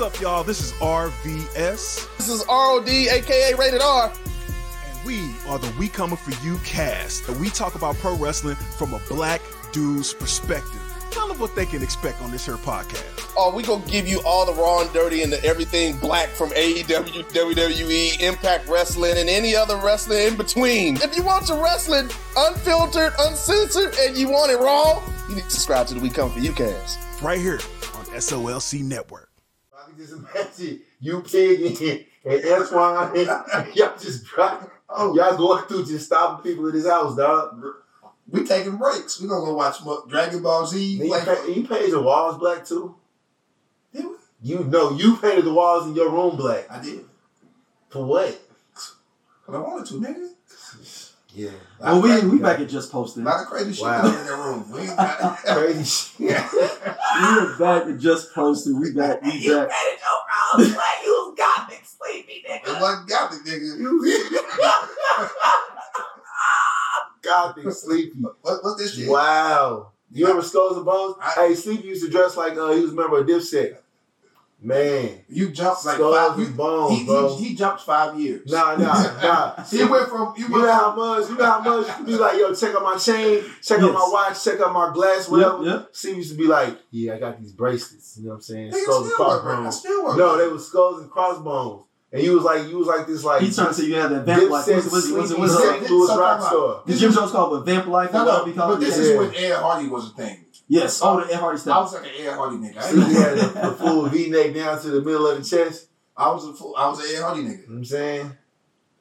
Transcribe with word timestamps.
What's 0.00 0.16
up, 0.16 0.22
y'all? 0.22 0.42
This 0.42 0.62
is 0.62 0.72
RVS. 0.80 2.16
This 2.16 2.30
is 2.30 2.42
ROD, 2.48 2.88
aka 2.88 3.52
Rated 3.52 3.82
R. 3.82 4.10
And 4.10 5.04
we 5.06 5.30
are 5.46 5.58
the 5.58 5.70
We 5.78 5.88
Coming 5.88 6.16
For 6.16 6.30
You 6.42 6.56
cast. 6.64 7.28
And 7.28 7.38
we 7.38 7.50
talk 7.50 7.74
about 7.74 7.96
pro 7.96 8.16
wrestling 8.16 8.54
from 8.54 8.94
a 8.94 8.98
black 9.10 9.42
dude's 9.72 10.14
perspective. 10.14 10.80
Tell 11.10 11.28
them 11.28 11.38
what 11.38 11.54
they 11.54 11.66
can 11.66 11.82
expect 11.82 12.22
on 12.22 12.30
this 12.30 12.46
here 12.46 12.56
podcast. 12.56 13.30
Oh, 13.36 13.54
we 13.54 13.62
gonna 13.62 13.84
give 13.84 14.08
you 14.08 14.22
all 14.24 14.46
the 14.46 14.54
raw 14.54 14.80
and 14.80 14.90
dirty 14.94 15.22
and 15.22 15.30
the 15.30 15.44
everything 15.44 15.98
black 15.98 16.30
from 16.30 16.48
AEW, 16.52 17.24
WWE, 17.24 18.20
Impact 18.22 18.68
Wrestling, 18.68 19.18
and 19.18 19.28
any 19.28 19.54
other 19.54 19.76
wrestling 19.76 20.28
in 20.28 20.34
between. 20.34 20.96
If 21.02 21.14
you 21.14 21.22
want 21.22 21.50
your 21.50 21.62
wrestling 21.62 22.08
unfiltered, 22.38 23.12
uncensored, 23.18 23.94
and 24.00 24.16
you 24.16 24.30
want 24.30 24.50
it 24.50 24.60
raw, 24.60 25.02
you 25.28 25.34
need 25.34 25.44
to 25.44 25.50
subscribe 25.50 25.88
to 25.88 25.94
the 25.94 26.00
We 26.00 26.08
Come 26.08 26.30
For 26.30 26.38
You 26.38 26.54
cast. 26.54 27.22
Right 27.22 27.38
here 27.38 27.60
on 27.96 28.06
SOLC 28.06 28.82
Network. 28.82 29.29
Can 29.90 29.98
just 29.98 30.12
imagine 30.12 30.80
you 31.00 31.20
pig 31.22 32.06
and, 32.24 32.44
Antoine, 32.52 33.16
y'all 33.74 33.96
just 33.98 34.24
drive. 34.24 34.68
Oh, 34.88 35.14
y'all 35.14 35.36
going 35.36 35.64
through 35.64 35.86
just 35.86 36.06
stopping 36.06 36.42
people 36.52 36.68
in 36.68 36.74
his 36.74 36.86
house, 36.86 37.16
dog. 37.16 37.64
We 38.28 38.44
taking 38.44 38.76
breaks. 38.76 39.20
We 39.20 39.28
gonna 39.28 39.44
go 39.44 39.54
watch 39.54 39.78
Dragon 40.08 40.42
Ball 40.42 40.66
Z. 40.66 40.78
You, 40.82 41.10
Like, 41.10 41.24
pa- 41.24 41.44
you 41.48 41.66
painted 41.66 41.92
the 41.92 42.02
walls 42.02 42.38
black 42.38 42.64
too. 42.64 42.94
Did 43.92 44.04
we? 44.04 44.12
You 44.42 44.64
know 44.64 44.92
you 44.92 45.16
painted 45.16 45.44
the 45.44 45.52
walls 45.52 45.86
in 45.86 45.94
your 45.94 46.10
room 46.10 46.36
black. 46.36 46.70
I 46.70 46.80
did. 46.82 47.04
For 47.88 48.04
what? 48.04 48.40
Cause 48.74 49.54
I 49.54 49.58
wanted 49.58 49.86
to, 49.86 49.94
nigga. 49.94 50.28
Yeah, 51.32 51.50
Well, 51.78 52.02
we 52.02 52.26
we 52.28 52.38
back 52.38 52.58
at 52.58 52.68
just 52.68 52.90
posted. 52.90 53.22
Not 53.22 53.38
the 53.40 53.46
crazy 53.46 53.72
shit 53.72 53.84
Wow. 53.84 54.04
in 54.06 54.12
that 54.12 54.32
room. 54.32 54.70
We 54.72 54.86
got 54.86 55.36
crazy 55.46 55.84
shit. 55.84 56.36
We 57.20 57.26
are 57.26 57.56
back 57.58 57.86
at 57.86 57.98
just 57.98 58.34
posted. 58.34 58.74
We 58.78 58.92
back. 58.92 59.22
We 59.22 59.30
back. 59.30 59.68
It 59.70 60.00
no 60.00 60.14
problem. 60.26 60.76
You 61.04 61.34
got 61.36 61.68
me 61.68 61.76
sleepy. 61.84 62.42
nigga. 62.48 62.68
It 62.76 62.80
wasn't 62.80 63.08
gothic, 63.08 63.40
nigga. 63.44 63.70
Gothic 67.22 67.70
sleepy. 67.72 68.18
What, 68.20 68.64
what's 68.64 68.80
this 68.82 68.94
shit? 68.94 69.08
Wow. 69.08 69.92
You 70.12 70.24
remember 70.26 70.46
Skulls 70.46 70.76
and 70.76 70.84
Bones? 70.86 71.16
I- 71.20 71.48
hey, 71.48 71.54
Sleepy 71.54 71.88
used 71.88 72.04
to 72.04 72.10
dress 72.10 72.36
like 72.36 72.56
uh, 72.56 72.72
he 72.72 72.80
was 72.80 72.92
a 72.92 72.94
member 72.94 73.18
of 73.18 73.26
Dipset. 73.26 73.76
Man, 74.62 75.20
You 75.28 75.50
jumped 75.50 75.86
like 75.86 75.94
Skulls 75.94 76.14
five. 76.16 76.38
You, 76.38 76.46
Bones, 76.48 76.98
he, 76.98 77.04
bro. 77.06 77.36
he, 77.36 77.44
he 77.48 77.54
jumped 77.54 77.80
five 77.82 78.18
years. 78.20 78.50
Nah, 78.50 78.76
nah, 78.76 79.02
nah. 79.22 79.64
He 79.64 79.82
went 79.84 80.08
from 80.08 80.34
you 80.36 80.46
You 80.46 80.52
went 80.52 80.66
know 80.66 80.72
how 80.72 80.94
much? 80.94 81.28
You 81.30 81.36
know 81.36 81.44
how 81.46 81.60
much 81.60 81.98
you 81.98 82.04
be 82.04 82.12
like, 82.16 82.38
yo, 82.38 82.54
check 82.54 82.74
out 82.74 82.82
my 82.82 82.96
chain, 82.96 83.42
check 83.62 83.80
out 83.80 83.94
my 83.94 84.08
watch, 84.12 84.44
check 84.44 84.60
out 84.60 84.72
my 84.72 84.92
glass, 84.92 85.28
whatever. 85.30 85.64
Yep, 85.64 85.90
yep. 86.04 86.16
Used 86.16 86.32
to 86.32 86.36
be 86.36 86.46
like, 86.46 86.76
yeah, 86.90 87.14
I 87.14 87.18
got 87.18 87.40
these 87.40 87.52
bracelets. 87.52 88.18
You 88.18 88.24
know 88.24 88.30
what 88.30 88.36
I'm 88.36 88.42
saying? 88.42 88.72
Nigga, 88.72 88.82
Skulls 88.82 89.02
and 89.06 89.12
still 89.14 89.26
work, 89.26 89.42
bro. 89.42 89.52
I 89.52 89.56
crossbones. 89.62 90.18
No, 90.18 90.38
they 90.38 90.48
were 90.48 90.58
skulls 90.58 91.00
and 91.00 91.10
crossbones. 91.10 91.84
And 92.12 92.22
you 92.22 92.32
was 92.34 92.42
like, 92.42 92.68
you 92.68 92.76
was 92.76 92.88
like 92.88 93.06
this, 93.06 93.22
like 93.22 93.40
He 93.40 93.52
trying 93.52 93.68
to 93.68 93.74
say 93.74 93.84
you 93.84 93.94
had 93.94 94.10
that 94.10 94.26
vamp 94.26 94.42
life. 94.50 94.50
What's 94.50 94.68
it? 94.68 94.74
What's 94.74 94.86
it? 94.86 95.00
Sleepy, 95.00 95.40
What's 95.40 95.52
Sleepy. 95.54 95.76
it? 95.76 95.80
St. 95.80 95.90
Louis 95.90 96.06
So 96.08 96.20
rock 96.20 96.40
star. 96.42 96.82
The 96.84 96.96
gym 96.96 97.12
show's 97.12 97.30
called 97.30 97.52
what? 97.52 97.64
Vamp 97.64 97.86
life. 97.86 98.12
No, 98.12 98.44
you 98.44 98.54
no, 98.54 98.68
but 98.68 98.74
it? 98.74 98.80
this 98.80 98.98
is 98.98 99.16
when 99.16 99.34
Ed 99.34 99.54
Hardy 99.54 99.88
was 99.88 100.10
a 100.10 100.14
thing. 100.14 100.44
Yes. 100.72 101.00
Oh, 101.02 101.20
the 101.20 101.32
Ed 101.34 101.38
Hardy 101.40 101.58
stuff. 101.58 101.76
I 101.76 101.80
was 101.80 101.92
like 101.94 102.04
an 102.04 102.26
Ed 102.26 102.32
Hardy 102.34 102.56
nigga. 102.56 102.76
I, 102.78 102.80
Sleepy 102.90 103.10
ain't- 103.10 103.18
had 103.18 103.38
the, 103.38 103.46
the 103.70 103.74
full 103.74 104.06
V-neck 104.06 104.54
down 104.54 104.80
to 104.80 104.88
the 104.90 105.00
middle 105.02 105.26
of 105.26 105.36
the 105.42 105.44
chest. 105.44 105.88
I 106.16 106.30
was 106.30 106.44
a 106.46 106.52
full, 106.52 106.76
I 106.76 106.88
was 106.88 107.00
an 107.00 107.16
Ed 107.16 107.22
Hardy 107.22 107.42
nigga. 107.42 107.44
You 107.50 107.56
know 107.56 107.62
what 107.66 107.76
I'm 107.78 107.84
saying? 107.84 108.32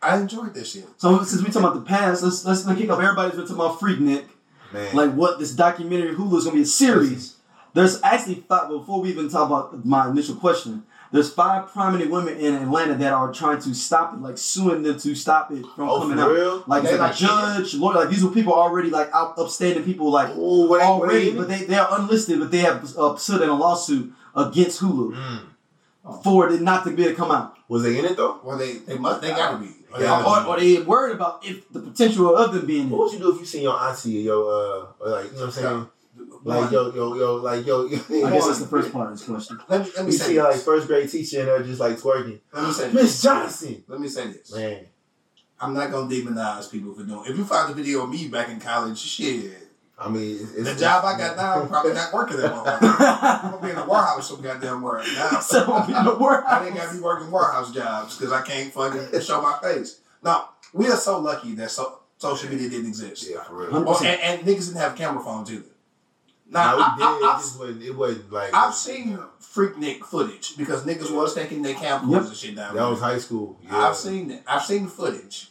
I 0.02 0.18
enjoyed 0.20 0.54
that 0.56 0.66
shit. 0.66 0.86
So 0.98 1.22
since 1.24 1.42
we 1.44 1.48
talking 1.52 1.62
about 1.68 1.76
the 1.76 1.82
past, 1.82 2.24
let's 2.24 2.44
let's 2.44 2.66
let's 2.66 2.80
kick 2.80 2.90
up. 2.90 3.00
Everybody's 3.00 3.36
been 3.36 3.42
talking 3.46 3.56
about 3.58 3.80
Freaknik, 3.80 4.26
Man. 4.74 4.96
like 4.96 5.12
what 5.14 5.38
this 5.40 5.52
documentary 5.54 6.16
Hulu 6.16 6.38
is 6.38 6.46
gonna 6.46 6.56
be 6.56 6.62
a 6.64 6.66
series. 6.66 7.36
There's 7.76 8.02
actually 8.02 8.36
five. 8.48 8.70
Before 8.70 9.02
we 9.02 9.10
even 9.10 9.30
talk 9.30 9.48
about 9.48 9.86
my 9.86 10.10
initial 10.10 10.36
question, 10.36 10.84
there's 11.12 11.32
five 11.34 11.68
prominent 11.70 12.12
women 12.12 12.38
in 12.38 12.54
Atlanta 12.56 12.96
that 12.96 13.14
are 13.14 13.32
trying 13.34 13.60
to 13.62 13.74
stop 13.74 14.14
it, 14.14 14.22
like 14.22 14.38
suing 14.38 14.84
them 14.84 14.98
to 15.00 15.16
stop 15.16 15.52
it 15.52 15.66
from 15.76 15.90
oh, 15.90 16.00
coming 16.02 16.18
for 16.18 16.24
out. 16.24 16.32
real? 16.32 16.64
Like, 16.68 16.84
They 16.84 16.92
like 16.92 17.00
like 17.00 17.16
a 17.16 17.18
judge, 17.18 17.74
lawyer, 17.76 17.96
like 17.96 18.10
these 18.10 18.24
are 18.24 18.30
people 18.30 18.54
already 18.54 18.90
like 18.90 19.10
out 19.14 19.38
upstanding 19.38 19.84
people 19.84 20.12
like 20.12 20.36
Ooh, 20.36 20.68
what 20.70 20.80
they, 20.80 20.86
what 20.86 21.02
already, 21.02 21.30
they, 21.32 21.36
but 21.38 21.48
they 21.48 21.64
they 21.66 21.78
are 21.78 21.88
unlisted, 22.00 22.40
but 22.40 22.52
they 22.52 22.60
have 22.60 22.84
uh, 22.98 23.14
put 23.14 23.42
in 23.42 23.50
a 23.50 23.54
lawsuit 23.56 24.12
against 24.36 24.82
Hulu 24.82 25.16
Mm. 26.06 26.24
for 26.24 26.50
it 26.50 26.62
not 26.62 26.84
to 26.86 26.92
be 26.92 27.04
able 27.04 27.12
to 27.12 27.18
come 27.18 27.32
out, 27.32 27.56
Was 27.68 27.84
they 27.84 27.98
in 28.00 28.06
it 28.06 28.16
though? 28.16 28.40
Well, 28.44 28.58
they 28.58 28.74
they 28.78 28.98
must 28.98 29.22
they 29.22 29.30
gotta 29.30 29.58
be. 29.58 29.70
Yeah. 30.00 30.24
or, 30.24 30.46
or 30.54 30.60
they 30.60 30.80
worried 30.82 31.16
about 31.16 31.44
if 31.44 31.68
the 31.74 31.80
potential 31.80 32.36
of 32.38 32.54
them 32.54 32.66
being 32.68 32.90
What 32.90 32.98
in. 32.98 33.02
would 33.04 33.14
you 33.14 33.20
do 33.20 33.34
if 33.34 33.40
you 33.40 33.46
seen 33.46 33.64
your 33.64 33.76
auntie 33.78 34.20
or 34.20 34.22
your 34.22 34.44
uh 34.46 34.86
or 35.00 35.10
like 35.10 35.26
you 35.26 35.32
know 35.32 35.40
what 35.40 35.46
I'm 35.46 35.52
saying? 35.52 35.88
Like 36.44 36.72
yo 36.72 36.94
yo 36.94 37.16
yo 37.16 37.36
like 37.36 37.66
yo. 37.66 37.86
I 37.88 37.90
guess 37.90 38.48
that's 38.48 38.60
the 38.60 38.68
first 38.70 38.92
part 38.94 39.12
of 39.12 39.18
this 39.18 39.28
question. 39.28 39.60
let 39.68 39.82
me 39.86 39.92
let 39.96 40.06
me 40.06 40.12
You 40.12 40.18
say 40.18 40.26
see 40.28 40.42
like 40.42 40.56
first 40.58 40.88
grade 40.88 41.10
teacher 41.10 41.40
and 41.40 41.48
they're 41.50 41.64
just 41.64 41.80
like 41.80 41.98
twerking. 41.98 42.40
Let 42.54 42.64
me 42.66 42.72
say 42.72 42.90
this. 42.90 42.94
Miss 42.94 43.22
Johnson. 43.22 43.84
Let 43.88 44.00
me 44.00 44.08
say 44.08 44.28
this. 44.28 44.54
Man, 44.56 44.86
I'm 45.60 45.74
not 45.74 45.92
gonna 45.92 46.10
demonize 46.10 46.72
people 46.72 46.94
for 46.94 47.04
doing. 47.04 47.26
If 47.30 47.38
you 47.38 47.44
find 47.44 47.72
a 47.72 47.74
video 47.76 48.04
of 48.04 48.10
me 48.10 48.28
back 48.28 48.50
in 48.50 48.60
college, 48.60 48.98
shit. 49.00 49.52
I 50.02 50.08
mean, 50.08 50.38
it's, 50.40 50.54
The 50.54 50.72
it's 50.72 50.80
job 50.80 51.04
I 51.04 51.18
got 51.18 51.36
now, 51.38 51.62
I'm 51.62 51.68
probably 51.68 51.92
not 51.94 52.14
working 52.14 52.38
that 52.38 52.52
long. 52.56 52.66
I'm 52.66 53.52
gonna 53.52 53.62
be 53.62 53.72
in 53.72 53.78
a 53.78 53.86
warehouse 53.86 54.30
some 54.30 54.42
goddamn 54.42 54.82
work. 54.82 55.06
Now, 55.14 55.40
so 55.42 55.60
in 55.84 56.06
the 56.06 56.18
world, 56.18 56.46
I 56.48 56.66
ain't 56.68 56.76
gotta 56.76 56.96
be 56.96 57.02
working 57.02 57.30
warehouse 57.30 57.74
jobs 57.74 58.18
because 58.18 58.32
I 58.32 58.42
can't 58.44 58.72
fucking 58.74 59.20
show 59.20 59.42
my 59.42 59.60
face. 59.62 60.00
Now, 60.24 60.52
we 60.74 60.88
are 60.88 60.96
so 60.96 61.20
lucky 61.20 61.54
that 61.56 61.70
so, 61.72 62.00
social 62.18 62.50
media 62.50 62.70
didn't 62.70 62.88
exist. 62.88 63.30
yeah 63.30 63.44
for 63.44 63.56
real. 63.56 63.72
Hundred 63.72 63.90
Oh, 63.90 63.98
and, 64.06 64.22
and 64.22 64.42
niggas 64.48 64.68
didn't 64.68 64.78
have 64.78 64.96
camera 64.96 65.22
phones 65.22 65.52
either. 65.52 65.66
Now, 66.52 66.76
No, 66.78 66.84
I, 66.84 66.94
we 66.96 66.98
did. 66.98 67.06
I, 67.06 67.18
it 67.18 67.24
I've, 67.36 67.42
just 67.42 67.60
wasn't. 67.60 67.84
It 67.84 67.92
wasn't 67.96 68.32
like. 68.34 68.54
I've 68.54 68.74
seen 68.74 69.20
Freaknik 69.42 70.00
footage 70.04 70.58
because 70.58 70.84
niggas 70.84 71.12
was 71.14 71.36
taking 71.36 71.62
their 71.62 71.76
camcorders 71.76 72.12
Yep. 72.12 72.24
and 72.26 72.36
shit 72.36 72.56
down 72.56 72.76
that 72.76 72.90
was 72.90 73.00
high 73.00 73.18
school. 73.20 73.60
Yeah. 73.64 73.78
I've 73.78 73.96
seen 73.96 74.32
it. 74.32 74.44
I've 74.48 74.64
seen 74.64 74.84
the 74.86 74.90
footage. 74.90 75.50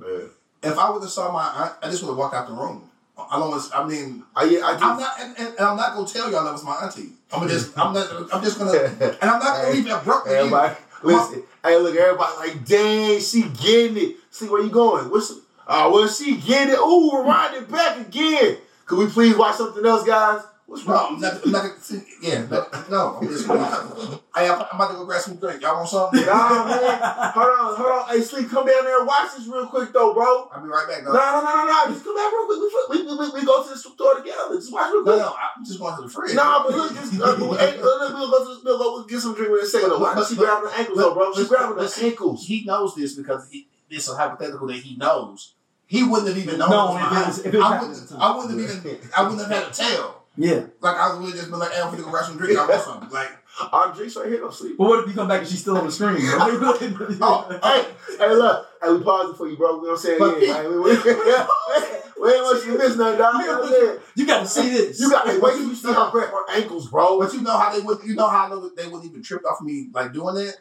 Yeah. 0.00 0.26
If 0.62 0.78
I 0.78 0.90
would 0.90 1.02
have 1.02 1.10
saw 1.10 1.30
my 1.32 1.44
aunt, 1.44 1.72
I 1.82 1.90
just 1.90 2.02
would 2.02 2.10
have 2.10 2.18
walked 2.18 2.34
out 2.34 2.48
the 2.48 2.54
room. 2.54 2.90
I 3.16 3.38
don't. 3.38 3.50
want- 3.50 3.70
I 3.74 3.86
mean, 3.86 4.24
I 4.34 4.44
yeah 4.44 4.60
I 4.66 4.72
I'm 4.72 4.98
not, 4.98 5.12
and, 5.20 5.38
and, 5.38 5.48
and 5.48 5.60
I'm 5.60 5.76
not 5.76 5.94
gonna 5.94 6.06
tell 6.06 6.30
y'all 6.30 6.44
that 6.44 6.52
was 6.52 6.64
my 6.64 6.74
auntie. 6.82 7.10
I'm 7.32 7.40
gonna 7.40 7.52
just, 7.52 7.76
I'm 7.78 7.92
not, 7.94 8.08
I'm 8.32 8.42
just 8.42 8.58
gonna, 8.58 8.72
and 9.20 9.30
I'm 9.30 9.38
not 9.38 9.56
gonna 9.62 9.70
leave 9.72 9.84
that 9.84 10.02
abruptly. 10.02 10.32
either. 10.32 10.40
Everybody, 10.40 10.74
listen. 11.02 11.42
Hey, 11.64 11.78
look, 11.78 11.94
everybody 11.96 12.36
like, 12.48 12.64
dang, 12.64 13.20
she 13.20 13.42
getting 13.42 13.96
it. 13.98 14.16
See 14.30 14.48
where 14.48 14.62
you 14.64 14.70
going? 14.70 15.10
What's? 15.10 15.32
Oh, 15.68 15.92
well, 15.92 16.08
she 16.08 16.36
getting 16.36 16.74
it. 16.74 16.78
Ooh, 16.78 17.10
we're 17.12 17.24
riding 17.24 17.62
it 17.62 17.70
back 17.70 17.98
again. 18.00 18.56
Could 18.86 18.98
we 18.98 19.06
please 19.06 19.36
watch 19.36 19.56
something 19.56 19.84
else, 19.84 20.04
guys? 20.04 20.42
What's 20.66 20.84
wrong? 20.86 21.16
I'm 21.16 21.20
not, 21.20 21.46
not 21.46 21.70
yeah, 22.22 22.46
but, 22.48 22.90
no, 22.90 23.18
I'm 23.20 23.28
just 23.28 23.46
gonna, 23.46 23.60
I'm, 24.34 24.60
about 24.60 24.88
to 24.88 24.94
go 24.94 25.04
grab 25.04 25.20
some 25.20 25.36
drink. 25.36 25.60
Y'all 25.60 25.76
want 25.76 25.88
something? 25.90 26.24
Nah, 26.24 26.64
man. 26.64 26.98
Hold 27.36 27.52
on, 27.52 27.76
hold 27.76 27.92
on. 27.92 28.08
Hey, 28.08 28.20
Sleep, 28.22 28.48
come 28.48 28.64
down 28.64 28.82
there 28.84 28.98
and 28.98 29.06
watch 29.06 29.36
this 29.36 29.46
real 29.46 29.66
quick, 29.66 29.92
though, 29.92 30.14
bro. 30.14 30.48
I'll 30.48 30.62
be 30.62 30.68
right 30.68 30.88
back, 30.88 31.04
No, 31.04 31.12
though. 31.12 31.18
no, 31.20 31.44
no, 31.44 31.52
no, 31.52 31.64
no. 31.68 31.92
Just 31.92 32.04
come 32.04 32.16
back 32.16 32.32
real 32.32 32.46
quick. 32.48 32.88
We, 32.90 33.02
we, 33.02 33.12
we, 33.12 33.40
we 33.40 33.46
go 33.46 33.62
to 33.62 33.68
the 33.68 33.76
store 33.76 34.14
together. 34.16 34.56
Just 34.56 34.72
watch 34.72 34.90
real 34.90 35.04
No, 35.04 35.12
quick. 35.12 35.18
no, 35.20 35.36
I'm 35.36 35.64
just 35.64 35.78
going 35.78 35.96
to 35.96 36.02
the 36.02 36.08
fridge. 36.08 36.34
Nah, 36.34 36.64
but 36.64 36.72
look, 36.72 36.94
just, 36.94 37.20
uh, 37.20 37.36
hey, 37.36 37.76
look, 37.82 38.00
look, 38.00 38.14
we'll 38.16 38.30
go 38.30 38.38
to 38.40 38.54
the 38.54 38.60
we'll 38.64 38.78
go 38.78 39.04
get 39.04 39.20
some 39.20 39.34
drink 39.34 39.52
in 39.52 39.58
a 39.60 39.66
second. 39.66 39.90
Though. 39.90 39.98
Why? 40.00 40.14
But- 40.14 40.26
She 40.26 40.36
grabbing 40.36 40.70
the 40.70 40.78
ankles, 40.78 40.98
though, 40.98 41.14
bro. 41.14 41.34
She 41.34 41.44
grabbing 41.46 41.76
the 41.76 42.00
ankles. 42.02 42.46
He 42.46 42.64
knows 42.64 42.94
this 42.94 43.14
because 43.14 43.50
he, 43.50 43.68
it's 43.90 44.08
a 44.08 44.16
hypothetical 44.16 44.66
that 44.68 44.76
he 44.76 44.96
knows. 44.96 45.54
He 45.94 46.02
wouldn't 46.02 46.28
have 46.28 46.38
even 46.38 46.58
known. 46.58 46.70
No, 46.70 46.96
it 46.96 47.26
was 47.26 47.38
if 47.38 47.46
it 47.46 47.46
was- 47.46 47.46
if 47.46 47.54
it 47.54 47.58
was 47.58 47.66
I 47.66 47.80
wouldn't, 47.80 48.12
I 48.22 48.36
wouldn't 48.36 48.60
have 48.60 48.86
even, 48.86 49.10
I 49.16 49.22
wouldn't 49.22 49.40
have 49.40 49.50
had 49.50 49.70
a 49.70 49.72
tell. 49.72 50.24
yeah. 50.36 50.62
Like 50.80 50.96
I 50.96 51.14
would 51.16 51.24
have 51.26 51.34
just 51.34 51.50
been 51.50 51.58
like, 51.60 51.72
hey, 51.72 51.80
I'm 51.82 51.92
finna 51.94 52.04
go 52.04 52.10
grab 52.10 52.24
some 52.24 52.36
drink. 52.36 52.58
I 52.58 52.66
want 52.66 52.82
something. 52.82 53.10
Like, 53.10 53.30
Our 53.72 53.94
drinks 53.94 54.16
right 54.16 54.26
here, 54.26 54.40
don't 54.40 54.52
sleep. 54.52 54.76
But 54.76 54.88
what 54.88 54.98
if 55.04 55.08
you 55.08 55.14
come 55.14 55.28
back 55.28 55.40
and 55.42 55.48
she's 55.48 55.60
still 55.60 55.76
on 55.78 55.86
the 55.86 55.92
screen? 55.92 56.16
bro? 56.16 56.36
Oh, 57.22 57.58
Hey, 57.62 57.86
hey, 58.18 58.34
look. 58.34 58.66
Hey, 58.82 58.90
we 58.92 58.98
paused 59.04 59.34
it 59.34 59.36
for 59.38 59.46
you, 59.48 59.56
bro. 59.56 59.76
You 59.76 59.82
know 59.82 59.82
what 59.82 59.90
I'm 59.92 59.96
saying? 59.98 60.18
But 60.18 60.42
yeah, 60.42 60.62
hey, 60.62 60.66
we, 60.68 60.76
we, 60.76 60.90
we, 60.90 60.94
we 62.20 62.34
ain't 62.34 62.42
want 62.42 62.66
you 62.66 62.72
to 62.72 62.78
miss 62.78 62.96
nothing, 62.96 63.18
dog. 63.18 63.34
You 63.40 63.46
know 63.46 63.58
what 63.60 63.64
I'm 63.64 63.70
saying? 63.72 63.98
you 64.16 64.26
got 64.26 64.40
to 64.40 64.46
see 64.48 64.70
this. 64.70 64.98
You 64.98 65.08
got, 65.10 65.28
hey, 65.28 65.38
wait 65.38 65.52
till 65.52 65.68
you 65.68 65.74
see 65.76 65.86
her 65.92 66.10
grab 66.10 66.30
her 66.30 66.50
ankles, 66.50 66.88
bro. 66.90 67.18
But 67.20 67.32
you 67.32 67.42
know 67.42 67.56
how 67.56 67.72
they 67.72 67.80
would. 67.80 67.98
You 68.04 68.16
know 68.16 68.28
how 68.28 68.48
they, 68.48 68.82
they 68.82 68.88
wouldn't 68.88 69.08
even 69.08 69.22
trip 69.22 69.44
off 69.46 69.60
me 69.62 69.88
like 69.94 70.12
doing 70.12 70.34
that. 70.34 70.56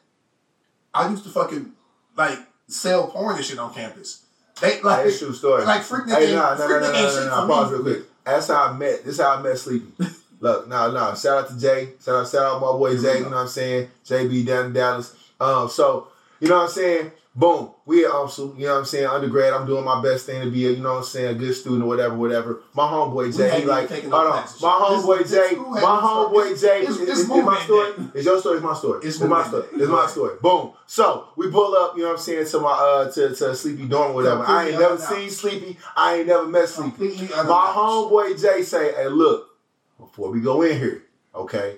I 0.93 1.09
used 1.09 1.23
to 1.23 1.29
fucking 1.31 1.71
like 2.15 2.37
sell 2.67 3.07
porn 3.07 3.35
and 3.37 3.43
shit 3.43 3.57
on 3.57 3.73
campus. 3.73 4.22
They 4.61 4.81
like 4.81 5.05
That's 5.05 5.19
true 5.19 5.33
story. 5.33 5.65
like 5.65 5.81
freak 5.83 6.07
Hey, 6.07 6.27
ain't, 6.27 6.35
nah, 6.35 6.55
nah, 6.55 6.67
nah, 6.67 6.79
nah, 6.79 6.91
nah, 6.91 7.01
nah, 7.01 7.25
nah. 7.25 7.47
Pause 7.47 7.71
real 7.71 7.81
quick. 7.81 8.03
That's 8.23 8.47
how 8.47 8.65
I 8.65 8.73
met. 8.73 9.03
This 9.03 9.15
is 9.15 9.21
how 9.21 9.35
I 9.37 9.41
met 9.41 9.57
Sleepy. 9.57 9.87
Look, 10.39 10.67
no, 10.67 10.91
no. 10.91 11.15
Shout 11.15 11.45
out 11.45 11.49
to 11.49 11.59
Jay. 11.59 11.89
Shout 12.03 12.15
out, 12.15 12.27
shout 12.27 12.43
out 12.43 12.61
my 12.61 12.71
boy 12.73 12.97
Jay. 12.97 13.17
You 13.19 13.23
know 13.25 13.29
what 13.31 13.37
I'm 13.37 13.47
saying? 13.47 13.89
JB 14.05 14.45
down 14.45 14.65
in 14.67 14.73
Dallas. 14.73 15.15
Um, 15.39 15.69
so 15.69 16.07
you 16.39 16.47
know 16.49 16.57
what 16.57 16.63
I'm 16.63 16.69
saying? 16.69 17.11
Boom. 17.35 17.71
We 17.85 18.05
at 18.05 18.11
UMSL, 18.11 18.57
you 18.59 18.65
know 18.67 18.73
what 18.73 18.79
I'm 18.79 18.85
saying? 18.85 19.07
Undergrad, 19.07 19.53
I'm 19.53 19.65
doing 19.65 19.83
my 19.83 20.01
best 20.03 20.27
thing 20.27 20.43
to 20.43 20.51
be 20.51 20.67
a, 20.67 20.71
you 20.71 20.83
know 20.83 20.91
what 20.93 20.97
I'm 20.99 21.03
saying, 21.03 21.35
a 21.35 21.39
good 21.39 21.55
student 21.55 21.81
or 21.83 21.87
whatever, 21.87 22.15
whatever. 22.15 22.61
My 22.75 22.83
homeboy 22.83 23.35
Jay, 23.35 23.61
he 23.61 23.65
like, 23.65 23.89
hold 23.89 24.13
on. 24.13 24.43
My 24.61 24.79
homeboy 24.85 25.19
this 25.19 25.31
Jay, 25.31 25.55
school 25.55 25.71
my 25.71 25.79
homeboy. 25.81 26.61
Jay, 26.61 26.81
It's- 26.83 26.95
is, 26.95 27.01
it's 27.09 27.19
is 27.21 27.27
my 27.27 27.59
story. 27.63 27.91
day. 27.97 28.03
It's 28.13 28.25
your 28.25 28.39
story, 28.39 28.57
it's 28.57 28.63
my 28.63 28.73
story. 28.75 28.97
It's 28.99 29.15
It's, 29.19 29.19
my 29.25 29.47
story. 29.47 29.67
It's 29.73 29.89
my 29.89 30.07
story. 30.07 30.35
Boom. 30.41 30.73
So 30.85 31.29
we 31.35 31.49
pull 31.49 31.75
up, 31.75 31.95
you 31.97 32.03
know 32.03 32.09
what 32.09 32.19
I'm 32.19 32.19
saying, 32.19 32.45
to 32.47 32.59
my 32.59 32.71
uh 32.71 33.11
to, 33.11 33.35
to 33.35 33.55
Sleepy 33.55 33.87
dorm 33.87 34.11
or 34.11 34.15
whatever. 34.15 34.43
I 34.45 34.69
ain't 34.69 34.79
never 34.79 34.97
seen 34.99 35.29
Sleepy. 35.31 35.77
I 35.97 36.17
ain't 36.17 36.27
never 36.27 36.47
met 36.47 36.69
Sleepy. 36.69 37.27
My 37.29 37.73
homeboy 37.75 38.39
Jay 38.39 38.61
say, 38.61 38.93
hey, 38.93 39.07
look, 39.07 39.49
before 39.97 40.29
we 40.29 40.39
go 40.39 40.61
in 40.61 40.77
here, 40.77 41.03
okay, 41.33 41.77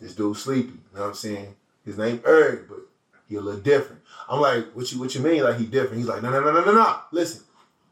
this 0.00 0.14
dude 0.14 0.36
sleepy. 0.36 0.70
You 0.70 0.74
know 0.94 0.98
know 0.98 1.02
what 1.04 1.08
I'm 1.10 1.14
saying? 1.14 1.54
His 1.84 1.96
name 1.98 2.20
Eric, 2.26 2.68
but 2.68 2.80
he 3.28 3.36
a 3.36 3.40
little 3.40 3.60
different. 3.60 4.02
I'm 4.28 4.40
like, 4.40 4.72
what 4.72 4.90
you 4.92 4.98
what 4.98 5.14
you 5.14 5.20
mean? 5.20 5.42
Like 5.42 5.58
he 5.58 5.66
different? 5.66 5.98
He's 5.98 6.06
like, 6.06 6.22
no, 6.22 6.30
no, 6.30 6.40
no, 6.40 6.52
no, 6.52 6.64
no, 6.64 6.72
no. 6.72 6.96
Listen, 7.12 7.42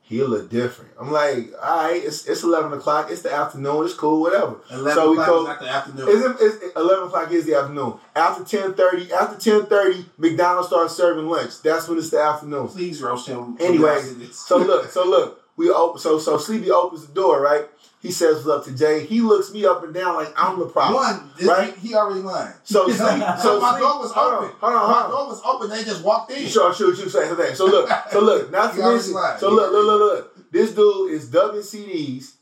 he 0.08 0.22
little 0.22 0.46
different. 0.46 0.92
I'm 1.00 1.10
like, 1.10 1.50
all 1.60 1.84
right, 1.84 2.02
it's 2.04 2.26
it's 2.28 2.44
eleven 2.44 2.72
o'clock. 2.72 3.10
It's 3.10 3.22
the 3.22 3.32
afternoon. 3.32 3.84
It's 3.84 3.94
cool, 3.94 4.20
whatever. 4.20 4.56
11 4.70 4.92
so 4.92 5.10
we 5.10 5.18
o'clock 5.18 5.26
go. 5.28 5.40
is 5.40 5.46
not 5.48 5.60
the 5.60 5.68
afternoon. 5.68 6.08
Is 6.08 6.24
it, 6.24 6.40
is, 6.40 6.72
eleven 6.76 7.06
o'clock 7.08 7.32
is 7.32 7.44
the 7.46 7.54
afternoon. 7.56 7.94
After 8.14 8.44
ten 8.44 8.74
thirty, 8.74 9.12
after 9.12 9.36
ten 9.36 9.66
thirty, 9.66 10.06
McDonald's 10.16 10.68
starts 10.68 10.94
serving 10.96 11.26
lunch. 11.26 11.60
That's 11.62 11.88
when 11.88 11.98
it's 11.98 12.10
the 12.10 12.20
afternoon. 12.20 12.68
Please 12.68 13.02
roast 13.02 13.26
him. 13.26 13.56
Anyway, 13.58 14.00
so 14.30 14.58
look, 14.58 14.90
so 14.92 15.04
look, 15.04 15.42
we 15.56 15.70
open. 15.70 16.00
So 16.00 16.20
so 16.20 16.38
Sleepy 16.38 16.70
opens 16.70 17.06
the 17.06 17.12
door, 17.12 17.40
right? 17.40 17.66
He 18.06 18.12
says 18.12 18.44
what's 18.47 18.49
up 18.49 18.64
to 18.67 18.79
Jay. 18.79 19.05
He 19.05 19.20
looks 19.20 19.53
me 19.53 19.64
up 19.67 19.82
and 19.82 19.93
down 19.93 20.14
like 20.14 20.32
I'm 20.37 20.61
the 20.61 20.67
problem. 20.67 20.94
One, 20.94 21.31
this, 21.37 21.49
right? 21.49 21.75
he, 21.79 21.88
he 21.88 21.94
already 21.97 22.20
lying. 22.20 22.53
So 22.62 22.88
So, 22.91 22.94
so 22.97 23.61
my 23.61 23.70
Sleep- 23.73 23.81
door 23.82 23.99
was 24.00 24.12
hold 24.12 24.35
open. 24.35 24.49
On, 24.50 24.55
hold 24.61 24.73
on, 24.75 24.91
My 24.91 25.00
hold 25.00 25.11
door 25.11 25.26
was 25.29 25.43
open. 25.44 25.70
They 25.70 25.82
just 25.82 26.05
walked 26.05 26.31
in. 26.31 26.47
Sure, 26.47 26.73
sure, 26.73 26.94
you 26.94 27.08
say 27.08 27.26
something. 27.26 27.55
So 27.56 27.67
look, 27.67 27.91
so 28.12 28.20
look, 28.20 28.50
not 28.53 28.75
to 28.75 28.79
mention. 28.81 29.12
So 29.38 29.50
look, 29.50 29.73
look, 29.73 29.85
look, 29.87 30.00
look. 30.00 30.53
This 30.53 30.73
dude 30.73 31.11
is 31.11 31.29
dubbing 31.29 31.62
CDs, 31.62 32.35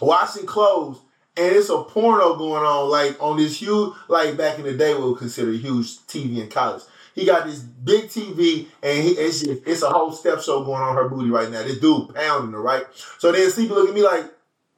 washing 0.00 0.46
clothes, 0.46 0.98
and 1.36 1.54
it's 1.56 1.68
a 1.68 1.82
porno 1.82 2.36
going 2.36 2.62
on, 2.64 2.88
like 2.90 3.20
on 3.20 3.36
this 3.38 3.60
huge, 3.60 3.92
like 4.08 4.36
back 4.36 4.58
in 4.58 4.64
the 4.64 4.76
day, 4.76 4.94
we 4.94 5.02
would 5.04 5.18
consider 5.18 5.52
huge 5.52 5.98
TV 6.06 6.38
in 6.40 6.48
college. 6.48 6.82
He 7.14 7.26
got 7.26 7.46
this 7.46 7.58
big 7.58 8.04
TV, 8.04 8.66
and 8.82 9.02
he, 9.02 9.10
it's 9.10 9.40
just, 9.40 9.62
it's 9.66 9.82
a 9.82 9.90
whole 9.90 10.12
step 10.12 10.40
show 10.40 10.64
going 10.64 10.80
on 10.80 10.94
her 10.94 11.08
booty 11.08 11.28
right 11.28 11.50
now. 11.50 11.62
This 11.62 11.80
dude 11.80 12.14
pounding 12.14 12.52
her, 12.52 12.62
right? 12.62 12.84
So 13.18 13.32
then 13.32 13.50
Sleepy 13.50 13.74
look 13.74 13.88
at 13.88 13.94
me 13.94 14.02
like, 14.02 14.24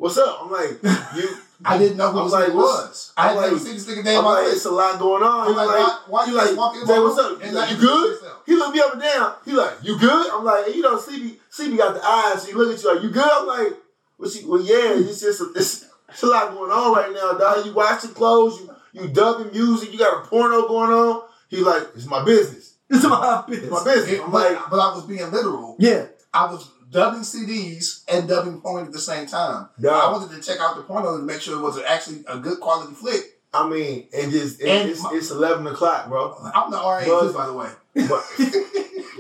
"What's 0.03 0.19
up?" 0.19 0.43
I'm 0.43 0.51
like, 0.51 0.83
"You." 1.17 1.29
I 1.65 1.79
didn't 1.79 1.97
know 1.97 2.11
who 2.11 2.19
I'm 2.19 2.25
this 2.25 2.33
like, 2.33 2.55
was. 2.55 3.13
I 3.17 3.31
I'm 3.31 3.37
like- 3.37 3.61
seen 3.63 3.75
this 3.75 3.87
nigga 3.87 4.01
in 4.01 4.19
I'm 4.19 4.25
like, 4.25 4.53
it's 4.53 4.65
a 4.65 4.71
lot 4.71 4.99
going 4.99 5.23
on. 5.23 5.47
I'm 5.47 5.53
He 5.53 5.55
like, 5.55 5.69
like, 5.69 6.11
why, 6.11 6.27
you 6.27 6.35
like, 6.35 6.57
walking 6.57 6.85
my 6.85 6.99
what's 6.99 7.19
up? 7.19 7.41
and 7.41 7.55
like, 7.55 7.71
you 7.71 7.77
good? 7.77 8.19
He 8.47 8.55
looked 8.57 8.75
me 8.75 8.81
up 8.81 8.93
and 8.95 9.03
down. 9.03 9.35
He 9.45 9.53
like, 9.53 9.75
you 9.83 9.99
good? 9.99 10.33
I'm 10.33 10.45
like, 10.45 10.75
you 10.75 10.83
know, 10.83 10.99
Sleepy, 10.99 11.39
Sleepy 11.51 11.77
got 11.77 11.95
the 11.95 12.05
eyes. 12.05 12.47
He 12.47 12.53
look 12.53 12.75
at 12.77 12.83
you 12.83 12.93
like, 12.95 13.03
you 13.05 13.11
good? 13.11 13.25
I'm 13.25 13.47
like, 13.47 13.75
well, 14.19 14.29
she, 14.29 14.45
well 14.45 14.61
yeah, 14.61 14.99
it's 14.99 15.21
just, 15.21 15.41
a, 15.41 15.53
it's, 15.55 15.87
it's 16.09 16.23
a 16.23 16.27
lot 16.27 16.53
going 16.53 16.73
on 16.73 16.95
right 16.97 17.13
now, 17.13 17.39
dog. 17.39 17.65
You 17.65 17.73
washing 17.73 18.11
clothes, 18.11 18.61
you, 18.61 18.71
you 19.01 19.09
dubbing 19.09 19.53
music, 19.53 19.93
you 19.93 19.99
got 20.01 20.25
a 20.25 20.27
porno 20.27 20.67
going 20.67 20.91
on. 20.91 21.23
He 21.49 21.59
like, 21.59 21.87
it's 21.95 22.07
my 22.07 22.25
business. 22.25 22.75
It's 22.91 23.05
my 23.05 23.45
business. 23.49 23.71
It's 23.71 23.85
my 23.85 23.95
business. 23.95 24.21
I'm 24.21 24.31
but, 24.33 24.53
like, 24.53 24.71
but 24.71 24.81
I 24.81 24.95
was 24.95 25.05
being 25.07 25.31
literal. 25.31 25.77
Yeah. 25.79 26.07
I 26.35 26.51
was 26.51 26.69
dubbing 26.93 27.23
CDs 27.23 28.05
and 28.07 28.29
dubbing 28.29 28.61
porn 28.61 28.87
at 28.87 28.93
the 28.93 28.99
same 29.01 29.27
time. 29.27 29.69
I 29.83 30.13
wanted 30.13 30.31
to 30.37 30.43
check 30.47 30.61
out 30.61 30.77
the 30.77 30.83
porno 30.83 31.17
to 31.17 31.23
make 31.25 31.41
sure 31.41 31.59
it 31.59 31.63
was 31.63 31.79
actually 31.83 32.23
a 32.29 32.39
good 32.39 32.61
quality 32.61 32.95
flick. 32.95 33.41
I 33.55 33.69
mean, 33.69 34.07
and 34.17 34.31
just, 34.31 34.61
it, 34.61 34.69
And 34.69 34.91
it's, 34.91 35.03
my- 35.03 35.11
it's 35.15 35.31
11 35.31 35.67
o'clock, 35.67 36.09
bro. 36.09 36.35
I'm 36.55 36.71
the 36.71 36.77
RA 36.79 37.03
But- 37.05 37.21
too, 37.27 37.33
by 37.35 37.47
the 37.47 37.53
way. 37.53 37.71
But, 38.09 38.25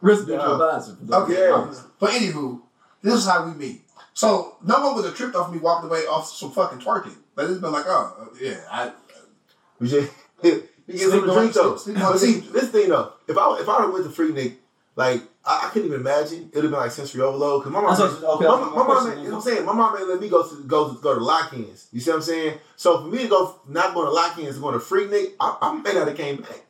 Residential 0.00 0.46
Yeah. 0.46 0.52
advisor. 0.76 0.96
For. 1.06 1.14
Okay. 1.24 1.48
Yeah. 1.48 1.54
um, 1.54 1.76
But 1.98 2.10
anywho, 2.10 2.60
this 3.02 3.14
is 3.14 3.26
how 3.26 3.44
we 3.44 3.52
meet. 3.54 3.82
So 4.14 4.56
no 4.64 4.80
one 4.80 4.94
would 4.96 5.04
have 5.04 5.14
tripped 5.14 5.34
off 5.34 5.52
me 5.52 5.58
walking 5.58 5.88
away 5.90 6.00
off 6.06 6.28
some 6.28 6.50
fucking 6.52 6.78
twerking. 6.78 7.16
But 7.34 7.50
it's 7.50 7.60
been 7.60 7.72
like, 7.72 7.84
oh 7.86 8.16
uh, 8.32 8.36
yeah, 8.40 8.60
I 8.70 8.92
we 9.78 9.88
just, 9.88 10.10
you 10.42 10.62
get 10.88 10.98
Sleep 10.98 11.10
some 11.10 11.30
on- 11.30 11.36
drink 11.36 11.52
though. 11.52 11.76
sleep 11.76 11.96
on 11.98 12.12
But 12.12 12.18
see, 12.18 12.40
this 12.40 12.68
thing 12.70 12.88
though, 12.88 13.12
if 13.28 13.36
I 13.36 13.58
if 13.60 13.68
I 13.68 13.76
would 13.76 13.84
have 13.84 13.92
went 13.92 14.04
to 14.14 14.22
Freaknik, 14.22 14.54
like 14.96 15.22
I, 15.48 15.66
I 15.66 15.70
couldn't 15.70 15.88
even 15.88 16.00
imagine. 16.00 16.50
It'd 16.52 16.64
have 16.64 16.70
been 16.70 16.80
like 16.80 16.90
sensory 16.90 17.22
overload. 17.22 17.64
Cause 17.64 17.72
my 17.72 17.80
mom, 17.80 17.90
That's 17.96 18.02
okay, 18.22 18.44
my, 18.44 18.56
my, 18.56 18.66
my 18.66 18.74
mom, 18.76 18.86
question. 18.86 19.18
you 19.18 19.24
know 19.30 19.36
what 19.38 19.46
I'm 19.46 19.54
saying, 19.54 19.64
my 19.66 19.72
mom 19.72 19.96
ain't 19.98 20.08
let 20.08 20.20
me 20.20 20.28
go 20.28 20.46
to 20.48 20.62
go 20.64 20.92
to 20.94 21.00
go 21.00 21.14
to 21.14 21.20
lock-ins. 21.24 21.88
You 21.92 22.00
see 22.00 22.10
what 22.10 22.16
I'm 22.16 22.22
saying? 22.22 22.58
So 22.76 23.00
for 23.02 23.06
me 23.08 23.22
to 23.22 23.28
go 23.28 23.60
not 23.68 23.94
going 23.94 24.06
to 24.06 24.12
lock-ins 24.12 24.58
going 24.58 24.74
to 24.74 24.80
Freaknik, 24.84 25.32
I, 25.40 25.56
I 25.62 25.72
may 25.74 25.92
not 25.94 26.08
have 26.08 26.16
came 26.16 26.36
back. 26.42 26.64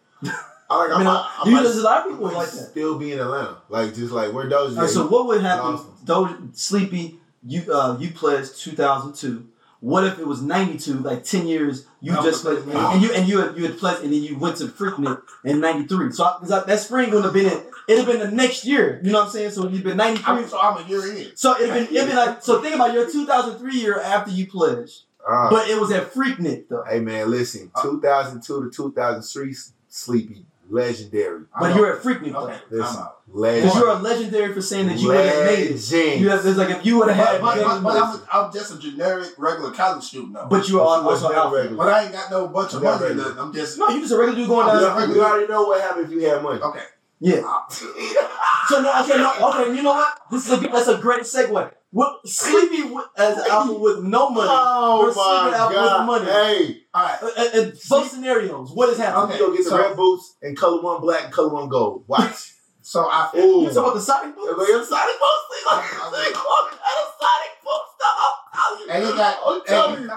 I 0.71 0.77
like. 0.77 0.91
I 0.93 0.99
mean, 0.99 1.07
I, 1.07 1.13
I, 1.13 1.43
you 1.47 1.51
might- 1.53 1.57
know, 1.59 1.63
there's 1.65 1.79
a 1.79 1.83
lot 1.83 2.07
of 2.07 2.13
people 2.13 2.27
might 2.27 2.35
like 2.37 2.51
that. 2.51 2.71
Still 2.71 2.99
be 2.99 3.13
in 3.13 3.19
Atlanta, 3.19 3.59
like 3.69 3.95
just 3.95 4.13
like 4.13 4.33
where 4.33 4.47
Doja. 4.49 4.77
All 4.77 4.83
right, 4.83 4.91
so 4.91 5.07
what 5.07 5.27
would 5.27 5.41
happen? 5.43 5.65
Awesome. 5.75 5.95
Doja, 6.05 6.57
Sleepy, 6.57 7.19
you 7.47 7.73
uh, 7.73 7.97
you 7.99 8.11
pledged 8.11 8.57
2002. 8.59 9.49
What 9.81 10.03
if 10.05 10.19
it 10.19 10.27
was 10.27 10.43
92, 10.43 10.95
like 10.95 11.23
10 11.23 11.47
years? 11.47 11.87
You 12.01 12.13
I 12.13 12.23
just 12.23 12.45
would've 12.45 12.65
pledged, 12.65 12.77
pledged 12.77 12.95
and 12.95 13.03
you 13.03 13.13
and 13.15 13.29
you 13.29 13.39
had, 13.41 13.57
you 13.57 13.65
had 13.67 13.79
pledged, 13.79 14.03
and 14.03 14.13
then 14.13 14.23
you 14.23 14.37
went 14.37 14.57
to 14.57 14.65
Freaknik 14.67 15.23
in 15.45 15.61
93. 15.61 16.11
So 16.13 16.25
I, 16.25 16.37
'cause 16.41 16.51
I, 16.51 16.65
that 16.65 16.81
spring 16.81 17.11
would 17.13 17.23
have 17.25 17.33
been 17.33 17.47
it. 17.47 17.65
It'd 17.89 18.05
have 18.05 18.07
been 18.07 18.31
the 18.31 18.37
next 18.37 18.65
year. 18.65 19.01
You 19.03 19.11
know 19.13 19.19
what 19.21 19.25
I'm 19.27 19.31
saying? 19.33 19.51
So 19.53 19.65
it'd 19.67 19.83
been 19.83 19.97
93. 19.97 20.25
I'm, 20.35 20.47
so 20.49 20.61
I'm 20.61 20.85
a 20.85 20.89
year 20.89 21.17
in. 21.17 21.31
So 21.37 21.57
it'd 21.57 21.73
been 21.73 21.85
it'd 21.97 22.07
been 22.09 22.17
like 22.17 22.43
so. 22.43 22.61
Think 22.63 22.75
about 22.75 22.93
your 22.93 23.11
2003 23.11 23.75
year 23.75 23.99
after 24.01 24.31
you 24.31 24.47
pledged, 24.47 25.03
Uh, 25.29 25.49
but 25.51 25.69
it 25.69 25.81
was 25.81 25.91
at 25.91 26.13
Freaknik 26.13 26.69
though. 26.69 26.85
hey 26.89 27.01
man, 27.01 27.31
listen, 27.31 27.71
2002 27.83 28.65
to 28.65 28.71
2003, 28.71 29.55
Sleepy, 29.89 30.45
legendary, 30.71 31.45
But 31.59 31.75
you're 31.75 31.97
at 31.97 32.03
Freaknik 32.03 32.33
though. 32.33 32.49
Okay, 32.49 32.59
Listen. 32.71 32.97
I'm 32.97 33.03
out. 33.03 33.15
Because 33.29 33.41
legend, 33.43 33.75
you're 33.75 33.89
a 33.91 33.95
legendary 33.99 34.55
for 34.55 34.63
saying 34.63 34.87
that 34.89 34.99
you 34.99 35.09
wouldn't 35.09 35.27
have 35.29 35.45
made 35.45 35.59
it. 35.67 35.71
legend. 35.73 36.21
You 36.23 36.29
have, 36.31 36.47
it's 36.47 36.57
like 36.57 36.71
if 36.71 36.87
you 36.87 36.97
would 36.99 37.09
have 37.09 37.17
had, 37.27 37.41
But, 37.43 37.57
but, 37.57 37.65
but, 37.65 37.83
but 37.83 37.93
but, 37.93 38.03
I'm, 38.33 38.47
I'm 38.47 38.53
just 38.53 38.75
a 38.75 38.79
generic 38.79 39.29
regular 39.37 39.71
college 39.71 40.03
student 40.05 40.33
though. 40.35 40.47
but 40.49 40.67
you 40.69 40.81
are 40.81 41.03
also 41.03 41.29
Never 41.29 41.39
out. 41.41 41.53
regular. 41.53 41.77
But 41.77 41.89
I 41.93 42.03
ain't 42.05 42.13
got 42.13 42.31
no 42.31 42.49
bunch 42.49 42.73
of 42.73 42.83
money 42.83 43.15
nothing. 43.15 43.39
I'm 43.39 43.53
just 43.53 43.79
No, 43.79 43.89
you 43.91 44.01
just 44.01 44.13
a 44.13 44.17
regular 44.17 44.39
dude 44.39 44.49
going 44.49 44.67
I'm 44.69 44.81
down. 44.81 44.97
just 45.01 45.11
a 45.11 45.13
We 45.13 45.21
already 45.21 45.47
know 45.47 45.63
what 45.65 45.81
happened 45.83 46.07
if 46.07 46.13
you 46.13 46.21
had 46.27 46.43
money. 46.43 46.61
okay. 46.63 46.81
Yeah. 47.21 47.43
So 47.69 48.81
no, 48.83 49.03
okay, 49.03 49.17
no, 49.19 49.35
okay. 49.51 49.75
You 49.77 49.83
know 49.83 49.91
what? 49.93 50.19
This 50.31 50.47
is 50.47 50.53
a 50.53 50.57
that's 50.69 50.89
a 50.89 50.99
great 50.99 51.23
segue. 51.23 51.73
What 51.91 52.29
Sleepy 52.29 52.83
with, 52.83 53.07
as 53.17 53.39
an 53.39 53.51
album 53.51 53.81
with 53.81 54.05
no 54.05 54.29
money 54.29 54.49
Oh 54.51 55.03
versus 55.07 55.17
my 55.17 55.41
Sleepy 55.41 55.57
album 55.57 55.75
god! 55.75 56.09
with 56.09 56.29
money. 56.29 56.33
Hey, 56.67 56.81
All 56.93 57.03
right. 57.05 57.19
Uh, 57.23 57.59
uh, 57.61 57.71
both 57.89 58.11
scenarios. 58.11 58.71
What 58.75 58.91
is 58.91 58.99
happening? 58.99 59.23
I'm 59.23 59.29
gonna 59.29 59.39
go 59.39 59.51
get 59.57 59.65
the 59.65 59.71
so- 59.71 59.79
red 59.79 59.97
boots 59.97 60.37
and 60.43 60.57
color 60.57 60.83
one 60.83 61.01
black 61.01 61.25
and 61.25 61.33
color 61.33 61.49
one 61.55 61.69
gold. 61.69 62.05
Watch. 62.07 62.55
So 62.81 63.01
I 63.07 63.29
Ooh. 63.37 63.65
You 63.65 63.67
talking 63.69 63.79
about 63.81 63.95
the 63.97 64.01
Sonic 64.01 64.35
Go 64.35 64.55
boots? 64.57 64.89
the 64.89 64.97
Sonic 64.97 65.17
boots. 65.21 65.45
They 65.53 65.65
gonna 65.69 66.17
they 66.17 66.33
gonna 66.33 66.71
cut 66.73 66.97
a 66.97 67.05
Sonic 67.21 67.53
boots. 67.61 67.93
dog. 68.01 68.33
I'm 68.51 68.79
telling 68.79 68.81
you. 68.81 68.93
and 68.95 69.05
they 69.05 69.13
got 69.19 69.37
I'm 69.45 69.61
telling 69.67 69.97
hey, 69.97 70.03
you. 70.05 70.09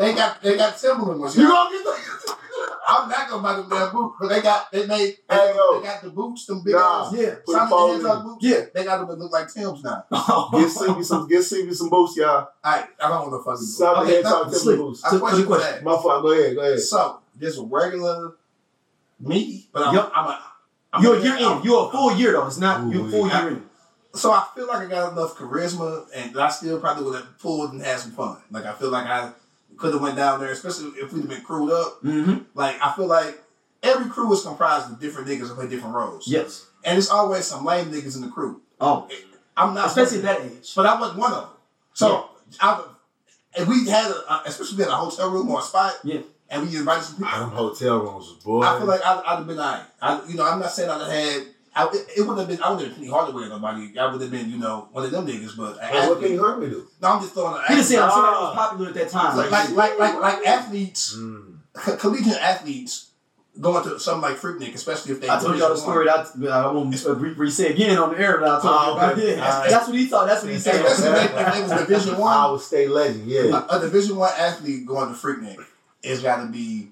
Come 0.00 0.08
on. 0.08 0.14
They 0.14 0.14
got 0.16 0.42
they 0.42 0.56
got 0.56 0.78
Timberland 0.78 1.20
ones. 1.20 1.36
You 1.36 1.48
gonna 1.48 1.70
get 1.70 1.84
the 1.84 2.36
I'm 2.88 3.08
not 3.08 3.28
gonna 3.30 3.42
buy 3.42 3.52
them 3.54 3.68
damn 3.68 3.92
boots, 3.92 4.16
but 4.20 4.28
they 4.28 4.40
got 4.42 4.70
they 4.72 4.86
made 4.86 5.16
they, 5.28 5.36
Hey, 5.36 5.52
they 5.52 5.82
got 5.86 6.02
the 6.02 6.10
boots, 6.10 6.46
them 6.46 6.62
big 6.64 6.74
Nah. 6.74 7.06
ass 7.06 7.12
Yeah. 7.14 7.34
Put 7.46 7.54
a 7.56 7.68
the 7.68 8.16
in. 8.18 8.22
Boots. 8.24 8.44
Yeah. 8.44 8.60
They 8.74 8.84
got 8.84 8.98
them 8.98 9.08
that 9.08 9.18
look 9.22 9.32
like 9.32 9.52
Tim's 9.52 9.82
now. 9.84 10.04
Get 10.52 10.70
Sleepy 10.70 11.02
some 11.04 11.28
get 11.28 11.42
Sleepy 11.42 11.72
some 11.74 11.88
boots, 11.88 12.16
y'all. 12.16 12.48
I 12.64 12.86
I 13.02 13.08
don't 13.08 13.30
want 13.30 13.40
to 13.44 13.44
fucking 13.50 13.64
Stop 13.66 13.96
the 13.96 14.02
okay, 14.02 14.14
head 14.16 14.24
no, 14.24 14.30
talk 14.44 14.52
Timber 14.52 14.76
boots. 14.76 15.04
I 15.04 15.10
To- 15.10 15.14
to 15.16 15.20
question 15.20 15.42
the 15.44 15.48
was 15.48 15.58
question. 15.60 15.74
that. 15.76 15.84
My 15.84 15.92
fault. 16.02 16.22
Go 16.22 16.30
ahead. 16.32 16.56
Go 16.56 16.62
ahead. 16.62 16.80
So 16.80 17.20
there's 17.36 17.58
a 17.58 17.62
regular 17.62 18.32
me, 19.20 19.68
but 19.72 19.86
I'm, 19.86 19.94
Yup. 19.94 20.12
I'm 20.14 20.26
a 20.26 20.42
I'm 20.92 21.02
You're 21.04 21.14
a- 21.14 21.18
a 21.20 21.22
year 21.22 21.36
in. 21.36 21.62
You're 21.62 21.86
a 21.86 21.90
full 21.90 22.16
year 22.16 22.32
though. 22.32 22.46
It's 22.46 22.58
not. 22.58 22.92
You're 22.92 23.06
a 23.06 23.10
full 23.10 23.26
Ooh, 23.26 23.28
year 23.30 23.48
in. 23.48 23.62
So 24.12 24.32
I 24.32 24.44
feel 24.56 24.66
like 24.66 24.88
I 24.88 24.90
got 24.90 25.12
enough 25.12 25.36
charisma, 25.36 26.04
and 26.12 26.36
I 26.36 26.48
still 26.50 26.80
probably 26.80 27.04
would 27.04 27.14
have 27.14 27.38
pulled 27.38 27.72
and 27.72 27.80
had 27.80 28.00
some 28.00 28.10
fun. 28.10 28.38
Like 28.50 28.64
I 28.66 28.72
feel 28.72 28.90
like 28.90 29.06
I 29.06 29.30
could 29.80 29.92
have 29.94 30.02
went 30.02 30.16
down 30.16 30.38
there, 30.40 30.52
especially 30.52 30.90
if 31.00 31.12
we'd 31.12 31.22
have 31.22 31.28
been 31.30 31.42
crewed 31.42 31.72
up. 31.72 32.02
Mm-hmm. 32.04 32.38
Like 32.54 32.76
I 32.80 32.92
feel 32.94 33.06
like 33.06 33.40
every 33.82 34.08
crew 34.10 34.32
is 34.32 34.42
comprised 34.42 34.90
of 34.92 35.00
different 35.00 35.26
niggas 35.26 35.48
that 35.48 35.54
play 35.56 35.68
different 35.68 35.94
roles. 35.94 36.28
Yes. 36.28 36.66
and 36.84 36.96
it's 36.98 37.10
always 37.10 37.46
some 37.46 37.64
lame 37.64 37.86
niggas 37.90 38.14
in 38.16 38.22
the 38.22 38.28
crew. 38.28 38.60
Oh, 38.80 39.08
I'm 39.56 39.74
not 39.74 39.86
especially 39.88 40.18
at 40.18 40.24
that 40.24 40.40
age. 40.42 40.72
but 40.76 40.86
I 40.86 41.00
wasn't 41.00 41.18
one 41.18 41.32
of 41.32 41.42
them. 41.42 41.50
So 41.94 42.30
I, 42.60 42.84
if 43.56 43.66
we 43.68 43.88
had, 43.88 44.10
a, 44.10 44.24
uh, 44.32 44.42
especially 44.46 44.82
if 44.82 44.86
we 44.88 44.92
a 44.92 44.96
hotel 44.96 45.30
room 45.30 45.50
or 45.50 45.60
a 45.60 45.62
spot, 45.62 45.94
Yeah. 46.04 46.20
and 46.48 46.68
we 46.68 46.76
invited 46.76 47.04
some 47.04 47.16
people, 47.16 47.38
Them 47.40 47.50
hotel 47.50 47.98
rooms 47.98 48.28
was 48.28 48.44
boy. 48.44 48.62
I 48.62 48.78
feel 48.78 48.86
like 48.86 49.04
I'd, 49.04 49.22
I'd 49.26 49.36
have 49.38 49.46
been 49.46 49.58
alright. 49.58 49.82
I, 50.00 50.22
you 50.28 50.34
know, 50.36 50.46
I'm 50.46 50.60
not 50.60 50.70
saying 50.72 50.88
I'd 50.88 51.00
have 51.00 51.10
had. 51.10 51.42
I, 51.74 51.86
it, 51.88 52.06
it 52.16 52.20
wouldn't 52.22 52.38
have 52.38 52.48
been. 52.48 52.62
I 52.62 52.70
wouldn't 52.70 52.88
have 52.88 52.96
been 52.96 53.06
Penny 53.06 53.10
Hardaway 53.10 53.44
or 53.44 53.48
nobody. 53.48 53.96
I 53.98 54.10
would 54.10 54.20
have 54.20 54.30
been, 54.30 54.50
you 54.50 54.58
know, 54.58 54.88
one 54.92 55.04
of 55.04 55.10
them 55.10 55.26
niggas. 55.26 55.56
But 55.56 55.78
an 55.78 55.84
Hey, 55.88 55.98
what 56.08 56.16
athlete- 56.18 56.20
can 56.20 56.32
you 56.32 56.56
me 56.60 56.66
do? 56.70 56.88
no, 57.00 57.08
I'm 57.08 57.20
just 57.22 57.34
throwing. 57.34 57.54
an 57.56 57.62
He 57.68 57.74
just 57.76 57.88
saying 57.90 58.02
I'm 58.02 58.10
saying 58.10 58.22
that 58.22 58.32
Ah. 58.34 58.48
was 58.48 58.56
popular 58.56 58.88
at 58.88 58.94
that 58.94 59.08
time. 59.10 59.36
like, 59.36 59.50
like, 59.50 59.70
like, 59.76 59.98
like, 59.98 60.20
like 60.20 60.46
athletes, 60.46 61.14
Mm. 61.16 61.58
co- 61.74 61.96
collegiate 61.96 62.42
athletes 62.42 63.06
going 63.60 63.84
to 63.84 64.00
something 64.00 64.22
like 64.22 64.40
Freaknik, 64.40 64.74
especially 64.74 65.12
if 65.12 65.20
they. 65.20 65.28
I 65.28 65.38
told 65.38 65.56
y'all 65.58 65.68
the 65.70 65.76
story 65.76 66.06
that 66.06 66.26
I, 66.50 66.60
I 66.68 66.72
won't 66.72 67.06
uh, 67.06 67.14
re- 67.14 67.32
re- 67.34 67.50
say 67.50 67.70
again 67.72 67.98
on 67.98 68.12
the 68.14 68.18
air 68.18 68.38
that 68.40 68.48
I 68.48 68.60
told 68.60 68.64
Oh, 68.64 68.86
you 68.86 68.92
about. 68.96 69.12
okay. 69.12 69.36
Yeah, 69.36 69.44
All 69.54 69.60
right. 69.60 69.70
that's 69.70 69.86
what 69.88 69.96
he 69.96 70.06
thought. 70.06 70.26
That's 70.26 70.42
what 70.42 70.52
he 70.52 70.58
said. 70.58 70.84
Especially 70.84 71.20
if 71.24 71.32
they, 71.34 71.40
if 71.40 71.54
they 71.54 71.62
was 71.62 71.70
Division 71.86 72.18
One. 72.18 72.32
I 72.36 72.50
would 72.50 72.60
stay 72.60 72.88
legend. 72.88 73.26
Yeah, 73.26 73.64
a, 73.70 73.76
a 73.76 73.80
Division 73.80 74.16
One 74.16 74.30
athlete 74.36 74.86
going 74.86 75.08
to 75.08 75.14
Freaknik 75.14 75.58
is 76.02 76.20
got 76.22 76.42
to 76.44 76.50
be 76.50 76.88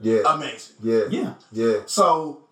yeah, 0.00 0.18
amazing. 0.26 0.76
yeah, 0.82 1.00
Yeah. 1.10 1.34
yeah. 1.52 1.76
So 1.86 2.43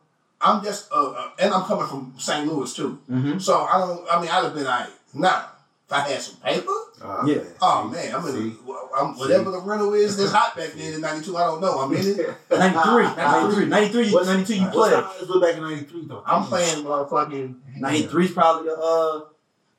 I'm 0.45 0.63
just, 0.65 0.91
uh, 0.93 1.11
uh, 1.13 1.31
and 1.39 1.53
I'm 1.55 1.65
coming 1.65 1.87
from 1.87 2.15
St. 2.19 2.47
Louis 2.47 2.73
too. 2.75 2.99
Mm-hmm. 3.11 3.39
So 3.39 3.61
I 3.63 3.79
don't. 3.79 4.07
I 4.11 4.21
mean, 4.21 4.31
I'd 4.31 4.45
have 4.45 4.55
been 4.55 4.65
like, 4.65 4.89
nah. 5.15 5.45
If 5.87 5.93
I 5.99 6.09
had 6.09 6.23
some 6.23 6.37
paper, 6.37 6.65
Oh, 7.05 7.23
Yeah. 7.27 7.37
man. 7.37 7.47
oh 7.61 7.91
See? 7.91 7.97
man, 7.97 8.15
I'm 8.15 8.27
in. 8.29 8.33
See? 8.33 8.57
I'm, 8.97 9.19
whatever 9.19 9.51
the 9.51 9.59
rental 9.61 9.93
is, 9.95 10.17
that's 10.17 10.33
hot 10.33 10.57
back 10.57 10.73
then 10.77 10.95
in 10.95 11.01
'92. 11.03 11.37
I 11.37 11.45
don't 11.47 11.61
know. 11.61 11.81
I'm 11.81 11.93
in 11.93 11.99
it. 12.01 12.17
93, 12.51 13.03
93, 13.17 13.67
93, 13.67 14.13
What's- 14.13 14.27
92 14.29 14.55
you 14.55 14.63
What's 14.63 14.75
played. 14.77 14.93
the 14.93 15.01
highest 15.03 15.29
look 15.29 15.43
back 15.43 15.57
in 15.57 15.63
'93 15.63 16.07
though? 16.07 16.23
I'm 16.25 16.45
playing 16.45 16.85
motherfucking. 16.85 17.55
93 17.79 18.25
is 18.25 18.31
probably 18.31 18.71
uh 18.71 19.21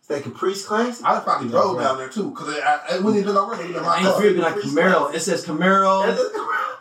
Is 0.01 0.07
that 0.09 0.23
Caprice 0.23 0.65
class? 0.65 1.01
I 1.01 1.19
probably 1.21 1.47
Yeah, 1.47 1.51
drove 1.53 1.77
right. 1.77 1.83
down 1.83 1.97
there 1.97 2.09
too, 2.09 2.31
cause 2.31 2.49
I, 2.49 2.79
I 2.91 2.95
wouldn't 2.97 3.15
even 3.15 3.27
been 3.27 3.37
already. 3.37 3.69
It'd 3.69 3.81
my 3.81 3.87
I 3.87 3.97
ain't 3.99 4.05
car. 4.07 4.21
feel 4.21 4.33
like 4.41 4.55
Camaro. 4.55 5.13
It 5.15 5.19
says 5.21 5.43
Camaro, 5.45 6.03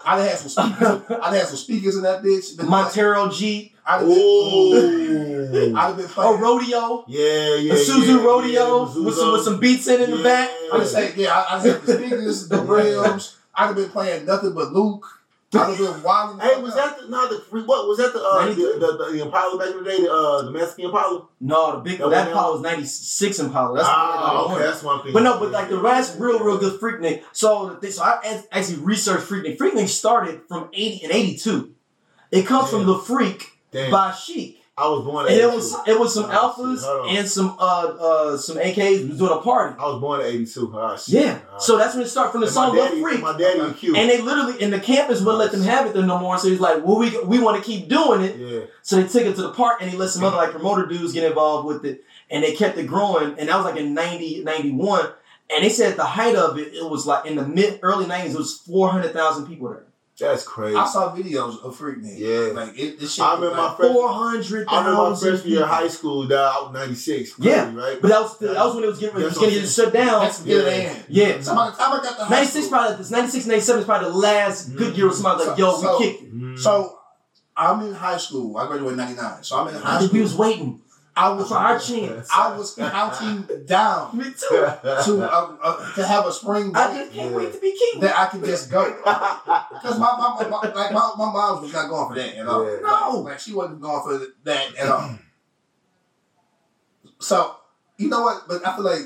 I'd 0.04 0.18
have 0.18 0.28
had 0.28 0.38
some 0.38 0.48
speakers. 0.50 1.02
I'd 1.22 1.34
have 1.38 1.46
some 1.48 1.56
speakers 1.56 1.96
in 1.96 2.02
that 2.02 2.22
bitch. 2.22 2.56
Been 2.56 2.68
Montero 2.68 3.30
Jeep, 3.30 3.71
I'd 3.84 4.02
Ooh. 4.02 5.74
I'd 5.74 5.74
have 5.74 5.96
been 5.96 6.06
a 6.06 6.32
rodeo, 6.36 7.04
Yeah, 7.08 7.56
yeah. 7.56 7.72
a 7.72 7.76
Suzu 7.76 8.06
yeah, 8.06 8.24
rodeo 8.24 8.86
yeah, 8.88 9.04
with 9.04 9.14
some 9.16 9.32
with 9.32 9.42
some 9.42 9.60
beats 9.60 9.88
in, 9.88 10.00
in 10.00 10.10
the 10.10 10.22
back. 10.22 10.50
I 10.72 10.78
just 10.78 10.92
say, 10.92 11.12
yeah, 11.16 11.34
I, 11.34 11.56
I 11.56 11.60
had 11.60 11.82
the 11.82 11.94
speakers, 11.98 12.48
the 12.48 12.62
rims. 12.62 13.36
I'd 13.54 13.66
have 13.66 13.76
been 13.76 13.90
playing 13.90 14.24
nothing 14.26 14.54
but 14.54 14.72
Luke. 14.72 15.06
I'd 15.54 15.68
have 15.68 15.76
been 15.76 16.02
wilding. 16.02 16.40
Hey, 16.40 16.62
was 16.62 16.74
that 16.74 16.98
the 16.98 17.08
no 17.08 17.28
the 17.28 17.36
what 17.64 17.86
was 17.86 17.98
that 17.98 18.12
the 18.14 18.20
uh 18.22 18.46
the, 18.46 18.54
the, 18.54 19.04
the, 19.04 19.12
the 19.18 19.22
Impala 19.26 19.58
back 19.58 19.74
in 19.76 19.84
the 19.84 19.90
day 19.90 20.00
the 20.00 20.10
uh 20.10 20.42
the 20.42 20.50
Mexican 20.50 20.86
Impala? 20.86 21.26
No, 21.40 21.72
the 21.72 21.78
big 21.80 21.98
That 21.98 22.08
that 22.10 22.28
Impala 22.28 22.52
was 22.54 22.62
ninety 22.62 22.86
six 22.86 23.38
Impala. 23.38 23.76
That's 23.76 23.88
Ah, 23.90 24.44
okay, 24.54 24.62
that's 24.64 24.82
one 24.82 25.02
thing. 25.02 25.12
But 25.12 25.24
no, 25.24 25.38
but 25.38 25.50
like 25.50 25.68
the 25.68 25.76
last 25.76 26.18
real, 26.18 26.38
real 26.42 26.56
good 26.56 26.80
Freaknik. 26.80 27.24
So, 27.32 27.74
th- 27.74 27.92
so 27.92 28.02
I 28.02 28.42
actually 28.50 28.78
researched 28.78 29.26
Freaknik. 29.26 29.58
Freaknik 29.58 29.88
started 29.88 30.40
from 30.48 30.70
eighty 30.72 31.02
and 31.04 31.12
eighty 31.12 31.36
two. 31.36 31.74
It 32.30 32.46
comes 32.46 32.70
from 32.70 32.86
the 32.86 32.96
Freak 32.96 33.51
Damn, 33.72 33.90
by 33.90 34.12
Chic, 34.12 34.58
I 34.76 34.88
was 34.88 35.04
born. 35.04 35.26
and 35.26 35.34
it 35.34 35.46
was 35.52 35.74
it 35.86 35.98
was 35.98 36.12
some 36.14 36.24
Oh, 36.26 36.28
alphas 36.28 36.76
shit, 36.80 36.84
hold 36.88 37.08
on. 37.10 37.16
and 37.16 37.28
some 37.28 37.56
uh 37.58 37.62
uh 38.00 38.36
some 38.36 38.56
AKs 38.58 39.08
was 39.08 39.18
doing 39.18 39.32
a 39.32 39.40
party. 39.40 39.74
I 39.78 39.84
was 39.86 40.00
born 40.00 40.20
at 40.20 40.26
eighty 40.26 40.46
two. 40.46 40.70
Oh, 40.74 40.96
shit. 40.96 41.14
Yeah, 41.24 41.38
Ah, 41.52 41.58
so 41.58 41.76
that's 41.78 41.94
when 41.94 42.04
it 42.04 42.08
started 42.08 42.32
from 42.32 42.42
the 42.42 42.48
song 42.50 42.74
my 42.76 42.82
"The 42.82 42.88
daddy, 42.88 43.00
Freak." 43.02 43.20
My 43.22 43.36
daddy 43.38 43.60
was 43.60 43.76
cute. 43.76 43.96
And 43.96 44.10
they 44.10 44.20
literally, 44.20 44.62
and 44.62 44.72
the 44.72 44.80
campus 44.80 45.20
wouldn't 45.20 45.38
let 45.38 45.52
them 45.52 45.62
have 45.62 45.86
it 45.86 45.94
there 45.94 46.02
no 46.04 46.18
more. 46.18 46.36
So 46.38 46.48
he's 46.48 46.60
like, 46.60 46.84
"Well, 46.84 46.98
we 46.98 47.18
we 47.24 47.38
want 47.40 47.56
to 47.56 47.62
keep 47.62 47.88
doing 47.88 48.20
it." 48.22 48.36
yeah, 48.36 48.60
So 48.82 48.96
they 48.96 49.08
took 49.08 49.22
it 49.26 49.36
to 49.36 49.42
the 49.42 49.52
park 49.52 49.78
and 49.80 49.90
he 49.90 49.96
let 49.96 50.10
some 50.10 50.24
other 50.24 50.36
like 50.36 50.50
promoter 50.52 50.86
dudes 50.86 51.12
get 51.12 51.24
involved 51.24 51.66
with 51.66 51.84
it 51.84 52.04
and 52.30 52.42
they 52.44 52.54
kept 52.54 52.76
it 52.78 52.86
growing. 52.86 53.38
And 53.38 53.48
that 53.48 53.56
was 53.56 53.64
like 53.64 53.76
in 53.76 53.94
90, 53.94 54.42
91. 54.44 55.06
And 55.54 55.62
they 55.64 55.68
said 55.68 55.90
at 55.90 55.96
the 55.98 56.04
height 56.04 56.34
of 56.34 56.56
it, 56.58 56.72
it 56.74 56.88
was 56.88 57.06
like 57.06 57.26
in 57.26 57.36
the 57.36 57.46
mid 57.46 57.78
early 57.82 58.06
90s, 58.06 58.30
it 58.30 58.36
was 58.38 58.56
400,000 58.66 59.46
people 59.46 59.68
there. 59.68 59.84
That's 60.22 60.44
crazy. 60.44 60.76
I 60.76 60.86
saw 60.86 61.14
videos 61.14 61.62
of 61.62 61.76
Freaknik. 61.76 62.18
Yeah. 62.18 62.52
like 62.52 62.78
it. 62.78 62.98
This 62.98 63.14
shit. 63.14 63.24
I 63.24 63.34
remember 63.34 63.56
my 63.56 63.66
like, 63.68 63.76
freshman. 63.76 63.94
400,000 63.96 64.68
I 64.68 64.78
remember 64.78 65.10
my 65.10 65.16
freshman 65.16 65.52
year 65.52 65.62
of 65.62 65.68
high 65.68 65.88
school. 65.88 66.26
That 66.26 66.38
I 66.38 66.62
was 66.62 66.72
ninety 66.72 66.94
six. 66.94 67.34
Yeah. 67.38 67.74
right. 67.74 68.00
But 68.00 68.08
that 68.08 68.20
was, 68.20 68.36
still 68.36 68.54
that 68.54 68.64
was 68.64 68.74
when 68.74 68.84
it 68.84 68.86
was 68.88 68.98
getting, 68.98 69.20
it 69.20 69.24
was 69.24 69.38
getting 69.38 69.60
I'm 69.60 69.66
shut 69.66 69.92
down. 69.92 70.22
That's 70.22 70.38
the 70.40 70.50
Yeah. 70.50 71.02
Yeah. 71.08 71.40
So 71.40 71.54
by 71.54 71.70
the 71.70 71.76
time 71.76 71.92
I 71.92 72.02
got 72.02 72.18
to 72.18 72.24
high 72.24 72.30
96 72.30 72.68
probably, 72.68 72.96
this 72.96 73.10
96, 73.10 73.46
97 73.46 73.80
is 73.80 73.84
probably 73.84 74.10
the 74.10 74.16
last 74.16 74.76
good 74.76 74.96
year 74.96 75.06
where 75.06 75.14
somebody 75.14 75.38
was 75.38 75.48
like, 75.48 75.58
yo, 75.58 75.80
So- 75.80 75.98
we 75.98 76.04
kicked 76.04 76.22
it. 76.22 76.34
Mm. 76.34 76.58
So 76.58 76.98
I'm 77.56 77.86
in 77.86 77.94
high 77.94 78.16
school. 78.16 78.56
I 78.56 78.66
graduated 78.66 78.92
in 78.92 79.04
'99. 79.04 79.44
So 79.44 79.60
I'm 79.60 79.68
in 79.68 79.74
high 79.74 79.96
I 79.96 79.98
think 79.98 80.12
we 80.12 80.20
was 80.20 80.34
waiting 80.34 80.80
I 81.14 81.28
was 81.30 81.52
our 81.52 81.78
chance. 81.78 82.28
I 82.34 82.56
was 82.56 82.74
counting 82.74 83.64
down 83.66 84.16
Me 84.16 84.24
too. 84.24 84.32
to 84.48 84.82
uh, 84.82 85.56
uh, 85.62 85.94
to 85.94 86.06
have 86.06 86.26
a 86.26 86.32
spring 86.32 86.72
I 86.74 86.94
just 86.96 87.12
can't 87.12 87.30
Yeah. 87.30 87.36
wait 87.36 87.52
to 87.52 87.60
be 87.60 87.76
king. 87.78 88.00
that 88.00 88.18
I 88.18 88.26
could 88.26 88.44
just 88.44 88.70
go. 88.70 88.82
Because 89.82 89.98
my, 89.98 90.14
my, 90.16 90.36
my, 90.40 90.48
my 90.48 90.72
like 90.72 90.92
my, 90.92 91.12
my 91.18 91.32
mom 91.32 91.62
was 91.62 91.72
not 91.72 91.88
going 91.90 92.08
for 92.08 92.14
that 92.14 92.34
at 92.36 92.46
all. 92.46 92.64
Yeah. 92.64 92.80
No. 92.80 93.16
like, 93.18 93.32
like 93.32 93.40
she 93.40 93.52
wasn't 93.52 93.80
going 93.82 94.02
for 94.02 94.26
that 94.44 94.74
at 94.76 94.88
all. 94.88 95.10
so 97.18 97.56
you 97.98 98.08
know 98.08 98.22
what? 98.22 98.48
But 98.48 98.66
I 98.66 98.74
feel 98.76 98.84
like 98.84 99.02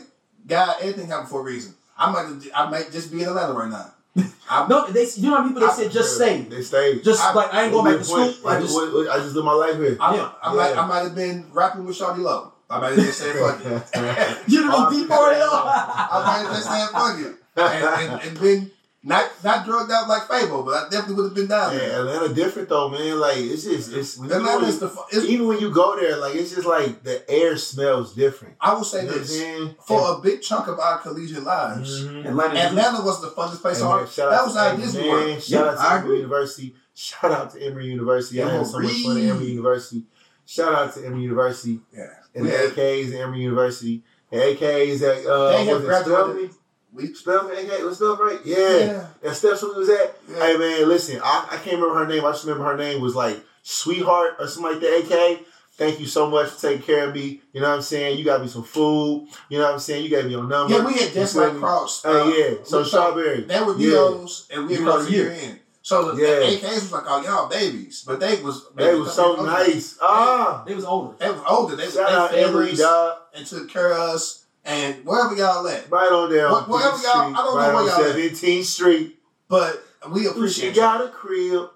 God, 0.47 0.77
everything 0.81 1.09
happened 1.09 1.29
for 1.29 1.41
a 1.41 1.45
reason. 1.45 1.75
I 1.99 2.11
might 2.13 2.51
I 2.55 2.71
might 2.71 2.93
just 2.93 3.11
be 3.11 3.23
in 3.23 3.29
Atlanta 3.29 3.53
right 3.53 3.71
now. 3.71 3.93
I'm, 4.51 4.69
No, 4.69 4.87
they, 4.91 5.07
you 5.17 5.31
know 5.31 5.37
how 5.37 5.47
people 5.47 5.61
they 5.61 5.67
I- 5.67 5.73
said 5.73 5.91
just 5.91 6.15
stay. 6.17 6.43
They 6.43 6.63
stay. 6.63 7.01
Just 7.01 7.23
I- 7.23 7.35
like 7.35 7.53
I 7.53 7.65
ain't 7.65 7.73
going 7.73 7.85
back 7.93 7.99
to 7.99 8.05
school. 8.05 8.49
I 8.49 8.61
just 8.61 8.77
I 8.77 9.19
just 9.19 9.35
live 9.35 9.45
my 9.45 9.53
life 9.53 9.77
here. 9.77 9.97
I, 10.01 10.17
Yeah. 10.17 10.31
I, 10.43 10.55
might. 10.55 10.77
I 10.77 10.87
might 10.87 11.03
have 11.03 11.15
been 11.15 11.47
rapping 11.53 11.85
with 11.85 11.99
Shawty 11.99 12.19
Lo. 12.19 12.53
I 12.69 12.81
might 12.81 12.95
have 12.95 13.05
just 13.05 13.19
said 13.19 13.37
fuck 13.37 13.61
it. 13.65 14.39
you 14.49 14.67
know 14.67 14.91
deep 14.91 15.09
party. 15.09 15.37
I 15.41 16.23
might 16.25 16.47
have 16.49 16.57
just 16.57 16.69
said 16.71 16.89
fuck 16.91 17.19
it. 17.21 17.35
And, 17.59 18.13
and, 18.13 18.23
and 18.29 18.41
been 18.41 18.71
not 19.07 19.31
not 19.45 19.65
drugged 19.65 19.91
out 19.93 20.09
like 20.09 20.27
Fable, 20.29 20.63
but 20.65 20.75
I 20.75 20.89
definitely 20.91 21.15
would 21.15 21.25
have 21.27 21.35
been 21.35 21.47
down 21.47 21.73
Yeah, 21.73 21.79
there. 21.79 22.01
Atlanta 22.01 22.35
different 22.35 22.69
though, 22.69 22.89
man. 22.91 23.19
Like 23.21 23.39
it's 23.39 23.63
just 23.63 23.93
it's 23.93 24.19
when 24.19 24.29
you, 24.29 24.35
Atlanta 24.37 24.67
is 24.67 24.81
the 24.81 24.91
it's, 25.13 25.25
even 25.27 25.47
when 25.47 25.61
you 25.61 25.71
go 25.73 25.99
there, 25.99 26.17
like 26.17 26.35
it's 26.35 26.55
just 26.55 26.67
like 26.67 27.03
the 27.05 27.23
air 27.31 27.57
smells 27.57 28.15
different. 28.15 28.57
I 28.61 28.75
will 28.75 28.85
say 28.85 29.05
You 29.05 29.11
know 29.11 29.19
this 29.19 29.39
saying? 29.39 29.75
for 29.87 30.17
a 30.17 30.21
big 30.21 30.43
chunk 30.43 30.67
of 30.69 30.79
our 30.81 30.99
collegiate 30.99 31.45
lives. 31.45 32.03
Mhm. 32.05 32.27
Atlanta. 32.27 32.59
Atlanta 32.59 33.05
was 33.05 33.21
the 33.23 33.29
funnest 33.29 33.61
place 33.63 33.79
Hey, 33.79 33.85
on 33.85 33.95
man, 33.97 34.03
earth. 34.05 34.13
shout 34.13 34.31
That 34.31 34.41
out 34.41 34.45
was 34.47 34.55
to 34.55 34.61
our 34.61 34.71
hey, 34.75 34.81
Disney 34.83 35.09
World. 35.09 35.43
Shout 35.43 35.67
out 35.69 35.77
to 35.77 35.81
I 35.83 35.87
Emory 35.87 36.01
agree. 36.05 36.17
University. 36.19 36.75
Shout 36.95 37.31
out 37.33 37.51
to 37.53 37.63
Emory 37.63 37.87
University. 37.87 38.43
I 38.43 38.49
had 38.51 38.67
so 38.67 38.79
much 38.81 38.93
fun 38.93 39.17
at 39.19 39.23
Emory. 39.23 39.31
Emory 39.31 39.47
University. 39.47 40.03
Shout 40.47 40.73
out 40.75 40.95
to 40.95 41.05
Emory 41.07 41.23
University 41.23 41.81
Yeah. 41.97 42.07
and 42.35 42.45
We 42.45 42.51
the 42.51 42.57
had- 42.57 42.71
AKs 42.75 43.15
at 43.15 43.21
Emory 43.21 43.41
University. 43.41 44.03
The 44.31 44.37
AKs 44.39 45.03
at 45.03 45.27
uh, 45.27 45.51
They 45.53 45.65
have 45.67 45.77
was 45.77 45.85
graduated- 45.85 46.15
Spelman? 46.25 46.51
We, 46.97 47.13
Spelman 47.15 47.57
AK 47.57 47.83
was 47.85 47.97
Spelman 47.97 48.27
right? 48.27 48.41
Yeah. 48.45 48.57
yeah. 48.79 49.07
That 49.23 49.35
steps 49.35 49.63
where 49.63 49.73
we 49.73 49.79
was 49.81 49.91
at. 49.91 50.17
Yeah. 50.29 50.39
Hey 50.47 50.57
man, 50.57 50.89
listen, 50.89 51.21
I, 51.23 51.47
I 51.53 51.57
can't 51.59 51.77
remember 51.79 51.99
her 51.99 52.07
name. 52.07 52.25
I 52.25 52.31
just 52.33 52.45
remember 52.45 52.65
her 52.71 52.77
name 52.77 53.01
was 53.01 53.15
like 53.15 53.39
Sweetheart 53.63 54.37
or 54.39 54.47
something 54.49 54.73
like 54.73 54.81
that. 54.81 55.37
AK. 55.39 55.47
Thank 55.75 56.01
you 56.01 56.07
so 56.07 56.31
much 56.31 56.49
for 56.53 56.69
taking 56.69 56.83
care 56.87 57.07
of 57.07 57.15
me. 57.15 57.43
You 57.53 57.61
know 57.61 57.69
what 57.69 57.77
I'm 57.77 57.83
saying? 57.83 58.19
You 58.19 58.25
got 58.25 58.41
me 58.41 58.49
some 58.49 58.65
food. 58.65 59.29
You 59.51 59.59
know 59.59 59.65
what 59.65 59.75
I'm 59.75 59.79
saying? 59.79 60.05
You 60.05 60.09
gave 60.09 60.25
me 60.25 60.31
your 60.31 60.45
number. 60.45 60.73
Yeah, 60.73 60.87
we 60.87 60.95
had 60.95 61.13
just 61.13 61.37
like 61.37 61.53
me? 61.53 61.61
Cross. 61.61 62.03
Oh 62.07 62.23
uh, 62.23 62.35
yeah. 62.35 62.55
So 62.65 62.79
we- 62.79 62.85
strawberry. 62.89 63.43
They 63.43 63.61
were 63.61 63.77
Yeah. 63.77 63.91
Neos, 63.91 64.47
and 64.51 64.67
we 64.67 64.75
You 64.75 64.81
were 64.81 64.87
know, 64.87 65.07
a 65.07 65.11
year 65.11 65.31
in. 65.33 65.61
So 65.83 66.13
the, 66.13 66.23
Yeah. 66.23 66.37
the 66.41 66.67
AKs 66.67 66.73
was 66.81 66.93
like, 66.93 67.05
oh, 67.07 67.23
y'all 67.23 67.49
babies. 67.49 68.05
But 68.07 68.21
they 68.21 68.41
was 68.41 68.65
They 68.75 68.95
was 68.95 69.15
so 69.15 69.37
nice. 69.45 69.99
Ah. 70.01 70.65
They 70.67 70.75
was 70.75 70.85
older. 70.87 71.15
They 71.19 71.31
was 71.31 71.43
older. 71.47 71.77
They, 71.77 71.91
Shout 71.91 72.11
out 72.11 72.31
they 72.33 72.43
Emory, 72.45 72.53
families 72.69 72.79
dog. 72.81 73.19
and 73.35 73.47
took 73.47 73.69
care 73.69 73.93
of 73.93 73.99
us. 73.99 74.46
And 74.67 75.05
wherever 75.05 75.35
y'all 75.35 75.67
at. 75.69 75.91
Right 75.91 76.11
on 76.11 76.31
there 76.31 76.49
on 76.49 76.65
Wh- 76.65 76.69
wherever 76.71 76.97
15th 76.97 77.03
y'all- 77.05 77.23
Street. 77.25 77.35
I 77.39 77.45
don't 77.45 77.55
know 77.55 77.57
right 77.57 77.69
where 77.75 77.77
on 77.77 77.87
y'all 77.87 78.11
at. 78.11 78.17
17th 78.17 78.65
Street. 78.65 79.19
But 79.49 79.85
we 80.11 80.27
appreciate 80.27 80.75
you. 80.75 80.81
got 80.83 81.05
a 81.05 81.09
crib. 81.09 81.71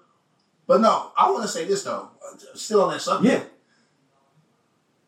But 0.67 0.81
no, 0.81 1.11
I 1.17 1.29
want 1.31 1.43
to 1.43 1.47
say 1.49 1.65
this 1.65 1.83
though. 1.83 2.09
Still 2.55 2.83
on 2.83 2.91
that 2.91 3.01
subject. 3.01 3.33
Yeah. 3.43 3.47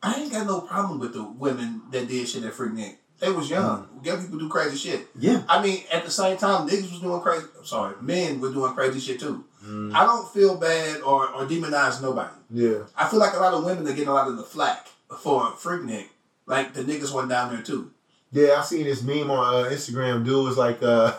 I 0.01 0.15
ain't 0.21 0.31
got 0.31 0.45
no 0.47 0.61
problem 0.61 0.99
with 0.99 1.13
the 1.13 1.23
women 1.23 1.83
that 1.91 2.07
did 2.07 2.27
shit 2.27 2.43
at 2.43 2.53
Freaknik. 2.53 2.95
They 3.19 3.31
was 3.31 3.49
young. 3.49 3.87
Young 4.03 4.21
people 4.21 4.37
do 4.39 4.49
crazy 4.49 4.75
shit. 4.75 5.07
Yeah. 5.17 5.43
I 5.47 5.61
mean, 5.63 5.83
at 5.93 6.03
the 6.03 6.11
same 6.11 6.35
time, 6.35 6.67
niggas 6.67 6.91
was 6.91 6.99
doing 6.99 7.21
crazy. 7.21 7.45
I'm 7.57 7.65
sorry, 7.65 7.95
men 8.01 8.41
were 8.41 8.51
doing 8.51 8.73
crazy 8.73 8.99
shit 8.99 9.19
too. 9.19 9.45
Mm. 9.63 9.93
I 9.93 10.03
don't 10.03 10.27
feel 10.33 10.57
bad 10.57 10.99
or, 11.01 11.29
or 11.29 11.45
demonize 11.45 12.01
nobody. 12.01 12.33
Yeah. 12.49 12.79
I 12.97 13.07
feel 13.07 13.19
like 13.19 13.33
a 13.33 13.37
lot 13.39 13.53
of 13.53 13.63
women 13.63 13.87
are 13.87 13.91
getting 13.93 14.09
a 14.09 14.13
lot 14.13 14.27
of 14.27 14.35
the 14.35 14.43
flack 14.43 14.87
for 15.19 15.43
Freaknik. 15.51 16.07
Like 16.45 16.73
the 16.73 16.83
niggas 16.83 17.13
went 17.13 17.29
down 17.29 17.53
there 17.53 17.63
too. 17.63 17.91
Yeah, 18.31 18.55
I 18.59 18.63
seen 18.63 18.83
this 18.85 19.03
meme 19.03 19.29
on 19.29 19.65
uh, 19.65 19.69
Instagram. 19.69 20.25
Dude 20.25 20.43
was 20.45 20.57
like, 20.57 20.81
uh, 20.81 21.11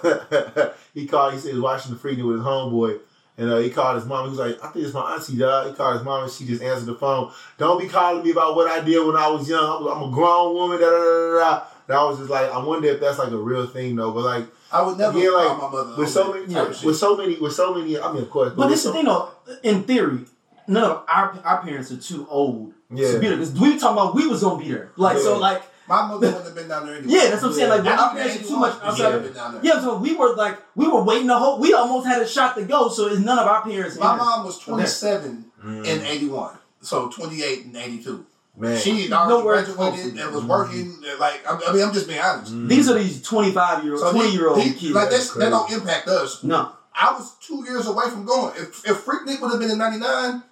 he 0.94 1.06
called. 1.06 1.34
He 1.34 1.38
said 1.38 1.48
he 1.50 1.54
was 1.54 1.62
watching 1.62 1.92
the 1.94 1.98
Freaknik 1.98 2.26
with 2.26 2.36
his 2.38 2.44
homeboy, 2.44 2.98
and 3.38 3.50
uh, 3.50 3.58
he 3.58 3.70
called 3.70 3.94
his 3.96 4.04
mom. 4.04 4.24
He 4.24 4.30
was 4.30 4.38
like, 4.40 4.62
"I 4.64 4.68
think 4.72 4.84
it's 4.84 4.94
my 4.94 5.14
auntie, 5.14 5.36
dog." 5.38 5.68
He 5.68 5.74
called 5.74 5.94
his 5.96 6.04
mom, 6.04 6.24
and 6.24 6.32
she 6.32 6.44
just 6.44 6.60
answered 6.62 6.86
the 6.86 6.94
phone. 6.96 7.30
Don't 7.56 7.80
be 7.80 7.88
calling 7.88 8.24
me 8.24 8.32
about 8.32 8.56
what 8.56 8.68
I 8.68 8.84
did 8.84 9.06
when 9.06 9.14
I 9.16 9.28
was 9.28 9.48
young. 9.48 9.64
I'm, 9.64 9.86
I'm 9.96 10.08
a 10.08 10.12
grown 10.12 10.54
woman. 10.54 10.80
Da 10.80 10.90
da 10.90 10.96
da 10.96 11.04
da. 11.04 11.38
da. 11.38 11.64
And 11.86 11.96
I 11.98 12.04
was 12.04 12.18
just 12.18 12.30
like, 12.30 12.50
I 12.50 12.58
wonder 12.64 12.88
if 12.88 12.98
that's 13.00 13.18
like 13.18 13.30
a 13.30 13.36
real 13.36 13.66
thing 13.66 13.94
though. 13.94 14.10
But 14.10 14.24
like, 14.24 14.46
I 14.72 14.82
would 14.82 14.98
never 14.98 15.16
Yeah, 15.18 15.28
like, 15.30 15.46
call 15.58 15.70
my 15.70 15.76
mother 15.84 15.96
with 15.98 16.08
so 16.08 16.32
many, 16.32 16.46
that 16.46 16.52
type 16.54 16.68
of 16.70 16.76
shit. 16.76 16.86
with 16.86 16.96
so 16.96 17.16
many, 17.16 17.38
with 17.38 17.52
so 17.52 17.74
many. 17.74 17.96
I 17.98 18.10
mean, 18.12 18.22
of 18.22 18.30
course, 18.30 18.48
But 18.56 18.58
with 18.66 18.68
this 18.70 18.78
is 18.78 18.84
so- 18.86 18.90
the 18.90 18.96
thing 18.96 19.04
though. 19.04 19.30
In 19.62 19.82
theory, 19.84 20.20
none 20.66 20.84
of 20.84 21.04
our 21.08 21.38
our 21.44 21.62
parents 21.62 21.90
are 21.92 21.96
too 21.96 22.26
old 22.30 22.72
Yeah. 22.92 23.12
to 23.12 23.18
be 23.18 23.28
there. 23.28 23.36
Because 23.36 23.52
we 23.52 23.72
were 23.74 23.78
talking 23.78 23.96
about 23.98 24.14
we 24.14 24.26
was 24.26 24.42
gonna 24.42 24.62
be 24.62 24.70
there. 24.70 24.90
Like 24.96 25.18
so, 25.18 25.38
like 25.38 25.62
my 25.88 26.06
mother 26.06 26.26
wouldn't 26.28 26.44
have 26.46 26.54
been 26.54 26.68
down 26.68 26.86
there 26.86 26.96
anyway. 26.96 27.12
yeah, 27.12 27.28
that's 27.30 27.42
what 27.42 27.48
I'm 27.50 27.54
saying. 27.54 27.68
Like 27.70 27.82
when 27.84 27.92
And 27.92 28.00
our 28.00 28.14
parents 28.14 28.36
are 28.36 28.42
too 28.42 28.48
you 28.54 28.58
much 28.58 28.74
are. 28.80 28.84
outside. 28.86 28.98
You 29.06 29.12
have 29.12 29.22
been 29.24 29.32
down 29.34 29.52
there. 29.54 29.60
Yeah, 29.64 29.80
so 29.80 29.98
we 29.98 30.14
were 30.14 30.34
like 30.34 30.58
we 30.74 30.88
were 30.88 31.02
waiting 31.02 31.26
the 31.26 31.38
whole. 31.38 31.58
We 31.58 31.74
almost 31.74 32.06
had 32.06 32.22
a 32.22 32.26
shot 32.28 32.56
to 32.56 32.64
go. 32.64 32.88
So 32.88 33.08
it's 33.08 33.20
none 33.20 33.38
of 33.38 33.46
our 33.46 33.62
parents. 33.62 33.98
My 33.98 34.08
there. 34.16 34.24
mom 34.24 34.44
was 34.46 34.58
27 34.58 35.44
Mm. 35.64 35.86
in 35.86 36.02
81. 36.04 36.58
So 36.82 37.08
28 37.08 37.64
and 37.66 37.76
82. 37.76 38.26
man. 38.56 38.78
She 38.78 39.02
had 39.04 39.12
already 39.12 39.72
graduated 39.72 40.14
to 40.16 40.24
and 40.26 40.34
was 40.34 40.44
working. 40.44 40.94
Like 41.18 41.40
I 41.48 41.58
I 41.68 41.72
mean, 41.72 41.82
I'm 41.82 41.92
just 41.94 42.06
being 42.06 42.20
honest. 42.20 42.52
Mm. 42.52 42.68
These 42.68 42.88
are 42.90 42.94
these 42.98 43.22
25 43.22 43.82
year 43.84 43.94
old, 43.94 44.02
So 44.02 44.12
20 44.12 44.28
he- 44.30 44.36
year 44.36 44.48
old 44.48 44.60
he- 44.62 44.72
kids. 44.74 44.94
like 44.94 45.10
That's 45.10 45.28
that's, 45.28 45.38
that 45.38 45.50
don't 45.50 45.70
impact 45.72 46.06
us. 46.08 46.42
no, 46.44 46.70
I 46.94 47.12
was 47.12 47.32
two 47.46 47.64
years 47.66 47.86
away 47.86 48.08
from 48.10 48.24
going. 48.26 48.52
If 48.56 48.84
if 48.88 49.04
Freaknik 49.06 49.40
would 49.40 49.50
have 49.52 49.60
been 49.60 49.70
in 49.70 49.78
'99, 49.78 50.42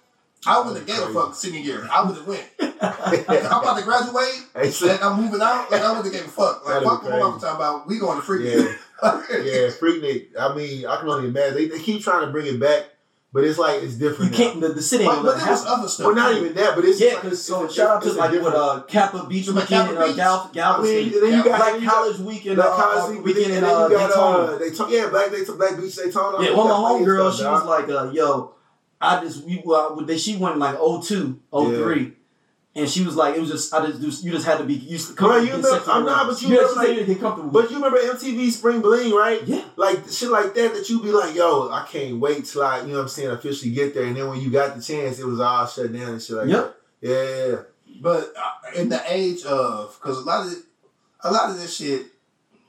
I 0.45 0.57
wouldn't 0.59 0.77
have 0.77 0.87
gave 0.87 0.97
a 1.09 1.13
fuck 1.13 1.35
senior 1.35 1.59
year. 1.59 1.87
I 1.91 2.03
would 2.03 2.17
have 2.17 2.27
went. 2.27 2.45
I'm 2.81 3.61
about 3.61 3.77
to 3.77 3.83
graduate 3.83 4.45
Hey, 4.55 4.69
so- 4.71 4.89
and 4.89 4.99
I'm 5.01 5.21
moving 5.21 5.41
out. 5.41 5.71
Like 5.71 5.81
I 5.81 5.89
wouldn't 5.93 6.05
have 6.05 6.13
gave 6.13 6.25
a 6.25 6.31
fuck. 6.31 6.65
Like 6.65 6.75
That'd 6.75 6.87
fuck 6.89 7.01
be 7.03 7.07
what 7.09 7.21
I'm 7.33 7.39
talking 7.39 7.55
about. 7.55 7.87
We 7.87 7.99
going 7.99 8.21
to 8.21 8.39
yeah. 8.43 8.55
Freaknik. 9.01 9.45
yeah, 9.45 9.69
Freaknik. 9.79 10.27
I 10.39 10.55
mean, 10.55 10.85
I 10.85 10.97
can 10.97 11.09
only 11.09 11.29
imagine. 11.29 11.55
They, 11.55 11.67
they 11.67 11.79
keep 11.79 12.01
trying 12.03 12.25
to 12.25 12.31
bring 12.31 12.45
it 12.47 12.59
back, 12.59 12.85
but 13.31 13.43
it's 13.43 13.57
like 13.57 13.81
it's 13.83 13.95
different. 13.95 14.31
You 14.31 14.37
can't. 14.37 14.61
The, 14.61 14.69
the 14.69 14.81
city 14.81 15.03
ain't 15.05 15.13
But, 15.15 15.23
but 15.23 15.31
gonna 15.39 15.45
happen. 15.45 15.65
other 15.67 15.87
stuff. 15.87 16.05
Well, 16.07 16.15
not 16.15 16.35
even 16.35 16.53
that, 16.55 16.75
but 16.75 16.85
it's 16.85 16.99
Yeah, 17.01 17.07
like, 17.13 17.21
because 17.23 17.39
it's, 17.39 17.41
so 17.47 17.63
it's, 17.65 17.75
shout 17.75 17.89
out 17.97 18.01
to 18.03 18.07
it's 18.09 18.17
a 18.17 18.19
like 18.19 18.29
what 18.31 18.35
different- 18.37 18.55
uh 18.57 18.81
Kappa 18.83 19.25
Beach 19.27 19.45
To 19.45 19.51
weekend 19.53 19.69
Kappa 19.69 19.91
in 19.91 19.97
uh, 19.97 20.07
Beach? 20.07 20.15
Gal- 20.17 20.49
I 20.49 20.53
Galveston. 20.53 20.95
mean, 20.95 21.11
then 21.21 21.33
you 21.37 21.43
got 21.43 21.59
Black 21.59 21.81
you 21.81 21.89
College 21.89 22.19
weekend, 22.19 22.55
Black 22.57 22.67
uh, 22.69 22.75
College 22.75 22.97
uh, 23.03 23.07
weekend, 23.21 23.25
weekend 23.25 23.53
and 23.53 23.63
then 23.65 23.91
you 23.91 23.97
got 23.97 24.07
Daytona. 24.09 24.37
uh, 24.37 24.57
Daytona. 24.59 24.91
Yeah, 24.91 25.09
Black 25.09 25.31
Daytona, 25.31 25.57
Black 25.57 25.77
Beach, 25.81 25.95
Daytona. 25.95 26.43
Yeah, 26.43 26.55
one 26.55 26.67
of 26.71 26.81
my 26.81 26.89
Got 26.89 26.89
plenty 26.89 27.05
homegirls, 27.05 27.37
she 27.37 27.43
was 27.45 27.65
like, 27.65 27.89
uh, 27.89 28.11
yo, 28.11 28.55
I 29.03 29.21
just, 29.23 29.43
we, 29.43 29.61
well, 29.65 30.05
she 30.17 30.37
went 30.37 30.57
like 30.57 30.75
02, 30.77 31.39
03. 31.51 32.13
And 32.75 32.89
she 32.89 33.05
was 33.05 33.15
like, 33.15 33.35
it 33.35 33.39
was 33.39 33.51
just, 33.51 33.71
I 33.71 33.85
just, 33.85 34.23
you 34.23 34.31
just 34.31 34.47
had 34.47 34.57
to 34.57 34.63
be 34.63 34.73
used 34.73 35.09
to 35.09 35.13
Bro, 35.13 35.37
you 35.41 35.53
I'm 35.53 36.05
not, 36.05 36.25
but 36.27 36.41
you 36.41 36.47
yeah, 36.49 36.55
know, 36.61 36.69
she 36.69 36.75
like- 36.75 36.97
you 36.97 37.05
get 37.05 37.19
comfortable. 37.19 37.51
But 37.51 37.69
you 37.69 37.75
remember 37.75 37.99
MTV 37.99 38.49
Spring 38.49 38.81
Bling, 38.81 39.13
right? 39.13 39.43
yeah, 39.45 39.63
Like 39.75 40.09
shit 40.09 40.31
like 40.31 40.55
that 40.55 40.73
that 40.73 40.89
you 40.89 40.99
be 41.03 41.11
like, 41.11 41.35
yo, 41.35 41.69
I 41.69 41.85
can't 41.87 42.19
wait 42.19 42.45
till 42.45 42.63
I, 42.63 42.79
you 42.81 42.87
know 42.87 42.93
what 42.95 43.01
I'm 43.01 43.07
saying, 43.09 43.29
officially 43.29 43.71
get 43.73 43.93
there. 43.93 44.05
And 44.05 44.17
then 44.17 44.27
when 44.27 44.41
you 44.41 44.49
got 44.49 44.75
the 44.75 44.81
chance, 44.81 45.19
it 45.19 45.25
was 45.27 45.39
all 45.39 45.67
shut 45.67 45.93
down 45.93 46.13
and 46.13 46.21
shit 46.21 46.35
like 46.35 46.47
Yep. 46.49 46.75
that. 47.01 47.09
Yeah. 47.51 47.55
But 48.01 48.33
uh, 48.35 48.79
in 48.81 48.89
the 48.89 49.03
age 49.07 49.43
of, 49.43 49.95
because 50.01 50.17
a 50.17 50.21
lot 50.21 50.47
of 50.47 50.53
a 51.25 51.31
lot 51.31 51.51
of 51.51 51.57
this 51.59 51.77
shit, 51.77 52.07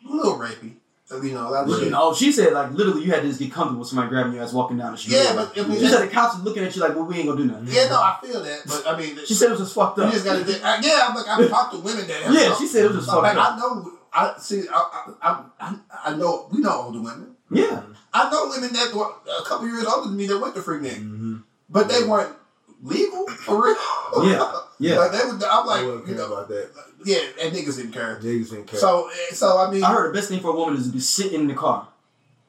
a 0.06 0.12
little 0.12 0.38
rapey. 0.38 0.74
You 1.22 1.34
know, 1.34 1.48
a 1.48 1.64
Looking- 1.66 1.84
shit. 1.86 1.94
oh, 1.96 2.14
she 2.14 2.32
said 2.32 2.52
like 2.52 2.72
literally 2.72 3.04
you 3.04 3.12
had 3.12 3.22
to 3.22 3.28
just 3.28 3.38
get 3.40 3.52
comfortable 3.52 3.80
with 3.80 3.88
somebody 3.88 4.08
grabbing 4.08 4.32
you 4.34 4.40
as 4.40 4.52
walking 4.52 4.78
down 4.78 4.92
the 4.92 4.98
street. 4.98 5.14
Yeah, 5.16 5.34
but 5.34 5.58
I 5.58 5.66
mean, 5.66 5.78
she 5.78 5.86
said 5.88 6.02
the 6.02 6.12
cops 6.12 6.34
was 6.36 6.44
looking 6.44 6.64
at 6.64 6.74
you 6.74 6.82
like, 6.82 6.94
well, 6.94 7.04
we 7.04 7.16
ain't 7.16 7.26
gonna 7.28 7.38
do 7.40 7.46
nothing. 7.46 7.68
yeah, 7.68 7.88
no, 7.88 7.96
I 7.96 8.18
feel 8.22 8.42
that, 8.42 8.60
but 8.66 8.82
I 8.86 8.98
mean, 8.98 9.18
She 9.26 9.34
said 9.34 9.48
it 9.48 9.50
was 9.52 9.60
just 9.60 9.74
fucked 9.74 9.98
you 9.98 10.04
up. 10.04 10.12
just 10.12 10.24
gotta. 10.24 10.40
I, 10.66 10.80
yeah, 10.82 11.06
I'm 11.08 11.14
like 11.14 11.28
I've 11.28 11.48
talked 11.50 11.74
to 11.74 11.80
women 11.80 12.06
that. 12.08 12.22
Have 12.22 12.34
Yeah, 12.34 12.54
she 12.56 12.66
said 12.66 12.84
it 12.84 12.88
was 12.88 12.96
just 12.98 13.08
fucked 13.10 13.22
like 13.22 13.36
up. 13.36 13.52
I 13.54 13.58
know. 13.58 13.92
I 14.12 14.34
see. 14.38 14.62
I, 14.72 15.06
I, 15.22 15.44
I, 15.60 15.76
I 16.06 16.16
know. 16.16 16.48
We 16.52 16.60
know 16.60 16.82
older 16.82 17.00
women. 17.00 17.34
Yeah, 17.50 17.82
I 18.12 18.30
know 18.30 18.48
women 18.48 18.72
that 18.72 18.94
were 18.94 19.06
a 19.06 19.44
couple 19.44 19.66
years 19.68 19.84
older 19.86 20.08
than 20.08 20.16
me 20.16 20.26
that 20.28 20.38
went 20.38 20.54
to 20.54 20.60
Freaknik, 20.60 20.96
Mm-hmm. 20.98 21.36
but 21.68 21.88
they 21.88 22.04
weren't 22.04 22.34
legal 22.82 23.26
for 23.28 23.64
real. 23.64 23.76
Yeah, 24.22 24.52
yeah. 24.78 24.98
Like 24.98 25.12
they 25.12 25.18
was. 25.24 25.42
I'm 25.50 25.66
like, 25.66 25.84
wouldn't 25.84 26.06
you 26.08 26.14
know, 26.14 26.26
about 26.32 26.48
that. 26.48 26.70
Yeah, 27.04 27.18
and 27.40 27.54
niggas 27.54 27.76
didn't 27.76 27.92
care. 27.92 28.18
Niggas 28.22 28.50
didn't 28.50 28.66
care. 28.66 28.80
So, 28.80 29.08
eh, 29.08 29.34
so 29.34 29.58
I 29.58 29.70
mean, 29.70 29.84
I 29.84 29.92
heard 29.92 30.14
the 30.14 30.18
best 30.18 30.28
thing 30.28 30.40
for 30.40 30.50
a 30.50 30.56
woman 30.56 30.76
is 30.76 30.86
to 30.86 30.92
be 30.92 31.00
sitting 31.00 31.40
in 31.40 31.48
the 31.48 31.54
car, 31.54 31.88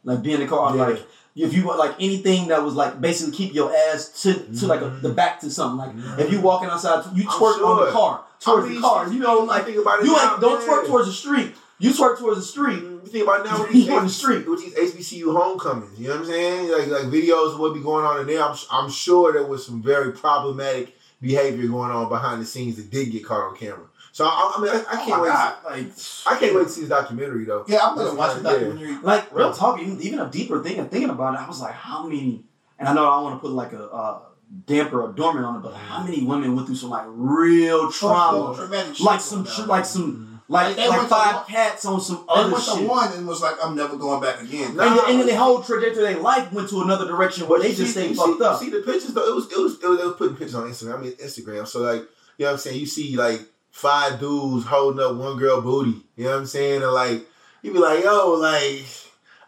like 0.04 0.22
be 0.22 0.34
in 0.34 0.40
the 0.40 0.48
car, 0.48 0.76
Yeah. 0.76 0.88
like 0.88 1.08
if 1.36 1.54
you 1.54 1.66
want 1.66 1.78
like 1.78 1.96
anything 2.00 2.48
that 2.48 2.64
was 2.64 2.76
like 2.76 3.02
basically 3.02 3.36
keep 3.36 3.54
your 3.54 3.76
ass 3.76 4.22
to 4.24 4.34
to 4.58 4.68
like 4.68 4.82
a, 4.82 4.86
the 4.86 5.10
mm-hmm. 5.10 5.16
back 5.16 5.40
to 5.42 5.50
something. 5.50 5.78
Like 5.78 6.20
if 6.20 6.32
you 6.32 6.38
mm-hmm. 6.38 6.46
walking 6.46 6.70
outside, 6.70 7.06
you 7.16 7.24
I'm 7.24 7.40
twerk 7.40 7.66
on 7.66 7.86
the 7.86 7.92
car 7.92 8.24
towards 8.40 8.66
I 8.66 8.70
mean, 8.70 8.76
the 8.76 8.82
car. 8.82 9.12
You 9.12 9.20
know, 9.20 9.42
I 9.42 9.58
like 9.58 9.66
think 9.66 9.78
about 9.78 10.00
it 10.00 10.06
you 10.06 10.14
now, 10.14 10.34
ain't 10.34 10.42
don't 10.42 10.62
yeah. 10.62 10.68
twerk 10.68 10.88
towards 10.88 11.08
the 11.08 11.14
street. 11.14 11.54
You 11.78 11.92
twerk 11.92 12.18
towards 12.18 12.40
the 12.40 12.46
street. 12.46 12.80
Mm-hmm. 12.80 13.06
You 13.06 13.12
think 13.12 13.24
about 13.26 13.46
now 13.46 13.60
with 13.62 13.74
these, 13.74 13.86
You 13.88 13.94
on 13.96 14.06
the 14.06 14.10
street. 14.10 14.48
with 14.48 14.62
these 14.62 14.94
HBCU 14.94 15.36
homecomings, 15.36 16.00
you 16.00 16.08
know 16.08 16.14
what 16.14 16.22
I'm 16.22 16.26
saying? 16.28 16.72
Like 16.72 16.88
like 16.88 17.12
videos 17.12 17.54
of 17.54 17.60
what 17.60 17.74
be 17.74 17.82
going 17.82 18.06
on 18.06 18.22
in 18.22 18.28
there. 18.28 18.42
I'm, 18.42 18.56
I'm 18.72 18.90
sure 18.90 19.34
there 19.34 19.46
was 19.46 19.66
some 19.66 19.84
very 19.84 20.14
problematic 20.14 20.96
behavior 21.22 21.68
going 21.68 21.92
on 21.92 22.08
behind 22.08 22.42
the 22.42 22.46
scenes 22.46 22.78
that 22.78 22.90
did 22.90 23.12
get 23.12 23.26
caught 23.26 23.42
on 23.42 23.58
camera. 23.58 23.88
So 24.16 24.24
I, 24.26 24.54
I 24.56 24.62
mean, 24.62 24.70
I, 24.72 24.76
I 24.76 24.80
oh 24.80 24.96
can't 24.96 25.10
my 25.10 25.22
wait. 25.24 25.28
God, 25.28 25.56
To, 25.62 25.68
like, 25.68 25.92
I 26.26 26.40
can't 26.40 26.56
wait 26.56 26.64
to 26.64 26.70
see 26.70 26.82
this 26.82 26.90
documentary 26.90 27.44
though. 27.44 27.66
yeah, 27.68 27.80
I'm 27.84 27.96
gonna 27.98 28.06
That's 28.06 28.18
watch 28.18 28.38
the 28.38 28.44
not- 28.44 28.54
yeah. 28.54 28.60
documentary. 28.68 28.98
Like 29.04 29.36
real 29.36 29.54
talk, 29.54 29.82
even, 29.82 30.02
even 30.02 30.20
a 30.20 30.30
deeper 30.32 30.64
thing 30.64 30.80
and 30.80 30.90
thinking 30.90 31.10
about 31.10 31.34
it, 31.34 31.42
I 31.42 31.48
was 31.50 31.60
like, 31.60 31.74
how 31.74 32.04
many? 32.08 32.46
And 32.80 32.88
I 32.88 32.94
know 32.94 33.10
I 33.10 33.16
don't 33.16 33.24
want 33.26 33.36
to 33.36 33.40
put 33.42 33.52
like 33.52 33.74
a 33.74 33.84
uh, 33.84 34.20
damper 34.68 35.02
or 35.02 35.12
dormant 35.12 35.46
on 35.46 35.58
it, 35.58 35.64
but 35.64 35.74
how 35.76 36.02
many 36.02 36.24
women 36.24 36.56
went 36.56 36.66
through 36.66 36.78
some 36.78 36.92
like 36.92 37.04
real 37.10 37.92
trauma, 37.92 38.56
Traumatic 38.56 38.96
shit 38.96 39.06
like 39.06 39.20
some 39.20 39.44
going 39.44 39.68
like 39.68 39.84
some 39.86 40.42
like 40.48 40.78
They 40.78 40.88
like 40.88 41.10
five 41.10 41.36
one- 41.36 41.46
cats 41.48 41.84
on 41.84 42.00
some 42.00 42.24
They 42.26 42.40
other 42.42 42.52
went 42.54 42.64
to 42.64 42.72
shit. 42.72 42.88
one 42.88 43.12
and 43.12 43.28
was 43.28 43.42
like, 43.42 43.56
I'm 43.62 43.76
never 43.76 43.98
going 43.98 44.22
back 44.22 44.42
again. 44.42 44.78
Nah. 44.78 44.84
And, 44.88 44.98
then- 44.98 45.10
and 45.10 45.20
then 45.20 45.28
the 45.28 45.36
whole 45.36 45.62
trajectory 45.62 46.04
of 46.06 46.10
their 46.14 46.20
life 46.24 46.54
went 46.54 46.70
to 46.70 46.82
another 46.82 47.06
direction 47.06 47.50
where 47.50 47.60
they 47.60 47.72
you 47.72 47.76
just 47.76 47.94
see, 47.94 48.00
stayed 48.00 48.10
you 48.12 48.16
fucked 48.16 48.38
see, 48.40 48.46
up. 48.46 48.60
See 48.62 48.70
the 48.70 48.80
pictures 48.80 49.14
though. 49.14 49.28
It 49.30 49.36
was 49.36 49.52
it 49.52 49.58
was, 49.60 49.74
it 49.84 49.88
was 49.90 49.98
they 50.00 50.06
was 50.06 50.16
putting 50.16 50.38
pictures 50.38 50.56
on 50.56 50.70
Instagram. 50.70 51.00
I 51.00 51.02
mean 51.02 51.12
Instagram. 51.14 51.68
So 51.68 51.82
like 51.82 52.04
you 52.38 52.46
know 52.46 52.46
what 52.46 52.52
I'm 52.54 52.58
saying. 52.60 52.80
You 52.80 52.86
see 52.86 53.18
like 53.18 53.42
five 53.76 54.22
dudes 54.22 54.66
holding 54.66 55.04
up 55.04 55.16
one 55.18 55.38
girl 55.38 55.60
booty. 55.62 56.02
You 56.16 56.24
know 56.24 56.32
what 56.32 56.38
I'm 56.38 56.46
saying? 56.46 56.82
And 56.82 56.94
like 56.94 57.26
you 57.62 57.74
be 57.74 57.80
like 57.80 58.04
yo 58.06 58.32
like 58.40 58.86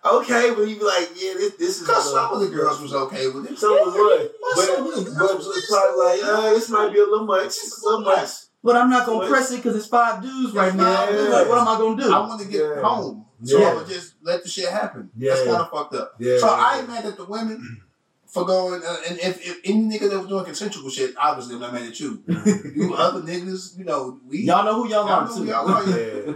okay, 0.04 0.54
but 0.54 0.63
you 0.68 0.76
be 0.76 0.84
like 0.84 1.10
yeah 1.16 1.34
this 1.36 1.56
this 1.56 1.76
is 1.82 1.88
Because 1.88 2.08
uh, 2.08 2.12
some 2.12 2.34
of 2.34 2.42
the 2.42 2.54
girls 2.54 2.82
was 2.82 2.94
okay 2.94 3.30
with 3.30 3.50
it. 3.50 3.58
Some 3.58 3.72
was 3.72 3.94
what, 3.96 4.20
But 4.20 4.58
but 4.58 4.66
some 4.66 4.86
of 4.86 4.96
the 5.06 5.12
but 5.12 5.18
girls 5.18 5.32
it 5.32 5.38
was 5.38 5.48
was 5.48 5.66
probably 5.72 6.04
like 6.04 6.38
uh, 6.38 6.50
this 6.52 6.70
might 6.70 6.92
be 6.92 7.00
a 7.00 7.04
little 7.06 7.26
much, 7.26 7.54
a 7.56 7.86
little 7.86 8.02
much. 8.02 8.30
But 8.63 8.76
I'm 8.76 8.90
not 8.90 9.06
gonna 9.06 9.20
What? 9.20 9.30
press 9.30 9.52
it 9.54 9.58
because 9.58 9.78
it's 9.78 9.88
five 9.88 10.22
dudes 10.22 10.54
right 10.54 10.76
now. 10.76 11.06
five. 11.06 11.16
Like, 11.30 11.48
what 11.48 11.60
am 11.60 11.68
I 11.70 11.78
gonna 11.78 12.04
do? 12.04 12.12
I 12.13 12.20
want 12.20 12.42
to 12.42 12.48
get 12.50 12.62
Yeah. 12.62 12.82
home. 12.82 13.26
So 13.46 13.60
Yeah. 13.60 13.68
I 13.70 13.76
would 13.76 13.88
just 13.88 14.16
let 14.24 14.44
the 14.44 14.50
shit 14.50 14.68
happen. 14.68 15.10
Yeah. 15.16 15.30
That's 15.36 15.46
kind 15.48 15.62
of 15.62 15.70
fucked 15.70 15.94
up. 15.96 16.16
Yeah. 16.20 16.38
So 16.40 16.50
I 16.50 16.80
ain't 16.80 16.90
mad 16.90 17.06
at 17.06 17.16
the 17.16 17.24
women 17.24 17.82
for 18.28 18.46
going, 18.46 18.82
uh, 18.86 18.98
and 19.10 19.18
if, 19.20 19.46
if 19.48 19.60
any 19.63 19.84
nigga 19.84 20.10
that 20.10 20.20
was 20.20 20.28
doing 20.28 20.46
consensual 20.46 20.90
shit, 20.90 21.16
obviously 21.18 21.56
I'm 21.56 21.62
not 21.62 21.74
mad 21.74 21.84
at 21.84 22.00
you. 22.00 22.22
you 22.76 22.94
other 22.96 23.22
niggas, 23.22 23.78
you 23.78 23.86
know, 23.86 24.20
we. 24.28 24.40
y'all 24.40 24.66
know 24.66 24.76
who 24.84 24.90
y'all 24.90 25.08
Y'all 25.08 25.24
are 25.24 25.28
too. 25.28 25.46
y'all 25.46 25.68
are. 25.70 26.00
Yeah. 26.00 26.34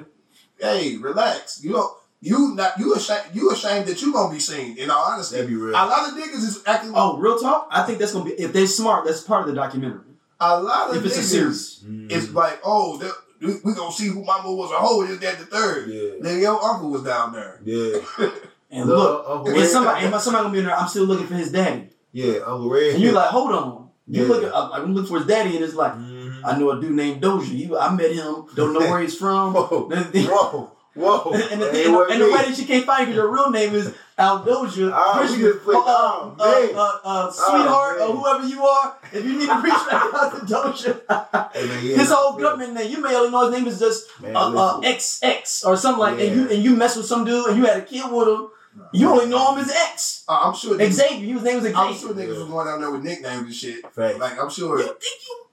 Hey, 0.60 0.98
relax. 0.98 1.64
You 1.64 1.74
don't. 1.74 1.98
You 2.24 2.54
not 2.56 2.78
you 2.78 2.94
ashamed. 2.94 3.34
You 3.34 3.52
ashamed 3.52 3.88
that 3.88 4.00
you 4.02 4.14
gonna 4.14 4.32
be 4.32 4.40
seen. 4.40 4.78
In 4.78 4.92
all 4.92 5.12
honesty, 5.12 5.38
That'd 5.38 5.50
be 5.50 5.56
real. 5.56 5.72
a 5.72 5.84
lot 5.86 6.08
of 6.08 6.14
niggas 6.16 6.36
is 6.36 6.64
acting. 6.68 6.92
oh, 6.96 7.18
real 7.18 7.40
talk. 7.40 7.68
I 7.72 7.84
think 7.84 7.98
that's 7.98 8.14
gonna 8.14 8.26
be 8.26 8.32
if 8.34 8.54
they're 8.54 8.68
smart. 8.68 9.06
That's 9.06 9.22
part 9.22 9.42
of 9.42 9.48
the 9.48 9.60
documentary. 9.60 10.02
a 10.40 10.62
lot 10.62 10.92
of 10.92 10.98
If 10.98 11.06
it's 11.06 11.18
a 11.18 11.24
series. 11.24 11.84
it's 12.10 12.30
like, 12.32 12.60
oh, 12.64 13.00
we, 13.42 13.74
gonna 13.74 13.92
see 13.92 14.06
who 14.08 14.24
mama 14.24 14.54
was 14.54 14.70
a 14.72 14.76
hoe. 14.76 15.04
This, 15.04 15.18
that, 15.18 15.40
the 15.40 15.46
third. 15.46 15.90
Yeah. 15.90 16.30
Nigga, 16.32 16.42
your 16.42 16.64
uncle 16.64 16.92
was 16.92 17.04
down 17.04 17.34
there. 17.34 17.60
Yeah. 17.64 18.00
And 18.72 18.88
The 18.90 18.96
look, 18.96 19.48
Red- 19.48 19.68
somebody, 19.68 20.06
and 20.06 20.16
somebody 20.22 20.44
gonna 20.44 20.54
be 20.54 20.60
in 20.60 20.66
there. 20.66 20.76
I'm 20.78 20.88
still 20.88 21.04
looking 21.04 21.28
for 21.28 21.36
his 21.36 21.52
daddy. 21.52 21.90
Yeah, 22.14 22.40
Uncle 22.46 22.70
Red. 22.70 22.94
And 22.96 23.04
you're 23.04 23.14
like, 23.14 23.30
hold 23.30 23.52
on. 23.52 23.90
You 24.08 24.24
Yeah. 24.24 24.30
look 24.30 24.44
at, 24.44 24.56
I'm 24.56 24.94
looking 24.94 25.08
for 25.10 25.18
his 25.20 25.28
daddy, 25.28 25.56
and 25.56 25.64
it's 25.66 25.76
like, 25.76 25.94
Mhm. 25.94 26.42
I 26.44 26.58
know 26.58 26.72
a 26.72 26.82
dude 26.82 26.92
named 26.92 27.22
Doja. 27.22 27.50
You, 27.50 27.78
I 27.78 27.92
met 27.94 28.12
him. 28.12 28.46
Don't 28.56 28.74
know 28.74 28.80
where 28.80 29.00
he's 29.02 29.16
from. 29.24 29.54
Whoa, 29.54 29.68
whoa, 29.90 30.72
whoa. 30.96 31.32
and, 31.34 31.62
the, 31.62 31.68
and, 31.70 31.94
the, 31.96 32.08
and 32.12 32.22
the 32.22 32.26
way 32.26 32.42
that 32.46 32.56
she 32.56 32.66
can't 32.66 32.86
find 32.86 33.06
because 33.08 33.16
your 33.16 33.32
real 33.32 33.52
name 33.52 33.76
is 33.76 33.94
Aldoja. 34.18 34.92
Ah, 34.94 35.14
we 35.22 35.28
Christian. 35.28 35.42
just 35.42 35.64
put- 35.64 35.76
uh, 35.76 35.80
oh, 35.86 36.36
uh, 36.40 36.80
uh, 36.80 37.00
uh, 37.28 37.32
sweetheart, 37.32 38.00
man. 38.00 38.08
or 38.10 38.16
whoever 38.18 38.48
you 38.48 38.66
are, 38.66 38.96
if 39.14 39.24
you 39.26 39.34
need 39.38 39.48
to 39.48 39.56
reach 39.62 39.74
back 39.90 40.14
out 40.14 40.32
to 40.40 40.54
Doja, 40.54 41.52
Hey, 41.54 41.68
man, 41.68 41.86
yeah, 41.86 41.98
his 41.98 42.10
whole 42.12 42.38
government 42.38 42.74
name, 42.74 42.92
you 42.92 43.02
may 43.02 43.16
only 43.16 43.30
know 43.32 43.50
his 43.50 43.58
name 43.58 43.68
is 43.68 43.80
just. 43.80 44.08
Man, 44.22 44.36
uh, 44.36 44.40
uh. 44.56 44.82
XX 44.82 45.66
or 45.66 45.76
something 45.78 46.00
like, 46.00 46.20
and 46.20 46.36
you 46.36 46.50
and 46.50 46.64
you 46.64 46.76
mess 46.76 46.96
with 46.98 47.06
some 47.06 47.24
dude 47.26 47.48
and 47.48 47.58
you 47.58 47.66
had 47.66 47.78
a 47.78 47.82
kid 47.86 48.12
with 48.12 48.28
him. 48.28 48.48
You 48.94 49.10
only 49.10 49.26
know 49.28 49.54
him 49.56 49.64
as 49.64 49.72
X. 49.72 50.24
Uh, 50.28 50.40
I'm 50.44 50.56
sure. 50.56 50.78
Niggas, 50.78 50.92
Xavier. 50.92 51.34
His 51.34 51.44
name 51.44 51.56
was 51.56 51.64
Xavier. 51.64 51.78
I'm 51.78 51.94
sure 51.94 52.14
niggas 52.14 52.38
was 52.38 52.48
going 52.50 52.68
down 52.68 52.82
there 52.82 52.92
with 52.92 53.04
nicknames 53.04 53.44
and 53.44 53.54
shit. 53.54 53.82
Facts. 53.94 54.18
Like 54.20 54.40
I'm 54.40 54.50
sure. 54.50 54.78
You 54.80 54.86
think 54.86 55.00
you? 55.28 55.46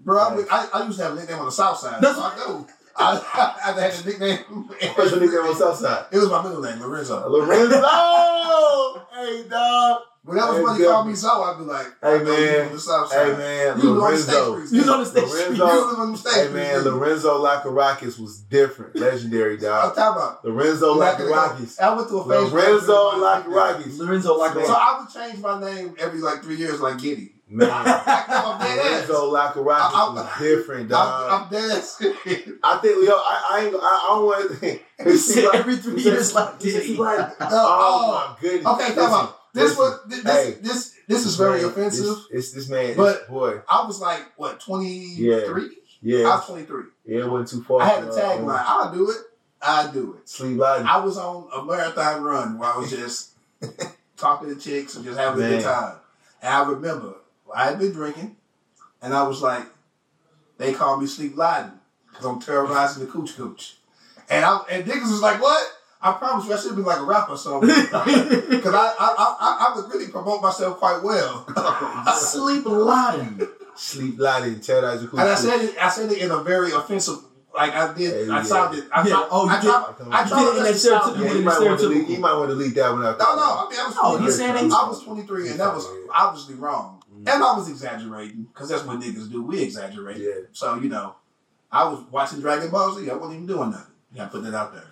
Bro, 0.00 0.18
I, 0.18 0.34
would- 0.34 0.48
I, 0.50 0.68
I 0.74 0.84
used 0.86 0.98
to 0.98 1.04
have 1.04 1.12
a 1.14 1.16
nickname 1.16 1.38
on 1.38 1.46
the 1.46 1.50
south 1.52 1.78
side. 1.78 2.00
That's- 2.02 2.16
so 2.16 2.22
I 2.22 2.36
know. 2.36 2.66
I, 2.98 3.12
I 3.76 3.80
had 3.80 3.92
a 3.92 4.06
nickname. 4.06 4.38
What's 4.94 5.10
your 5.10 5.20
nickname 5.20 5.40
on 5.40 5.54
Southside? 5.56 6.06
It 6.12 6.16
was 6.16 6.30
my 6.30 6.42
middle 6.42 6.62
name, 6.62 6.80
Lorenzo. 6.80 7.28
Lorenzo! 7.28 7.76
hey, 9.12 9.44
dog. 9.48 10.00
Whenever 10.26 10.46
Hey, 10.52 10.56
somebody 10.58 10.78
Bill. 10.80 10.92
called 10.92 11.06
me 11.06 11.14
so, 11.14 11.42
I'd 11.44 11.58
be 11.58 11.64
like, 11.64 11.86
Hey, 12.02 12.08
I 12.08 12.14
you 12.16 12.24
man. 12.24 12.64
from 12.66 12.74
the 12.74 12.80
south 12.80 13.08
side. 13.12 13.26
Hey, 13.26 13.36
man. 13.38 13.80
You 13.80 13.90
live 13.90 14.02
on 14.02 14.10
the 14.12 14.18
state 14.18 14.34
Lorenzo. 14.34 14.74
You 14.76 14.84
know 14.84 14.98
the 14.98 15.06
state 15.06 15.28
Lorenzo. 15.28 15.66
You 15.66 15.86
live 15.88 15.98
on 16.00 16.12
the 16.12 16.18
state 16.18 16.34
Hey, 16.48 16.52
man. 16.52 16.82
Lorenzo 16.84 17.44
Lackarakis 17.44 18.18
was 18.18 18.40
different. 18.40 18.96
Legendary, 18.96 19.54
I'm 19.54 19.60
dog. 19.60 19.94
talking 19.94 20.20
about. 20.22 20.44
Lorenzo 20.44 20.94
Lackarakis. 20.98 21.80
I 21.80 21.94
went 21.94 22.08
to 22.08 22.16
a 22.18 22.28
phase. 22.42 22.52
Lorenzo 22.52 23.10
Lackarakis. 23.12 23.98
Lorenzo 23.98 24.34
like 24.36 24.52
So 24.52 24.74
I 24.74 24.98
would 25.00 25.08
change 25.14 25.38
my 25.40 25.60
name 25.60 25.94
every 25.98 26.20
like 26.20 26.42
three 26.42 26.56
years, 26.56 26.80
like 26.80 26.98
Diddy. 26.98 27.32
Man. 27.48 27.70
I'm. 27.72 27.84
Lorenzo 28.78 29.32
Lackarakis 29.32 29.78
I- 29.78 29.90
I- 29.94 30.12
was 30.14 30.38
different, 30.40 30.88
dog. 30.88 31.30
I'm, 31.30 31.42
I'm 31.44 31.48
dead 31.50 31.70
ass. 31.78 31.96
I 32.02 32.78
think 32.82 33.06
yo, 33.06 33.12
I, 33.14 33.46
I 33.52 33.64
ain't. 33.64 33.74
I, 33.76 33.78
I 33.78 34.06
don't 34.08 34.26
want 34.26 34.60
to. 34.60 34.80
He 35.04 35.16
said 35.16 35.44
every 35.54 35.76
three 35.84 36.02
years 36.02 36.34
like 36.34 36.58
Diddy. 36.58 36.96
oh 36.98 37.32
oh, 37.40 38.28
my 38.34 38.40
goodness. 38.40 38.66
okay, 38.66 38.94
come 38.94 39.12
on. 39.12 39.28
This 39.56 39.76
was 39.76 40.00
this 40.06 40.22
Hey. 40.22 40.50
this, 40.60 40.60
this 40.60 40.94
this 41.08 41.26
is 41.26 41.36
very 41.36 41.62
man, 41.62 41.70
offensive. 41.70 42.16
It's 42.30 42.52
this, 42.52 42.52
this 42.52 42.68
man, 42.68 42.96
But- 42.96 43.20
this 43.20 43.28
boy, 43.28 43.60
I 43.68 43.86
was 43.86 44.00
like 44.00 44.22
what 44.36 44.60
twenty 44.60 45.16
three. 45.16 45.64
I 45.64 45.68
yeah, 46.02 46.24
was 46.24 46.46
twenty 46.46 46.64
three. 46.64 46.84
yeah, 47.04 47.20
it 47.24 47.30
wasn't 47.30 47.48
too 47.62 47.66
far. 47.66 47.82
I 47.82 47.86
had 47.88 48.04
a 48.04 48.12
from, 48.12 48.18
uh, 48.18 48.22
tagline. 48.58 48.64
I'll 48.66 48.92
do 48.92 49.10
it. 49.10 49.16
I 49.62 49.90
do 49.92 50.14
it. 50.14 50.28
Sleep 50.28 50.58
light. 50.58 50.82
I 50.84 51.02
was 51.04 51.16
on 51.18 51.48
a 51.52 51.64
marathon 51.64 52.22
run 52.22 52.58
where 52.58 52.68
I 52.70 52.76
was 52.76 52.90
just 52.90 53.30
talking 54.16 54.54
to 54.54 54.60
chicks 54.60 54.94
and 54.96 55.04
just 55.04 55.18
having 55.18 55.44
a 55.44 55.48
good 55.48 55.62
time. 55.64 55.96
And 56.42 56.52
I 56.54 56.68
remember 56.68 57.14
I 57.54 57.64
had 57.66 57.78
been 57.78 57.92
drinking, 57.92 58.36
and 59.02 59.14
I 59.14 59.22
was 59.26 59.42
like, 59.42 59.64
they 60.58 60.72
call 60.74 60.98
me 60.98 61.06
Sleep 61.06 61.36
Laden 61.36 61.72
because 62.10 62.26
I'm 62.26 62.40
terrorizing 62.40 63.04
the 63.04 63.10
cooch 63.10 63.34
cooch. 63.36 63.76
And 64.28 64.44
I 64.44 64.58
and 64.70 64.84
niggas 64.84 65.02
was 65.10 65.22
like, 65.22 65.40
what? 65.40 65.66
I 66.08 66.12
promise 66.18 66.46
you, 66.46 66.52
I 66.54 66.56
should 66.56 66.68
have 66.68 66.76
been 66.76 66.84
like 66.84 67.00
a 67.00 67.04
rapper 67.04 67.32
or 67.32 67.36
something. 67.38 67.68
Because 68.56 68.74
I, 68.74 68.86
I, 68.98 69.14
I, 69.18 69.36
I, 69.40 69.66
I 69.72 69.76
would 69.76 69.92
really 69.92 70.08
promote 70.08 70.40
myself 70.42 70.78
quite 70.78 71.02
well. 71.02 71.46
Sleep 72.16 72.64
Laden. 72.66 73.48
Sleep 73.74 74.18
light 74.18 74.44
and 74.44 74.62
terrorize 74.62 75.02
the 75.02 75.10
And 75.10 75.20
I 75.20 75.34
said 75.34 75.60
it, 75.62 75.74
I 75.78 75.88
said 75.90 76.10
it 76.10 76.18
in 76.18 76.30
a 76.30 76.42
very 76.42 76.72
offensive, 76.72 77.16
like 77.54 77.74
I 77.74 77.92
did. 77.92 78.26
Yeah, 78.28 78.34
I 78.34 78.38
yeah. 78.38 78.42
sounded. 78.42 78.84
I, 78.92 79.02
Yeah, 79.02 79.14
tried- 79.14 79.28
oh, 79.30 79.44
you 79.44 79.50
I 79.50 79.60
did- 79.60 79.66
tried. 79.68 79.84
I 80.10 80.22
You 80.22 80.28
tried 80.28 80.40
did 80.40 80.48
it 80.48 80.60
my 80.60 80.66
in 80.66 80.72
best 80.72 80.84
that 80.84 80.90
to 80.90 81.08
stereotypical- 81.10 81.24
Yeah, 81.24 81.32
you 81.34 81.44
might 81.44 81.60
want 81.60 81.80
to 81.80 81.86
stereotypical. 81.86 81.92
delete. 81.92 82.08
You 82.08 82.18
might 82.18 82.32
want 82.34 82.48
to 82.50 82.54
delete 82.54 82.74
that 82.76 82.92
one 82.92 83.04
out. 83.04 83.18
No, 83.18 83.24
no. 83.36 83.42
I 83.42 83.66
mean, 83.70 83.78
I 83.80 83.86
was. 83.86 83.96
Oh, 83.98 84.16
23. 84.16 84.24
he's 84.26 84.36
saying 84.38 84.50
I 84.56 84.60
he's- 84.60 84.72
was 84.72 85.02
23, 85.04 85.48
and 85.50 85.60
that 85.60 85.74
was 85.74 85.86
obviously 86.14 86.54
wrong. 86.54 87.02
Mm. 87.12 87.18
And 87.34 87.44
I 87.44 87.56
was 87.56 87.68
exaggerating 87.68 88.44
because 88.52 88.68
that's 88.70 88.84
what 88.84 88.98
niggas 89.00 89.30
do. 89.30 89.42
We 89.42 89.60
exaggerate. 89.62 90.18
Yeah. 90.18 90.30
So 90.52 90.76
you 90.76 90.88
know, 90.88 91.16
I 91.70 91.84
was 91.88 92.02
watching 92.10 92.40
Dragon 92.40 92.70
Ball 92.70 92.94
Z. 92.94 93.10
I 93.10 93.14
wasn't 93.14 93.34
even 93.42 93.46
doing 93.46 93.70
nothing. 93.72 93.92
Yeah, 94.14 94.24
I 94.24 94.28
put 94.28 94.42
that 94.44 94.54
out 94.54 94.72
there. 94.72 94.84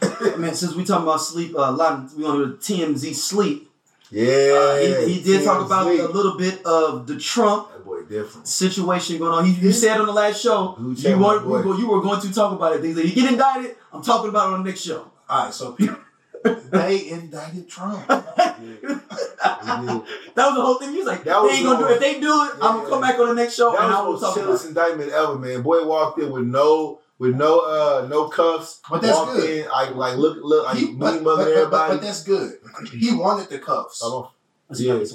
Man, 0.38 0.54
since 0.54 0.74
we 0.74 0.84
talking 0.84 1.04
about 1.04 1.18
sleep, 1.18 1.54
uh, 1.56 1.70
Laden, 1.70 2.10
we 2.16 2.24
on 2.24 2.38
to 2.38 2.46
TMZ 2.56 3.14
sleep. 3.14 3.70
Yeah. 4.10 4.24
Uh, 4.24 4.76
he, 5.06 5.14
he 5.14 5.22
did 5.22 5.44
talk 5.44 5.64
about 5.64 5.86
a 5.86 6.08
little 6.08 6.36
bit 6.36 6.64
of 6.64 7.06
the 7.06 7.18
Trump 7.18 7.70
different. 8.08 8.46
situation 8.46 9.18
going 9.18 9.32
on. 9.32 9.44
He, 9.44 9.52
you 9.66 9.72
said 9.72 9.98
on 10.00 10.06
the 10.06 10.12
last 10.12 10.40
show 10.40 10.76
you 10.78 11.18
were, 11.18 11.40
boy? 11.40 11.76
you 11.76 11.88
were 11.88 12.00
going 12.00 12.20
to 12.20 12.32
talk 12.32 12.52
about 12.52 12.74
it. 12.76 12.82
Things 12.82 12.96
like 12.96 13.06
you 13.06 13.14
get 13.14 13.32
indicted. 13.32 13.76
I'm 13.92 14.02
talking 14.02 14.28
about 14.28 14.50
it 14.50 14.54
on 14.54 14.62
the 14.62 14.68
next 14.70 14.82
show. 14.82 15.10
All 15.28 15.44
right, 15.46 15.54
so 15.54 15.72
people, 15.72 15.96
they 16.70 17.10
indicted 17.10 17.68
Trump. 17.68 18.06
that 18.06 18.30
was 20.36 20.54
the 20.54 20.62
whole 20.62 20.78
thing. 20.78 20.92
He 20.92 20.98
was 20.98 21.06
like, 21.06 21.24
That 21.24 21.40
they 21.40 21.46
was 21.46 21.52
ain't 21.54 21.64
gonna 21.64 21.78
do 21.78 21.86
it. 21.86 21.92
If 21.94 22.00
they 22.00 22.20
do 22.20 22.44
it, 22.44 22.52
I'm 22.62 22.76
gonna 22.76 22.88
come 22.88 23.00
back 23.00 23.18
on 23.18 23.28
the 23.28 23.34
next 23.34 23.56
show 23.56 23.72
That 23.72 23.84
and 23.84 23.94
I 23.94 24.02
will 24.02 24.18
talk 24.18 24.36
most 24.36 24.64
about 24.64 24.64
it. 24.64 24.68
indictment 24.68 25.10
ever, 25.12 25.36
man. 25.36 25.62
Boy 25.62 25.84
walked 25.84 26.20
in 26.20 26.30
with 26.30 26.44
no 26.44 27.00
with 27.18 27.34
no 27.34 27.60
uh 27.60 28.06
no 28.08 28.28
cuffs. 28.28 28.80
But 28.90 29.02
that's 29.02 29.18
good. 29.32 29.60
in 29.64 29.68
like 29.68 29.94
like 29.94 30.16
look 30.16 30.38
look 30.42 30.66
like 30.66 30.76
He, 30.78 30.86
me 30.86 30.92
but, 30.92 31.12
but, 31.14 31.22
mother 31.22 31.44
but, 31.44 31.44
but, 31.44 31.56
everybody. 31.58 31.94
but 31.94 32.02
that's 32.02 32.22
good. 32.24 32.52
He 32.92 33.14
wanted 33.14 33.48
the 33.48 33.58
cuffs. 33.58 34.00
oh 34.02 34.30
Yeah. 34.72 34.92
get 34.94 34.98
this 35.00 35.14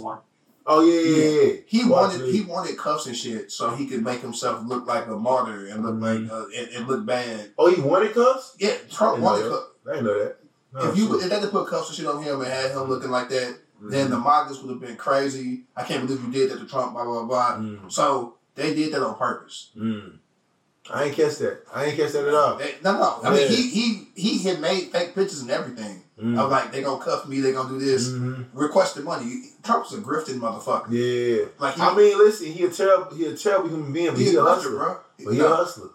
oh, 0.67 0.81
yeah 0.81 1.01
yeah 1.01 1.17
yeah. 1.17 1.41
yeah. 1.41 1.53
He 1.67 1.79
Watch 1.85 1.89
wanted 2.13 2.21
me. 2.21 2.31
he 2.31 2.41
wanted 2.41 2.77
cuffs 2.77 3.05
and 3.07 3.15
shit 3.15 3.51
so 3.51 3.75
he 3.75 3.87
could 3.87 4.03
make 4.03 4.21
himself 4.21 4.63
look 4.65 4.85
like 4.87 5.07
a 5.07 5.15
martyr 5.17 5.67
and 5.67 5.83
look 5.83 5.95
Mhm. 5.95 6.29
like 6.29 6.31
uh, 6.31 6.45
and, 6.57 6.67
and 6.75 6.87
look 6.87 7.05
bad. 7.05 7.51
Oh, 7.57 7.73
he 7.73 7.81
wanted 7.81 8.13
cuffs. 8.13 8.55
Yeah, 8.59 8.75
Trump 8.89 9.19
wanted 9.19 9.49
cuffs. 9.49 9.67
I 9.87 9.93
didn't 9.93 10.05
know 10.05 10.19
that. 10.23 10.37
Oh, 10.75 10.89
if 10.91 10.97
you 10.97 11.07
shit. 11.07 11.23
if 11.23 11.29
they 11.29 11.39
had 11.39 11.51
put 11.51 11.67
cuffs 11.67 11.89
and 11.89 11.97
shit 11.97 12.05
on 12.07 12.23
him 12.23 12.39
and 12.41 12.49
had 12.49 12.71
him 12.71 12.83
looking 12.89 13.11
like 13.11 13.29
that, 13.29 13.57
then 13.81 14.09
Mm-hmm. 14.09 14.11
the 14.11 14.19
MAGAs 14.19 14.61
would 14.61 14.69
have 14.69 14.79
been 14.79 14.95
crazy. 14.95 15.63
I 15.75 15.83
can't 15.83 16.05
believe 16.05 16.23
you 16.23 16.31
did 16.31 16.51
that 16.51 16.59
to 16.59 16.67
Trump. 16.67 16.93
Blah 16.93 17.03
blah 17.03 17.23
blah. 17.25 17.57
Mm. 17.57 17.91
So 17.91 18.35
they 18.55 18.73
did 18.75 18.93
that 18.93 19.01
on 19.03 19.17
purpose. 19.17 19.71
Mm. 19.75 20.19
I 20.93 21.05
ain't 21.05 21.15
catch 21.15 21.37
that. 21.37 21.63
I 21.73 21.85
ain't 21.85 21.97
catch 21.97 22.11
that 22.13 22.27
at 22.27 22.33
all. 22.33 22.57
They, 22.57 22.75
no, 22.83 22.93
no. 22.93 23.19
I 23.23 23.33
mean, 23.33 23.47
he 23.49 23.69
he 23.69 24.07
he 24.15 24.43
had 24.43 24.59
made 24.59 24.91
fake 24.91 25.15
pictures 25.15 25.41
and 25.41 25.51
everything. 25.51 26.03
Mm. 26.21 26.39
Of 26.39 26.51
like 26.51 26.71
they 26.71 26.83
gonna 26.83 27.03
cuff 27.03 27.27
me, 27.27 27.39
they 27.39 27.51
gonna 27.51 27.69
do 27.69 27.79
this. 27.79 28.09
Mhm. 28.09 28.45
Requested 28.53 29.03
money. 29.03 29.43
Trump's 29.63 29.93
a 29.93 29.97
grifting 29.97 30.39
motherfucker. 30.39 30.87
Yeah. 30.91 31.45
Like 31.57 31.75
he, 31.75 31.81
I 31.81 31.95
mean, 31.95 32.17
listen, 32.17 32.51
he 32.51 32.63
a 32.65 32.69
terrible, 32.69 33.15
he 33.15 33.25
a 33.25 33.35
terrible 33.35 33.69
human 33.69 33.91
being, 33.91 34.11
but 34.11 34.19
he 34.19 34.29
he, 34.29 34.35
a 34.35 34.43
a 34.43 34.53
hustler. 34.53 34.71
bro. 34.71 34.97
But 35.25 35.31
he 35.31 35.39
No. 35.39 35.53
a 35.53 35.55
hustler. 35.55 35.89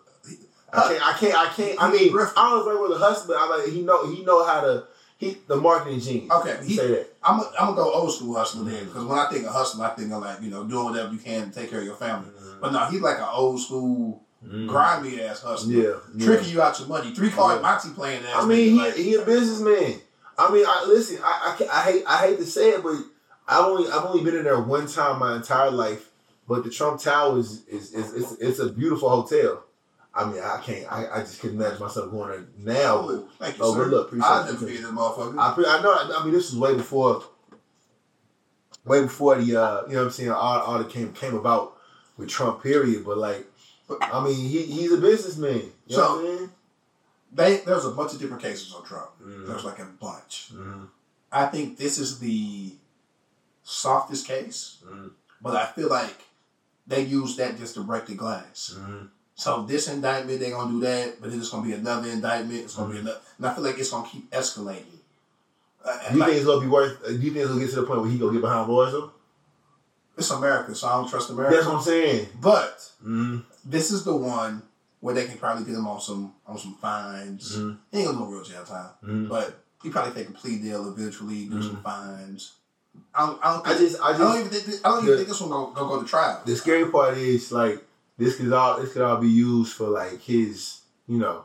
I 0.73 0.89
can't, 0.89 1.07
I 1.07 1.13
can't, 1.13 1.35
I 1.37 1.49
can't. 1.55 1.83
I 1.83 1.91
mean. 1.93 2.09
I 2.19 2.51
don't 2.51 2.67
know 2.67 2.85
if 2.85 2.91
with 2.91 3.01
a 3.01 3.05
hustler, 3.05 3.35
but 3.37 3.41
I 3.41 3.57
like 3.57 3.73
he 3.73 3.83
know, 3.83 4.11
he 4.13 4.25
know 4.25 4.45
how 4.45 4.61
to, 4.63 4.85
he 5.17 5.37
the 5.47 5.57
marketing 5.57 6.01
genius. 6.01 6.31
Okay, 6.31 6.59
he, 6.67 6.77
say 6.77 6.89
that. 6.89 7.09
I'm 7.23 7.41
i 7.41 7.45
I'm 7.61 7.67
gonna 7.67 7.77
go 7.77 7.93
old 7.93 8.13
school 8.13 8.35
hustler 8.35 8.65
then 8.65 8.85
because 8.87 9.05
when 9.05 9.19
I 9.19 9.29
think 9.31 9.47
of 9.47 9.53
hustler, 9.53 9.87
I 9.87 9.91
think 9.91 10.13
of 10.13 10.23
like 10.23 10.43
you 10.43 10.51
know 10.51 10.65
doing 10.65 10.87
whatever 10.87 11.13
you 11.13 11.19
can 11.19 11.51
to 11.51 11.55
take 11.61 11.71
care 11.71 11.79
of 11.79 11.85
your 11.87 11.95
family. 11.95 12.31
But 12.61 12.73
no, 12.73 12.85
he's 12.87 13.01
like 13.01 13.19
an 13.19 13.29
old 13.33 13.61
school 13.61 14.26
Mm. 14.47 14.69
grimy 14.69 15.21
ass 15.23 15.43
hustler. 15.43 15.73
Yeah, 15.73 15.95
yeah. 16.15 16.25
tricking 16.27 16.51
you 16.53 16.63
out 16.63 16.79
your 16.79 16.89
money. 16.89 17.13
Three 17.15 17.31
card 17.31 17.57
Yeah. 17.57 17.63
Monty 17.63 17.91
playing 17.91 18.25
ass. 18.25 18.45
I 18.45 18.47
mean, 18.47 18.69
he, 18.71 18.79
like, 18.79 18.95
he 18.95 19.15
a 19.15 19.23
businessman. 19.23 20.01
I 20.39 20.53
mean, 20.53 20.65
I 20.67 20.85
listen. 20.87 21.19
I, 21.23 21.57
I, 21.61 21.67
I 21.79 21.83
hate 21.83 22.05
I 22.07 22.27
hate 22.29 22.39
to 22.39 22.45
say 22.47 22.71
it, 22.71 22.83
but 22.83 22.95
I've 23.49 23.65
only 23.65 23.91
I've 23.91 24.05
only 24.05 24.23
been 24.25 24.37
in 24.37 24.45
there 24.45 24.61
one 24.61 24.87
time 24.87 25.19
my 25.19 25.37
entire 25.37 25.71
life. 25.71 26.11
But 26.49 26.63
the 26.63 26.71
Trump 26.71 27.01
Tower 27.01 27.39
is 27.39 27.65
is, 27.67 27.93
is 27.93 28.13
it's, 28.15 28.33
it's 28.41 28.59
a 28.61 28.69
beautiful 28.71 29.09
hotel. 29.09 29.65
I 30.15 30.25
mean, 30.31 30.41
I 30.41 30.61
can't. 30.63 30.91
I, 30.91 31.09
I 31.17 31.19
just 31.21 31.41
couldn't 31.41 31.61
imagine 31.61 31.81
myself 31.81 32.11
going 32.11 32.31
there 32.31 32.47
now. 32.75 33.03
But 33.03 33.13
oh, 33.15 33.29
thank 33.39 33.59
you, 33.59 33.65
Oh, 33.65 33.75
sir. 33.75 33.83
but 33.85 33.91
look, 33.91 34.07
appreciate 34.09 34.29
I 34.29 34.47
you. 34.47 34.53
never 34.53 34.67
be 34.67 34.77
this 34.77 34.87
motherfucker. 34.87 35.39
I 35.39 35.53
pre- 35.55 35.67
I 35.67 35.83
know. 35.83 35.93
I 36.17 36.25
mean, 36.25 36.33
this 36.33 36.51
was 36.53 36.59
way 36.59 36.75
before, 36.75 37.23
way 38.85 39.03
before 39.03 39.35
the 39.37 39.57
uh, 39.61 39.83
you 39.87 39.95
know 39.95 39.99
what 40.01 40.05
I'm 40.07 40.11
saying 40.11 40.31
all, 40.31 40.59
all 40.61 40.79
that 40.79 40.91
came 40.91 41.13
came 41.13 41.35
about 41.35 41.77
with 42.17 42.29
Trump. 42.29 42.63
Period. 42.63 43.05
But 43.05 43.19
like, 43.19 43.47
I 44.01 44.23
mean, 44.25 44.35
he 44.49 44.63
he's 44.63 44.93
a 44.93 44.97
businessman. 44.99 45.73
You 45.87 45.97
know 45.97 46.03
So- 46.03 46.17
what 46.17 46.25
I'm 46.31 46.37
saying? 46.39 46.51
they 47.33 47.57
there's 47.59 47.85
a 47.85 47.91
bunch 47.91 48.13
of 48.15 48.19
different 48.21 48.43
cases 48.43 48.73
on 48.75 48.83
Trump. 48.85 49.11
Mhm. 49.23 49.47
There's 49.47 49.65
like 49.65 49.79
a 49.79 49.85
bunch. 49.85 50.51
Mhm. 50.55 50.89
I 51.33 51.47
think 51.47 51.77
this 51.77 51.99
is 51.99 52.19
the 52.19 52.73
softest 53.63 54.27
case, 54.27 54.77
Mhm. 54.87 55.11
but 55.43 55.57
I 55.57 55.67
feel 55.67 55.89
like 55.89 56.17
they 56.87 57.03
use 57.03 57.37
that 57.37 57.59
just 57.59 57.75
to 57.75 57.81
break 57.83 58.07
the 58.07 58.15
glass. 58.15 58.75
Mhm. 58.79 59.09
So 59.35 59.65
this 59.65 59.89
indictment, 59.89 60.41
they're 60.41 60.53
gonna 60.53 60.71
do 60.71 60.81
that, 60.81 61.21
but 61.21 61.31
then 61.31 61.41
it's 61.41 61.51
gonna 61.51 61.65
be 61.67 61.73
another 61.75 62.09
indictment. 62.09 62.61
It's 62.65 62.75
gonna 62.77 62.93
be 62.93 63.01
another, 63.01 63.21
and 63.37 63.47
I 63.47 63.55
feel 63.55 63.65
like 63.65 63.79
it's 63.79 63.91
gonna 63.91 64.09
keep 64.09 64.31
escalating. 64.31 65.01
Uh, 65.85 65.99
Do 66.09 66.15
you 66.15 66.19
like, 66.21 66.29
think 66.31 66.37
it's 66.39 66.47
gonna 66.47 66.61
be 66.61 66.67
worth? 66.69 67.05
uh, 67.05 67.09
Do 67.09 67.15
you 67.15 67.31
think 67.33 67.37
it's 67.37 67.49
gonna 67.49 67.61
get 67.61 67.71
to 67.71 67.77
the 67.77 67.87
point 67.87 68.01
where 68.03 68.11
he 68.11 68.19
gonna 68.19 68.33
get 68.33 68.41
behind 68.41 68.67
bars 68.69 68.93
though? 68.93 69.11
it's 70.17 70.31
America, 70.31 70.75
so 70.75 70.89
I 70.89 70.93
don't 70.93 71.09
trust 71.11 71.29
America. 71.29 71.55
That's 71.57 71.67
what 71.67 71.77
I'm 71.77 71.83
saying. 71.83 72.29
But 72.41 72.79
Mm-hmm. 73.05 73.39
This 73.69 73.91
is 73.91 74.05
the 74.05 74.17
one 74.17 74.63
where 75.01 75.15
they 75.15 75.27
can 75.27 75.37
probably 75.39 75.65
get 75.65 75.75
him 75.75 75.87
on 75.87 76.01
some 76.01 76.33
on 76.47 76.57
some 76.59 76.75
fines. 76.77 77.57
Mhm. 77.57 77.79
He 77.93 77.99
ain't 77.99 78.07
gonna 78.07 78.19
do 78.19 78.25
no 78.25 78.31
real 78.31 78.45
jail 78.45 78.65
time, 78.65 78.91
Mhm. 79.05 79.29
but 79.29 79.63
he 79.83 79.91
probably 79.91 80.13
take 80.15 80.29
a 80.31 80.33
plea 80.33 80.59
deal 80.59 80.89
eventually, 80.89 81.47
do 81.47 81.63
some 81.63 81.77
Mhm. 81.77 81.83
fines. 81.83 82.53
I 83.15 83.27
don't, 83.27 83.39
I 83.45 83.53
don't 83.55 83.67
I 83.69 83.77
just, 83.79 84.01
I 84.01 84.09
I 84.09 84.13
don't 84.19 84.21
just, 84.21 84.39
even 84.39 84.51
think. 84.73 84.87
I 84.87 84.89
don't 84.89 84.99
even 85.03 85.11
the- 85.11 85.17
think 85.19 85.29
this 85.29 85.41
one 85.41 85.51
gonna, 85.51 85.75
gonna 85.75 85.89
go 85.89 86.03
to 86.03 86.09
trial. 86.09 86.43
the 86.47 86.57
scary 86.57 86.87
part 86.91 87.19
is 87.19 87.53
like 87.53 87.87
this 88.17 88.37
could 88.37 88.53
all 88.53 88.81
this 88.81 88.93
could 88.93 89.03
all 89.03 89.19
be 89.19 89.29
used 89.29 89.75
for 89.75 89.89
like 89.89 90.21
his, 90.23 90.81
you 91.07 91.19
know, 91.19 91.45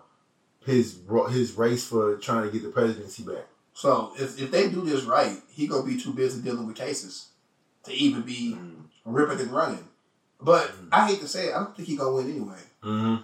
his 0.65 0.97
his 1.29 1.53
race 1.53 1.83
for 1.85 2.15
trying 2.17 2.43
to 2.45 2.51
get 2.51 2.63
the 2.63 2.69
presidency 2.69 3.23
back. 3.23 3.47
So 3.73 4.13
if, 4.17 4.39
if 4.39 4.51
they 4.51 4.69
do 4.69 4.81
this 4.81 5.03
right, 5.03 5.41
he 5.49 5.67
gonna 5.67 5.83
be 5.83 5.99
too 5.99 6.13
busy 6.13 6.41
dealing 6.41 6.67
with 6.67 6.75
cases 6.77 7.27
to 7.83 7.91
even 7.91 8.21
be 8.21 8.57
ripping 9.05 9.39
and 9.41 9.51
running. 9.51 9.87
But 10.41 10.71
I 10.91 11.07
hate 11.07 11.19
to 11.21 11.27
say 11.27 11.47
it, 11.47 11.55
I 11.55 11.59
don't 11.59 11.75
think 11.75 11.87
he 11.87 11.95
gonna 11.95 12.13
win 12.13 12.29
anyway. 12.29 12.57
Mm-hmm. 12.83 13.21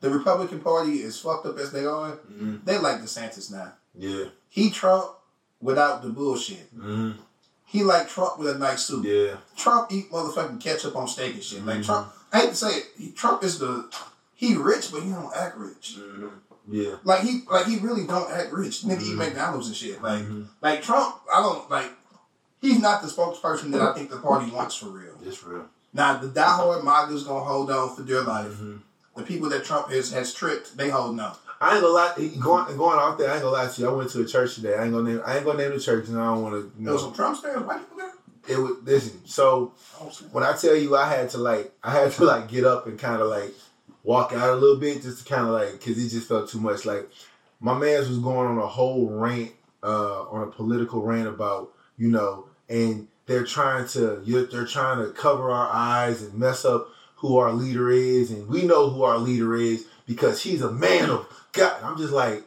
The 0.00 0.10
Republican 0.10 0.60
Party 0.60 1.00
is 1.02 1.18
fucked 1.18 1.46
up 1.46 1.58
as 1.58 1.72
they 1.72 1.84
are. 1.86 2.12
Mm-hmm. 2.12 2.56
They 2.64 2.78
like 2.78 3.00
DeSantis 3.00 3.50
now. 3.52 3.72
Yeah. 3.94 4.24
He 4.48 4.70
Trump 4.70 5.10
without 5.60 6.02
the 6.02 6.10
bullshit. 6.10 6.74
Mm-hmm. 6.76 7.20
He 7.66 7.82
like 7.82 8.08
Trump 8.08 8.38
with 8.38 8.48
a 8.54 8.58
nice 8.58 8.84
suit. 8.84 9.04
Yeah. 9.04 9.36
Trump 9.56 9.90
eat 9.92 10.10
motherfucking 10.10 10.60
ketchup 10.60 10.94
on 10.96 11.08
steak 11.08 11.34
and 11.34 11.42
shit. 11.42 11.64
Like 11.64 11.78
Mhm. 11.78 11.84
Trump, 11.86 12.08
I 12.32 12.40
hate 12.40 12.50
to 12.50 12.56
say 12.56 12.68
it, 12.76 12.86
he, 12.98 13.10
Trump 13.12 13.42
is 13.42 13.58
the 13.58 13.90
he 14.34 14.56
rich, 14.56 14.90
but 14.92 15.02
he 15.02 15.10
don't 15.10 15.34
act 15.34 15.56
rich. 15.56 15.96
Mm-hmm. 15.98 16.26
Yeah. 16.68 16.96
Like 17.04 17.20
he 17.22 17.42
like 17.50 17.66
he 17.66 17.76
really 17.78 18.06
don't 18.06 18.30
act 18.30 18.52
rich. 18.52 18.82
Nigga 18.82 19.02
eat. 19.02 19.16
McDonald's 19.16 19.66
and 19.68 19.76
shit. 19.76 20.00
Like 20.02 20.24
like 20.62 20.82
Trump, 20.82 21.16
I 21.34 21.42
don't 21.42 21.68
like. 21.70 21.90
He's 22.60 22.80
not 22.80 23.02
the 23.02 23.08
spokesperson 23.08 23.70
that 23.72 23.82
I 23.82 23.92
think 23.92 24.08
the 24.08 24.16
party 24.18 24.50
wants 24.50 24.74
for 24.76 24.86
real. 24.86 25.14
It's 25.22 25.42
real. 25.44 25.66
Now 25.94 26.18
the 26.18 26.28
diehard 26.28 26.84
MAGA's 26.84 27.24
gonna 27.24 27.44
hold 27.44 27.70
on 27.70 27.94
for 27.96 28.02
dear 28.02 28.22
life. 28.22 28.48
Mm-hmm. 28.48 28.76
The 29.16 29.22
people 29.22 29.48
that 29.50 29.64
Trump 29.64 29.90
has 29.90 30.10
has 30.12 30.34
tricked, 30.34 30.76
they 30.76 30.90
holding 30.90 31.20
on. 31.20 31.36
I 31.60 31.74
ain't 31.74 31.82
gonna 31.82 31.94
lie. 31.94 32.14
Going 32.40 32.76
going 32.76 32.98
off 32.98 33.16
there, 33.16 33.30
I 33.30 33.34
ain't 33.34 33.42
gonna 33.42 33.56
lie 33.56 33.68
to 33.68 33.80
you. 33.80 33.88
I 33.88 33.92
went 33.92 34.10
to 34.10 34.22
a 34.22 34.26
church 34.26 34.56
today. 34.56 34.74
I 34.74 34.84
ain't 34.84 34.92
gonna 34.92 35.08
name. 35.08 35.22
I 35.24 35.36
ain't 35.36 35.44
gonna 35.46 35.58
name 35.58 35.70
the 35.70 35.80
church, 35.80 36.08
and 36.08 36.18
I 36.18 36.24
don't 36.34 36.42
want 36.42 36.54
to. 36.56 36.72
You 36.78 36.84
There 36.84 36.92
was 36.92 37.02
know, 37.02 37.08
some 37.08 37.16
Trump 37.16 37.36
stairs. 37.38 37.62
White 37.62 37.78
people 37.78 37.96
there. 37.98 38.12
it 38.48 38.60
was 38.60 38.72
listen. 38.82 39.20
So 39.24 39.72
see. 40.10 40.24
when 40.32 40.42
I 40.44 40.52
tell 40.56 40.74
you, 40.74 40.96
I 40.96 41.08
had 41.08 41.30
to 41.30 41.38
like, 41.38 41.72
I 41.82 41.92
had 41.92 42.10
to 42.12 42.24
like 42.24 42.48
get 42.48 42.64
up 42.64 42.86
and 42.86 42.98
kind 42.98 43.22
of 43.22 43.28
like 43.28 43.54
walk 44.02 44.32
out 44.32 44.50
a 44.50 44.56
little 44.56 44.76
bit, 44.78 45.00
just 45.02 45.24
to 45.24 45.32
kind 45.32 45.46
of 45.46 45.52
like, 45.52 45.72
because 45.72 45.96
it 45.96 46.08
just 46.08 46.28
felt 46.28 46.50
too 46.50 46.60
much. 46.60 46.84
Like 46.84 47.08
my 47.60 47.78
man's 47.78 48.08
was 48.08 48.18
going 48.18 48.48
on 48.48 48.58
a 48.58 48.66
whole 48.66 49.08
rant, 49.08 49.52
uh, 49.82 50.22
on 50.24 50.42
a 50.48 50.50
political 50.50 51.02
rant 51.02 51.28
about 51.28 51.70
you 51.96 52.08
know, 52.08 52.48
and 52.68 53.06
they're 53.26 53.44
trying 53.44 53.86
to, 53.88 54.16
they're 54.50 54.66
trying 54.66 55.04
to 55.04 55.10
cover 55.12 55.50
our 55.50 55.68
eyes 55.72 56.22
and 56.22 56.34
mess 56.34 56.64
up 56.64 56.88
who 57.16 57.38
our 57.38 57.52
leader 57.52 57.90
is, 57.90 58.30
and 58.30 58.48
we 58.48 58.62
know 58.62 58.90
who 58.90 59.02
our 59.02 59.16
leader 59.18 59.54
is 59.56 59.86
because 60.06 60.42
he's 60.42 60.60
a 60.62 60.70
man 60.70 61.08
of 61.10 61.26
God. 61.52 61.82
I'm 61.82 61.96
just 61.96 62.12
like. 62.12 62.44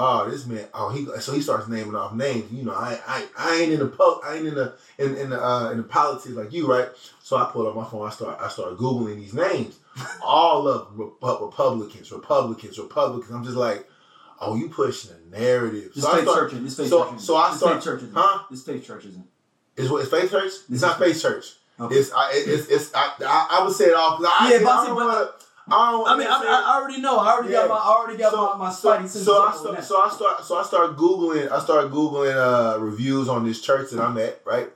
Oh, 0.00 0.30
this 0.30 0.46
man! 0.46 0.64
Oh, 0.72 0.90
he 0.90 1.06
so 1.20 1.32
he 1.32 1.40
starts 1.40 1.66
naming 1.66 1.96
off 1.96 2.14
names. 2.14 2.52
You 2.52 2.62
know, 2.62 2.72
I 2.72 3.00
I, 3.04 3.26
I 3.36 3.56
ain't 3.56 3.72
in 3.72 3.80
the 3.80 3.88
po- 3.88 4.20
I 4.24 4.36
ain't 4.36 4.46
in 4.46 4.54
the 4.54 4.76
in, 4.96 5.16
in 5.16 5.30
the 5.30 5.44
uh, 5.44 5.72
in 5.72 5.78
the 5.78 5.82
politics 5.82 6.36
like 6.36 6.52
you, 6.52 6.70
right? 6.70 6.86
So 7.20 7.36
I 7.36 7.50
pull 7.50 7.66
up 7.66 7.74
my 7.74 7.84
phone. 7.84 8.06
I 8.06 8.10
start 8.10 8.38
I 8.40 8.48
start 8.48 8.76
googling 8.76 9.16
these 9.16 9.34
names. 9.34 9.80
All 10.22 10.68
of 10.68 10.96
them, 10.96 11.12
Republicans, 11.20 12.12
Republicans, 12.12 12.78
Republicans. 12.78 13.32
I'm 13.34 13.42
just 13.42 13.56
like, 13.56 13.88
oh, 14.40 14.54
you 14.54 14.68
pushing 14.68 15.10
a 15.16 15.36
narrative. 15.36 15.92
Just 15.92 16.06
So 16.06 16.12
I 16.12 16.16
fake 16.18 16.28
start, 16.28 16.50
churches. 16.50 16.66
It's 16.66 16.76
fake 16.76 16.88
so- 16.88 17.04
churches. 17.10 17.24
so 17.26 17.36
I 17.36 17.56
start- 17.56 17.74
fake 17.76 17.82
churches. 17.84 18.10
huh? 18.14 18.44
It's 18.52 18.62
fake 18.62 18.84
churches. 18.84 19.16
Is 19.78 19.90
what? 19.90 20.02
It's 20.02 20.10
faith 20.10 20.30
church? 20.30 20.52
It's 20.70 20.82
not 20.82 20.98
faith 20.98 21.20
church. 21.22 21.54
Okay. 21.80 21.94
It's 21.94 22.12
I, 22.12 22.30
it's 22.34 22.66
it's 22.68 22.94
I, 22.94 23.12
I, 23.20 23.48
I 23.60 23.64
would 23.64 23.74
say 23.74 23.84
it 23.86 23.94
all. 23.94 24.18
I, 24.20 24.50
Yeah, 24.52 24.58
I, 24.58 24.62
but 24.64 24.68
I 24.70 24.86
don't 24.86 24.96
but- 24.96 25.06
wanna, 25.06 25.30
I 25.70 25.90
don't. 25.92 26.08
I 26.08 26.16
mean, 26.18 26.26
I, 26.28 26.64
I 26.66 26.80
already 26.80 27.00
know. 27.00 27.18
I 27.18 27.32
already 27.34 27.52
Yeah. 27.52 27.60
got 27.60 27.68
my, 27.68 27.74
I 27.76 27.88
already 27.88 28.18
got 28.18 28.32
So- 28.32 28.46
my, 28.56 28.56
my 28.66 28.72
so, 28.72 28.88
spidey 28.98 29.08
so 29.08 29.42
I 29.46 29.52
start, 29.54 29.84
so 29.84 30.00
I 30.02 30.08
start, 30.10 30.44
so 30.44 30.56
I 30.56 30.62
start 30.64 30.96
googling. 30.96 31.50
I 31.52 31.60
start 31.60 31.90
googling 31.92 32.34
uh, 32.36 32.78
reviews 32.80 33.28
on 33.28 33.44
this 33.46 33.60
church 33.62 33.90
that 33.92 34.00
I'm 34.02 34.18
at, 34.18 34.40
right? 34.44 34.68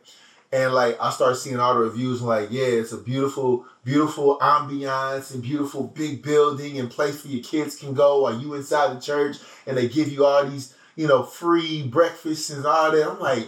And 0.52 0.74
like 0.74 0.98
I 1.00 1.10
start 1.10 1.36
seeing 1.38 1.58
all 1.58 1.74
the 1.74 1.80
reviews, 1.80 2.20
and 2.20 2.28
like, 2.28 2.48
yeah, 2.52 2.66
it's 2.66 2.92
a 2.92 2.98
beautiful, 2.98 3.64
beautiful 3.84 4.38
ambiance 4.40 5.32
and 5.32 5.42
beautiful 5.42 5.84
big 5.84 6.22
building 6.22 6.78
and 6.78 6.90
place 6.90 7.24
where 7.24 7.32
your 7.32 7.42
kids 7.42 7.74
can 7.76 7.94
go 7.94 8.20
while 8.22 8.38
you 8.38 8.54
inside 8.54 8.94
the 8.96 9.00
church, 9.00 9.38
and 9.66 9.76
they 9.76 9.88
give 9.88 10.12
you 10.12 10.24
all 10.26 10.44
these, 10.44 10.74
you 10.94 11.06
know, 11.08 11.22
free 11.22 11.82
breakfasts 11.88 12.50
and 12.50 12.64
all 12.66 12.92
that. 12.92 13.08
I'm 13.10 13.18
like, 13.18 13.46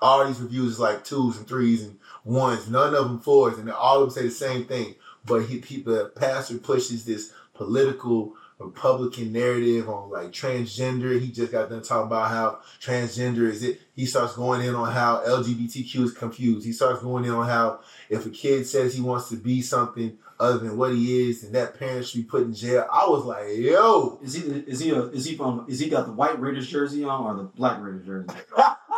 all 0.00 0.26
these 0.26 0.40
reviews 0.40 0.72
is 0.72 0.80
like 0.80 1.04
twos 1.04 1.36
and 1.36 1.46
threes 1.46 1.82
and 1.82 1.98
ones, 2.24 2.68
none 2.68 2.94
of 2.94 3.08
them 3.08 3.20
fours, 3.20 3.58
and 3.58 3.70
all 3.70 4.02
of 4.02 4.14
them 4.14 4.22
say 4.22 4.28
the 4.28 4.34
same 4.34 4.64
thing. 4.64 4.94
But 5.24 5.44
he, 5.44 5.60
he 5.60 5.82
the 5.82 6.12
pastor 6.16 6.58
pushes 6.58 7.04
this 7.04 7.32
political 7.54 8.34
Republican 8.58 9.32
narrative 9.32 9.88
on 9.88 10.10
like 10.10 10.32
transgender. 10.32 11.18
He 11.18 11.30
just 11.30 11.52
got 11.52 11.70
done 11.70 11.82
talking 11.82 12.06
about 12.06 12.30
how 12.30 12.60
transgender 12.80 13.48
is 13.48 13.62
it. 13.62 13.80
He 13.94 14.06
starts 14.06 14.34
going 14.34 14.62
in 14.62 14.74
on 14.74 14.92
how 14.92 15.22
LGBTQ 15.26 16.04
is 16.04 16.12
confused. 16.12 16.66
He 16.66 16.72
starts 16.72 17.02
going 17.02 17.24
in 17.24 17.32
on 17.32 17.46
how 17.46 17.80
if 18.08 18.26
a 18.26 18.30
kid 18.30 18.66
says 18.66 18.94
he 18.94 19.00
wants 19.00 19.28
to 19.30 19.36
be 19.36 19.62
something 19.62 20.18
other 20.38 20.58
than 20.58 20.76
what 20.76 20.94
he 20.94 21.28
is, 21.28 21.44
and 21.44 21.54
that 21.54 21.78
parent 21.78 22.06
should 22.06 22.22
be 22.22 22.24
put 22.24 22.42
in 22.42 22.54
jail. 22.54 22.86
I 22.90 23.06
was 23.06 23.24
like, 23.24 23.56
yo, 23.56 24.18
Is 24.22 24.34
he 24.34 24.42
is 24.42 24.80
he 24.80 24.90
a, 24.90 25.02
is 25.04 25.24
he 25.26 25.36
from 25.36 25.66
is 25.68 25.80
he 25.80 25.88
got 25.88 26.06
the 26.06 26.12
white 26.12 26.40
Raiders 26.40 26.68
jersey 26.68 27.04
on 27.04 27.24
or 27.24 27.36
the 27.36 27.44
black 27.44 27.80
Raiders 27.80 28.06
jersey? 28.06 28.28